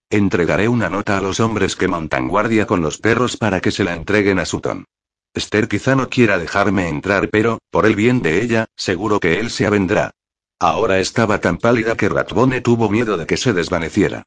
Entregaré 0.10 0.68
una 0.68 0.90
nota 0.90 1.18
a 1.18 1.22
los 1.22 1.40
hombres 1.40 1.76
que 1.76 1.88
montan 1.88 2.28
guardia 2.28 2.68
con 2.68 2.82
los 2.82 3.00
perros 3.00 3.38
para 3.38 3.60
que 3.60 3.72
se 3.72 3.84
la 3.84 3.96
entreguen 3.96 4.40
a 4.40 4.46
Sutton. 4.46 4.86
Esther 5.34 5.68
quizá 5.68 5.96
no 5.96 6.10
quiera 6.10 6.38
dejarme 6.38 6.88
entrar, 6.88 7.30
pero, 7.30 7.60
por 7.70 7.86
el 7.86 7.96
bien 7.96 8.22
de 8.22 8.42
ella, 8.42 8.68
seguro 8.76 9.20
que 9.20 9.40
él 9.40 9.50
se 9.50 9.66
avendrá. 9.66 10.12
Ahora 10.60 11.00
estaba 11.00 11.40
tan 11.42 11.58
pálida 11.58 11.98
que 11.98 12.08
Ratbone 12.08 12.62
tuvo 12.62 12.90
miedo 12.90 13.18
de 13.18 13.26
que 13.26 13.36
se 13.36 13.52
desvaneciera. 13.52 14.24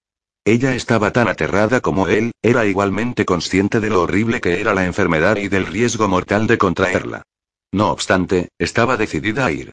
Ella 0.49 0.75
estaba 0.75 1.13
tan 1.13 1.29
aterrada 1.29 1.83
como 1.83 2.09
él, 2.09 2.33
era 2.41 2.65
igualmente 2.65 3.27
consciente 3.27 3.81
de 3.81 3.91
lo 3.91 4.01
horrible 4.01 4.41
que 4.41 4.63
era 4.63 4.73
la 4.73 4.87
enfermedad 4.87 5.37
y 5.37 5.49
del 5.49 5.67
riesgo 5.67 6.09
mortal 6.09 6.47
de 6.47 6.57
contraerla. 6.57 7.23
No 7.71 7.91
obstante, 7.91 8.49
estaba 8.59 8.97
decidida 8.97 9.45
a 9.45 9.53
ir. 9.53 9.73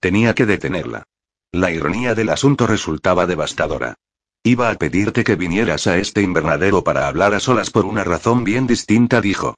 Tenía 0.00 0.34
que 0.34 0.44
detenerla. 0.44 1.04
La 1.52 1.70
ironía 1.70 2.16
del 2.16 2.30
asunto 2.30 2.66
resultaba 2.66 3.28
devastadora. 3.28 3.94
Iba 4.42 4.68
a 4.68 4.74
pedirte 4.74 5.22
que 5.22 5.36
vinieras 5.36 5.86
a 5.86 5.96
este 5.96 6.22
invernadero 6.22 6.82
para 6.82 7.06
hablar 7.06 7.32
a 7.32 7.38
solas 7.38 7.70
por 7.70 7.84
una 7.84 8.02
razón 8.02 8.42
bien 8.42 8.66
distinta, 8.66 9.20
dijo. 9.20 9.54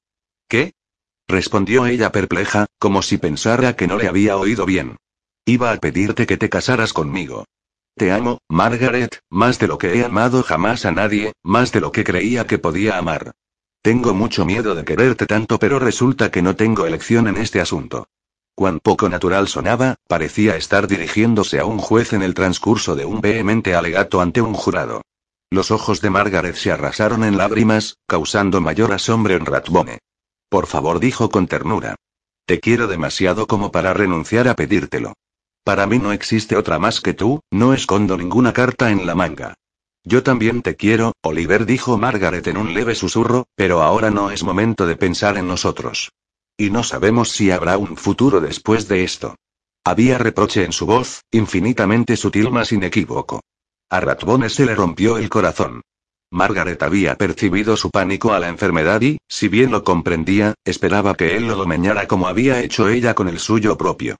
¿Qué? 0.48 0.74
respondió 1.26 1.86
ella 1.86 2.12
perpleja, 2.12 2.66
como 2.78 3.00
si 3.00 3.16
pensara 3.16 3.74
que 3.74 3.86
no 3.86 3.96
le 3.96 4.06
había 4.06 4.36
oído 4.36 4.66
bien. 4.66 4.98
Iba 5.46 5.72
a 5.72 5.78
pedirte 5.78 6.26
que 6.26 6.36
te 6.36 6.50
casaras 6.50 6.92
conmigo. 6.92 7.46
Te 7.98 8.12
amo, 8.12 8.38
Margaret, 8.48 9.18
más 9.28 9.58
de 9.58 9.66
lo 9.66 9.76
que 9.76 9.98
he 9.98 10.04
amado 10.04 10.44
jamás 10.44 10.86
a 10.86 10.92
nadie, 10.92 11.32
más 11.42 11.72
de 11.72 11.80
lo 11.80 11.90
que 11.90 12.04
creía 12.04 12.46
que 12.46 12.56
podía 12.56 12.96
amar. 12.96 13.32
Tengo 13.82 14.14
mucho 14.14 14.44
miedo 14.44 14.76
de 14.76 14.84
quererte 14.84 15.26
tanto, 15.26 15.58
pero 15.58 15.80
resulta 15.80 16.30
que 16.30 16.40
no 16.40 16.54
tengo 16.54 16.86
elección 16.86 17.26
en 17.26 17.36
este 17.38 17.60
asunto. 17.60 18.06
Cuán 18.54 18.78
poco 18.78 19.08
natural 19.08 19.48
sonaba, 19.48 19.96
parecía 20.06 20.54
estar 20.56 20.86
dirigiéndose 20.86 21.58
a 21.58 21.64
un 21.64 21.78
juez 21.78 22.12
en 22.12 22.22
el 22.22 22.34
transcurso 22.34 22.94
de 22.94 23.04
un 23.04 23.20
vehemente 23.20 23.74
alegato 23.74 24.20
ante 24.20 24.40
un 24.40 24.54
jurado. 24.54 25.02
Los 25.50 25.72
ojos 25.72 26.00
de 26.00 26.10
Margaret 26.10 26.54
se 26.54 26.70
arrasaron 26.70 27.24
en 27.24 27.36
lágrimas, 27.36 27.98
causando 28.06 28.60
mayor 28.60 28.92
asombro 28.92 29.34
en 29.34 29.44
Ratbone. 29.44 29.98
Por 30.48 30.68
favor, 30.68 31.00
dijo 31.00 31.30
con 31.30 31.48
ternura. 31.48 31.96
Te 32.46 32.60
quiero 32.60 32.86
demasiado 32.86 33.48
como 33.48 33.72
para 33.72 33.92
renunciar 33.92 34.46
a 34.46 34.54
pedírtelo. 34.54 35.14
Para 35.68 35.86
mí 35.86 35.98
no 35.98 36.12
existe 36.12 36.56
otra 36.56 36.78
más 36.78 37.02
que 37.02 37.12
tú, 37.12 37.42
no 37.50 37.74
escondo 37.74 38.16
ninguna 38.16 38.54
carta 38.54 38.90
en 38.90 39.04
la 39.04 39.14
manga. 39.14 39.52
Yo 40.02 40.22
también 40.22 40.62
te 40.62 40.76
quiero, 40.76 41.12
Oliver 41.22 41.66
dijo 41.66 41.98
Margaret 41.98 42.46
en 42.46 42.56
un 42.56 42.72
leve 42.72 42.94
susurro, 42.94 43.44
pero 43.54 43.82
ahora 43.82 44.10
no 44.10 44.30
es 44.30 44.42
momento 44.42 44.86
de 44.86 44.96
pensar 44.96 45.36
en 45.36 45.46
nosotros. 45.46 46.10
Y 46.56 46.70
no 46.70 46.82
sabemos 46.84 47.32
si 47.32 47.50
habrá 47.50 47.76
un 47.76 47.98
futuro 47.98 48.40
después 48.40 48.88
de 48.88 49.04
esto. 49.04 49.34
Había 49.84 50.16
reproche 50.16 50.64
en 50.64 50.72
su 50.72 50.86
voz, 50.86 51.20
infinitamente 51.30 52.16
sutil 52.16 52.50
mas 52.50 52.72
inequívoco. 52.72 53.42
A 53.90 54.00
Ratbone 54.00 54.48
se 54.48 54.64
le 54.64 54.74
rompió 54.74 55.18
el 55.18 55.28
corazón. 55.28 55.82
Margaret 56.30 56.82
había 56.82 57.14
percibido 57.16 57.76
su 57.76 57.90
pánico 57.90 58.32
a 58.32 58.40
la 58.40 58.48
enfermedad 58.48 59.02
y, 59.02 59.18
si 59.28 59.48
bien 59.48 59.70
lo 59.70 59.84
comprendía, 59.84 60.54
esperaba 60.64 61.14
que 61.14 61.36
él 61.36 61.46
lo 61.46 61.56
domeñara 61.56 62.08
como 62.08 62.26
había 62.26 62.62
hecho 62.62 62.88
ella 62.88 63.14
con 63.14 63.28
el 63.28 63.38
suyo 63.38 63.76
propio. 63.76 64.16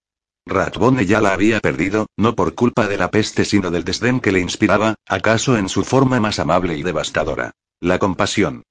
Ratbone 0.49 1.07
ya 1.07 1.21
la 1.21 1.33
había 1.33 1.61
perdido, 1.61 2.07
no 2.17 2.35
por 2.35 2.55
culpa 2.55 2.87
de 2.89 2.97
la 2.97 3.11
peste 3.11 3.45
sino 3.45 3.71
del 3.71 3.85
desdén 3.85 4.21
que 4.21 4.33
le 4.33 4.41
inspiraba, 4.41 4.95
acaso 5.07 5.57
en 5.57 5.69
su 5.69 5.85
forma 5.85 6.21
más 6.21 6.39
amable 6.39 6.77
y 6.77 6.83
devastadora. 6.83 7.53
La 7.81 7.99
compasión. 7.99 8.63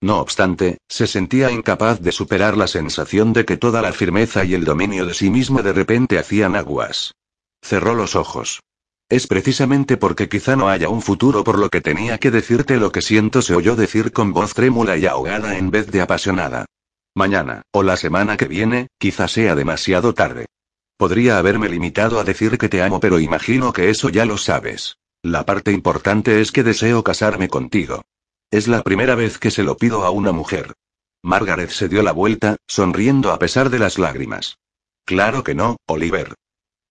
No 0.00 0.20
obstante, 0.20 0.78
se 0.88 1.06
sentía 1.06 1.50
incapaz 1.50 2.00
de 2.00 2.12
superar 2.12 2.56
la 2.56 2.68
sensación 2.68 3.32
de 3.32 3.44
que 3.44 3.56
toda 3.56 3.82
la 3.82 3.92
firmeza 3.92 4.44
y 4.44 4.54
el 4.54 4.64
dominio 4.64 5.06
de 5.06 5.14
sí 5.14 5.30
mismo 5.30 5.62
de 5.62 5.72
repente 5.72 6.18
hacían 6.18 6.56
aguas. 6.56 7.14
Cerró 7.62 7.94
los 7.94 8.14
ojos. 8.14 8.60
Es 9.08 9.26
precisamente 9.26 9.96
porque 9.96 10.28
quizá 10.28 10.54
no 10.54 10.68
haya 10.68 10.88
un 10.88 11.02
futuro 11.02 11.42
por 11.42 11.58
lo 11.58 11.70
que 11.70 11.80
tenía 11.80 12.18
que 12.18 12.30
decirte 12.30 12.76
lo 12.76 12.92
que 12.92 13.02
siento, 13.02 13.42
se 13.42 13.54
oyó 13.54 13.74
decir 13.74 14.12
con 14.12 14.32
voz 14.32 14.54
trémula 14.54 14.96
y 14.96 15.06
ahogada 15.06 15.56
en 15.56 15.70
vez 15.70 15.90
de 15.90 16.00
apasionada. 16.00 16.66
Mañana, 17.14 17.62
o 17.72 17.82
la 17.82 17.96
semana 17.96 18.36
que 18.36 18.46
viene, 18.46 18.88
quizá 18.98 19.26
sea 19.26 19.54
demasiado 19.54 20.14
tarde. 20.14 20.46
Podría 20.98 21.38
haberme 21.38 21.68
limitado 21.68 22.18
a 22.18 22.24
decir 22.24 22.58
que 22.58 22.68
te 22.68 22.82
amo, 22.82 22.98
pero 22.98 23.20
imagino 23.20 23.72
que 23.72 23.88
eso 23.88 24.08
ya 24.08 24.24
lo 24.26 24.36
sabes. 24.36 24.98
La 25.22 25.46
parte 25.46 25.70
importante 25.70 26.40
es 26.40 26.50
que 26.50 26.64
deseo 26.64 27.04
casarme 27.04 27.48
contigo. 27.48 28.02
Es 28.50 28.66
la 28.66 28.82
primera 28.82 29.14
vez 29.14 29.38
que 29.38 29.52
se 29.52 29.62
lo 29.62 29.76
pido 29.76 30.04
a 30.04 30.10
una 30.10 30.32
mujer. 30.32 30.74
Margaret 31.22 31.70
se 31.70 31.88
dio 31.88 32.02
la 32.02 32.10
vuelta, 32.10 32.56
sonriendo 32.66 33.32
a 33.32 33.38
pesar 33.38 33.70
de 33.70 33.78
las 33.78 33.96
lágrimas. 33.98 34.58
Claro 35.04 35.44
que 35.44 35.54
no, 35.54 35.76
Oliver. 35.86 36.34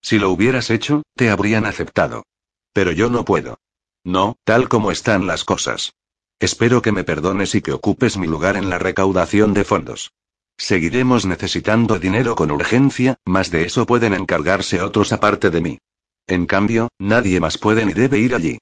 Si 0.01 0.19
lo 0.19 0.31
hubieras 0.31 0.69
hecho, 0.69 1.03
te 1.17 1.29
habrían 1.29 1.65
aceptado. 1.65 2.23
Pero 2.71 2.93
yo 2.93 3.09
no 3.09 3.25
puedo. 3.25 3.59
No, 4.05 4.37
tal 4.45 4.69
como 4.69 4.91
están 4.91 5.27
las 5.27 5.43
cosas. 5.43 5.91
Espero 6.39 6.81
que 6.81 6.93
me 6.93 7.03
perdones 7.03 7.55
y 7.55 7.61
que 7.61 7.73
ocupes 7.73 8.15
mi 8.15 8.27
lugar 8.27 8.55
en 8.55 8.69
la 8.69 8.79
recaudación 8.79 9.53
de 9.53 9.65
fondos. 9.65 10.11
Seguiremos 10.57 11.25
necesitando 11.25 11.99
dinero 11.99 12.35
con 12.35 12.49
urgencia, 12.51 13.17
más 13.25 13.51
de 13.51 13.65
eso 13.65 13.85
pueden 13.85 14.13
encargarse 14.13 14.81
otros 14.81 15.13
aparte 15.13 15.51
de 15.51 15.61
mí. 15.61 15.77
En 16.27 16.45
cambio, 16.45 16.89
nadie 16.99 17.39
más 17.39 17.57
puede 17.57 17.85
ni 17.85 17.93
debe 17.93 18.19
ir 18.19 18.33
allí. 18.33 18.57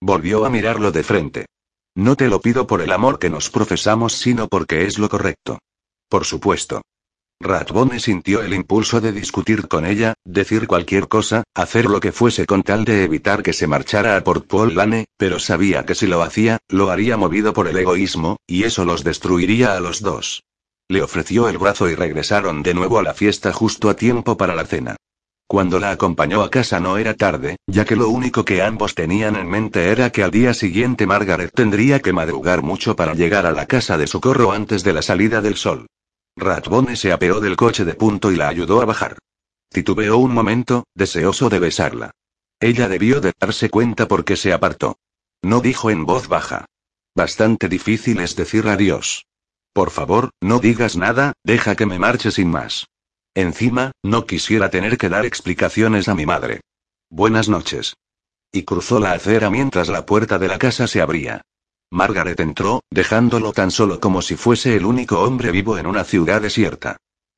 Volvió 0.00 0.44
a 0.44 0.50
mirarlo 0.50 0.92
de 0.92 1.02
frente. 1.02 1.46
No 1.96 2.16
te 2.16 2.28
lo 2.28 2.40
pido 2.40 2.66
por 2.66 2.80
el 2.80 2.92
amor 2.92 3.18
que 3.18 3.30
nos 3.30 3.50
profesamos, 3.50 4.14
sino 4.14 4.48
porque 4.48 4.86
es 4.86 4.98
lo 4.98 5.08
correcto. 5.08 5.58
Por 6.08 6.24
supuesto. 6.24 6.82
Ratbone 7.42 8.00
sintió 8.00 8.42
el 8.42 8.52
impulso 8.52 9.00
de 9.00 9.12
discutir 9.12 9.66
con 9.66 9.86
ella, 9.86 10.14
decir 10.24 10.66
cualquier 10.66 11.08
cosa, 11.08 11.42
hacer 11.54 11.86
lo 11.86 11.98
que 11.98 12.12
fuese 12.12 12.46
con 12.46 12.62
tal 12.62 12.84
de 12.84 13.02
evitar 13.02 13.42
que 13.42 13.54
se 13.54 13.66
marchara 13.66 14.16
a 14.16 14.22
Port 14.22 14.46
pero 15.16 15.38
sabía 15.38 15.84
que 15.84 15.94
si 15.94 16.06
lo 16.06 16.22
hacía, 16.22 16.58
lo 16.68 16.90
haría 16.90 17.16
movido 17.16 17.52
por 17.54 17.66
el 17.66 17.78
egoísmo, 17.78 18.36
y 18.46 18.64
eso 18.64 18.84
los 18.84 19.04
destruiría 19.04 19.74
a 19.74 19.80
los 19.80 20.00
dos. 20.00 20.42
Le 20.90 21.02
ofreció 21.02 21.48
el 21.48 21.56
brazo 21.56 21.88
y 21.88 21.94
regresaron 21.94 22.64
de 22.64 22.74
nuevo 22.74 22.98
a 22.98 23.04
la 23.04 23.14
fiesta 23.14 23.52
justo 23.52 23.90
a 23.90 23.94
tiempo 23.94 24.36
para 24.36 24.56
la 24.56 24.66
cena. 24.66 24.96
Cuando 25.46 25.78
la 25.78 25.92
acompañó 25.92 26.42
a 26.42 26.50
casa 26.50 26.80
no 26.80 26.98
era 26.98 27.14
tarde, 27.14 27.58
ya 27.68 27.84
que 27.84 27.94
lo 27.94 28.08
único 28.08 28.44
que 28.44 28.60
ambos 28.60 28.96
tenían 28.96 29.36
en 29.36 29.48
mente 29.48 29.86
era 29.90 30.10
que 30.10 30.24
al 30.24 30.32
día 30.32 30.52
siguiente 30.52 31.06
Margaret 31.06 31.52
tendría 31.54 32.00
que 32.00 32.12
madrugar 32.12 32.62
mucho 32.62 32.96
para 32.96 33.14
llegar 33.14 33.46
a 33.46 33.52
la 33.52 33.66
casa 33.66 33.96
de 33.98 34.08
socorro 34.08 34.50
antes 34.50 34.82
de 34.82 34.92
la 34.92 35.02
salida 35.02 35.40
del 35.40 35.54
sol. 35.54 35.86
Ratbone 36.36 36.96
se 36.96 37.12
apeó 37.12 37.38
del 37.38 37.54
coche 37.54 37.84
de 37.84 37.94
punto 37.94 38.32
y 38.32 38.36
la 38.36 38.48
ayudó 38.48 38.82
a 38.82 38.84
bajar. 38.84 39.16
Titubeó 39.68 40.18
un 40.18 40.34
momento, 40.34 40.88
deseoso 40.96 41.48
de 41.50 41.60
besarla. 41.60 42.10
Ella 42.58 42.88
debió 42.88 43.20
de 43.20 43.32
darse 43.38 43.70
cuenta 43.70 44.08
porque 44.08 44.34
se 44.34 44.52
apartó. 44.52 44.98
No 45.40 45.60
dijo 45.60 45.88
en 45.88 46.04
voz 46.04 46.26
baja. 46.26 46.64
Bastante 47.14 47.68
difícil 47.68 48.18
es 48.18 48.34
decir 48.34 48.66
adiós. 48.66 49.29
Por 49.72 49.90
favor, 49.90 50.30
no 50.40 50.58
digas 50.58 50.96
nada, 50.96 51.32
deja 51.44 51.76
que 51.76 51.86
me 51.86 51.98
marche 51.98 52.30
sin 52.30 52.50
más. 52.50 52.86
Encima, 53.34 53.92
no 54.02 54.26
quisiera 54.26 54.70
tener 54.70 54.98
que 54.98 55.08
dar 55.08 55.24
explicaciones 55.24 56.08
a 56.08 56.14
mi 56.14 56.26
madre. 56.26 56.60
Buenas 57.08 57.48
noches. 57.48 57.94
Y 58.52 58.64
cruzó 58.64 58.98
la 58.98 59.12
acera 59.12 59.50
mientras 59.50 59.88
la 59.88 60.04
puerta 60.04 60.38
de 60.38 60.48
la 60.48 60.58
casa 60.58 60.88
se 60.88 61.00
abría. 61.00 61.42
Margaret 61.92 62.38
entró, 62.40 62.82
dejándolo 62.90 63.52
tan 63.52 63.70
solo 63.70 64.00
como 64.00 64.22
si 64.22 64.36
fuese 64.36 64.76
el 64.76 64.84
único 64.84 65.20
hombre 65.20 65.50
vivo 65.50 65.78
en 65.78 65.86
una 65.86 66.04
ciudad 66.04 66.40
desierta. 66.40 66.96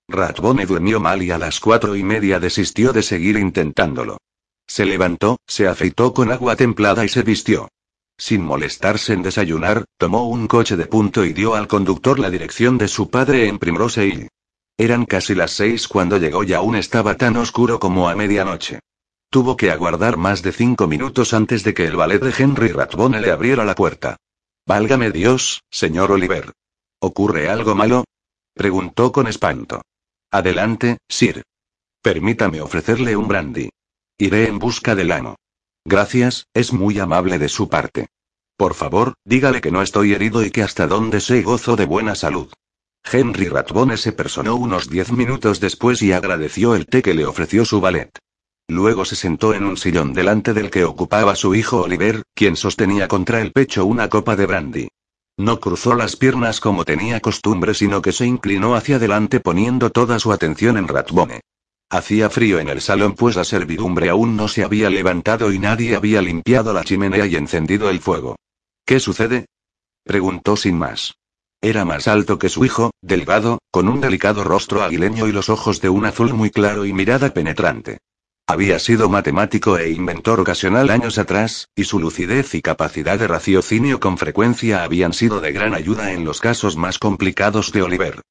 Ratbone 0.08 0.66
durmió 0.66 1.00
mal 1.00 1.22
y 1.22 1.30
a 1.30 1.38
las 1.38 1.60
cuatro 1.60 1.96
y 1.96 2.02
media 2.02 2.40
desistió 2.40 2.92
de 2.92 3.02
seguir 3.02 3.36
intentándolo. 3.36 4.18
Se 4.66 4.84
levantó, 4.84 5.38
se 5.46 5.68
afeitó 5.68 6.12
con 6.14 6.32
agua 6.32 6.56
templada 6.56 7.04
y 7.04 7.08
se 7.08 7.22
vistió. 7.22 7.68
Sin 8.24 8.44
molestarse 8.44 9.14
en 9.14 9.22
desayunar, 9.22 9.84
tomó 9.98 10.28
un 10.28 10.46
coche 10.46 10.76
de 10.76 10.86
punto 10.86 11.24
y 11.24 11.32
dio 11.32 11.56
al 11.56 11.66
conductor 11.66 12.20
la 12.20 12.30
dirección 12.30 12.78
de 12.78 12.86
su 12.86 13.10
padre 13.10 13.48
en 13.48 13.58
Primrose 13.58 14.06
Hill. 14.06 14.28
Eran 14.78 15.06
casi 15.06 15.34
las 15.34 15.50
seis 15.50 15.88
cuando 15.88 16.18
llegó 16.18 16.44
y 16.44 16.52
aún 16.52 16.76
estaba 16.76 17.16
tan 17.16 17.36
oscuro 17.36 17.80
como 17.80 18.08
a 18.08 18.14
medianoche. 18.14 18.78
Tuvo 19.28 19.56
que 19.56 19.72
aguardar 19.72 20.18
más 20.18 20.40
de 20.42 20.52
cinco 20.52 20.86
minutos 20.86 21.34
antes 21.34 21.64
de 21.64 21.74
que 21.74 21.84
el 21.84 21.96
valet 21.96 22.22
de 22.22 22.32
Henry 22.38 22.68
Ratbone 22.68 23.20
le 23.20 23.32
abriera 23.32 23.64
la 23.64 23.74
puerta. 23.74 24.18
Válgame 24.66 25.10
Dios, 25.10 25.64
señor 25.68 26.12
Oliver. 26.12 26.52
¿Ocurre 27.00 27.50
algo 27.50 27.74
malo? 27.74 28.04
Preguntó 28.54 29.10
con 29.10 29.26
espanto. 29.26 29.82
Adelante, 30.30 30.98
Sir. 31.08 31.42
Permítame 32.00 32.60
ofrecerle 32.60 33.16
un 33.16 33.26
brandy. 33.26 33.68
Iré 34.16 34.46
en 34.46 34.60
busca 34.60 34.94
del 34.94 35.10
amo. 35.10 35.34
Gracias, 35.84 36.46
es 36.54 36.72
muy 36.72 36.98
amable 36.98 37.38
de 37.38 37.48
su 37.48 37.68
parte. 37.68 38.08
Por 38.56 38.74
favor, 38.74 39.14
dígale 39.24 39.60
que 39.60 39.72
no 39.72 39.82
estoy 39.82 40.12
herido 40.12 40.44
y 40.44 40.50
que 40.50 40.62
hasta 40.62 40.86
donde 40.86 41.20
sé 41.20 41.42
gozo 41.42 41.76
de 41.76 41.86
buena 41.86 42.14
salud. 42.14 42.52
Henry 43.10 43.48
Ratbone 43.48 43.96
se 43.96 44.12
personó 44.12 44.54
unos 44.54 44.88
diez 44.88 45.10
minutos 45.10 45.58
después 45.58 46.00
y 46.02 46.12
agradeció 46.12 46.76
el 46.76 46.86
té 46.86 47.02
que 47.02 47.14
le 47.14 47.26
ofreció 47.26 47.64
su 47.64 47.80
valet. 47.80 48.16
Luego 48.68 49.04
se 49.04 49.16
sentó 49.16 49.54
en 49.54 49.64
un 49.64 49.76
sillón 49.76 50.12
delante 50.12 50.54
del 50.54 50.70
que 50.70 50.84
ocupaba 50.84 51.34
su 51.34 51.54
hijo 51.54 51.82
Oliver, 51.82 52.22
quien 52.34 52.56
sostenía 52.56 53.08
contra 53.08 53.40
el 53.40 53.52
pecho 53.52 53.84
una 53.84 54.08
copa 54.08 54.36
de 54.36 54.46
brandy. 54.46 54.88
No 55.36 55.58
cruzó 55.58 55.94
las 55.94 56.14
piernas 56.14 56.60
como 56.60 56.84
tenía 56.84 57.18
costumbre, 57.18 57.74
sino 57.74 58.00
que 58.02 58.12
se 58.12 58.26
inclinó 58.26 58.76
hacia 58.76 58.96
adelante 58.96 59.40
poniendo 59.40 59.90
toda 59.90 60.20
su 60.20 60.32
atención 60.32 60.76
en 60.76 60.86
Ratbone. 60.86 61.40
Hacía 61.92 62.30
frío 62.30 62.58
en 62.58 62.70
el 62.70 62.80
salón 62.80 63.12
pues 63.12 63.36
la 63.36 63.44
servidumbre 63.44 64.08
aún 64.08 64.34
no 64.34 64.48
se 64.48 64.64
había 64.64 64.88
levantado 64.88 65.52
y 65.52 65.58
nadie 65.58 65.94
había 65.94 66.22
limpiado 66.22 66.72
la 66.72 66.84
chimenea 66.84 67.26
y 67.26 67.36
encendido 67.36 67.90
el 67.90 68.00
fuego. 68.00 68.36
¿Qué 68.86 68.98
sucede? 68.98 69.44
preguntó 70.02 70.56
sin 70.56 70.78
más. 70.78 71.16
Era 71.60 71.84
más 71.84 72.08
alto 72.08 72.38
que 72.38 72.48
su 72.48 72.64
hijo, 72.64 72.92
delgado, 73.02 73.58
con 73.70 73.90
un 73.90 74.00
delicado 74.00 74.42
rostro 74.42 74.82
aguileño 74.82 75.26
y 75.26 75.32
los 75.32 75.50
ojos 75.50 75.82
de 75.82 75.90
un 75.90 76.06
azul 76.06 76.32
muy 76.32 76.48
claro 76.48 76.86
y 76.86 76.94
mirada 76.94 77.34
penetrante. 77.34 77.98
Había 78.46 78.78
sido 78.78 79.10
matemático 79.10 79.76
e 79.76 79.90
inventor 79.90 80.40
ocasional 80.40 80.88
años 80.88 81.18
atrás, 81.18 81.68
y 81.76 81.84
su 81.84 82.00
lucidez 82.00 82.54
y 82.54 82.62
capacidad 82.62 83.18
de 83.18 83.28
raciocinio 83.28 84.00
con 84.00 84.16
frecuencia 84.16 84.82
habían 84.82 85.12
sido 85.12 85.42
de 85.42 85.52
gran 85.52 85.74
ayuda 85.74 86.12
en 86.12 86.24
los 86.24 86.40
casos 86.40 86.74
más 86.74 86.98
complicados 86.98 87.70
de 87.70 87.82
Oliver. 87.82 88.22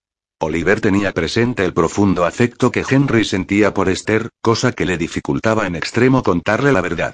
Oliver 0.44 0.82
tenía 0.82 1.12
presente 1.12 1.64
el 1.64 1.72
profundo 1.72 2.26
afecto 2.26 2.72
que 2.72 2.84
Henry 2.90 3.24
sentía 3.26 3.76
por 3.76 3.90
Esther, 3.90 4.30
cosa 4.42 4.72
que 4.72 4.88
le 4.88 4.98
dificultaba 4.98 5.68
en 5.68 5.76
extremo 5.76 6.24
contarle 6.24 6.72
la 6.72 6.82
verdad. 6.82 7.14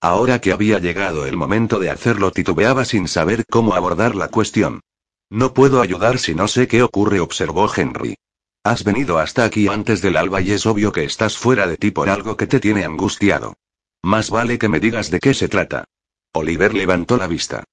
Ahora 0.00 0.40
que 0.40 0.52
había 0.52 0.78
llegado 0.78 1.26
el 1.26 1.36
momento 1.36 1.80
de 1.80 1.90
hacerlo 1.90 2.30
titubeaba 2.30 2.84
sin 2.84 3.08
saber 3.08 3.44
cómo 3.50 3.74
abordar 3.74 4.14
la 4.14 4.28
cuestión. 4.28 4.80
No 5.28 5.54
puedo 5.54 5.80
ayudar 5.80 6.20
si 6.20 6.36
no 6.36 6.46
sé 6.46 6.68
qué 6.68 6.84
ocurre, 6.84 7.18
observó 7.18 7.68
Henry. 7.74 8.14
Has 8.62 8.84
venido 8.84 9.18
hasta 9.18 9.42
aquí 9.42 9.66
antes 9.66 10.00
del 10.00 10.16
alba 10.16 10.40
y 10.40 10.52
es 10.52 10.64
obvio 10.64 10.92
que 10.92 11.02
estás 11.02 11.36
fuera 11.36 11.66
de 11.66 11.78
ti 11.78 11.90
por 11.90 12.08
algo 12.08 12.36
que 12.36 12.46
te 12.46 12.60
tiene 12.60 12.84
angustiado. 12.84 13.54
Más 14.04 14.30
vale 14.30 14.56
que 14.56 14.68
me 14.68 14.78
digas 14.78 15.10
de 15.10 15.18
qué 15.18 15.34
se 15.34 15.48
trata. 15.48 15.82
Oliver 16.32 16.74
levantó 16.74 17.16
la 17.16 17.26
vista. 17.26 17.64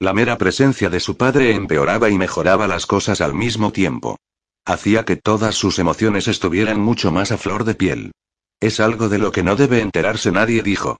La 0.00 0.14
mera 0.14 0.38
presencia 0.38 0.88
de 0.88 1.00
su 1.00 1.18
padre 1.18 1.54
empeoraba 1.54 2.08
y 2.08 2.16
mejoraba 2.16 2.66
las 2.66 2.86
cosas 2.86 3.20
al 3.20 3.34
mismo 3.34 3.70
tiempo. 3.70 4.16
Hacía 4.66 5.04
que 5.04 5.16
todas 5.16 5.54
sus 5.54 5.78
emociones 5.78 6.26
estuvieran 6.26 6.80
mucho 6.80 7.12
más 7.12 7.32
a 7.32 7.38
flor 7.38 7.64
de 7.64 7.74
piel. 7.74 8.12
Es 8.60 8.80
algo 8.80 9.08
de 9.08 9.18
lo 9.18 9.30
que 9.30 9.42
no 9.42 9.56
debe 9.56 9.80
enterarse 9.80 10.32
nadie, 10.32 10.62
dijo. 10.62 10.96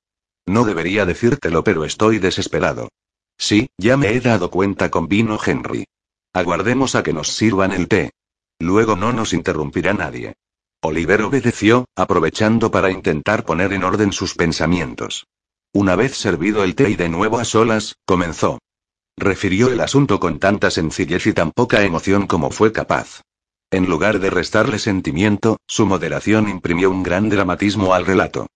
No 0.47 0.65
debería 0.65 1.07
decírtelo, 1.07 1.65
pero 1.65 1.85
estoy 1.85 2.19
desesperado. 2.19 2.91
Sí, 3.39 3.69
ya 3.79 3.97
me 3.97 4.13
he 4.13 4.21
dado 4.21 4.51
cuenta, 4.51 4.91
con 4.91 5.09
vino 5.09 5.39
Henry. 5.45 5.87
Aguardemos 6.35 6.95
a 6.95 7.03
que 7.03 7.15
nos 7.15 7.29
sirvan 7.33 7.73
el 7.73 7.89
té. 7.89 8.11
Luego 8.59 8.97
no 8.97 9.13
nos 9.13 9.33
interrumpirá 9.33 9.95
nadie. 9.95 10.35
Oliver 10.83 11.23
obedeció, 11.23 11.87
aprovechando 11.97 12.71
para 12.71 12.91
intentar 12.91 13.45
poner 13.47 13.73
en 13.73 13.85
orden 13.85 14.13
sus 14.13 14.35
pensamientos. 14.35 15.27
Una 15.73 15.97
vez 15.97 16.15
servido 16.17 16.63
el 16.63 16.75
té 16.75 16.91
y 16.91 16.97
de 16.97 17.09
nuevo 17.09 17.39
a 17.39 17.45
solas, 17.45 17.97
comenzó. 18.05 18.59
Refirió 19.17 19.69
el 19.69 19.81
asunto 19.81 20.21
con 20.21 20.39
tanta 20.39 20.71
sencillez 20.71 21.27
y 21.27 21.33
tan 21.33 21.51
poca 21.53 21.83
emoción 21.83 22.27
como 22.27 22.51
fue 22.51 22.73
capaz. 22.73 23.23
En 23.75 23.87
lugar 23.87 24.21
de 24.21 24.31
restarle 24.31 24.79
sentimiento, 24.79 25.57
su 25.67 25.85
moderación 25.85 26.49
imprimió 26.49 26.93
un 26.93 27.03
gran 27.03 27.29
dramatismo 27.29 27.93
al 27.93 28.07
relato. 28.07 28.47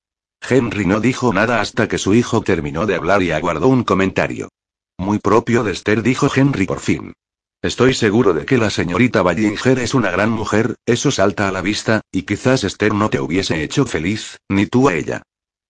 Henry 0.48 0.86
no 0.86 1.00
dijo 1.00 1.32
nada 1.32 1.60
hasta 1.60 1.88
que 1.88 1.98
su 1.98 2.14
hijo 2.14 2.40
terminó 2.42 2.86
de 2.86 2.94
hablar 2.94 3.24
y 3.24 3.32
aguardó 3.32 3.66
un 3.66 3.82
comentario. 3.82 4.48
Muy 4.96 5.18
propio 5.18 5.64
de 5.64 5.72
Esther, 5.72 6.04
dijo 6.04 6.30
Henry 6.32 6.66
por 6.66 6.78
fin. 6.78 7.14
Estoy 7.60 7.94
seguro 7.94 8.32
de 8.32 8.46
que 8.46 8.58
la 8.58 8.70
señorita 8.70 9.22
Ballinger 9.22 9.80
es 9.80 9.92
una 9.92 10.12
gran 10.12 10.30
mujer, 10.30 10.76
eso 10.86 11.10
salta 11.10 11.48
a 11.48 11.50
la 11.50 11.62
vista, 11.62 12.00
y 12.12 12.22
quizás 12.22 12.62
Esther 12.62 12.94
no 12.94 13.10
te 13.10 13.18
hubiese 13.18 13.64
hecho 13.64 13.86
feliz, 13.86 14.36
ni 14.48 14.66
tú 14.66 14.88
a 14.88 14.94
ella. 14.94 15.22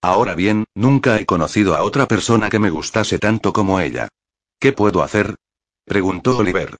Ahora 0.02 0.34
bien, 0.34 0.66
nunca 0.74 1.18
he 1.18 1.24
conocido 1.24 1.74
a 1.74 1.84
otra 1.84 2.06
persona 2.06 2.50
que 2.50 2.58
me 2.58 2.68
gustase 2.68 3.18
tanto 3.18 3.54
como 3.54 3.80
ella. 3.80 4.08
¿Qué 4.60 4.74
puedo 4.74 5.02
hacer? 5.02 5.36
preguntó 5.86 6.36
Oliver. 6.36 6.76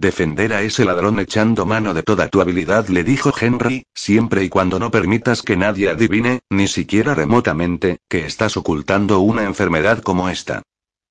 Defender 0.00 0.54
a 0.54 0.62
ese 0.62 0.86
ladrón 0.86 1.20
echando 1.20 1.66
mano 1.66 1.92
de 1.92 2.02
toda 2.02 2.28
tu 2.28 2.40
habilidad, 2.40 2.88
le 2.88 3.04
dijo 3.04 3.34
Henry, 3.38 3.84
siempre 3.92 4.42
y 4.42 4.48
cuando 4.48 4.78
no 4.78 4.90
permitas 4.90 5.42
que 5.42 5.58
nadie 5.58 5.90
adivine, 5.90 6.40
ni 6.48 6.68
siquiera 6.68 7.14
remotamente, 7.14 7.98
que 8.08 8.24
estás 8.24 8.56
ocultando 8.56 9.20
una 9.20 9.44
enfermedad 9.44 10.00
como 10.00 10.30
esta. 10.30 10.62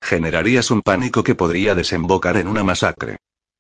Generarías 0.01 0.71
un 0.71 0.81
pánico 0.81 1.21
que 1.21 1.35
podría 1.35 1.75
desembocar 1.75 2.35
en 2.37 2.47
una 2.47 2.63
masacre. 2.63 3.17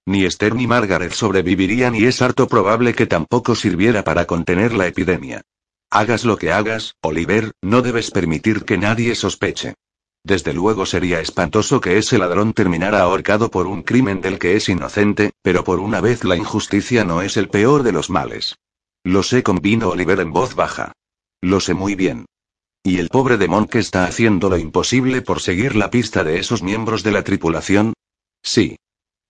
Ni 0.07 0.25
Esther 0.25 0.55
ni 0.55 0.65
Margaret 0.65 1.11
sobrevivirían 1.11 1.93
y 1.93 2.05
es 2.05 2.23
harto 2.23 2.47
probable 2.47 2.95
que 2.95 3.05
tampoco 3.05 3.53
sirviera 3.53 4.03
para 4.03 4.25
contener 4.25 4.73
la 4.73 4.87
epidemia. 4.87 5.43
Hagas 5.91 6.25
lo 6.25 6.37
que 6.37 6.51
hagas, 6.51 6.95
Oliver, 7.03 7.51
no 7.61 7.83
debes 7.83 8.09
permitir 8.09 8.65
que 8.65 8.79
nadie 8.79 9.13
sospeche. 9.13 9.75
Desde 10.23 10.53
luego 10.53 10.85
sería 10.85 11.21
espantoso 11.21 11.79
que 11.81 11.97
ese 11.97 12.17
ladrón 12.17 12.53
terminara 12.53 13.01
ahorcado 13.01 13.49
por 13.49 13.67
un 13.67 13.83
crimen 13.83 14.21
del 14.21 14.37
que 14.37 14.55
es 14.55 14.69
inocente, 14.69 15.31
pero 15.41 15.63
por 15.63 15.79
una 15.79 16.01
vez 16.01 16.23
la 16.23 16.35
injusticia 16.35 17.05
no 17.05 17.21
es 17.21 17.37
el 17.37 17.49
peor 17.49 17.83
de 17.83 17.91
los 17.91 18.09
males. 18.09 18.57
Lo 19.03 19.23
sé, 19.23 19.43
convino 19.43 19.89
Oliver 19.89 20.19
en 20.19 20.33
voz 20.33 20.55
baja. 20.55 20.91
Lo 21.41 21.59
sé 21.59 21.73
muy 21.73 21.95
bien. 21.95 22.25
¿Y 22.83 22.99
el 22.99 23.09
pobre 23.09 23.37
de 23.37 23.49
que 23.69 23.79
está 23.79 24.05
haciendo 24.05 24.49
lo 24.49 24.57
imposible 24.57 25.21
por 25.21 25.41
seguir 25.41 25.75
la 25.75 25.89
pista 25.89 26.23
de 26.23 26.39
esos 26.39 26.63
miembros 26.63 27.03
de 27.03 27.11
la 27.11 27.23
tripulación? 27.23 27.93
Sí. 28.41 28.77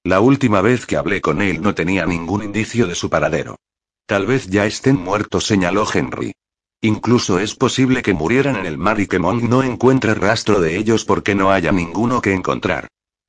La 0.04 0.22
última 0.22 0.62
vez 0.62 0.86
que 0.86 0.98
hablé 0.98 1.22
con 1.22 1.42
él 1.42 1.62
no 1.62 1.76
tenía 1.76 2.06
ningún 2.06 2.44
indicio 2.44 2.88
de 2.88 2.96
su 2.96 3.10
paradero. 3.10 3.58
Tal 4.06 4.26
vez 4.26 4.48
ya 4.48 4.66
estén 4.66 4.96
muertos, 4.96 5.46
señaló 5.46 5.86
Henry. 5.92 6.34
Incluso 6.82 7.40
es 7.40 7.56
posible 7.56 8.02
que 8.02 8.14
murieran 8.14 8.56
en 8.56 8.66
el 8.66 8.78
mar 8.78 9.02
y 9.02 9.08
que 9.08 9.20
Monk 9.20 9.44
no 9.44 9.64
encuentre 9.64 10.14
rastro 10.14 10.62
de 10.62 10.78
ellos 10.78 11.04
porque 11.04 11.36
no 11.36 11.52
haya 11.52 11.74
ninguno 11.74 12.22
que 12.22 12.34
encontrar. 12.34 12.88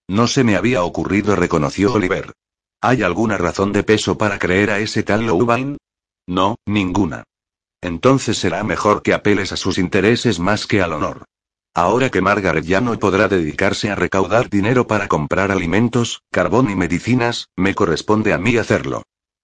No 0.09 0.29
se 0.29 0.45
me 0.45 0.57
había 0.57 0.85
ocurrido, 0.85 1.35
reconoció 1.35 1.93
Oliver. 1.93 2.33
¿Hay 2.81 3.03
alguna 3.03 3.37
razón 3.37 3.73
de 3.73 3.83
peso 3.83 4.17
para 4.17 4.39
creer 4.39 4.71
a 4.71 4.79
ese 4.79 5.03
tal 5.03 5.27
Louvain? 5.27 5.77
No, 6.29 6.57
ninguna. 6.65 7.25
Entonces 7.81 8.39
será 8.39 8.63
mejor 8.63 9.03
que 9.03 9.15
apeles 9.15 9.53
a 9.53 9.57
sus 9.57 9.79
intereses 9.79 10.39
más 10.39 10.67
que 10.67 10.81
al 10.81 10.93
honor. 10.93 11.25
Ahora 11.75 12.11
que 12.11 12.21
Margaret 12.21 12.65
ya 12.65 12.81
no 12.81 12.99
podrá 12.99 13.29
dedicarse 13.29 13.91
a 13.91 13.95
recaudar 13.95 14.49
dinero 14.49 14.87
para 14.87 15.09
comprar 15.09 15.51
alimentos, 15.51 16.23
carbón 16.31 16.71
y 16.71 16.77
medicinas, 16.77 17.49
me 17.57 17.75
corresponde 17.75 18.33
a 18.33 18.39
mí 18.39 18.57
hacerlo. 18.57 19.03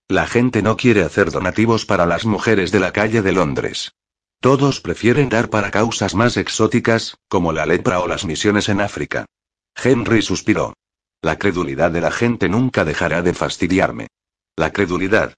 La 0.08 0.28
gente 0.28 0.62
no 0.62 0.76
quiere 0.76 1.02
hacer 1.02 1.32
donativos 1.32 1.84
para 1.84 2.06
las 2.06 2.24
mujeres 2.24 2.70
de 2.70 2.78
la 2.78 2.92
calle 2.92 3.22
de 3.22 3.32
Londres. 3.32 3.92
Todos 4.40 4.80
prefieren 4.80 5.28
dar 5.28 5.50
para 5.50 5.72
causas 5.72 6.14
más 6.14 6.36
exóticas, 6.36 7.18
como 7.28 7.52
la 7.52 7.66
lepra 7.66 7.98
o 7.98 8.06
las 8.06 8.24
misiones 8.24 8.68
en 8.68 8.80
África. 8.80 9.26
Henry 9.74 10.22
suspiró. 10.22 10.74
La 11.22 11.38
credulidad 11.38 11.90
de 11.90 12.00
la 12.00 12.12
gente 12.12 12.48
nunca 12.48 12.84
dejará 12.84 13.22
de 13.22 13.34
fastidiarme. 13.34 14.06
La 14.54 14.72
credulidad. 14.72 15.34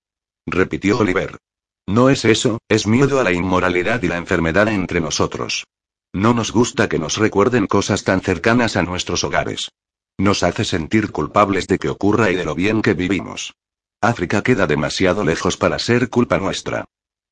Repitió 0.47 0.99
Oliver. 0.99 1.39
No 1.87 2.11
es 2.11 2.27
eso, 2.27 2.59
es 2.69 2.87
miedo 2.87 3.21
a 3.21 3.25
la 3.25 3.33
inmoralidad 3.33 4.03
y 4.03 4.09
la 4.09 4.19
enfermedad 4.19 4.69
entre 4.69 5.01
nosotros. 5.01 5.65
No 6.13 6.35
nos 6.35 6.53
gusta 6.53 6.91
que 6.91 6.99
nos 6.99 7.17
recuerden 7.17 7.67
cosas 7.67 8.05
tan 8.05 8.21
cercanas 8.21 8.77
a 8.77 8.83
nuestros 8.83 9.25
hogares. 9.25 9.71
Nos 10.19 10.43
hace 10.43 10.67
sentir 10.67 11.11
culpables 11.11 11.67
de 11.69 11.79
que 11.79 11.89
ocurra 11.89 12.31
y 12.31 12.35
de 12.35 12.45
lo 12.45 12.55
bien 12.55 12.83
que 12.83 12.93
vivimos. 12.93 13.55
África 14.01 14.43
queda 14.43 14.69
demasiado 14.69 15.25
lejos 15.25 15.57
para 15.57 15.81
ser 15.81 16.09
culpa 16.09 16.39
nuestra. 16.39 16.85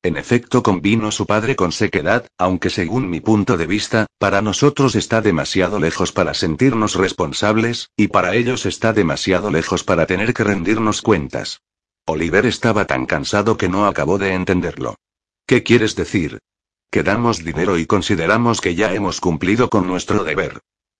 En 0.03 0.17
efecto, 0.17 0.63
convino 0.63 1.11
su 1.11 1.25
padre 1.25 1.55
con 1.55 1.71
sequedad, 1.71 2.27
aunque 2.37 2.69
según 2.69 3.09
mi 3.09 3.21
punto 3.21 3.55
de 3.55 3.67
vista, 3.67 4.05
para 4.19 4.41
nosotros 4.41 4.95
está 4.95 5.21
demasiado 5.21 5.79
lejos 5.79 6.11
para 6.11 6.33
sentirnos 6.33 6.95
responsables, 6.95 7.89
y 7.95 8.09
para 8.09 8.35
ellos 8.35 8.65
está 8.65 8.91
demasiado 8.91 9.49
lejos 9.49 9.85
para 9.85 10.05
tener 10.05 10.33
que 10.33 10.43
rendirnos 10.43 11.01
cuentas. 11.01 11.61
Oliver 12.05 12.45
estaba 12.45 12.85
tan 12.85 13.05
cansado 13.05 13.57
que 13.57 13.69
no 13.69 13.85
acabó 13.85 14.17
de 14.17 14.33
entenderlo. 14.33 14.95
¿Qué 15.45 15.63
quieres 15.63 15.95
decir? 15.95 16.39
Que 16.91 17.03
damos 17.03 17.43
dinero 17.45 17.77
y 17.77 17.85
consideramos 17.85 18.59
que 18.59 18.75
ya 18.75 18.93
hemos 18.93 19.21
cumplido 19.21 19.69
con 19.69 19.87
nuestro 19.87 20.25
deber. 20.25 20.59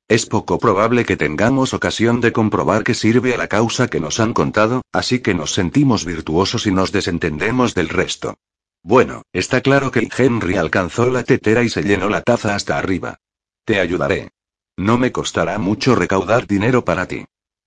Es 0.10 0.26
poco 0.26 0.58
probable 0.58 1.04
que 1.04 1.18
tengamos 1.18 1.74
ocasión 1.74 2.22
de 2.22 2.32
comprobar 2.32 2.86
que 2.86 2.94
sirve 2.94 3.34
a 3.34 3.38
la 3.38 3.50
causa 3.50 3.90
que 3.90 4.00
nos 4.00 4.22
han 4.22 4.34
contado, 4.34 4.82
así 4.94 5.20
que 5.20 5.34
nos 5.34 5.54
sentimos 5.54 6.06
virtuosos 6.06 6.66
y 6.66 6.72
nos 6.72 6.94
desentendemos 6.94 7.76
del 7.76 7.90
resto. 7.90 8.36
Bueno, 8.84 9.24
está 9.34 9.60
claro 9.60 9.92
que 9.92 10.08
Henry 10.18 10.56
alcanzó 10.56 11.10
la 11.10 11.24
tetera 11.24 11.62
y 11.64 11.70
se 11.70 11.84
llenó 11.84 12.08
la 12.08 12.22
taza 12.22 12.56
hasta 12.56 12.78
arriba. 12.78 13.20
Te 13.66 13.82
ayudaré. 13.82 14.30
No 14.78 14.98
me 14.98 15.12
costará 15.12 15.58
mucho 15.58 15.94
recaudar 15.94 16.48
dinero 16.48 16.86
para 16.86 17.06
ti. 17.06 17.26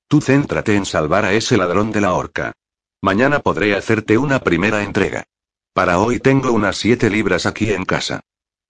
Tú 0.08 0.22
céntrate 0.22 0.76
en 0.76 0.86
salvar 0.86 1.26
a 1.26 1.34
ese 1.34 1.58
ladrón 1.58 1.92
de 1.92 2.00
la 2.00 2.14
horca. 2.14 2.52
Mañana 3.02 3.40
podré 3.40 3.74
hacerte 3.76 4.16
una 4.16 4.38
primera 4.38 4.82
entrega. 4.82 5.24
Para 5.74 5.98
hoy 5.98 6.20
tengo 6.20 6.52
unas 6.52 6.78
siete 6.78 7.10
libras 7.10 7.44
aquí 7.44 7.70
en 7.70 7.84
casa. 7.84 8.20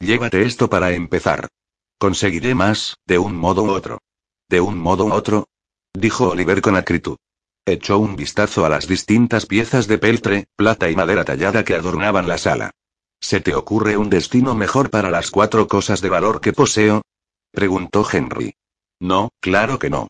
Llévate 0.00 0.42
esto 0.42 0.68
para 0.68 0.90
empezar. 0.90 1.48
Conseguiré 2.00 2.54
más, 2.54 2.96
de 3.06 3.18
un 3.18 3.36
modo 3.36 3.64
u 3.64 3.70
otro. 3.72 4.00
¿De 4.48 4.58
un 4.58 4.78
modo 4.78 5.04
u 5.04 5.12
otro? 5.12 5.48
Dijo 5.92 6.30
Oliver 6.30 6.62
con 6.62 6.74
acritud. 6.74 7.18
Echó 7.66 7.98
un 7.98 8.16
vistazo 8.16 8.64
a 8.64 8.70
las 8.70 8.88
distintas 8.88 9.44
piezas 9.44 9.86
de 9.86 9.98
peltre, 9.98 10.46
plata 10.56 10.88
y 10.88 10.96
madera 10.96 11.26
tallada 11.26 11.62
que 11.62 11.74
adornaban 11.74 12.26
la 12.26 12.38
sala. 12.38 12.70
¿Se 13.20 13.40
te 13.40 13.54
ocurre 13.54 13.98
un 13.98 14.08
destino 14.08 14.54
mejor 14.54 14.88
para 14.88 15.10
las 15.10 15.30
cuatro 15.30 15.68
cosas 15.68 16.00
de 16.00 16.08
valor 16.08 16.40
que 16.40 16.54
poseo? 16.54 17.02
preguntó 17.52 18.08
Henry. 18.10 18.54
No, 18.98 19.28
claro 19.38 19.78
que 19.78 19.90
no. 19.90 20.08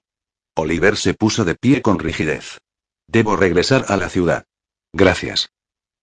Oliver 0.55 0.97
se 0.97 1.15
puso 1.15 1.45
de 1.45 1.57
pie 1.57 1.83
con 1.83 1.99
rigidez. 1.99 2.59
Debo 3.09 3.35
regresar 3.35 3.87
a 3.89 3.97
la 3.97 4.09
ciudad. 4.09 4.45
Gracias. 4.93 5.51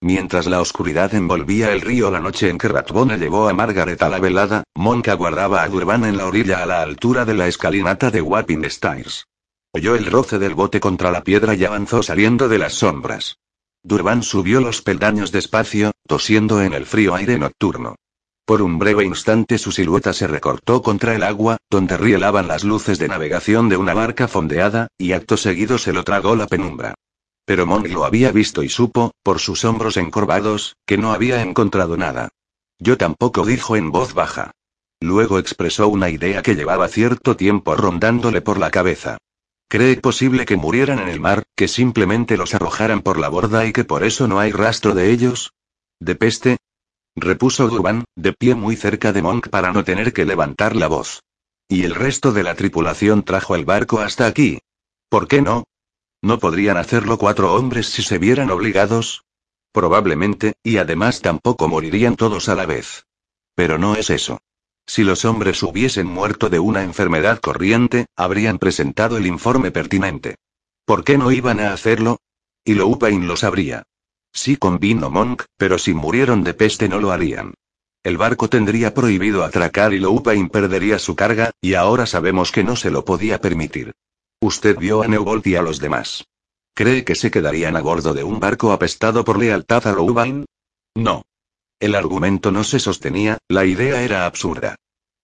Mientras 0.02 0.45
la 0.45 0.61
oscuridad 0.61 1.15
envolvía 1.15 1.74
el 1.74 1.82
río 1.82 2.11
la 2.11 2.19
noche 2.19 2.49
en 2.49 2.60
que 2.60 2.68
Ratbone 2.68 3.18
llevó 3.18 3.49
a 3.49 3.53
Margaret 3.53 3.99
a 4.03 4.10
la 4.10 4.19
velada, 4.19 4.64
Monk 4.76 5.07
aguardaba 5.07 5.64
a 5.64 5.69
Durban 5.69 6.06
en 6.06 6.18
la 6.18 6.28
orilla 6.28 6.61
a 6.61 6.68
la 6.68 6.82
altura 6.84 7.26
de 7.26 7.34
la 7.34 7.48
escalinata 7.48 8.11
de 8.11 8.22
Wapping 8.22 8.64
Stairs. 8.65 9.26
Oyó 9.74 9.95
el 9.95 10.06
roce 10.06 10.38
del 10.38 10.53
bote 10.53 10.80
contra 10.80 11.11
la 11.11 11.24
piedra 11.24 11.56
y 11.56 11.65
avanzó 11.65 12.03
saliendo 12.03 12.48
de 12.48 12.60
las 12.60 12.74
sombras. 12.74 13.40
Durban 13.84 14.22
subió 14.22 14.61
los 14.61 14.84
peldaños 14.84 15.32
despacio, 15.32 15.91
tosiendo 16.07 16.61
en 16.61 16.74
el 16.74 16.86
frío 16.86 17.15
aire 17.15 17.40
nocturno. 17.40 17.95
Por 18.45 18.61
un 18.61 18.78
breve 18.78 19.03
instante 19.03 19.57
su 19.57 19.72
silueta 19.72 20.14
se 20.14 20.28
recortó 20.28 20.84
contra 20.84 21.15
el 21.15 21.24
agua, 21.24 21.57
donde 21.69 21.98
rielaban 21.98 22.48
las 22.48 22.64
luces 22.64 22.99
de 22.99 23.07
navegación 23.07 23.68
de 23.68 23.78
una 23.78 23.94
barca 23.94 24.28
fondeada, 24.28 24.88
y 24.98 25.14
acto 25.14 25.38
seguido 25.38 25.78
se 25.80 25.91
lo 25.91 26.03
tragó 26.03 26.36
la 26.36 26.48
penumbra. 26.48 26.94
Pero 27.48 27.65
Monk 27.65 27.88
lo 27.88 28.03
había 28.03 28.34
visto 28.34 28.61
y 28.61 28.68
supo, 28.68 29.11
por 29.24 29.40
sus 29.40 29.64
hombros 29.64 29.95
encorvados, 29.95 30.76
que 30.86 30.98
no 30.98 31.14
había 31.14 31.41
encontrado 31.41 31.95
nada. 31.95 32.28
Yo 32.78 32.98
tampoco 32.98 33.45
dijo 33.45 33.78
en 33.78 33.90
voz 33.90 34.14
baja. 34.14 34.52
Luego 34.99 35.40
expresó 35.40 35.88
una 35.88 36.10
idea 36.10 36.41
que 36.41 36.56
llevaba 36.56 36.90
cierto 36.90 37.38
tiempo 37.38 37.74
rondándole 37.76 38.41
por 38.41 38.57
la 38.57 38.69
cabeza. 38.69 39.18
¿Cree 39.69 39.95
posible 39.95 40.45
que 40.45 40.57
murieran 40.57 40.99
en 40.99 41.07
el 41.07 41.22
mar, 41.22 41.44
que 41.56 41.69
simplemente 41.69 42.36
los 42.36 42.53
arrojaran 42.53 43.02
por 43.02 43.18
la 43.18 43.30
borda 43.30 43.65
y 43.65 43.72
que 43.72 43.86
por 43.86 44.03
eso 44.03 44.28
no 44.28 44.41
hay 44.41 44.52
rastro 44.52 44.94
de 44.94 45.10
ellos? 45.11 45.53
¿De 46.02 46.15
peste? 46.15 46.57
repuso 47.15 47.69
Durban, 47.69 48.03
de 48.18 48.34
pie 48.34 48.56
muy 48.56 48.76
cerca 48.76 49.14
de 49.14 49.22
Monk 49.22 49.48
para 49.48 49.72
no 49.72 49.86
tener 49.86 50.11
que 50.11 50.26
levantar 50.26 50.76
la 50.76 50.90
voz. 50.90 51.24
Y 51.69 51.84
el 51.84 51.95
resto 51.95 52.34
de 52.34 52.44
la 52.44 52.56
tripulación 52.56 53.24
trajo 53.24 53.56
el 53.56 53.64
barco 53.64 53.99
hasta 53.99 54.26
aquí. 54.26 54.60
¿Por 55.10 55.30
qué 55.30 55.41
no? 55.41 55.64
¿No 56.22 56.39
podrían 56.39 56.77
hacerlo 56.77 57.18
cuatro 57.18 57.53
hombres 57.53 57.88
si 57.88 58.02
se 58.02 58.18
vieran 58.18 58.49
obligados? 58.49 59.26
Probablemente, 59.72 60.56
y 60.64 60.77
además 60.77 61.22
tampoco 61.22 61.68
morirían 61.68 62.15
todos 62.15 62.49
a 62.49 62.56
la 62.56 62.65
vez. 62.65 63.06
Pero 63.53 63.77
no 63.77 63.95
es 63.95 64.10
eso. 64.10 64.39
Si 64.88 65.03
los 65.03 65.26
hombres 65.26 65.61
hubiesen 65.64 66.07
muerto 66.07 66.49
de 66.49 66.60
una 66.60 66.84
enfermedad 66.84 67.39
corriente, 67.39 68.07
habrían 68.15 68.57
presentado 68.57 69.18
el 69.18 69.27
informe 69.27 69.69
pertinente. 69.72 70.38
¿Por 70.85 71.03
qué 71.03 71.18
no 71.18 71.31
iban 71.31 71.60
a 71.60 71.73
hacerlo? 71.73 72.19
Y 72.64 72.73
Loupain 72.73 73.27
lo 73.27 73.35
sabría. 73.35 73.84
Sí 74.34 74.56
convino 74.56 75.10
Monk, 75.10 75.44
pero 75.57 75.77
si 75.77 75.94
murieron 75.94 76.44
de 76.44 76.53
peste 76.53 76.89
no 76.89 76.99
lo 76.99 77.11
harían. 77.11 77.53
El 78.03 78.18
barco 78.18 78.49
tendría 78.49 78.94
prohibido 78.94 79.44
atracar 79.44 79.94
y 79.94 79.99
Loupain 79.99 80.49
perdería 80.49 80.98
su 80.98 81.15
carga, 81.15 81.52
y 81.61 81.73
ahora 81.73 82.06
sabemos 82.06 82.52
que 82.52 82.64
no 82.64 82.76
se 82.76 82.89
lo 82.89 83.03
podía 83.03 83.41
permitir. 83.41 83.94
Usted 84.40 84.78
vio 84.78 85.02
a 85.02 85.08
Neubolt 85.08 85.48
y 85.48 85.56
a 85.56 85.64
los 85.64 85.80
demás. 85.80 86.26
¿Cree 86.76 87.04
que 87.04 87.16
se 87.16 87.32
quedarían 87.32 87.76
a 87.76 87.82
bordo 87.82 88.14
de 88.14 88.24
un 88.24 88.40
barco 88.40 88.72
apestado 88.72 89.26
por 89.26 89.40
lealtad 89.40 89.88
a 89.88 89.94
Louvain? 89.94 90.46
No. 90.96 91.24
El 91.80 91.96
argumento 91.96 92.52
no 92.52 92.64
se 92.64 92.78
sostenía, 92.78 93.40
la 93.48 93.66
idea 93.66 94.04
era 94.04 94.28
absurda. 94.28 94.76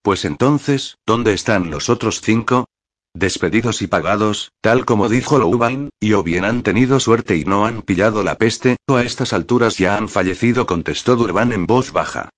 Pues 0.02 0.26
entonces, 0.26 0.98
¿dónde 1.06 1.34
están 1.34 1.70
los 1.70 1.90
otros 1.90 2.22
cinco? 2.22 2.66
Despedidos 3.14 3.84
y 3.84 3.88
pagados, 3.88 4.52
tal 4.62 4.84
como 4.84 5.10
dijo 5.10 5.38
Louvain, 5.38 5.92
y 6.00 6.14
o 6.14 6.24
bien 6.24 6.44
han 6.44 6.64
tenido 6.64 7.00
suerte 7.00 7.38
y 7.38 7.46
no 7.46 7.68
han 7.68 7.84
pillado 7.84 8.24
la 8.24 8.40
peste, 8.40 8.78
o 8.88 8.96
a 8.96 9.04
estas 9.04 9.32
alturas 9.32 9.78
ya 9.78 9.96
han 9.96 10.10
fallecido, 10.10 10.66
contestó 10.66 11.16
Durban 11.16 11.54
en 11.54 11.68
voz 11.68 11.92
baja. 11.92 12.30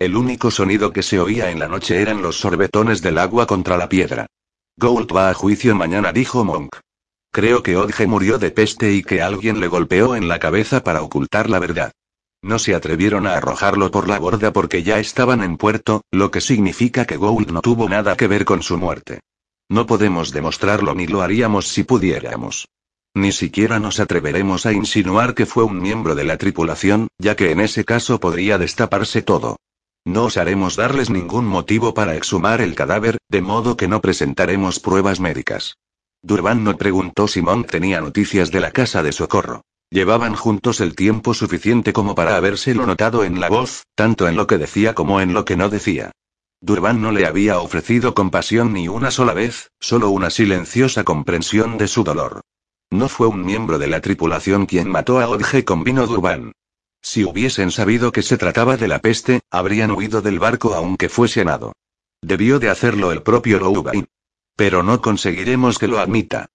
El 0.00 0.16
único 0.16 0.50
sonido 0.50 0.92
que 0.92 1.04
se 1.04 1.20
oía 1.20 1.52
en 1.52 1.60
la 1.60 1.68
noche 1.68 2.02
eran 2.02 2.22
los 2.22 2.40
sorbetones 2.40 3.02
del 3.02 3.18
agua 3.18 3.46
contra 3.46 3.76
la 3.76 3.88
piedra. 3.88 4.26
Gould 4.76 5.14
va 5.14 5.30
a 5.30 5.34
juicio 5.34 5.76
mañana, 5.76 6.12
dijo 6.12 6.44
Monk. 6.44 6.76
Creo 7.32 7.62
que 7.62 7.76
Odge 7.76 8.08
murió 8.08 8.38
de 8.38 8.50
peste 8.50 8.92
y 8.92 9.04
que 9.04 9.22
alguien 9.22 9.60
le 9.60 9.68
golpeó 9.68 10.16
en 10.16 10.26
la 10.26 10.40
cabeza 10.40 10.82
para 10.82 11.02
ocultar 11.02 11.48
la 11.48 11.60
verdad. 11.60 11.92
No 12.42 12.58
se 12.58 12.74
atrevieron 12.74 13.26
a 13.28 13.34
arrojarlo 13.34 13.92
por 13.92 14.08
la 14.08 14.18
borda 14.18 14.52
porque 14.52 14.82
ya 14.82 14.98
estaban 14.98 15.44
en 15.44 15.56
puerto, 15.56 16.02
lo 16.10 16.32
que 16.32 16.40
significa 16.40 17.04
que 17.04 17.16
Gould 17.16 17.52
no 17.52 17.60
tuvo 17.60 17.88
nada 17.88 18.16
que 18.16 18.26
ver 18.26 18.44
con 18.44 18.62
su 18.62 18.76
muerte. 18.76 19.20
No 19.68 19.86
podemos 19.86 20.32
demostrarlo 20.32 20.94
ni 20.94 21.06
lo 21.06 21.22
haríamos 21.22 21.68
si 21.68 21.84
pudiéramos. 21.84 22.66
Ni 23.14 23.30
siquiera 23.30 23.78
nos 23.78 24.00
atreveremos 24.00 24.66
a 24.66 24.72
insinuar 24.72 25.34
que 25.34 25.46
fue 25.46 25.62
un 25.62 25.80
miembro 25.80 26.16
de 26.16 26.24
la 26.24 26.36
tripulación, 26.36 27.06
ya 27.16 27.36
que 27.36 27.52
en 27.52 27.60
ese 27.60 27.84
caso 27.84 28.18
podría 28.18 28.58
destaparse 28.58 29.22
todo. 29.22 29.56
No 30.04 30.24
osaremos 30.24 30.76
darles 30.76 31.08
ningún 31.08 31.46
motivo 31.46 31.94
para 31.94 32.14
exhumar 32.14 32.60
el 32.60 32.74
cadáver, 32.74 33.18
de 33.28 33.40
modo 33.40 33.76
que 33.76 33.88
no 33.88 34.02
presentaremos 34.02 34.78
pruebas 34.78 35.18
médicas. 35.18 35.78
Durban 36.22 36.62
no 36.62 36.76
preguntó 36.76 37.26
si 37.26 37.40
Monk 37.40 37.70
tenía 37.70 38.00
noticias 38.00 38.50
de 38.50 38.60
la 38.60 38.70
casa 38.70 39.02
de 39.02 39.12
socorro. 39.12 39.62
Llevaban 39.90 40.34
juntos 40.34 40.80
el 40.80 40.94
tiempo 40.94 41.34
suficiente 41.34 41.92
como 41.92 42.14
para 42.14 42.36
habérselo 42.36 42.86
notado 42.86 43.24
en 43.24 43.40
la 43.40 43.48
voz, 43.48 43.84
tanto 43.94 44.28
en 44.28 44.36
lo 44.36 44.46
que 44.46 44.58
decía 44.58 44.94
como 44.94 45.20
en 45.20 45.32
lo 45.32 45.44
que 45.44 45.56
no 45.56 45.68
decía. 45.68 46.10
Durban 46.60 47.00
no 47.00 47.12
le 47.12 47.26
había 47.26 47.58
ofrecido 47.58 48.14
compasión 48.14 48.72
ni 48.72 48.88
una 48.88 49.10
sola 49.10 49.34
vez, 49.34 49.70
solo 49.80 50.10
una 50.10 50.30
silenciosa 50.30 51.04
comprensión 51.04 51.78
de 51.78 51.88
su 51.88 52.04
dolor. 52.04 52.40
No 52.90 53.08
fue 53.08 53.26
un 53.26 53.44
miembro 53.44 53.78
de 53.78 53.86
la 53.86 54.00
tripulación 54.00 54.66
quien 54.66 54.90
mató 54.90 55.20
a 55.20 55.28
Odge 55.28 55.64
con 55.64 55.84
vino 55.84 56.06
Durban. 56.06 56.52
Si 57.04 57.22
hubiesen 57.22 57.70
sabido 57.70 58.12
que 58.12 58.22
se 58.22 58.38
trataba 58.38 58.78
de 58.78 58.88
la 58.88 58.98
peste, 58.98 59.42
habrían 59.50 59.90
huido 59.90 60.22
del 60.22 60.38
barco 60.38 60.74
aunque 60.74 61.10
fuese 61.10 61.44
nado. 61.44 61.74
Debió 62.22 62.58
de 62.58 62.70
hacerlo 62.70 63.12
el 63.12 63.22
propio 63.22 63.58
Louvain. 63.58 64.06
Pero 64.56 64.82
no 64.82 65.02
conseguiremos 65.02 65.78
que 65.78 65.86
lo 65.86 65.98
admita. 65.98 66.46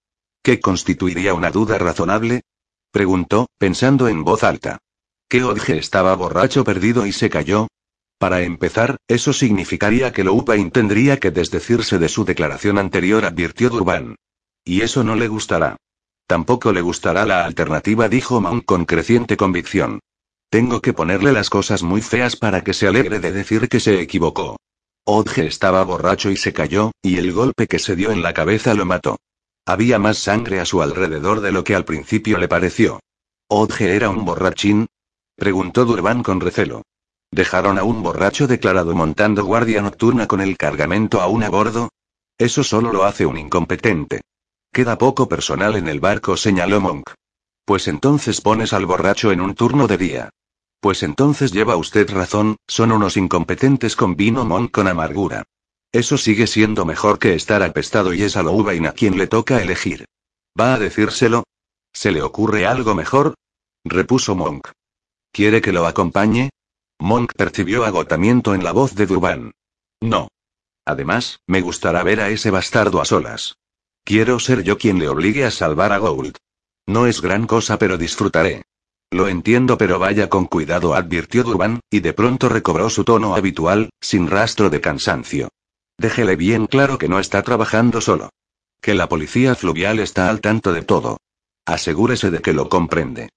¿Qué 0.42 0.58
constituiría 0.58 1.34
una 1.34 1.52
duda 1.52 1.78
razonable? 1.78 2.42
Preguntó, 2.90 3.48
pensando 3.58 4.08
en 4.08 4.24
voz 4.24 4.42
alta. 4.42 4.78
¿Qué 5.28 5.44
Odge 5.44 5.78
estaba 5.78 6.16
borracho 6.16 6.64
perdido 6.64 7.06
y 7.06 7.12
se 7.12 7.30
cayó? 7.30 7.68
Para 8.18 8.42
empezar, 8.42 8.96
eso 9.06 9.32
significaría 9.32 10.12
que 10.12 10.24
Louvain 10.24 10.72
tendría 10.72 11.20
que 11.20 11.30
desdecirse 11.30 11.98
de 11.98 12.08
su 12.08 12.24
declaración 12.24 12.76
anterior, 12.78 13.24
advirtió 13.24 13.70
Durban. 13.70 14.16
Y 14.64 14.80
eso 14.80 15.04
no 15.04 15.14
le 15.14 15.28
gustará. 15.28 15.76
Tampoco 16.26 16.72
le 16.72 16.80
gustará 16.80 17.24
la 17.24 17.44
alternativa, 17.44 18.08
dijo 18.08 18.40
Mount 18.40 18.64
con 18.64 18.84
creciente 18.84 19.36
convicción. 19.36 20.00
Tengo 20.50 20.82
que 20.82 20.92
ponerle 20.92 21.30
las 21.30 21.48
cosas 21.48 21.84
muy 21.84 22.02
feas 22.02 22.34
para 22.34 22.64
que 22.64 22.74
se 22.74 22.88
alegre 22.88 23.20
de 23.20 23.30
decir 23.30 23.68
que 23.68 23.78
se 23.78 24.00
equivocó. 24.00 24.56
Odge 25.06 25.46
estaba 25.46 25.84
borracho 25.84 26.28
y 26.30 26.36
se 26.36 26.52
cayó, 26.52 26.90
y 27.02 27.18
el 27.18 27.32
golpe 27.32 27.68
que 27.68 27.78
se 27.78 27.94
dio 27.94 28.10
en 28.10 28.20
la 28.20 28.34
cabeza 28.34 28.74
lo 28.74 28.84
mató. 28.84 29.16
Había 29.64 30.00
más 30.00 30.18
sangre 30.18 30.58
a 30.58 30.64
su 30.64 30.82
alrededor 30.82 31.40
de 31.40 31.52
lo 31.52 31.62
que 31.62 31.76
al 31.76 31.84
principio 31.84 32.36
le 32.36 32.48
pareció. 32.48 32.98
¿Odge 33.48 33.94
era 33.94 34.10
un 34.10 34.24
borrachín? 34.24 34.88
preguntó 35.36 35.84
Durban 35.84 36.24
con 36.24 36.40
recelo. 36.40 36.82
¿Dejaron 37.30 37.78
a 37.78 37.84
un 37.84 38.02
borracho 38.02 38.48
declarado 38.48 38.92
montando 38.92 39.44
guardia 39.44 39.80
nocturna 39.82 40.26
con 40.26 40.40
el 40.40 40.56
cargamento 40.56 41.20
aún 41.20 41.44
a 41.44 41.48
bordo? 41.48 41.90
Eso 42.36 42.64
solo 42.64 42.92
lo 42.92 43.04
hace 43.04 43.24
un 43.24 43.38
incompetente. 43.38 44.22
Queda 44.72 44.98
poco 44.98 45.28
personal 45.28 45.76
en 45.76 45.86
el 45.86 46.00
barco, 46.00 46.36
señaló 46.36 46.80
Monk. 46.80 47.10
Pues 47.64 47.86
entonces 47.86 48.40
pones 48.40 48.72
al 48.72 48.86
borracho 48.86 49.30
en 49.30 49.40
un 49.40 49.54
turno 49.54 49.86
de 49.86 49.96
día. 49.96 50.30
Pues 50.80 51.02
entonces 51.02 51.52
lleva 51.52 51.76
usted 51.76 52.10
razón, 52.10 52.56
son 52.66 52.90
unos 52.92 53.16
incompetentes 53.18 53.96
con 53.96 54.16
vino 54.16 54.46
Monk 54.46 54.70
con 54.70 54.88
amargura. 54.88 55.44
Eso 55.92 56.16
sigue 56.16 56.46
siendo 56.46 56.86
mejor 56.86 57.18
que 57.18 57.34
estar 57.34 57.62
apestado 57.62 58.14
y 58.14 58.22
es 58.22 58.36
a 58.36 58.42
Louvain 58.42 58.86
a 58.86 58.92
quien 58.92 59.18
le 59.18 59.26
toca 59.26 59.62
elegir. 59.62 60.06
¿Va 60.58 60.74
a 60.74 60.78
decírselo? 60.78 61.44
¿Se 61.92 62.12
le 62.12 62.22
ocurre 62.22 62.66
algo 62.66 62.94
mejor? 62.94 63.34
repuso 63.84 64.34
Monk. 64.34 64.68
¿Quiere 65.32 65.60
que 65.60 65.72
lo 65.72 65.86
acompañe? 65.86 66.50
Monk 66.98 67.32
percibió 67.34 67.84
agotamiento 67.84 68.54
en 68.54 68.64
la 68.64 68.72
voz 68.72 68.94
de 68.94 69.06
Durban. 69.06 69.52
No. 70.00 70.28
Además, 70.86 71.40
me 71.46 71.60
gustará 71.60 72.02
ver 72.02 72.20
a 72.20 72.30
ese 72.30 72.50
bastardo 72.50 73.00
a 73.00 73.04
solas. 73.04 73.56
Quiero 74.04 74.40
ser 74.40 74.62
yo 74.62 74.78
quien 74.78 74.98
le 74.98 75.08
obligue 75.08 75.44
a 75.44 75.50
salvar 75.50 75.92
a 75.92 75.98
Gould. 75.98 76.36
No 76.86 77.06
es 77.06 77.20
gran 77.20 77.46
cosa, 77.46 77.78
pero 77.78 77.98
disfrutaré. 77.98 78.62
Lo 79.12 79.26
entiendo, 79.26 79.76
pero 79.76 79.98
vaya 79.98 80.28
con 80.28 80.46
cuidado, 80.46 80.94
advirtió 80.94 81.42
Durban, 81.42 81.80
y 81.90 82.00
de 82.00 82.12
pronto 82.12 82.48
recobró 82.48 82.88
su 82.90 83.04
tono 83.04 83.34
habitual, 83.34 83.90
sin 84.00 84.28
rastro 84.28 84.70
de 84.70 84.80
cansancio. 84.80 85.48
Déjele 85.98 86.36
bien 86.36 86.66
claro 86.66 86.96
que 86.96 87.08
no 87.08 87.18
está 87.18 87.42
trabajando 87.42 88.00
solo. 88.00 88.30
Que 88.80 88.94
la 88.94 89.08
policía 89.08 89.54
fluvial 89.56 89.98
está 89.98 90.30
al 90.30 90.40
tanto 90.40 90.72
de 90.72 90.82
todo. 90.82 91.18
Asegúrese 91.66 92.30
de 92.30 92.40
que 92.40 92.54
lo 92.54 92.68
comprende. 92.68 93.30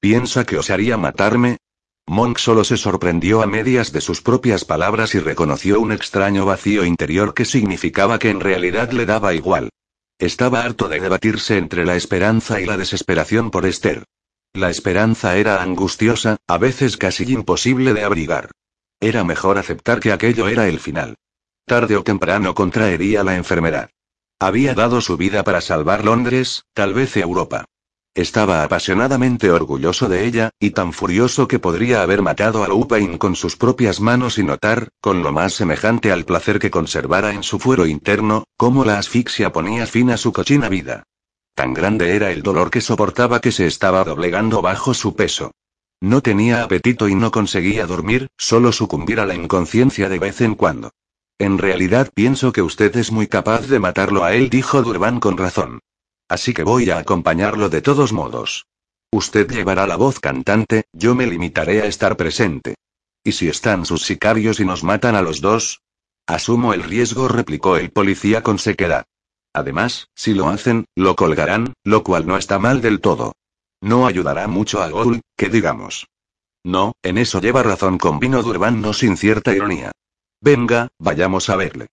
¿Piensa 0.00 0.44
que 0.44 0.58
osaría 0.58 0.96
matarme? 0.96 1.58
Monk 2.06 2.38
solo 2.38 2.64
se 2.64 2.76
sorprendió 2.76 3.40
a 3.40 3.46
medias 3.46 3.92
de 3.92 4.00
sus 4.00 4.20
propias 4.22 4.64
palabras 4.64 5.14
y 5.14 5.20
reconoció 5.20 5.80
un 5.80 5.92
extraño 5.92 6.44
vacío 6.44 6.84
interior 6.84 7.34
que 7.34 7.44
significaba 7.44 8.18
que 8.18 8.30
en 8.30 8.40
realidad 8.40 8.90
le 8.90 9.06
daba 9.06 9.32
igual. 9.32 9.70
Estaba 10.18 10.62
harto 10.62 10.88
de 10.88 10.98
debatirse 10.98 11.56
entre 11.56 11.86
la 11.86 11.94
esperanza 11.94 12.60
y 12.60 12.66
la 12.66 12.76
desesperación 12.76 13.50
por 13.50 13.64
Esther. 13.64 14.04
La 14.52 14.68
esperanza 14.68 15.36
era 15.36 15.62
angustiosa, 15.62 16.36
a 16.48 16.58
veces 16.58 16.96
casi 16.96 17.24
imposible 17.32 17.94
de 17.94 18.02
abrigar. 18.02 18.50
Era 18.98 19.22
mejor 19.22 19.58
aceptar 19.58 20.00
que 20.00 20.12
aquello 20.12 20.48
era 20.48 20.66
el 20.66 20.80
final. 20.80 21.14
Tarde 21.66 21.96
o 21.96 22.02
temprano 22.02 22.52
contraería 22.52 23.22
la 23.22 23.36
enfermedad. 23.36 23.90
Había 24.40 24.74
dado 24.74 25.00
su 25.00 25.16
vida 25.16 25.44
para 25.44 25.60
salvar 25.60 26.04
Londres, 26.04 26.64
tal 26.74 26.94
vez 26.94 27.16
Europa. 27.16 27.64
Estaba 28.12 28.64
apasionadamente 28.64 29.52
orgulloso 29.52 30.08
de 30.08 30.26
ella, 30.26 30.50
y 30.58 30.70
tan 30.70 30.92
furioso 30.92 31.46
que 31.46 31.60
podría 31.60 32.02
haber 32.02 32.20
matado 32.20 32.64
a 32.64 32.68
Lupin 32.68 33.18
con 33.18 33.36
sus 33.36 33.56
propias 33.56 34.00
manos 34.00 34.36
y 34.36 34.42
notar, 34.42 34.88
con 35.00 35.22
lo 35.22 35.30
más 35.30 35.52
semejante 35.52 36.10
al 36.10 36.24
placer 36.24 36.58
que 36.58 36.72
conservara 36.72 37.32
en 37.32 37.44
su 37.44 37.60
fuero 37.60 37.86
interno, 37.86 38.44
cómo 38.56 38.84
la 38.84 38.98
asfixia 38.98 39.52
ponía 39.52 39.86
fin 39.86 40.10
a 40.10 40.16
su 40.16 40.32
cochina 40.32 40.68
vida. 40.68 41.04
Tan 41.54 41.74
grande 41.74 42.16
era 42.16 42.30
el 42.30 42.42
dolor 42.42 42.70
que 42.70 42.80
soportaba 42.80 43.40
que 43.40 43.52
se 43.52 43.66
estaba 43.66 44.04
doblegando 44.04 44.62
bajo 44.62 44.94
su 44.94 45.14
peso. 45.14 45.52
No 46.00 46.22
tenía 46.22 46.62
apetito 46.62 47.08
y 47.08 47.14
no 47.14 47.30
conseguía 47.30 47.86
dormir, 47.86 48.28
solo 48.38 48.72
sucumbir 48.72 49.20
a 49.20 49.26
la 49.26 49.34
inconsciencia 49.34 50.08
de 50.08 50.18
vez 50.18 50.40
en 50.40 50.54
cuando. 50.54 50.92
En 51.38 51.58
realidad 51.58 52.10
pienso 52.14 52.52
que 52.52 52.62
usted 52.62 52.96
es 52.96 53.12
muy 53.12 53.26
capaz 53.26 53.66
de 53.66 53.78
matarlo 53.78 54.24
a 54.24 54.34
él, 54.34 54.50
dijo 54.50 54.82
Durban 54.82 55.20
con 55.20 55.36
razón. 55.36 55.80
Así 56.28 56.54
que 56.54 56.62
voy 56.62 56.90
a 56.90 56.98
acompañarlo 56.98 57.68
de 57.68 57.82
todos 57.82 58.12
modos. 58.12 58.66
Usted 59.12 59.50
llevará 59.50 59.86
la 59.86 59.96
voz 59.96 60.20
cantante, 60.20 60.84
yo 60.92 61.14
me 61.14 61.26
limitaré 61.26 61.82
a 61.82 61.86
estar 61.86 62.16
presente. 62.16 62.76
¿Y 63.24 63.32
si 63.32 63.48
están 63.48 63.84
sus 63.84 64.02
sicarios 64.02 64.60
y 64.60 64.64
nos 64.64 64.84
matan 64.84 65.16
a 65.16 65.22
los 65.22 65.40
dos? 65.40 65.82
Asumo 66.26 66.72
el 66.72 66.82
riesgo, 66.82 67.26
replicó 67.26 67.76
el 67.76 67.90
policía 67.90 68.42
con 68.42 68.58
sequedad. 68.58 69.04
Además, 69.52 70.08
si 70.14 70.34
lo 70.34 70.48
hacen, 70.48 70.86
lo 70.94 71.16
colgarán, 71.16 71.74
lo 71.84 72.02
cual 72.02 72.26
no 72.26 72.36
está 72.36 72.58
mal 72.58 72.80
del 72.80 73.00
todo. 73.00 73.32
No 73.80 74.06
ayudará 74.06 74.46
mucho 74.46 74.82
a 74.82 74.88
Gould, 74.90 75.20
que 75.36 75.48
digamos. 75.48 76.06
No, 76.62 76.92
en 77.02 77.18
eso 77.18 77.40
lleva 77.40 77.62
razón, 77.62 77.98
vino 78.20 78.42
Durban 78.42 78.80
no 78.80 78.92
sin 78.92 79.16
cierta 79.16 79.54
ironía. 79.54 79.92
Venga, 80.40 80.88
vayamos 80.98 81.48
a 81.48 81.56
verle. 81.56 81.86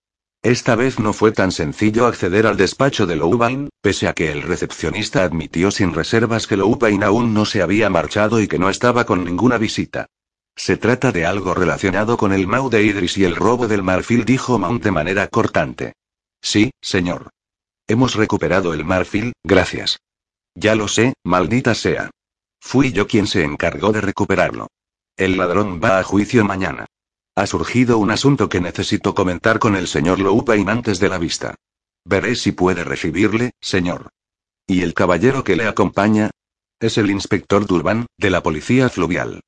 Esta 0.43 0.75
vez 0.75 0.99
no 0.99 1.13
fue 1.13 1.31
tan 1.31 1.51
sencillo 1.51 2.05
acceder 2.05 2.45
al 2.45 2.57
despacho 2.57 3.07
de 3.07 3.15
Louvain, 3.15 3.69
pese 3.81 4.07
a 4.07 4.13
que 4.13 4.31
el 4.31 4.43
recepcionista 4.43 5.23
admitió 5.23 5.71
sin 5.71 5.93
reservas 5.93 6.47
que 6.47 6.57
Louvain 6.57 7.03
aún 7.03 7.33
no 7.33 7.45
se 7.45 7.61
había 7.61 7.89
marchado 7.89 8.39
y 8.39 8.47
que 8.47 8.59
no 8.59 8.69
estaba 8.69 9.05
con 9.05 9.25
ninguna 9.25 9.57
visita. 9.57 10.05
Se 10.55 10.77
trata 10.77 11.11
de 11.11 11.25
algo 11.25 11.53
relacionado 11.53 12.17
con 12.17 12.33
el 12.33 12.47
Mau 12.47 12.69
de 12.69 12.83
Idris 12.83 13.17
y 13.17 13.23
el 13.23 13.35
robo 13.35 13.67
del 13.67 13.83
marfil, 13.83 14.25
dijo 14.25 14.57
Mount 14.57 14.83
de 14.83 14.91
manera 14.91 15.27
cortante. 15.27 15.93
Sí, 16.41 16.71
señor. 16.81 17.29
Hemos 17.89 18.15
recuperado 18.15 18.73
el 18.73 18.83
marfil, 18.83 19.33
gracias. 19.43 19.99
Ya 20.55 20.75
lo 20.75 20.89
sé, 20.89 21.13
maldita 21.23 21.73
sea. 21.73 22.09
Fui 22.59 22.91
yo 22.91 23.07
quien 23.07 23.27
se 23.27 23.43
encargó 23.43 23.93
de 23.93 24.01
recuperarlo. 24.01 24.67
El 25.15 25.37
ladrón 25.37 25.79
va 25.81 25.99
a 25.99 26.03
juicio 26.03 26.43
mañana. 26.43 26.85
Ha 27.35 27.47
surgido 27.47 27.97
un 27.97 28.11
asunto 28.11 28.49
que 28.49 28.59
necesito 28.59 29.15
comentar 29.15 29.59
con 29.59 29.75
el 29.75 29.87
señor 29.87 30.19
Loupain 30.19 30.67
antes 30.69 30.99
de 30.99 31.07
la 31.07 31.17
vista. 31.17 31.55
Veré 32.03 32.35
si 32.35 32.51
puede 32.51 32.83
recibirle, 32.83 33.51
señor. 33.61 34.09
¿Y 34.65 34.81
el 34.81 34.93
caballero 34.93 35.43
que 35.45 35.55
le 35.55 35.67
acompaña? 35.67 36.31
Es 36.79 36.97
el 36.97 37.09
inspector 37.09 37.65
Durban, 37.65 38.05
de 38.17 38.29
la 38.29 38.43
policía 38.43 38.89
fluvial. 38.89 39.41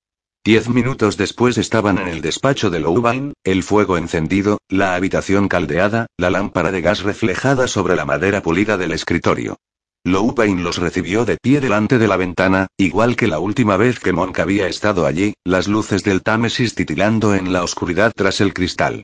Diez 0.45 0.69
minutos 0.69 1.17
después 1.17 1.57
estaban 1.57 1.97
en 1.97 2.07
el 2.07 2.21
despacho 2.21 2.69
de 2.69 2.79
Louvain, 2.79 3.33
el 3.43 3.61
fuego 3.61 3.97
encendido, 3.97 4.59
la 4.69 4.95
habitación 4.95 5.49
caldeada, 5.49 6.07
la 6.17 6.29
lámpara 6.29 6.71
de 6.71 6.81
gas 6.81 7.03
reflejada 7.03 7.67
sobre 7.67 7.97
la 7.97 8.05
madera 8.05 8.41
pulida 8.41 8.77
del 8.77 8.93
escritorio. 8.93 9.57
Louvain 10.05 10.63
los 10.63 10.77
recibió 10.77 11.25
de 11.25 11.35
pie 11.41 11.59
delante 11.59 11.97
de 11.97 12.07
la 12.07 12.15
ventana, 12.15 12.67
igual 12.77 13.17
que 13.17 13.27
la 13.27 13.39
última 13.39 13.75
vez 13.75 13.99
que 13.99 14.13
Monk 14.13 14.39
había 14.39 14.67
estado 14.67 15.05
allí, 15.05 15.33
las 15.43 15.67
luces 15.67 16.03
del 16.03 16.23
Támesis 16.23 16.73
titilando 16.73 17.35
en 17.35 17.51
la 17.51 17.63
oscuridad 17.63 18.13
tras 18.15 18.39
el 18.39 18.53
cristal. 18.53 19.03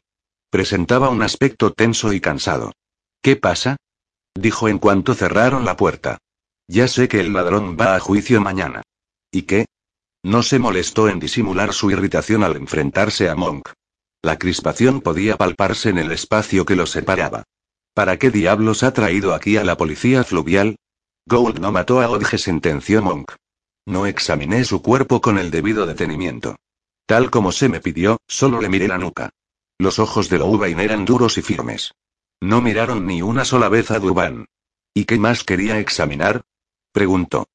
Presentaba 0.50 1.10
un 1.10 1.22
aspecto 1.22 1.74
tenso 1.74 2.14
y 2.14 2.22
cansado. 2.22 2.72
¿Qué 3.22 3.36
pasa? 3.36 3.76
dijo 4.36 4.70
en 4.70 4.80
cuanto 4.80 5.14
cerraron 5.14 5.66
la 5.66 5.76
puerta. 5.76 6.18
Ya 6.70 6.88
sé 6.88 7.10
que 7.10 7.20
el 7.20 7.34
ladrón 7.34 7.76
va 7.80 7.96
a 7.96 8.00
juicio 8.00 8.40
mañana. 8.40 8.84
¿Y 9.32 9.42
qué? 9.42 9.66
No 10.26 10.42
se 10.42 10.58
molestó 10.58 11.08
en 11.08 11.20
disimular 11.20 11.72
su 11.72 11.92
irritación 11.92 12.44
al 12.44 12.56
enfrentarse 12.56 13.30
a 13.30 13.36
Monk. 13.36 13.70
La 14.24 14.40
crispación 14.40 15.02
podía 15.02 15.38
palparse 15.38 15.90
en 15.90 16.00
el 16.00 16.12
espacio 16.12 16.66
que 16.66 16.76
los 16.76 16.90
separaba. 16.90 17.44
¿Para 17.94 18.18
qué 18.18 18.32
diablos 18.32 18.82
ha 18.82 18.92
traído 18.92 19.36
aquí 19.36 19.58
a 19.58 19.64
la 19.64 19.78
policía 19.78 20.24
fluvial? 20.24 20.78
Gould 21.28 21.60
no 21.60 21.72
mató 21.72 22.02
a 22.02 22.10
Odge, 22.10 22.40
sentenció 22.40 23.04
Monk. 23.04 23.34
No 23.86 24.08
examiné 24.08 24.64
su 24.64 24.82
cuerpo 24.82 25.22
con 25.22 25.38
el 25.38 25.52
debido 25.52 25.86
detenimiento. 25.86 26.56
Tal 27.06 27.30
como 27.30 27.52
se 27.52 27.70
me 27.70 27.80
pidió, 27.80 28.18
solo 28.28 28.60
le 28.62 28.70
miré 28.70 28.88
la 28.88 28.98
nuca. 28.98 29.30
Los 29.78 30.00
ojos 30.00 30.28
de 30.30 30.40
Louvain 30.40 30.80
eran 30.80 31.06
duros 31.06 31.38
y 31.38 31.44
firmes. 31.44 31.94
No 32.42 32.62
miraron 32.62 33.06
ni 33.06 33.22
una 33.22 33.46
sola 33.46 33.70
vez 33.70 33.92
a 33.92 34.00
Durban. 34.00 34.48
¿Y 34.92 35.06
qué 35.06 35.20
más 35.20 35.44
quería 35.44 35.78
examinar? 35.78 36.42
preguntó. 36.92 37.46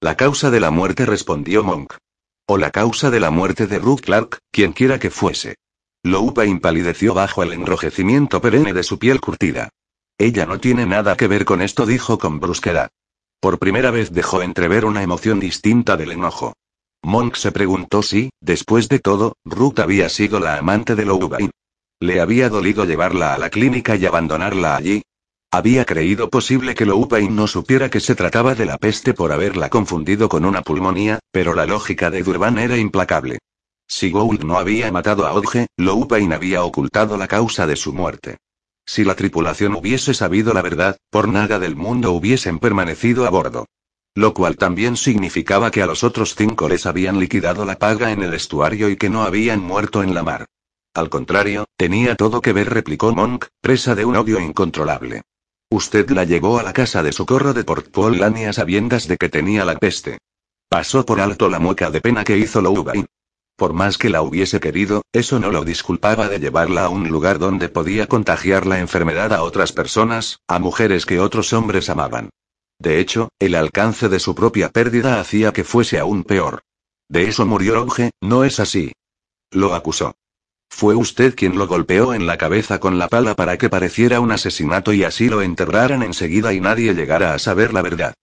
La 0.00 0.16
causa 0.16 0.50
de 0.50 0.60
la 0.60 0.70
muerte 0.70 1.04
respondió 1.04 1.62
Monk. 1.62 1.98
O 2.46 2.58
la 2.58 2.70
causa 2.70 3.10
de 3.10 3.20
la 3.20 3.30
muerte 3.30 3.66
de 3.66 3.78
Ruth 3.78 4.02
Clark, 4.02 4.38
quien 4.50 4.72
quiera 4.72 4.98
que 4.98 5.10
fuese. 5.10 5.56
Loupa 6.02 6.44
impalideció 6.44 7.14
bajo 7.14 7.42
el 7.42 7.54
enrojecimiento 7.54 8.42
perenne 8.42 8.74
de 8.74 8.82
su 8.82 8.98
piel 8.98 9.20
curtida. 9.20 9.70
Ella 10.18 10.44
no 10.44 10.60
tiene 10.60 10.84
nada 10.84 11.16
que 11.16 11.26
ver 11.26 11.46
con 11.46 11.62
esto, 11.62 11.86
dijo 11.86 12.18
con 12.18 12.40
brusquedad. 12.40 12.90
Por 13.40 13.58
primera 13.58 13.90
vez 13.90 14.12
dejó 14.12 14.42
entrever 14.42 14.84
una 14.84 15.02
emoción 15.02 15.40
distinta 15.40 15.96
del 15.96 16.12
enojo. 16.12 16.52
Monk 17.02 17.36
se 17.36 17.50
preguntó 17.50 18.02
si, 18.02 18.30
después 18.40 18.90
de 18.90 18.98
todo, 18.98 19.36
Ruth 19.44 19.78
había 19.78 20.10
sido 20.10 20.38
la 20.38 20.58
amante 20.58 20.94
de 20.94 21.06
Louvain. 21.06 21.50
¿Le 22.00 22.20
había 22.20 22.50
dolido 22.50 22.84
llevarla 22.84 23.32
a 23.32 23.38
la 23.38 23.48
clínica 23.48 23.96
y 23.96 24.04
abandonarla 24.04 24.76
allí? 24.76 25.02
Había 25.54 25.84
creído 25.84 26.30
posible 26.30 26.74
que 26.74 26.84
Louvain 26.84 27.36
no 27.36 27.46
supiera 27.46 27.88
que 27.88 28.00
se 28.00 28.16
trataba 28.16 28.56
de 28.56 28.66
la 28.66 28.76
peste 28.76 29.14
por 29.14 29.30
haberla 29.30 29.68
confundido 29.68 30.28
con 30.28 30.44
una 30.44 30.62
pulmonía, 30.62 31.20
pero 31.30 31.54
la 31.54 31.64
lógica 31.64 32.10
de 32.10 32.24
Durban 32.24 32.58
era 32.58 32.76
implacable. 32.76 33.38
Si 33.86 34.10
Gould 34.10 34.42
no 34.42 34.58
había 34.58 34.90
matado 34.90 35.28
a 35.28 35.32
Odge, 35.32 35.68
Louvain 35.76 36.32
había 36.32 36.64
ocultado 36.64 37.16
la 37.16 37.28
causa 37.28 37.68
de 37.68 37.76
su 37.76 37.92
muerte. 37.92 38.38
Si 38.84 39.04
la 39.04 39.14
tripulación 39.14 39.76
hubiese 39.76 40.12
sabido 40.12 40.52
la 40.54 40.60
verdad, 40.60 40.96
por 41.08 41.28
nada 41.28 41.60
del 41.60 41.76
mundo 41.76 42.10
hubiesen 42.10 42.58
permanecido 42.58 43.24
a 43.24 43.30
bordo. 43.30 43.66
Lo 44.16 44.34
cual 44.34 44.56
también 44.56 44.96
significaba 44.96 45.70
que 45.70 45.82
a 45.82 45.86
los 45.86 46.02
otros 46.02 46.34
cinco 46.34 46.68
les 46.68 46.84
habían 46.84 47.20
liquidado 47.20 47.64
la 47.64 47.78
paga 47.78 48.10
en 48.10 48.24
el 48.24 48.34
estuario 48.34 48.88
y 48.88 48.96
que 48.96 49.08
no 49.08 49.22
habían 49.22 49.60
muerto 49.60 50.02
en 50.02 50.14
la 50.14 50.24
mar. 50.24 50.46
Al 50.94 51.10
contrario, 51.10 51.66
tenía 51.76 52.16
todo 52.16 52.40
que 52.40 52.52
ver, 52.52 52.74
replicó 52.74 53.14
Monk, 53.14 53.46
presa 53.60 53.94
de 53.94 54.04
un 54.04 54.16
odio 54.16 54.40
incontrolable. 54.40 55.22
Usted 55.74 56.08
la 56.10 56.22
llevó 56.22 56.60
a 56.60 56.62
la 56.62 56.72
casa 56.72 57.02
de 57.02 57.10
socorro 57.10 57.52
de 57.52 57.64
Port 57.64 57.88
sabiendas 58.52 59.08
de 59.08 59.16
que 59.16 59.28
tenía 59.28 59.64
la 59.64 59.74
peste. 59.74 60.18
Pasó 60.68 61.04
por 61.04 61.20
alto 61.20 61.48
la 61.48 61.58
mueca 61.58 61.90
de 61.90 62.00
pena 62.00 62.22
que 62.22 62.38
hizo 62.38 62.62
Louvain. 62.62 63.06
Por 63.56 63.72
más 63.72 63.98
que 63.98 64.08
la 64.08 64.22
hubiese 64.22 64.60
querido, 64.60 65.02
eso 65.12 65.40
no 65.40 65.50
lo 65.50 65.64
disculpaba 65.64 66.28
de 66.28 66.38
llevarla 66.38 66.84
a 66.84 66.90
un 66.90 67.08
lugar 67.08 67.40
donde 67.40 67.68
podía 67.68 68.06
contagiar 68.06 68.66
la 68.66 68.78
enfermedad 68.78 69.32
a 69.32 69.42
otras 69.42 69.72
personas, 69.72 70.38
a 70.46 70.60
mujeres 70.60 71.06
que 71.06 71.18
otros 71.18 71.52
hombres 71.52 71.90
amaban. 71.90 72.30
De 72.78 73.00
hecho, 73.00 73.30
el 73.40 73.56
alcance 73.56 74.08
de 74.08 74.20
su 74.20 74.36
propia 74.36 74.68
pérdida 74.68 75.18
hacía 75.18 75.52
que 75.52 75.64
fuese 75.64 75.98
aún 75.98 76.22
peor. 76.22 76.62
De 77.08 77.24
eso 77.24 77.46
murió 77.46 77.82
Oge, 77.82 78.12
¿no 78.20 78.44
es 78.44 78.60
así? 78.60 78.92
Lo 79.50 79.74
acusó. 79.74 80.14
Fue 80.68 80.94
usted 80.94 81.34
quien 81.34 81.56
lo 81.56 81.66
golpeó 81.66 82.14
en 82.14 82.26
la 82.26 82.36
cabeza 82.36 82.80
con 82.80 82.98
la 82.98 83.08
pala 83.08 83.34
para 83.34 83.56
que 83.58 83.70
pareciera 83.70 84.20
un 84.20 84.32
asesinato 84.32 84.92
y 84.92 85.04
así 85.04 85.28
lo 85.28 85.42
enterraran 85.42 86.02
enseguida 86.02 86.52
y 86.52 86.60
nadie 86.60 86.94
llegara 86.94 87.34
a 87.34 87.38
saber 87.38 87.72
la 87.72 87.82
verdad. 87.82 88.14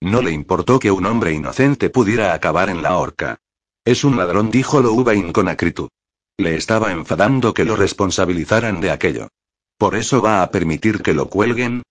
No 0.00 0.22
le 0.22 0.32
importó 0.32 0.78
que 0.78 0.90
un 0.90 1.06
hombre 1.06 1.32
inocente 1.32 1.90
pudiera 1.90 2.32
acabar 2.32 2.70
en 2.70 2.82
la 2.82 2.96
horca. 2.96 3.38
Es 3.84 4.04
un 4.04 4.16
ladrón, 4.16 4.50
dijo 4.50 4.80
Louvain 4.80 5.32
con 5.32 5.48
acritud. 5.48 5.88
Le 6.38 6.56
estaba 6.56 6.92
enfadando 6.92 7.52
que 7.52 7.64
lo 7.64 7.76
responsabilizaran 7.76 8.80
de 8.80 8.90
aquello. 8.90 9.28
¿Por 9.78 9.94
eso 9.94 10.22
va 10.22 10.42
a 10.42 10.50
permitir 10.50 11.02
que 11.02 11.14
lo 11.14 11.28
cuelguen? 11.28 11.82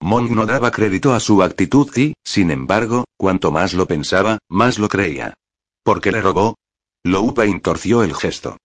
Monk 0.00 0.30
no 0.30 0.46
daba 0.46 0.70
crédito 0.70 1.12
a 1.14 1.20
su 1.20 1.42
actitud 1.42 1.90
y, 1.96 2.14
sin 2.24 2.50
embargo, 2.50 3.04
cuanto 3.16 3.50
más 3.50 3.74
lo 3.74 3.86
pensaba, 3.86 4.38
más 4.48 4.78
lo 4.78 4.88
creía. 4.88 5.34
¿Por 5.82 6.00
qué 6.00 6.12
le 6.12 6.20
robó? 6.20 6.56
Louvain 7.04 7.60
torció 7.60 8.02
el 8.02 8.14
gesto. 8.14 8.56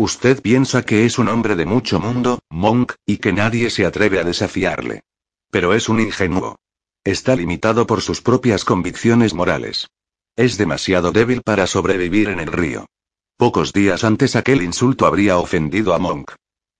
Usted 0.00 0.40
piensa 0.40 0.80
que 0.80 1.04
es 1.04 1.18
un 1.18 1.28
hombre 1.28 1.56
de 1.56 1.66
mucho 1.66 2.00
mundo, 2.00 2.38
Monk, 2.48 2.94
y 3.04 3.18
que 3.18 3.34
nadie 3.34 3.68
se 3.68 3.84
atreve 3.84 4.18
a 4.18 4.24
desafiarle. 4.24 5.02
Pero 5.50 5.74
es 5.74 5.90
un 5.90 6.00
ingenuo. 6.00 6.56
Está 7.04 7.36
limitado 7.36 7.86
por 7.86 8.00
sus 8.00 8.22
propias 8.22 8.64
convicciones 8.64 9.34
morales. 9.34 9.88
Es 10.36 10.56
demasiado 10.56 11.12
débil 11.12 11.42
para 11.42 11.66
sobrevivir 11.66 12.30
en 12.30 12.40
el 12.40 12.50
río. 12.50 12.86
Pocos 13.36 13.74
días 13.74 14.02
antes 14.02 14.36
aquel 14.36 14.62
insulto 14.62 15.04
habría 15.04 15.36
ofendido 15.36 15.92
a 15.92 15.98
Monk. 15.98 16.32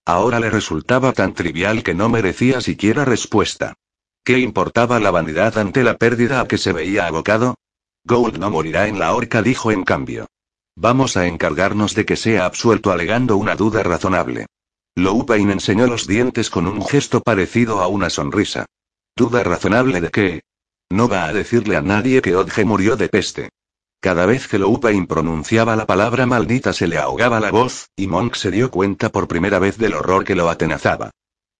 Ahora 0.06 0.40
le 0.40 0.48
resultaba 0.48 1.12
tan 1.12 1.34
trivial 1.34 1.82
que 1.82 1.92
no 1.92 2.08
merecía 2.08 2.62
siquiera 2.62 3.04
respuesta. 3.04 3.74
¿Qué 4.24 4.38
importaba 4.38 4.98
la 4.98 5.10
vanidad 5.10 5.58
ante 5.58 5.84
la 5.84 5.98
pérdida 5.98 6.40
a 6.40 6.48
que 6.48 6.56
se 6.56 6.72
veía 6.72 7.06
abocado? 7.06 7.56
Gould 8.02 8.38
no 8.38 8.48
morirá 8.48 8.88
en 8.88 8.98
la 8.98 9.12
horca, 9.12 9.42
dijo 9.42 9.72
en 9.72 9.84
cambio. 9.84 10.26
Vamos 10.82 11.18
a 11.18 11.26
encargarnos 11.26 11.94
de 11.94 12.06
que 12.06 12.16
sea 12.16 12.46
absuelto 12.46 12.90
alegando 12.90 13.36
una 13.36 13.54
duda 13.54 13.82
razonable. 13.82 14.46
Loupain 14.96 15.50
enseñó 15.50 15.86
los 15.86 16.06
dientes 16.06 16.48
con 16.48 16.66
un 16.66 16.82
gesto 16.82 17.20
parecido 17.20 17.82
a 17.82 17.86
una 17.86 18.08
sonrisa. 18.08 18.64
¿Duda 19.14 19.44
razonable 19.44 20.00
de 20.00 20.08
qué? 20.08 20.40
No 20.88 21.06
va 21.06 21.26
a 21.26 21.34
decirle 21.34 21.76
a 21.76 21.82
nadie 21.82 22.22
que 22.22 22.34
Odge 22.34 22.64
murió 22.64 22.96
de 22.96 23.10
peste. 23.10 23.50
Cada 24.00 24.24
vez 24.24 24.48
que 24.48 24.58
Loupain 24.58 25.06
pronunciaba 25.06 25.76
la 25.76 25.84
palabra 25.84 26.24
maldita 26.24 26.72
se 26.72 26.86
le 26.86 26.96
ahogaba 26.96 27.40
la 27.40 27.50
voz, 27.50 27.90
y 27.94 28.06
Monk 28.06 28.34
se 28.34 28.50
dio 28.50 28.70
cuenta 28.70 29.10
por 29.10 29.28
primera 29.28 29.58
vez 29.58 29.76
del 29.76 29.92
horror 29.92 30.24
que 30.24 30.34
lo 30.34 30.48
atenazaba. 30.48 31.10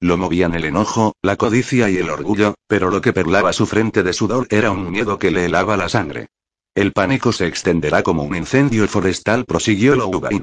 Lo 0.01 0.17
movían 0.17 0.55
el 0.55 0.65
enojo, 0.65 1.13
la 1.21 1.37
codicia 1.37 1.91
y 1.91 1.99
el 1.99 2.09
orgullo, 2.09 2.55
pero 2.67 2.91
lo 2.91 3.03
que 3.03 3.13
perlaba 3.13 3.53
su 3.53 3.67
frente 3.67 4.03
de 4.03 4.15
sudor 4.15 4.47
era 4.49 4.71
un 4.71 4.91
miedo 4.91 5.19
que 5.19 5.31
le 5.31 5.45
helaba 5.45 5.77
la 5.77 5.91
sangre. 5.91 6.29
El 6.75 6.93
pánico 6.93 7.33
se 7.33 7.47
extenderá 7.47 8.03
como 8.03 8.23
un 8.23 8.37
incendio 8.37 8.87
forestal, 8.87 9.45
prosiguió 9.45 9.97
Louvain. 9.97 10.43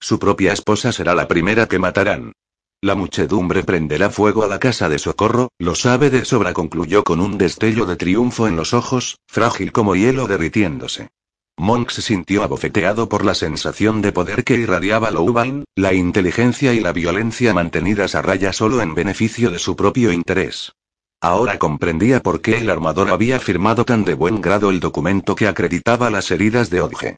Su 0.00 0.18
propia 0.18 0.52
esposa 0.52 0.92
será 0.92 1.14
la 1.14 1.28
primera 1.28 1.66
que 1.66 1.78
matarán. 1.78 2.32
La 2.80 2.94
muchedumbre 2.94 3.64
prenderá 3.64 4.10
fuego 4.10 4.44
a 4.44 4.48
la 4.48 4.58
casa 4.58 4.88
de 4.88 4.98
socorro, 4.98 5.50
lo 5.58 5.74
sabe 5.74 6.10
de 6.10 6.24
sobra, 6.24 6.52
concluyó 6.52 7.04
con 7.04 7.20
un 7.20 7.38
destello 7.38 7.86
de 7.86 7.96
triunfo 7.96 8.46
en 8.46 8.56
los 8.56 8.74
ojos, 8.74 9.18
frágil 9.26 9.72
como 9.72 9.96
hielo 9.96 10.26
derritiéndose. 10.26 11.08
Monk 11.56 11.90
se 11.90 12.02
sintió 12.02 12.44
abofeteado 12.44 13.08
por 13.08 13.24
la 13.24 13.34
sensación 13.34 14.00
de 14.00 14.12
poder 14.12 14.44
que 14.44 14.54
irradiaba 14.54 15.10
Louvain, 15.10 15.64
la 15.74 15.92
inteligencia 15.92 16.72
y 16.72 16.80
la 16.80 16.92
violencia 16.92 17.52
mantenidas 17.52 18.14
a 18.14 18.22
raya 18.22 18.52
solo 18.52 18.80
en 18.80 18.94
beneficio 18.94 19.50
de 19.50 19.58
su 19.58 19.74
propio 19.74 20.12
interés. 20.12 20.72
Ahora 21.20 21.58
comprendía 21.58 22.20
por 22.20 22.40
qué 22.40 22.58
el 22.58 22.70
armador 22.70 23.10
había 23.10 23.40
firmado 23.40 23.84
tan 23.84 24.04
de 24.04 24.14
buen 24.14 24.40
grado 24.40 24.70
el 24.70 24.78
documento 24.78 25.34
que 25.34 25.48
acreditaba 25.48 26.10
las 26.10 26.30
heridas 26.30 26.70
de 26.70 26.80
Odge. 26.80 27.16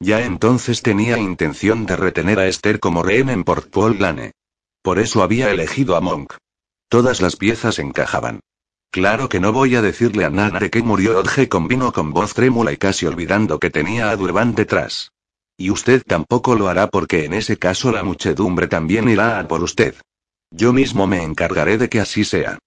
Ya 0.00 0.24
entonces 0.24 0.82
tenía 0.82 1.18
intención 1.18 1.84
de 1.84 1.96
retener 1.96 2.38
a 2.38 2.48
Esther 2.48 2.80
como 2.80 3.02
rehén 3.02 3.28
en 3.28 3.44
Port 3.44 3.70
Paul 3.70 4.00
Lane. 4.00 4.32
Por 4.82 4.98
eso 4.98 5.22
había 5.22 5.50
elegido 5.50 5.96
a 5.96 6.00
Monk. 6.00 6.34
Todas 6.88 7.20
las 7.20 7.36
piezas 7.36 7.78
encajaban. 7.78 8.40
Claro 8.90 9.28
que 9.28 9.38
no 9.38 9.52
voy 9.52 9.76
a 9.76 9.82
decirle 9.82 10.24
a 10.24 10.30
Nana 10.30 10.58
de 10.58 10.70
que 10.70 10.82
murió 10.82 11.18
Odge 11.18 11.48
vino 11.68 11.92
con 11.92 12.12
voz 12.12 12.34
trémula 12.34 12.72
y 12.72 12.78
casi 12.78 13.06
olvidando 13.06 13.58
que 13.58 13.70
tenía 13.70 14.10
a 14.10 14.16
Durban 14.16 14.54
detrás. 14.54 15.12
Y 15.56 15.70
usted 15.70 16.02
tampoco 16.06 16.54
lo 16.54 16.68
hará 16.68 16.88
porque 16.88 17.26
en 17.26 17.34
ese 17.34 17.58
caso 17.58 17.92
la 17.92 18.02
muchedumbre 18.02 18.66
también 18.66 19.08
irá 19.08 19.38
a 19.38 19.46
por 19.46 19.62
usted. 19.62 19.94
Yo 20.50 20.72
mismo 20.72 21.06
me 21.06 21.22
encargaré 21.22 21.78
de 21.78 21.88
que 21.88 22.00
así 22.00 22.24
sea. 22.24 22.58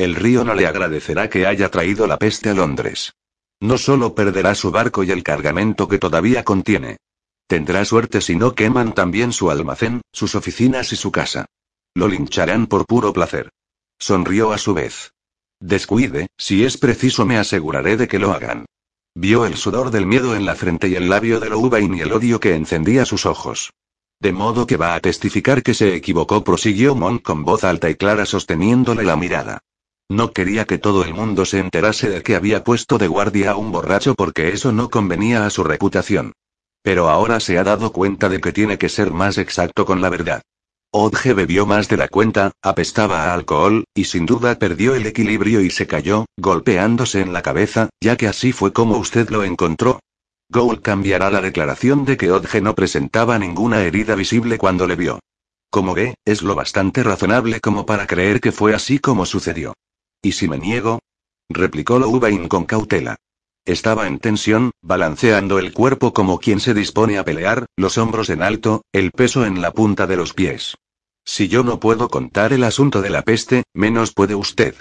El 0.00 0.14
río 0.14 0.44
no 0.44 0.54
le 0.54 0.66
agradecerá 0.66 1.28
que 1.28 1.46
haya 1.46 1.70
traído 1.70 2.06
la 2.06 2.16
peste 2.16 2.48
a 2.48 2.54
Londres. 2.54 3.12
No 3.60 3.76
solo 3.76 4.14
perderá 4.14 4.54
su 4.54 4.70
barco 4.70 5.04
y 5.04 5.10
el 5.10 5.22
cargamento 5.22 5.88
que 5.88 5.98
todavía 5.98 6.42
contiene. 6.42 6.96
Tendrá 7.46 7.84
suerte 7.84 8.22
si 8.22 8.34
no 8.34 8.54
queman 8.54 8.94
también 8.94 9.34
su 9.34 9.50
almacén, 9.50 10.00
sus 10.10 10.34
oficinas 10.34 10.94
y 10.94 10.96
su 10.96 11.12
casa. 11.12 11.44
Lo 11.92 12.08
lincharán 12.08 12.66
por 12.66 12.86
puro 12.86 13.12
placer. 13.12 13.50
Sonrió 13.98 14.54
a 14.54 14.56
su 14.56 14.72
vez. 14.72 15.12
Descuide, 15.60 16.28
si 16.38 16.64
es 16.64 16.78
preciso 16.78 17.26
me 17.26 17.36
aseguraré 17.36 17.98
de 17.98 18.08
que 18.08 18.18
lo 18.18 18.32
hagan. 18.32 18.64
Vio 19.14 19.44
el 19.44 19.58
sudor 19.58 19.90
del 19.90 20.06
miedo 20.06 20.34
en 20.34 20.46
la 20.46 20.54
frente 20.54 20.88
y 20.88 20.94
el 20.94 21.10
labio 21.10 21.40
de 21.40 21.50
Louvain 21.50 21.94
y 21.94 22.00
el 22.00 22.12
odio 22.14 22.40
que 22.40 22.54
encendía 22.54 23.04
sus 23.04 23.26
ojos. 23.26 23.74
De 24.18 24.32
modo 24.32 24.66
que 24.66 24.78
va 24.78 24.94
a 24.94 25.00
testificar 25.00 25.62
que 25.62 25.74
se 25.74 25.94
equivocó, 25.94 26.42
prosiguió 26.42 26.94
Monk 26.94 27.20
con 27.20 27.44
voz 27.44 27.64
alta 27.64 27.90
y 27.90 27.96
clara 27.96 28.24
sosteniéndole 28.24 29.04
la 29.04 29.16
mirada. 29.16 29.60
No 30.10 30.32
quería 30.32 30.64
que 30.64 30.76
todo 30.76 31.04
el 31.04 31.14
mundo 31.14 31.44
se 31.44 31.60
enterase 31.60 32.10
de 32.10 32.24
que 32.24 32.34
había 32.34 32.64
puesto 32.64 32.98
de 32.98 33.06
guardia 33.06 33.52
a 33.52 33.56
un 33.56 33.70
borracho 33.70 34.16
porque 34.16 34.48
eso 34.48 34.72
no 34.72 34.90
convenía 34.90 35.46
a 35.46 35.50
su 35.50 35.62
reputación. 35.62 36.32
Pero 36.82 37.08
ahora 37.08 37.38
se 37.38 37.58
ha 37.58 37.62
dado 37.62 37.92
cuenta 37.92 38.28
de 38.28 38.40
que 38.40 38.50
tiene 38.50 38.76
que 38.76 38.88
ser 38.88 39.12
más 39.12 39.38
exacto 39.38 39.86
con 39.86 40.00
la 40.00 40.08
verdad. 40.08 40.42
Odge 40.90 41.32
bebió 41.32 41.64
más 41.64 41.88
de 41.88 41.96
la 41.96 42.08
cuenta, 42.08 42.50
apestaba 42.60 43.22
a 43.22 43.34
alcohol, 43.34 43.84
y 43.94 44.06
sin 44.06 44.26
duda 44.26 44.58
perdió 44.58 44.96
el 44.96 45.06
equilibrio 45.06 45.60
y 45.60 45.70
se 45.70 45.86
cayó, 45.86 46.26
golpeándose 46.36 47.20
en 47.20 47.32
la 47.32 47.42
cabeza, 47.42 47.88
ya 48.00 48.16
que 48.16 48.26
así 48.26 48.50
fue 48.50 48.72
como 48.72 48.98
usted 48.98 49.30
lo 49.30 49.44
encontró. 49.44 50.00
Gould 50.48 50.82
cambiará 50.82 51.30
la 51.30 51.40
declaración 51.40 52.04
de 52.04 52.16
que 52.16 52.32
Odge 52.32 52.60
no 52.60 52.74
presentaba 52.74 53.38
ninguna 53.38 53.82
herida 53.82 54.16
visible 54.16 54.58
cuando 54.58 54.88
le 54.88 54.96
vio. 54.96 55.20
Como 55.70 55.94
ve, 55.94 56.16
es 56.24 56.42
lo 56.42 56.56
bastante 56.56 57.04
razonable 57.04 57.60
como 57.60 57.86
para 57.86 58.08
creer 58.08 58.40
que 58.40 58.50
fue 58.50 58.74
así 58.74 58.98
como 58.98 59.24
sucedió. 59.24 59.74
¿Y 60.22 60.32
si 60.32 60.48
me 60.48 60.58
niego? 60.58 61.00
replicó 61.48 61.98
Louvain 61.98 62.48
con 62.48 62.64
cautela. 62.64 63.16
Estaba 63.64 64.06
en 64.06 64.18
tensión, 64.18 64.72
balanceando 64.82 65.58
el 65.58 65.72
cuerpo 65.72 66.12
como 66.12 66.38
quien 66.38 66.60
se 66.60 66.74
dispone 66.74 67.18
a 67.18 67.24
pelear, 67.24 67.66
los 67.76 67.98
hombros 67.98 68.30
en 68.30 68.42
alto, 68.42 68.82
el 68.92 69.12
peso 69.12 69.44
en 69.44 69.60
la 69.60 69.72
punta 69.72 70.06
de 70.06 70.16
los 70.16 70.34
pies. 70.34 70.76
Si 71.24 71.48
yo 71.48 71.62
no 71.62 71.80
puedo 71.80 72.08
contar 72.08 72.52
el 72.52 72.64
asunto 72.64 73.02
de 73.02 73.10
la 73.10 73.22
peste, 73.22 73.64
menos 73.74 74.12
puede 74.12 74.34
usted. 74.34 74.74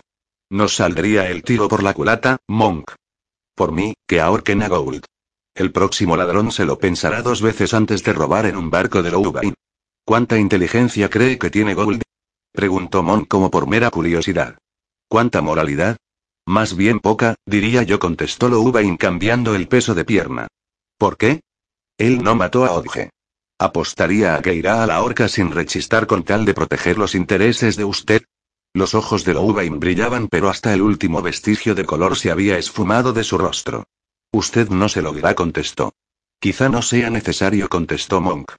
Nos 0.49 0.75
saldría 0.75 1.29
el 1.29 1.43
tiro 1.43 1.67
por 1.67 1.83
la 1.83 1.93
culata, 1.93 2.37
Monk. 2.47 2.91
Por 3.55 3.71
mí, 3.71 3.93
que 4.07 4.21
ahorquen 4.21 4.63
a 4.63 4.67
Gould. 4.67 5.03
El 5.53 5.71
próximo 5.71 6.15
ladrón 6.15 6.51
se 6.51 6.65
lo 6.65 6.79
pensará 6.79 7.21
dos 7.21 7.41
veces 7.41 7.73
antes 7.73 8.03
de 8.03 8.13
robar 8.13 8.45
en 8.45 8.55
un 8.55 8.69
barco 8.69 9.03
de 9.03 9.11
Louvain. 9.11 9.53
¿Cuánta 10.05 10.37
inteligencia 10.37 11.09
cree 11.09 11.37
que 11.37 11.49
tiene 11.49 11.73
Gould? 11.73 12.01
Preguntó 12.51 13.03
Monk 13.03 13.27
como 13.27 13.51
por 13.51 13.67
mera 13.67 13.91
curiosidad. 13.91 14.57
¿Cuánta 15.10 15.41
moralidad? 15.41 15.98
Más 16.45 16.76
bien 16.76 16.99
poca, 16.99 17.36
diría 17.45 17.81
yo, 17.81 17.98
contestó 17.98 18.48
Louvain 18.48 18.95
cambiando 18.95 19.56
el 19.56 19.68
peso 19.68 19.95
de 19.95 20.06
pierna. 20.06 20.48
¿Por 20.99 21.18
qué? 21.18 21.41
Él 21.98 22.23
no 22.23 22.36
mató 22.36 22.64
a 22.64 22.73
Odge. 22.73 23.10
¿Apostaría 23.57 24.36
a 24.36 24.41
que 24.44 24.53
irá 24.53 24.84
a 24.84 24.86
la 24.86 25.02
horca 25.02 25.27
sin 25.27 25.52
rechistar 25.52 26.06
con 26.06 26.23
tal 26.23 26.45
de 26.45 26.53
proteger 26.53 26.99
los 26.99 27.15
intereses 27.15 27.76
de 27.76 27.86
usted? 27.86 28.22
Los 28.72 28.94
ojos 28.94 29.26
de 29.26 29.34
Louvain 29.34 29.80
brillaban, 29.80 30.27
pero 30.27 30.48
hasta 30.48 30.76
el 30.76 30.84
último 30.84 31.23
vestigio 31.23 31.73
de 31.73 31.86
color 31.86 32.15
se 32.15 32.30
había 32.30 32.60
esfumado 32.60 33.11
de 33.11 33.23
su 33.23 33.40
rostro. 33.40 33.86
Usted 34.31 34.69
no 34.69 34.90
se 34.90 35.02
lo 35.02 35.11
dirá, 35.11 35.34
contestó. 35.34 35.94
Quizá 36.40 36.69
no 36.69 36.84
sea 36.84 37.10
necesario, 37.10 37.68
contestó 37.68 38.22
Monk. 38.22 38.52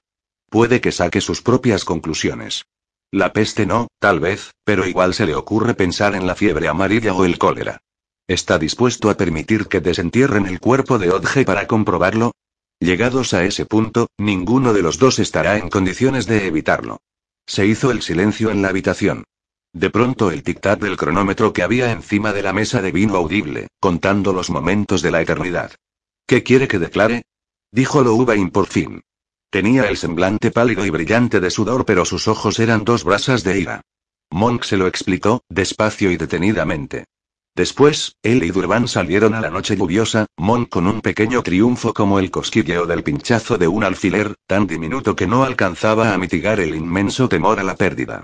Puede 0.49 0.81
que 0.81 0.91
saque 0.91 1.21
sus 1.21 1.41
propias 1.41 1.85
conclusiones. 1.85 2.65
La 3.11 3.33
peste 3.33 3.65
no, 3.65 3.87
tal 3.99 4.21
vez, 4.21 4.51
pero 4.63 4.87
igual 4.87 5.13
se 5.13 5.25
le 5.25 5.35
ocurre 5.35 5.73
pensar 5.73 6.15
en 6.15 6.25
la 6.25 6.35
fiebre 6.35 6.69
amarilla 6.69 7.13
o 7.13 7.25
el 7.25 7.37
cólera. 7.37 7.81
¿Está 8.25 8.57
dispuesto 8.57 9.09
a 9.09 9.17
permitir 9.17 9.67
que 9.67 9.81
desentierren 9.81 10.45
el 10.45 10.61
cuerpo 10.61 10.97
de 10.97 11.11
Odge 11.11 11.43
para 11.43 11.67
comprobarlo? 11.67 12.31
Llegados 12.79 13.33
a 13.33 13.43
ese 13.43 13.65
punto, 13.65 14.07
ninguno 14.17 14.71
de 14.71 14.81
los 14.81 14.97
dos 14.97 15.19
estará 15.19 15.57
en 15.57 15.69
condiciones 15.69 16.25
de 16.25 16.47
evitarlo. 16.47 17.01
Se 17.45 17.67
hizo 17.67 17.91
el 17.91 18.01
silencio 18.01 18.49
en 18.49 18.61
la 18.61 18.69
habitación. 18.69 19.25
De 19.73 19.89
pronto 19.89 20.31
el 20.31 20.43
tic-tac 20.43 20.79
del 20.79 20.95
cronómetro 20.95 21.51
que 21.51 21.63
había 21.63 21.91
encima 21.91 22.31
de 22.31 22.43
la 22.43 22.53
mesa 22.53 22.81
devino 22.81 23.17
audible, 23.17 23.67
contando 23.81 24.31
los 24.31 24.49
momentos 24.49 25.01
de 25.01 25.11
la 25.11 25.21
eternidad. 25.21 25.73
¿Qué 26.25 26.43
quiere 26.43 26.69
que 26.69 26.79
declare? 26.79 27.23
Dijo 27.71 28.01
Louvain 28.03 28.51
por 28.51 28.67
fin. 28.67 29.01
Tenía 29.51 29.83
el 29.89 29.97
semblante 29.97 30.49
pálido 30.49 30.85
y 30.85 30.89
brillante 30.89 31.41
de 31.41 31.51
sudor, 31.51 31.83
pero 31.83 32.05
sus 32.05 32.29
ojos 32.29 32.57
eran 32.59 32.85
dos 32.85 33.03
brasas 33.03 33.43
de 33.43 33.59
ira. 33.59 33.81
Monk 34.29 34.63
se 34.63 34.77
lo 34.77 34.87
explicó, 34.87 35.41
despacio 35.49 36.09
y 36.09 36.15
detenidamente. 36.15 37.03
Después, 37.53 38.15
él 38.23 38.45
y 38.45 38.51
Durban 38.51 38.87
salieron 38.87 39.33
a 39.33 39.41
la 39.41 39.49
noche 39.49 39.75
lluviosa, 39.75 40.25
Monk 40.37 40.69
con 40.69 40.87
un 40.87 41.01
pequeño 41.01 41.43
triunfo 41.43 41.93
como 41.93 42.17
el 42.17 42.31
cosquilleo 42.31 42.85
del 42.85 43.03
pinchazo 43.03 43.57
de 43.57 43.67
un 43.67 43.83
alfiler, 43.83 44.35
tan 44.47 44.67
diminuto 44.67 45.17
que 45.17 45.27
no 45.27 45.43
alcanzaba 45.43 46.13
a 46.13 46.17
mitigar 46.17 46.61
el 46.61 46.73
inmenso 46.73 47.27
temor 47.27 47.59
a 47.59 47.63
la 47.63 47.75
pérdida. 47.75 48.23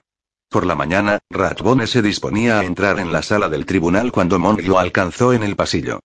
Por 0.49 0.66
la 0.66 0.76
mañana, 0.76 1.20
Ratbone 1.30 1.88
se 1.88 2.02
disponía 2.02 2.60
a 2.60 2.64
entrar 2.64 3.02
en 3.02 3.12
la 3.12 3.22
sala 3.22 3.49
del 3.49 3.66
tribunal 3.66 4.14
cuando 4.14 4.40
Monk 4.40 4.62
lo 4.62 4.80
alcanzó 4.80 5.34
en 5.34 5.44
el 5.44 5.58
pasillo. 5.58 5.99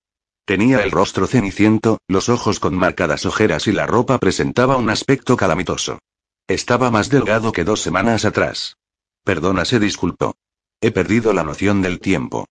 Tenía 0.44 0.82
el 0.82 0.90
rostro 0.90 1.27
ceniciento, 1.27 1.98
los 2.09 2.28
ojos 2.28 2.59
con 2.59 2.74
marcadas 2.74 3.27
ojeras 3.27 3.69
y 3.69 3.73
la 3.73 3.86
ropa 3.86 4.19
presentaba 4.19 4.77
un 4.77 4.90
aspecto 4.90 5.36
calamitoso. 5.36 6.01
Estaba 6.48 6.90
más 6.90 7.09
delgado 7.09 7.52
que 7.52 7.64
dos 7.64 7.81
semanas 7.81 8.24
atrás. 8.24 8.77
Perdona, 9.24 9.64
se 9.64 9.78
disculpó. 9.78 10.35
He 10.81 10.90
perdido 10.90 11.32
la 11.32 11.44
noción 11.44 11.81
del 11.81 12.01
tiempo. 12.01 12.47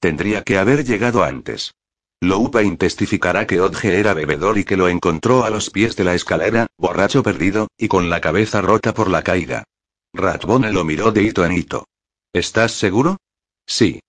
Tendría 0.00 0.42
que 0.42 0.58
haber 0.58 0.84
llegado 0.84 1.22
antes. 1.22 1.72
Loupain 2.20 2.76
testificará 2.76 3.46
que 3.46 3.60
Odge 3.60 4.00
era 4.00 4.12
bebedor 4.12 4.58
y 4.58 4.64
que 4.64 4.76
lo 4.76 4.88
encontró 4.88 5.44
a 5.44 5.50
los 5.50 5.70
pies 5.70 5.94
de 5.94 6.04
la 6.04 6.14
escalera, 6.14 6.66
borracho 6.76 7.22
perdido, 7.22 7.68
y 7.78 7.86
con 7.88 8.10
la 8.10 8.20
cabeza 8.20 8.60
rota 8.60 8.92
por 8.92 9.08
la 9.08 9.22
caída. 9.22 9.64
Ratbone 10.12 10.72
lo 10.72 10.84
miró 10.84 11.12
de 11.12 11.22
hito 11.22 11.44
en 11.44 11.52
hito. 11.52 11.86
¿Estás 12.32 12.72
seguro? 12.72 13.18
Sí. 13.66 14.00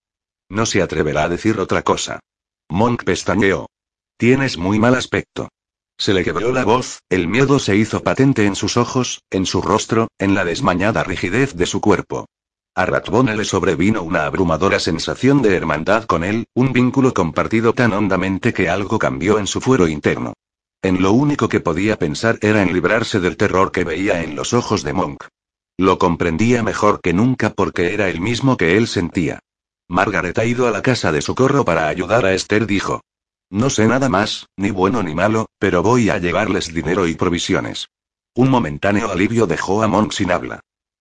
No 0.49 0.65
se 0.65 0.81
atreverá 0.81 1.23
a 1.23 1.29
decir 1.29 1.59
otra 1.59 1.83
cosa. 1.83 2.19
Monk 2.69 3.03
pestañeó. 3.05 3.67
Tienes 4.17 4.57
muy 4.57 4.77
mal 4.77 4.95
aspecto. 4.95 5.49
Se 5.97 6.13
le 6.13 6.23
quebró 6.23 6.51
la 6.51 6.65
voz, 6.65 6.99
el 7.09 7.27
miedo 7.27 7.59
se 7.59 7.75
hizo 7.75 8.03
patente 8.03 8.45
en 8.45 8.55
sus 8.55 8.77
ojos, 8.77 9.23
en 9.29 9.45
su 9.45 9.61
rostro, 9.61 10.09
en 10.19 10.35
la 10.35 10.43
desmañada 10.43 11.03
rigidez 11.03 11.55
de 11.55 11.65
su 11.65 11.81
cuerpo. 11.81 12.27
A 12.75 12.85
Ratbone 12.85 13.35
le 13.35 13.45
sobrevino 13.45 14.03
una 14.03 14.25
abrumadora 14.25 14.79
sensación 14.79 15.41
de 15.41 15.55
hermandad 15.55 16.03
con 16.03 16.23
él, 16.23 16.45
un 16.53 16.73
vínculo 16.73 17.13
compartido 17.13 17.73
tan 17.73 17.93
hondamente 17.93 18.53
que 18.53 18.69
algo 18.69 18.99
cambió 18.99 19.39
en 19.39 19.47
su 19.47 19.61
fuero 19.61 19.87
interno. 19.87 20.33
En 20.83 21.01
lo 21.01 21.13
único 21.13 21.49
que 21.49 21.59
podía 21.59 21.97
pensar 21.97 22.37
era 22.41 22.61
en 22.61 22.73
librarse 22.73 23.19
del 23.19 23.37
terror 23.37 23.71
que 23.71 23.83
veía 23.83 24.23
en 24.23 24.35
los 24.35 24.53
ojos 24.53 24.83
de 24.83 24.93
Monk. 24.93 25.23
Lo 25.77 25.97
comprendía 25.97 26.61
mejor 26.61 27.01
que 27.01 27.13
nunca 27.13 27.51
porque 27.51 27.93
era 27.93 28.09
el 28.09 28.21
mismo 28.21 28.57
que 28.57 28.77
él 28.77 28.87
sentía. 28.87 29.39
Margaret 29.89 30.37
ha 30.37 30.45
ido 30.45 30.67
a 30.67 30.71
la 30.71 30.81
casa 30.81 31.11
de 31.11 31.21
socorro 31.21 31.63
para 31.63 31.87
ayudar 31.87 32.25
a 32.25 32.33
Esther, 32.33 32.67
dijo. 32.67 33.01
No 33.49 33.69
sé 33.69 33.87
nada 33.87 34.09
más, 34.09 34.47
ni 34.57 34.71
bueno 34.71 35.01
ni 35.03 35.15
malo, 35.15 35.47
pero 35.59 35.81
voy 35.81 36.09
a 36.09 36.17
llevarles 36.17 36.73
dinero 36.73 37.07
y 37.07 37.15
provisiones. 37.15 37.87
Un 38.35 38.49
momentáneo 38.49 39.09
alivio 39.09 39.47
dejó 39.47 39.83
a 39.83 39.87
Monk 39.87 40.11
sin 40.11 40.31
habla. 40.31 40.59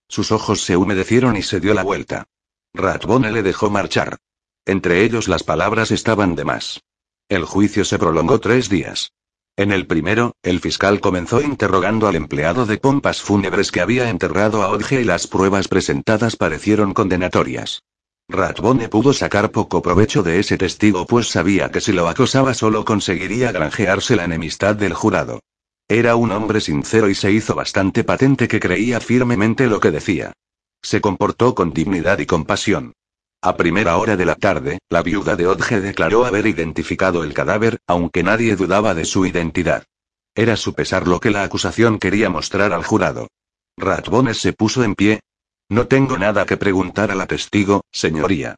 Sus 0.09 0.31
ojos 0.31 0.63
se 0.63 0.77
humedecieron 0.77 1.37
y 1.37 1.43
se 1.43 1.59
dio 1.59 1.75
la 1.75 1.83
vuelta. 1.83 2.27
Ratbone 2.73 3.33
le 3.33 3.43
dejó 3.43 3.71
marchar. 3.71 4.19
Entre 4.65 5.03
ellos 5.03 5.27
las 5.27 5.43
palabras 5.43 5.91
estaban 5.91 6.37
de 6.37 6.45
más. 6.45 6.81
El 7.29 7.45
juicio 7.45 7.85
se 7.85 7.99
prolongó 7.99 8.39
tres 8.39 8.69
días. 8.69 9.13
En 9.57 9.73
el 9.73 9.87
primero, 9.87 10.35
el 10.43 10.61
fiscal 10.61 11.01
comenzó 11.01 11.41
interrogando 11.41 12.07
al 12.07 12.15
empleado 12.15 12.67
de 12.67 12.79
pompas 12.79 13.23
fúnebres 13.23 13.73
que 13.73 13.81
había 13.81 14.11
enterrado 14.11 14.63
a 14.63 14.69
Odge 14.69 15.01
y 15.01 15.05
las 15.05 15.27
pruebas 15.27 15.67
presentadas 15.67 16.37
parecieron 16.37 16.95
condenatorias. 16.95 17.83
Ratbone 18.28 18.89
pudo 18.89 19.12
sacar 19.12 19.53
poco 19.53 19.81
provecho 19.81 20.23
de 20.23 20.40
ese 20.40 20.59
testigo 20.59 21.07
pues 21.07 21.28
sabía 21.28 21.70
que 21.70 21.81
si 21.81 21.93
lo 21.93 22.09
acosaba 22.09 22.55
solo 22.55 22.85
conseguiría 22.85 23.53
granjearse 23.53 24.16
la 24.16 24.24
enemistad 24.24 24.74
del 24.74 24.94
jurado. 24.94 25.40
Era 25.89 26.16
un 26.16 26.32
hombre 26.32 26.61
sincero 26.61 27.09
y 27.09 27.15
se 27.15 27.31
hizo 27.31 27.55
bastante 27.55 28.03
patente 28.03 28.48
que 28.48 28.59
creía 28.59 28.98
firmemente 29.01 29.69
lo 29.69 29.78
que 29.78 29.93
decía. 29.93 30.32
Se 30.82 31.01
comportó 31.01 31.55
con 31.55 31.73
dignidad 31.73 32.19
y 32.19 32.27
compasión. 32.27 32.93
A 33.43 33.57
primera 33.57 33.97
hora 33.97 34.16
de 34.16 34.27
la 34.27 34.35
tarde, 34.35 34.78
la 34.90 35.03
viuda 35.03 35.36
de 35.36 35.47
Odge 35.47 35.81
declaró 35.81 36.24
haber 36.24 36.48
identificado 36.48 37.23
el 37.23 37.32
cadáver, 37.32 37.78
aunque 37.86 38.24
nadie 38.24 38.57
dudaba 38.57 38.94
de 38.94 39.05
su 39.05 39.24
identidad. 39.24 39.85
Era 40.35 40.57
su 40.57 40.74
pesar 40.74 41.07
lo 41.07 41.20
que 41.20 41.31
la 41.31 41.44
acusación 41.44 42.01
quería 42.01 42.28
mostrar 42.28 42.73
al 42.73 42.85
jurado. 42.85 43.28
Ratbone 43.78 44.35
se 44.35 44.53
puso 44.53 44.82
en 44.82 44.97
pie, 44.97 45.20
no 45.69 45.87
tengo 45.87 46.17
nada 46.17 46.47
que 46.47 46.57
preguntar 46.57 47.11
a 47.11 47.15
la 47.15 47.27
testigo, 47.27 47.83
señoría. 47.91 48.57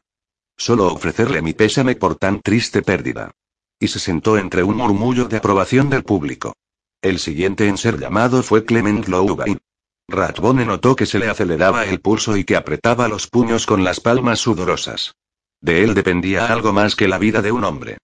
Solo 0.57 0.87
ofrecerle 0.87 1.41
mi 1.41 1.53
pésame 1.53 1.95
por 1.95 2.15
tan 2.15 2.41
triste 2.41 2.81
pérdida. 2.81 3.31
Y 3.79 3.87
se 3.87 3.99
sentó 3.99 4.37
entre 4.37 4.63
un 4.63 4.77
murmullo 4.77 5.25
de 5.25 5.37
aprobación 5.37 5.89
del 5.89 6.03
público. 6.03 6.53
El 7.01 7.19
siguiente 7.19 7.67
en 7.67 7.77
ser 7.77 7.97
llamado 7.97 8.43
fue 8.43 8.65
Clement 8.65 9.07
Louvain. 9.07 9.57
Ratbone 10.09 10.65
notó 10.65 10.95
que 10.95 11.05
se 11.05 11.19
le 11.19 11.29
aceleraba 11.29 11.85
el 11.85 12.01
pulso 12.01 12.35
y 12.35 12.43
que 12.43 12.57
apretaba 12.57 13.07
los 13.07 13.27
puños 13.27 13.65
con 13.65 13.83
las 13.83 13.99
palmas 13.99 14.39
sudorosas. 14.39 15.15
De 15.61 15.83
él 15.83 15.93
dependía 15.93 16.47
algo 16.47 16.73
más 16.73 16.95
que 16.95 17.07
la 17.07 17.17
vida 17.17 17.41
de 17.41 17.51
un 17.51 17.63
hombre. 17.63 17.97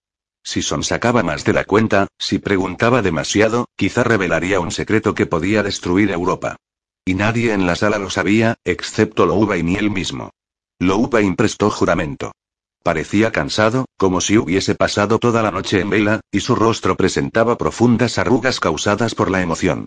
Si 0.43 0.61
sonsacaba 0.61 1.23
más 1.23 1.43
de 1.43 1.53
la 1.53 1.65
cuenta, 1.65 2.07
si 2.19 2.39
preguntaba 2.39 3.01
demasiado, 3.01 3.67
quizá 3.75 4.03
revelaría 4.03 4.59
un 4.59 4.71
secreto 4.71 5.15
que 5.15 5.25
podía 5.25 5.63
destruir 5.63 6.11
Europa. 6.11 6.57
Y 7.05 7.13
nadie 7.13 7.53
en 7.53 7.67
la 7.67 7.75
sala 7.75 7.99
lo 7.99 8.09
sabía, 8.09 8.55
excepto 8.65 9.27
Louvain 9.27 9.69
y 9.69 9.75
él 9.75 9.91
mismo. 9.91 10.31
Louvain 10.79 11.35
prestó 11.35 11.69
juramento. 11.69 12.31
Parecía 12.83 13.31
cansado, 13.31 13.85
como 13.97 14.21
si 14.21 14.37
hubiese 14.37 14.73
pasado 14.73 15.19
toda 15.19 15.43
la 15.43 15.51
noche 15.51 15.79
en 15.79 15.91
vela, 15.91 16.21
y 16.31 16.39
su 16.39 16.55
rostro 16.55 16.97
presentaba 16.97 17.57
profundas 17.57 18.17
arrugas 18.17 18.59
causadas 18.59 19.13
por 19.13 19.29
la 19.29 19.41
emoción. 19.41 19.85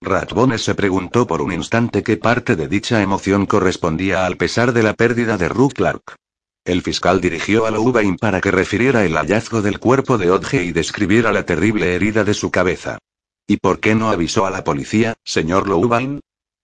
Ratbone 0.00 0.58
se 0.58 0.74
preguntó 0.74 1.26
por 1.26 1.42
un 1.42 1.52
instante 1.52 2.02
qué 2.02 2.16
parte 2.16 2.56
de 2.56 2.68
dicha 2.68 3.02
emoción 3.02 3.46
correspondía 3.46 4.24
al 4.24 4.36
pesar 4.36 4.72
de 4.72 4.82
la 4.82 4.94
pérdida 4.94 5.36
de 5.36 5.48
Ruth 5.48 5.74
Clark. 5.74 6.16
El 6.64 6.82
fiscal 6.82 7.20
dirigió 7.20 7.66
a 7.66 7.70
Louvain 7.70 8.16
para 8.16 8.40
que 8.40 8.50
refiriera 8.50 9.04
el 9.04 9.16
hallazgo 9.16 9.60
del 9.60 9.78
cuerpo 9.78 10.18
de 10.18 10.30
Odge 10.30 10.62
y 10.64 10.72
describiera 10.72 11.32
la 11.32 11.44
terrible 11.44 11.94
herida 11.94 12.22
de 12.22 12.34
su 12.34 12.50
cabeza. 12.50 12.98
¿Y 13.46 13.56
por 13.56 13.80
qué 13.80 13.94
no 13.94 14.10
avisó 14.10 14.46
a 14.46 14.50
la 14.50 14.62
policía, 14.62 15.14
señor 15.24 15.68
Louvain? 15.68 16.20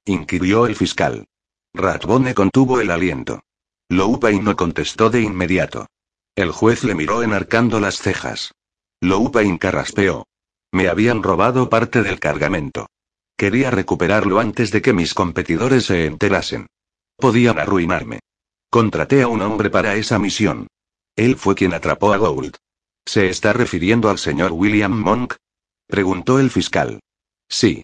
Inquirió 0.06 0.66
el 0.66 0.76
fiscal. 0.76 1.26
Ratbone 1.74 2.34
contuvo 2.34 2.80
el 2.80 2.90
aliento. 2.90 3.42
Loupain 3.90 4.42
no 4.42 4.56
contestó 4.56 5.10
de 5.10 5.20
inmediato. 5.20 5.86
El 6.34 6.50
juez 6.50 6.84
le 6.84 6.94
miró 6.94 7.22
enarcando 7.22 7.80
las 7.80 7.98
cejas. 7.98 8.52
Loupain 9.00 9.58
carraspeó. 9.58 10.26
Me 10.72 10.88
habían 10.88 11.22
robado 11.22 11.68
parte 11.68 12.02
del 12.02 12.18
cargamento. 12.18 12.86
Quería 13.36 13.70
recuperarlo 13.70 14.40
antes 14.40 14.70
de 14.70 14.80
que 14.80 14.92
mis 14.92 15.12
competidores 15.12 15.84
se 15.86 16.06
enterasen. 16.06 16.66
Podían 17.16 17.58
arruinarme. 17.58 18.20
Contraté 18.70 19.22
a 19.22 19.28
un 19.28 19.42
hombre 19.42 19.70
para 19.70 19.94
esa 19.96 20.18
misión. 20.18 20.68
Él 21.16 21.36
fue 21.36 21.54
quien 21.54 21.74
atrapó 21.74 22.12
a 22.12 22.16
Gould. 22.16 22.56
¿Se 23.04 23.28
está 23.28 23.52
refiriendo 23.52 24.10
al 24.10 24.18
señor 24.18 24.52
William 24.52 24.92
Monk? 24.92 25.34
preguntó 25.86 26.38
el 26.38 26.50
fiscal. 26.50 27.00
Sí. 27.48 27.82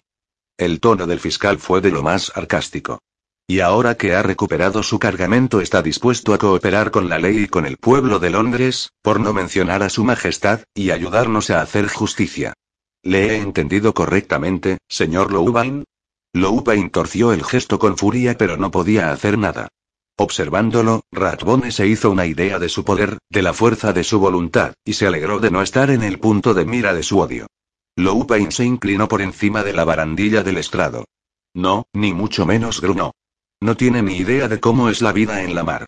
El 0.57 0.79
tono 0.79 1.07
del 1.07 1.19
fiscal 1.19 1.57
fue 1.57 1.81
de 1.81 1.89
lo 1.89 2.03
más 2.03 2.25
sarcástico. 2.25 2.99
Y 3.47 3.59
ahora 3.59 3.95
que 3.95 4.15
ha 4.15 4.21
recuperado 4.21 4.83
su 4.83 4.99
cargamento 4.99 5.61
está 5.61 5.81
dispuesto 5.81 6.33
a 6.33 6.37
cooperar 6.37 6.91
con 6.91 7.09
la 7.09 7.17
ley 7.17 7.39
y 7.39 7.47
con 7.47 7.65
el 7.65 7.77
pueblo 7.77 8.19
de 8.19 8.29
Londres, 8.29 8.91
por 9.01 9.19
no 9.19 9.33
mencionar 9.33 9.83
a 9.83 9.89
su 9.89 10.03
majestad, 10.03 10.61
y 10.73 10.91
ayudarnos 10.91 11.49
a 11.49 11.61
hacer 11.61 11.87
justicia. 11.87 12.53
¿Le 13.01 13.31
he 13.31 13.37
entendido 13.37 13.93
correctamente, 13.93 14.77
señor 14.87 15.33
Louvain? 15.33 15.83
Louvain 16.33 16.89
torció 16.89 17.33
el 17.33 17.43
gesto 17.43 17.79
con 17.79 17.97
furia 17.97 18.37
pero 18.37 18.55
no 18.55 18.71
podía 18.71 19.11
hacer 19.11 19.37
nada. 19.37 19.67
Observándolo, 20.17 21.01
Ratbone 21.11 21.71
se 21.71 21.87
hizo 21.87 22.11
una 22.11 22.27
idea 22.27 22.59
de 22.59 22.69
su 22.69 22.85
poder, 22.85 23.17
de 23.29 23.41
la 23.41 23.53
fuerza 23.53 23.91
de 23.91 24.03
su 24.03 24.19
voluntad, 24.19 24.73
y 24.85 24.93
se 24.93 25.07
alegró 25.07 25.39
de 25.39 25.49
no 25.49 25.61
estar 25.63 25.89
en 25.89 26.03
el 26.03 26.19
punto 26.19 26.53
de 26.53 26.65
mira 26.65 26.93
de 26.93 27.03
su 27.03 27.19
odio. 27.19 27.47
Louvain 27.95 28.51
se 28.51 28.65
inclinó 28.65 29.07
por 29.07 29.21
encima 29.21 29.63
de 29.63 29.73
la 29.73 29.85
barandilla 29.85 30.43
del 30.43 30.57
estrado. 30.57 31.05
No, 31.53 31.85
ni 31.93 32.13
mucho 32.13 32.45
menos 32.45 32.81
grunó. 32.81 33.11
No 33.61 33.77
tiene 33.77 34.01
ni 34.01 34.17
idea 34.17 34.47
de 34.47 34.59
cómo 34.59 34.89
es 34.89 35.01
la 35.01 35.11
vida 35.11 35.43
en 35.43 35.53
la 35.53 35.63
mar. 35.63 35.85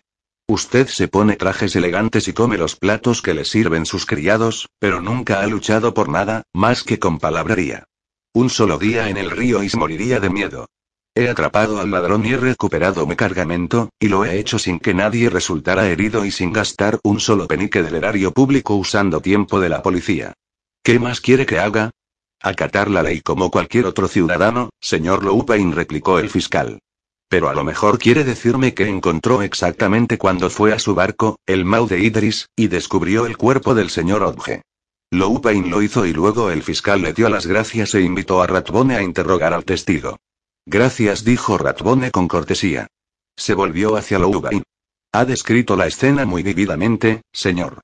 Usted 0.48 0.86
se 0.86 1.08
pone 1.08 1.34
trajes 1.34 1.74
elegantes 1.74 2.28
y 2.28 2.32
come 2.32 2.56
los 2.56 2.76
platos 2.76 3.20
que 3.20 3.34
le 3.34 3.44
sirven 3.44 3.84
sus 3.84 4.06
criados, 4.06 4.68
pero 4.78 5.00
nunca 5.00 5.40
ha 5.40 5.46
luchado 5.48 5.92
por 5.92 6.08
nada, 6.08 6.44
más 6.54 6.84
que 6.84 7.00
con 7.00 7.18
palabrería. 7.18 7.84
Un 8.32 8.50
solo 8.50 8.78
día 8.78 9.08
en 9.08 9.16
el 9.16 9.32
río 9.32 9.64
y 9.64 9.70
moriría 9.76 10.20
de 10.20 10.30
miedo. 10.30 10.66
He 11.16 11.28
atrapado 11.28 11.80
al 11.80 11.90
ladrón 11.90 12.24
y 12.24 12.34
he 12.34 12.36
recuperado 12.36 13.06
mi 13.06 13.16
cargamento, 13.16 13.90
y 13.98 14.08
lo 14.08 14.24
he 14.24 14.38
hecho 14.38 14.60
sin 14.60 14.78
que 14.78 14.94
nadie 14.94 15.30
resultara 15.30 15.88
herido 15.88 16.24
y 16.24 16.30
sin 16.30 16.52
gastar 16.52 17.00
un 17.02 17.18
solo 17.18 17.48
penique 17.48 17.82
del 17.82 17.96
erario 17.96 18.32
público 18.32 18.76
usando 18.76 19.20
tiempo 19.20 19.58
de 19.58 19.70
la 19.70 19.82
policía. 19.82 20.34
¿Qué 20.84 21.00
más 21.00 21.20
quiere 21.20 21.46
que 21.46 21.58
haga? 21.58 21.90
Acatar 22.42 22.90
la 22.90 23.02
ley 23.02 23.20
como 23.20 23.50
cualquier 23.50 23.86
otro 23.86 24.08
ciudadano, 24.08 24.70
señor 24.80 25.24
Loupain 25.24 25.72
replicó 25.72 26.18
el 26.18 26.30
fiscal. 26.30 26.78
Pero 27.28 27.48
a 27.48 27.54
lo 27.54 27.64
mejor 27.64 27.98
quiere 27.98 28.22
decirme 28.24 28.74
que 28.74 28.88
encontró 28.88 29.42
exactamente 29.42 30.16
cuando 30.16 30.48
fue 30.48 30.72
a 30.72 30.78
su 30.78 30.94
barco, 30.94 31.38
el 31.46 31.64
Mau 31.64 31.88
de 31.88 32.00
Idris, 32.00 32.48
y 32.54 32.68
descubrió 32.68 33.26
el 33.26 33.36
cuerpo 33.36 33.74
del 33.74 33.90
señor 33.90 34.22
Odge. 34.22 34.62
Loupain 35.10 35.70
lo 35.70 35.82
hizo 35.82 36.04
y 36.06 36.12
luego 36.12 36.50
el 36.50 36.62
fiscal 36.62 37.02
le 37.02 37.12
dio 37.12 37.28
las 37.28 37.46
gracias 37.46 37.94
e 37.94 38.02
invitó 38.02 38.42
a 38.42 38.46
Ratbone 38.46 38.96
a 38.96 39.02
interrogar 39.02 39.52
al 39.54 39.64
testigo. 39.64 40.18
Gracias, 40.66 41.24
dijo 41.24 41.58
Ratbone 41.58 42.10
con 42.10 42.28
cortesía. 42.28 42.88
Se 43.36 43.54
volvió 43.54 43.96
hacia 43.96 44.18
Louvain. 44.18 44.62
Ha 45.12 45.24
descrito 45.24 45.76
la 45.76 45.86
escena 45.86 46.26
muy 46.26 46.42
vividamente, 46.42 47.22
señor. 47.32 47.80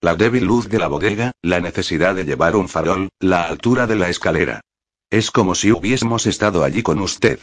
La 0.00 0.14
débil 0.14 0.44
luz 0.44 0.68
de 0.68 0.78
la 0.78 0.86
bodega, 0.86 1.32
la 1.42 1.58
necesidad 1.58 2.14
de 2.14 2.24
llevar 2.24 2.54
un 2.54 2.68
farol, 2.68 3.08
la 3.18 3.42
altura 3.42 3.88
de 3.88 3.96
la 3.96 4.08
escalera. 4.08 4.60
Es 5.10 5.32
como 5.32 5.56
si 5.56 5.72
hubiésemos 5.72 6.26
estado 6.26 6.62
allí 6.62 6.84
con 6.84 7.00
usted. 7.00 7.40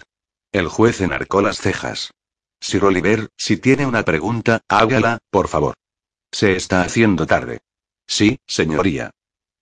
El 0.53 0.69
juez 0.69 1.01
enarcó 1.01 1.41
las 1.41 1.57
cejas. 1.57 2.11
Sir 2.61 2.85
Oliver, 2.85 3.27
si 3.37 3.57
tiene 3.57 3.85
una 3.85 4.03
pregunta, 4.03 4.61
hágala, 4.69 5.17
por 5.31 5.49
favor. 5.49 5.73
Se 6.31 6.55
está 6.55 6.83
haciendo 6.83 7.27
tarde. 7.27 7.59
Sí, 8.07 8.39
señoría. 8.47 9.11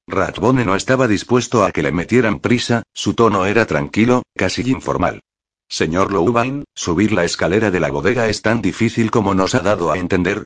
Ratbone 0.07 0.63
no 0.63 0.75
estaba 0.75 1.07
dispuesto 1.07 1.63
a 1.63 1.71
que 1.71 1.81
le 1.81 1.91
metieran 1.91 2.39
prisa, 2.39 2.83
su 2.93 3.15
tono 3.15 3.47
era 3.47 3.65
tranquilo, 3.65 4.21
casi 4.35 4.69
informal. 4.69 5.21
Señor 5.67 6.11
Louvain, 6.11 6.65
subir 6.75 7.11
la 7.11 7.23
escalera 7.23 7.71
de 7.71 7.79
la 7.79 7.89
bodega 7.89 8.27
es 8.27 8.43
tan 8.43 8.61
difícil 8.61 9.09
como 9.09 9.33
nos 9.33 9.55
ha 9.55 9.61
dado 9.61 9.91
a 9.91 9.97
entender. 9.97 10.43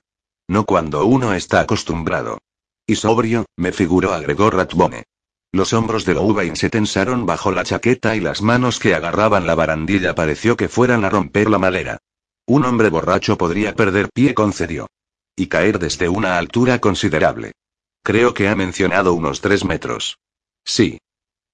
No 0.47 0.65
cuando 0.65 1.05
uno 1.05 1.33
está 1.33 1.59
acostumbrado. 1.61 2.39
Y 2.85 2.95
sobrio, 2.95 3.45
me 3.57 3.71
figuró, 3.71 4.13
agregó 4.13 4.49
Ratbone. 4.49 5.03
Los 5.51 5.73
hombros 5.73 6.05
de 6.05 6.13
Louvain 6.13 6.55
se 6.55 6.69
tensaron 6.69 7.25
bajo 7.25 7.51
la 7.51 7.63
chaqueta 7.63 8.15
y 8.15 8.19
las 8.19 8.41
manos 8.41 8.79
que 8.79 8.95
agarraban 8.95 9.47
la 9.47 9.55
barandilla 9.55 10.15
pareció 10.15 10.55
que 10.55 10.69
fueran 10.69 11.03
a 11.03 11.09
romper 11.09 11.49
la 11.49 11.57
madera. 11.57 11.97
Un 12.45 12.63
hombre 12.65 12.89
borracho 12.89 13.37
podría 13.37 13.75
perder 13.75 14.09
pie, 14.13 14.33
concedió. 14.33 14.87
Y 15.35 15.47
caer 15.47 15.79
desde 15.79 16.09
una 16.09 16.37
altura 16.37 16.79
considerable. 16.79 17.51
Creo 18.03 18.33
que 18.33 18.47
ha 18.47 18.55
mencionado 18.55 19.13
unos 19.13 19.41
tres 19.41 19.65
metros. 19.65 20.17
Sí. 20.63 20.99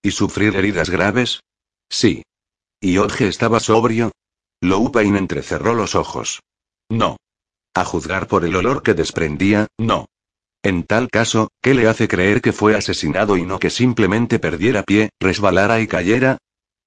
¿Y 0.01 0.11
sufrir 0.11 0.55
heridas 0.55 0.89
graves? 0.89 1.39
Sí. 1.89 2.23
¿Y 2.79 2.97
Odge 2.97 3.27
estaba 3.27 3.59
sobrio? 3.59 4.11
Louvain 4.61 5.15
entrecerró 5.15 5.73
los 5.73 5.95
ojos. 5.95 6.41
No. 6.89 7.17
A 7.75 7.85
juzgar 7.85 8.27
por 8.27 8.45
el 8.45 8.55
olor 8.55 8.83
que 8.83 8.93
desprendía, 8.93 9.67
no. 9.79 10.05
En 10.63 10.83
tal 10.83 11.09
caso, 11.09 11.49
¿qué 11.61 11.73
le 11.73 11.87
hace 11.87 12.07
creer 12.07 12.41
que 12.41 12.53
fue 12.53 12.75
asesinado 12.75 13.35
y 13.35 13.43
no 13.43 13.59
que 13.59 13.69
simplemente 13.69 14.39
perdiera 14.39 14.83
pie, 14.83 15.09
resbalara 15.19 15.81
y 15.81 15.87
cayera? 15.87 16.37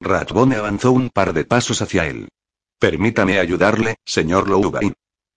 Ratbone 0.00 0.56
avanzó 0.56 0.92
un 0.92 1.10
par 1.10 1.32
de 1.32 1.44
pasos 1.44 1.82
hacia 1.82 2.06
él. 2.06 2.28
Permítame 2.78 3.38
ayudarle, 3.38 3.96
señor 4.04 4.48
Louvain. 4.48 4.94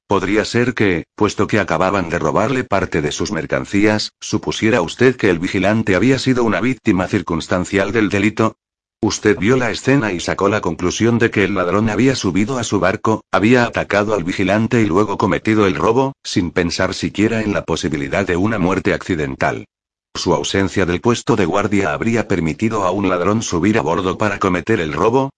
Podría 0.07 0.43
ser 0.45 0.73
que, 0.73 1.05
puesto 1.15 1.47
que 1.47 1.59
acababan 1.59 2.09
de 2.09 2.19
robarle 2.19 2.63
parte 2.63 3.01
de 3.01 3.11
sus 3.11 3.31
mercancías, 3.31 4.11
supusiera 4.19 4.81
usted 4.81 5.15
que 5.15 5.30
el 5.30 5.39
vigilante 5.39 5.95
había 5.95 6.19
sido 6.19 6.43
una 6.43 6.61
víctima 6.61 7.07
circunstancial 7.07 7.91
del 7.91 8.09
delito. 8.09 8.55
Usted 9.01 9.38
vio 9.38 9.55
la 9.55 9.71
escena 9.71 10.11
y 10.11 10.19
sacó 10.19 10.49
la 10.49 10.59
conclusión 10.59 11.19
de 11.19 11.31
que 11.31 11.45
el 11.45 11.55
ladrón 11.55 11.89
había 11.89 12.15
subido 12.15 12.57
a 12.57 12.65
su 12.65 12.81
barco, 12.81 13.23
había 13.31 13.63
atacado 13.63 14.13
al 14.13 14.26
vigilante 14.26 14.81
y 14.81 14.85
luego 14.85 15.17
cometido 15.17 15.67
el 15.67 15.76
robo, 15.76 16.13
sin 16.21 16.51
pensar 16.51 16.93
siquiera 16.93 17.41
en 17.41 17.53
la 17.53 17.63
posibilidad 17.63 18.27
de 18.27 18.35
una 18.35 18.59
muerte 18.59 18.93
accidental. 18.93 19.65
¿Su 20.13 20.34
ausencia 20.34 20.85
del 20.85 20.99
puesto 20.99 21.38
de 21.38 21.45
guardia 21.45 21.93
habría 21.93 22.27
permitido 22.27 22.84
a 22.84 22.91
un 22.91 23.07
ladrón 23.07 23.41
subir 23.41 23.77
a 23.77 23.81
bordo 23.81 24.17
para 24.17 24.38
cometer 24.38 24.81
el 24.81 24.91
robo? 24.91 25.30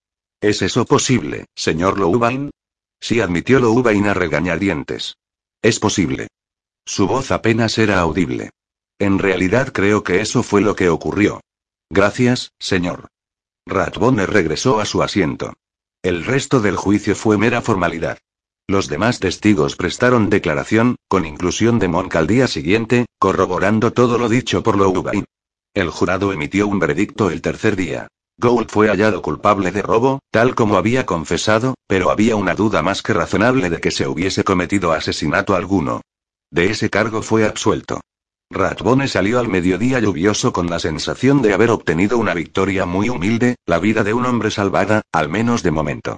¿Es 0.41 0.63
eso 0.63 0.85
posible, 0.85 1.45
señor 1.55 1.99
Louvain? 1.99 2.49
Sí 2.99 3.19
admitió 3.19 3.59
Louvain 3.59 4.07
a 4.07 4.15
regañadientes. 4.15 5.17
Es 5.61 5.79
posible. 5.79 6.29
Su 6.83 7.05
voz 7.05 7.29
apenas 7.29 7.77
era 7.77 7.99
audible. 7.99 8.49
En 8.97 9.19
realidad 9.19 9.71
creo 9.71 10.01
que 10.03 10.21
eso 10.21 10.41
fue 10.41 10.61
lo 10.61 10.75
que 10.75 10.89
ocurrió. 10.89 11.41
Gracias, 11.91 12.51
señor. 12.57 13.10
Ratbone 13.72 14.26
regresó 14.26 14.81
a 14.81 14.85
su 14.85 15.02
asiento. 15.02 15.53
El 16.03 16.26
resto 16.26 16.60
del 16.60 16.76
juicio 16.76 17.15
fue 17.15 17.38
mera 17.38 17.61
formalidad. 17.61 18.18
Los 18.68 18.88
demás 18.88 19.19
testigos 19.19 19.76
prestaron 19.76 20.30
declaración, 20.30 20.98
con 21.07 21.26
inclusión 21.26 21.80
de 21.80 21.88
Monk 21.88 22.15
al 22.15 22.27
día 22.27 22.48
siguiente, 22.48 23.06
corroborando 23.18 23.93
todo 23.93 24.18
lo 24.18 24.27
dicho 24.27 24.61
por 24.61 24.77
Louvain. 24.77 25.26
El 25.73 25.89
jurado 25.89 26.34
emitió 26.34 26.68
un 26.68 26.80
veredicto 26.80 27.30
el 27.31 27.41
tercer 27.41 27.77
día. 27.77 28.07
Gould 28.38 28.69
fue 28.69 28.89
hallado 28.89 29.22
culpable 29.22 29.72
de 29.72 29.81
robo, 29.81 30.19
tal 30.31 30.53
como 30.53 30.76
había 30.76 31.06
confesado, 31.06 31.76
pero 31.88 32.11
había 32.11 32.35
una 32.35 32.56
duda 32.56 32.81
más 32.81 33.02
que 33.02 33.14
razonable 33.14 33.69
de 33.69 33.80
que 33.80 33.91
se 33.91 34.07
hubiese 34.07 34.43
cometido 34.43 34.91
asesinato 34.91 35.56
alguno. 35.56 36.02
De 36.49 36.72
ese 36.72 36.89
cargo 36.89 37.22
fue 37.22 37.45
absuelto. 37.45 38.02
Ratbone 38.52 39.07
salió 39.07 39.40
al 39.40 39.48
mediodía 39.48 39.99
lluvioso 39.99 40.52
con 40.52 40.69
la 40.69 40.80
sensación 40.80 41.41
de 41.41 41.53
haber 41.53 41.69
obtenido 41.69 42.18
una 42.18 42.34
victoria 42.34 42.86
muy 42.86 43.07
humilde, 43.07 43.56
la 43.65 43.80
vida 43.80 44.03
de 44.03 44.14
un 44.14 44.26
hombre 44.26 44.52
salvada, 44.52 45.03
al 45.14 45.30
menos 45.30 45.64
de 45.64 45.72
momento. 45.72 46.18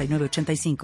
906985. 0.07 0.77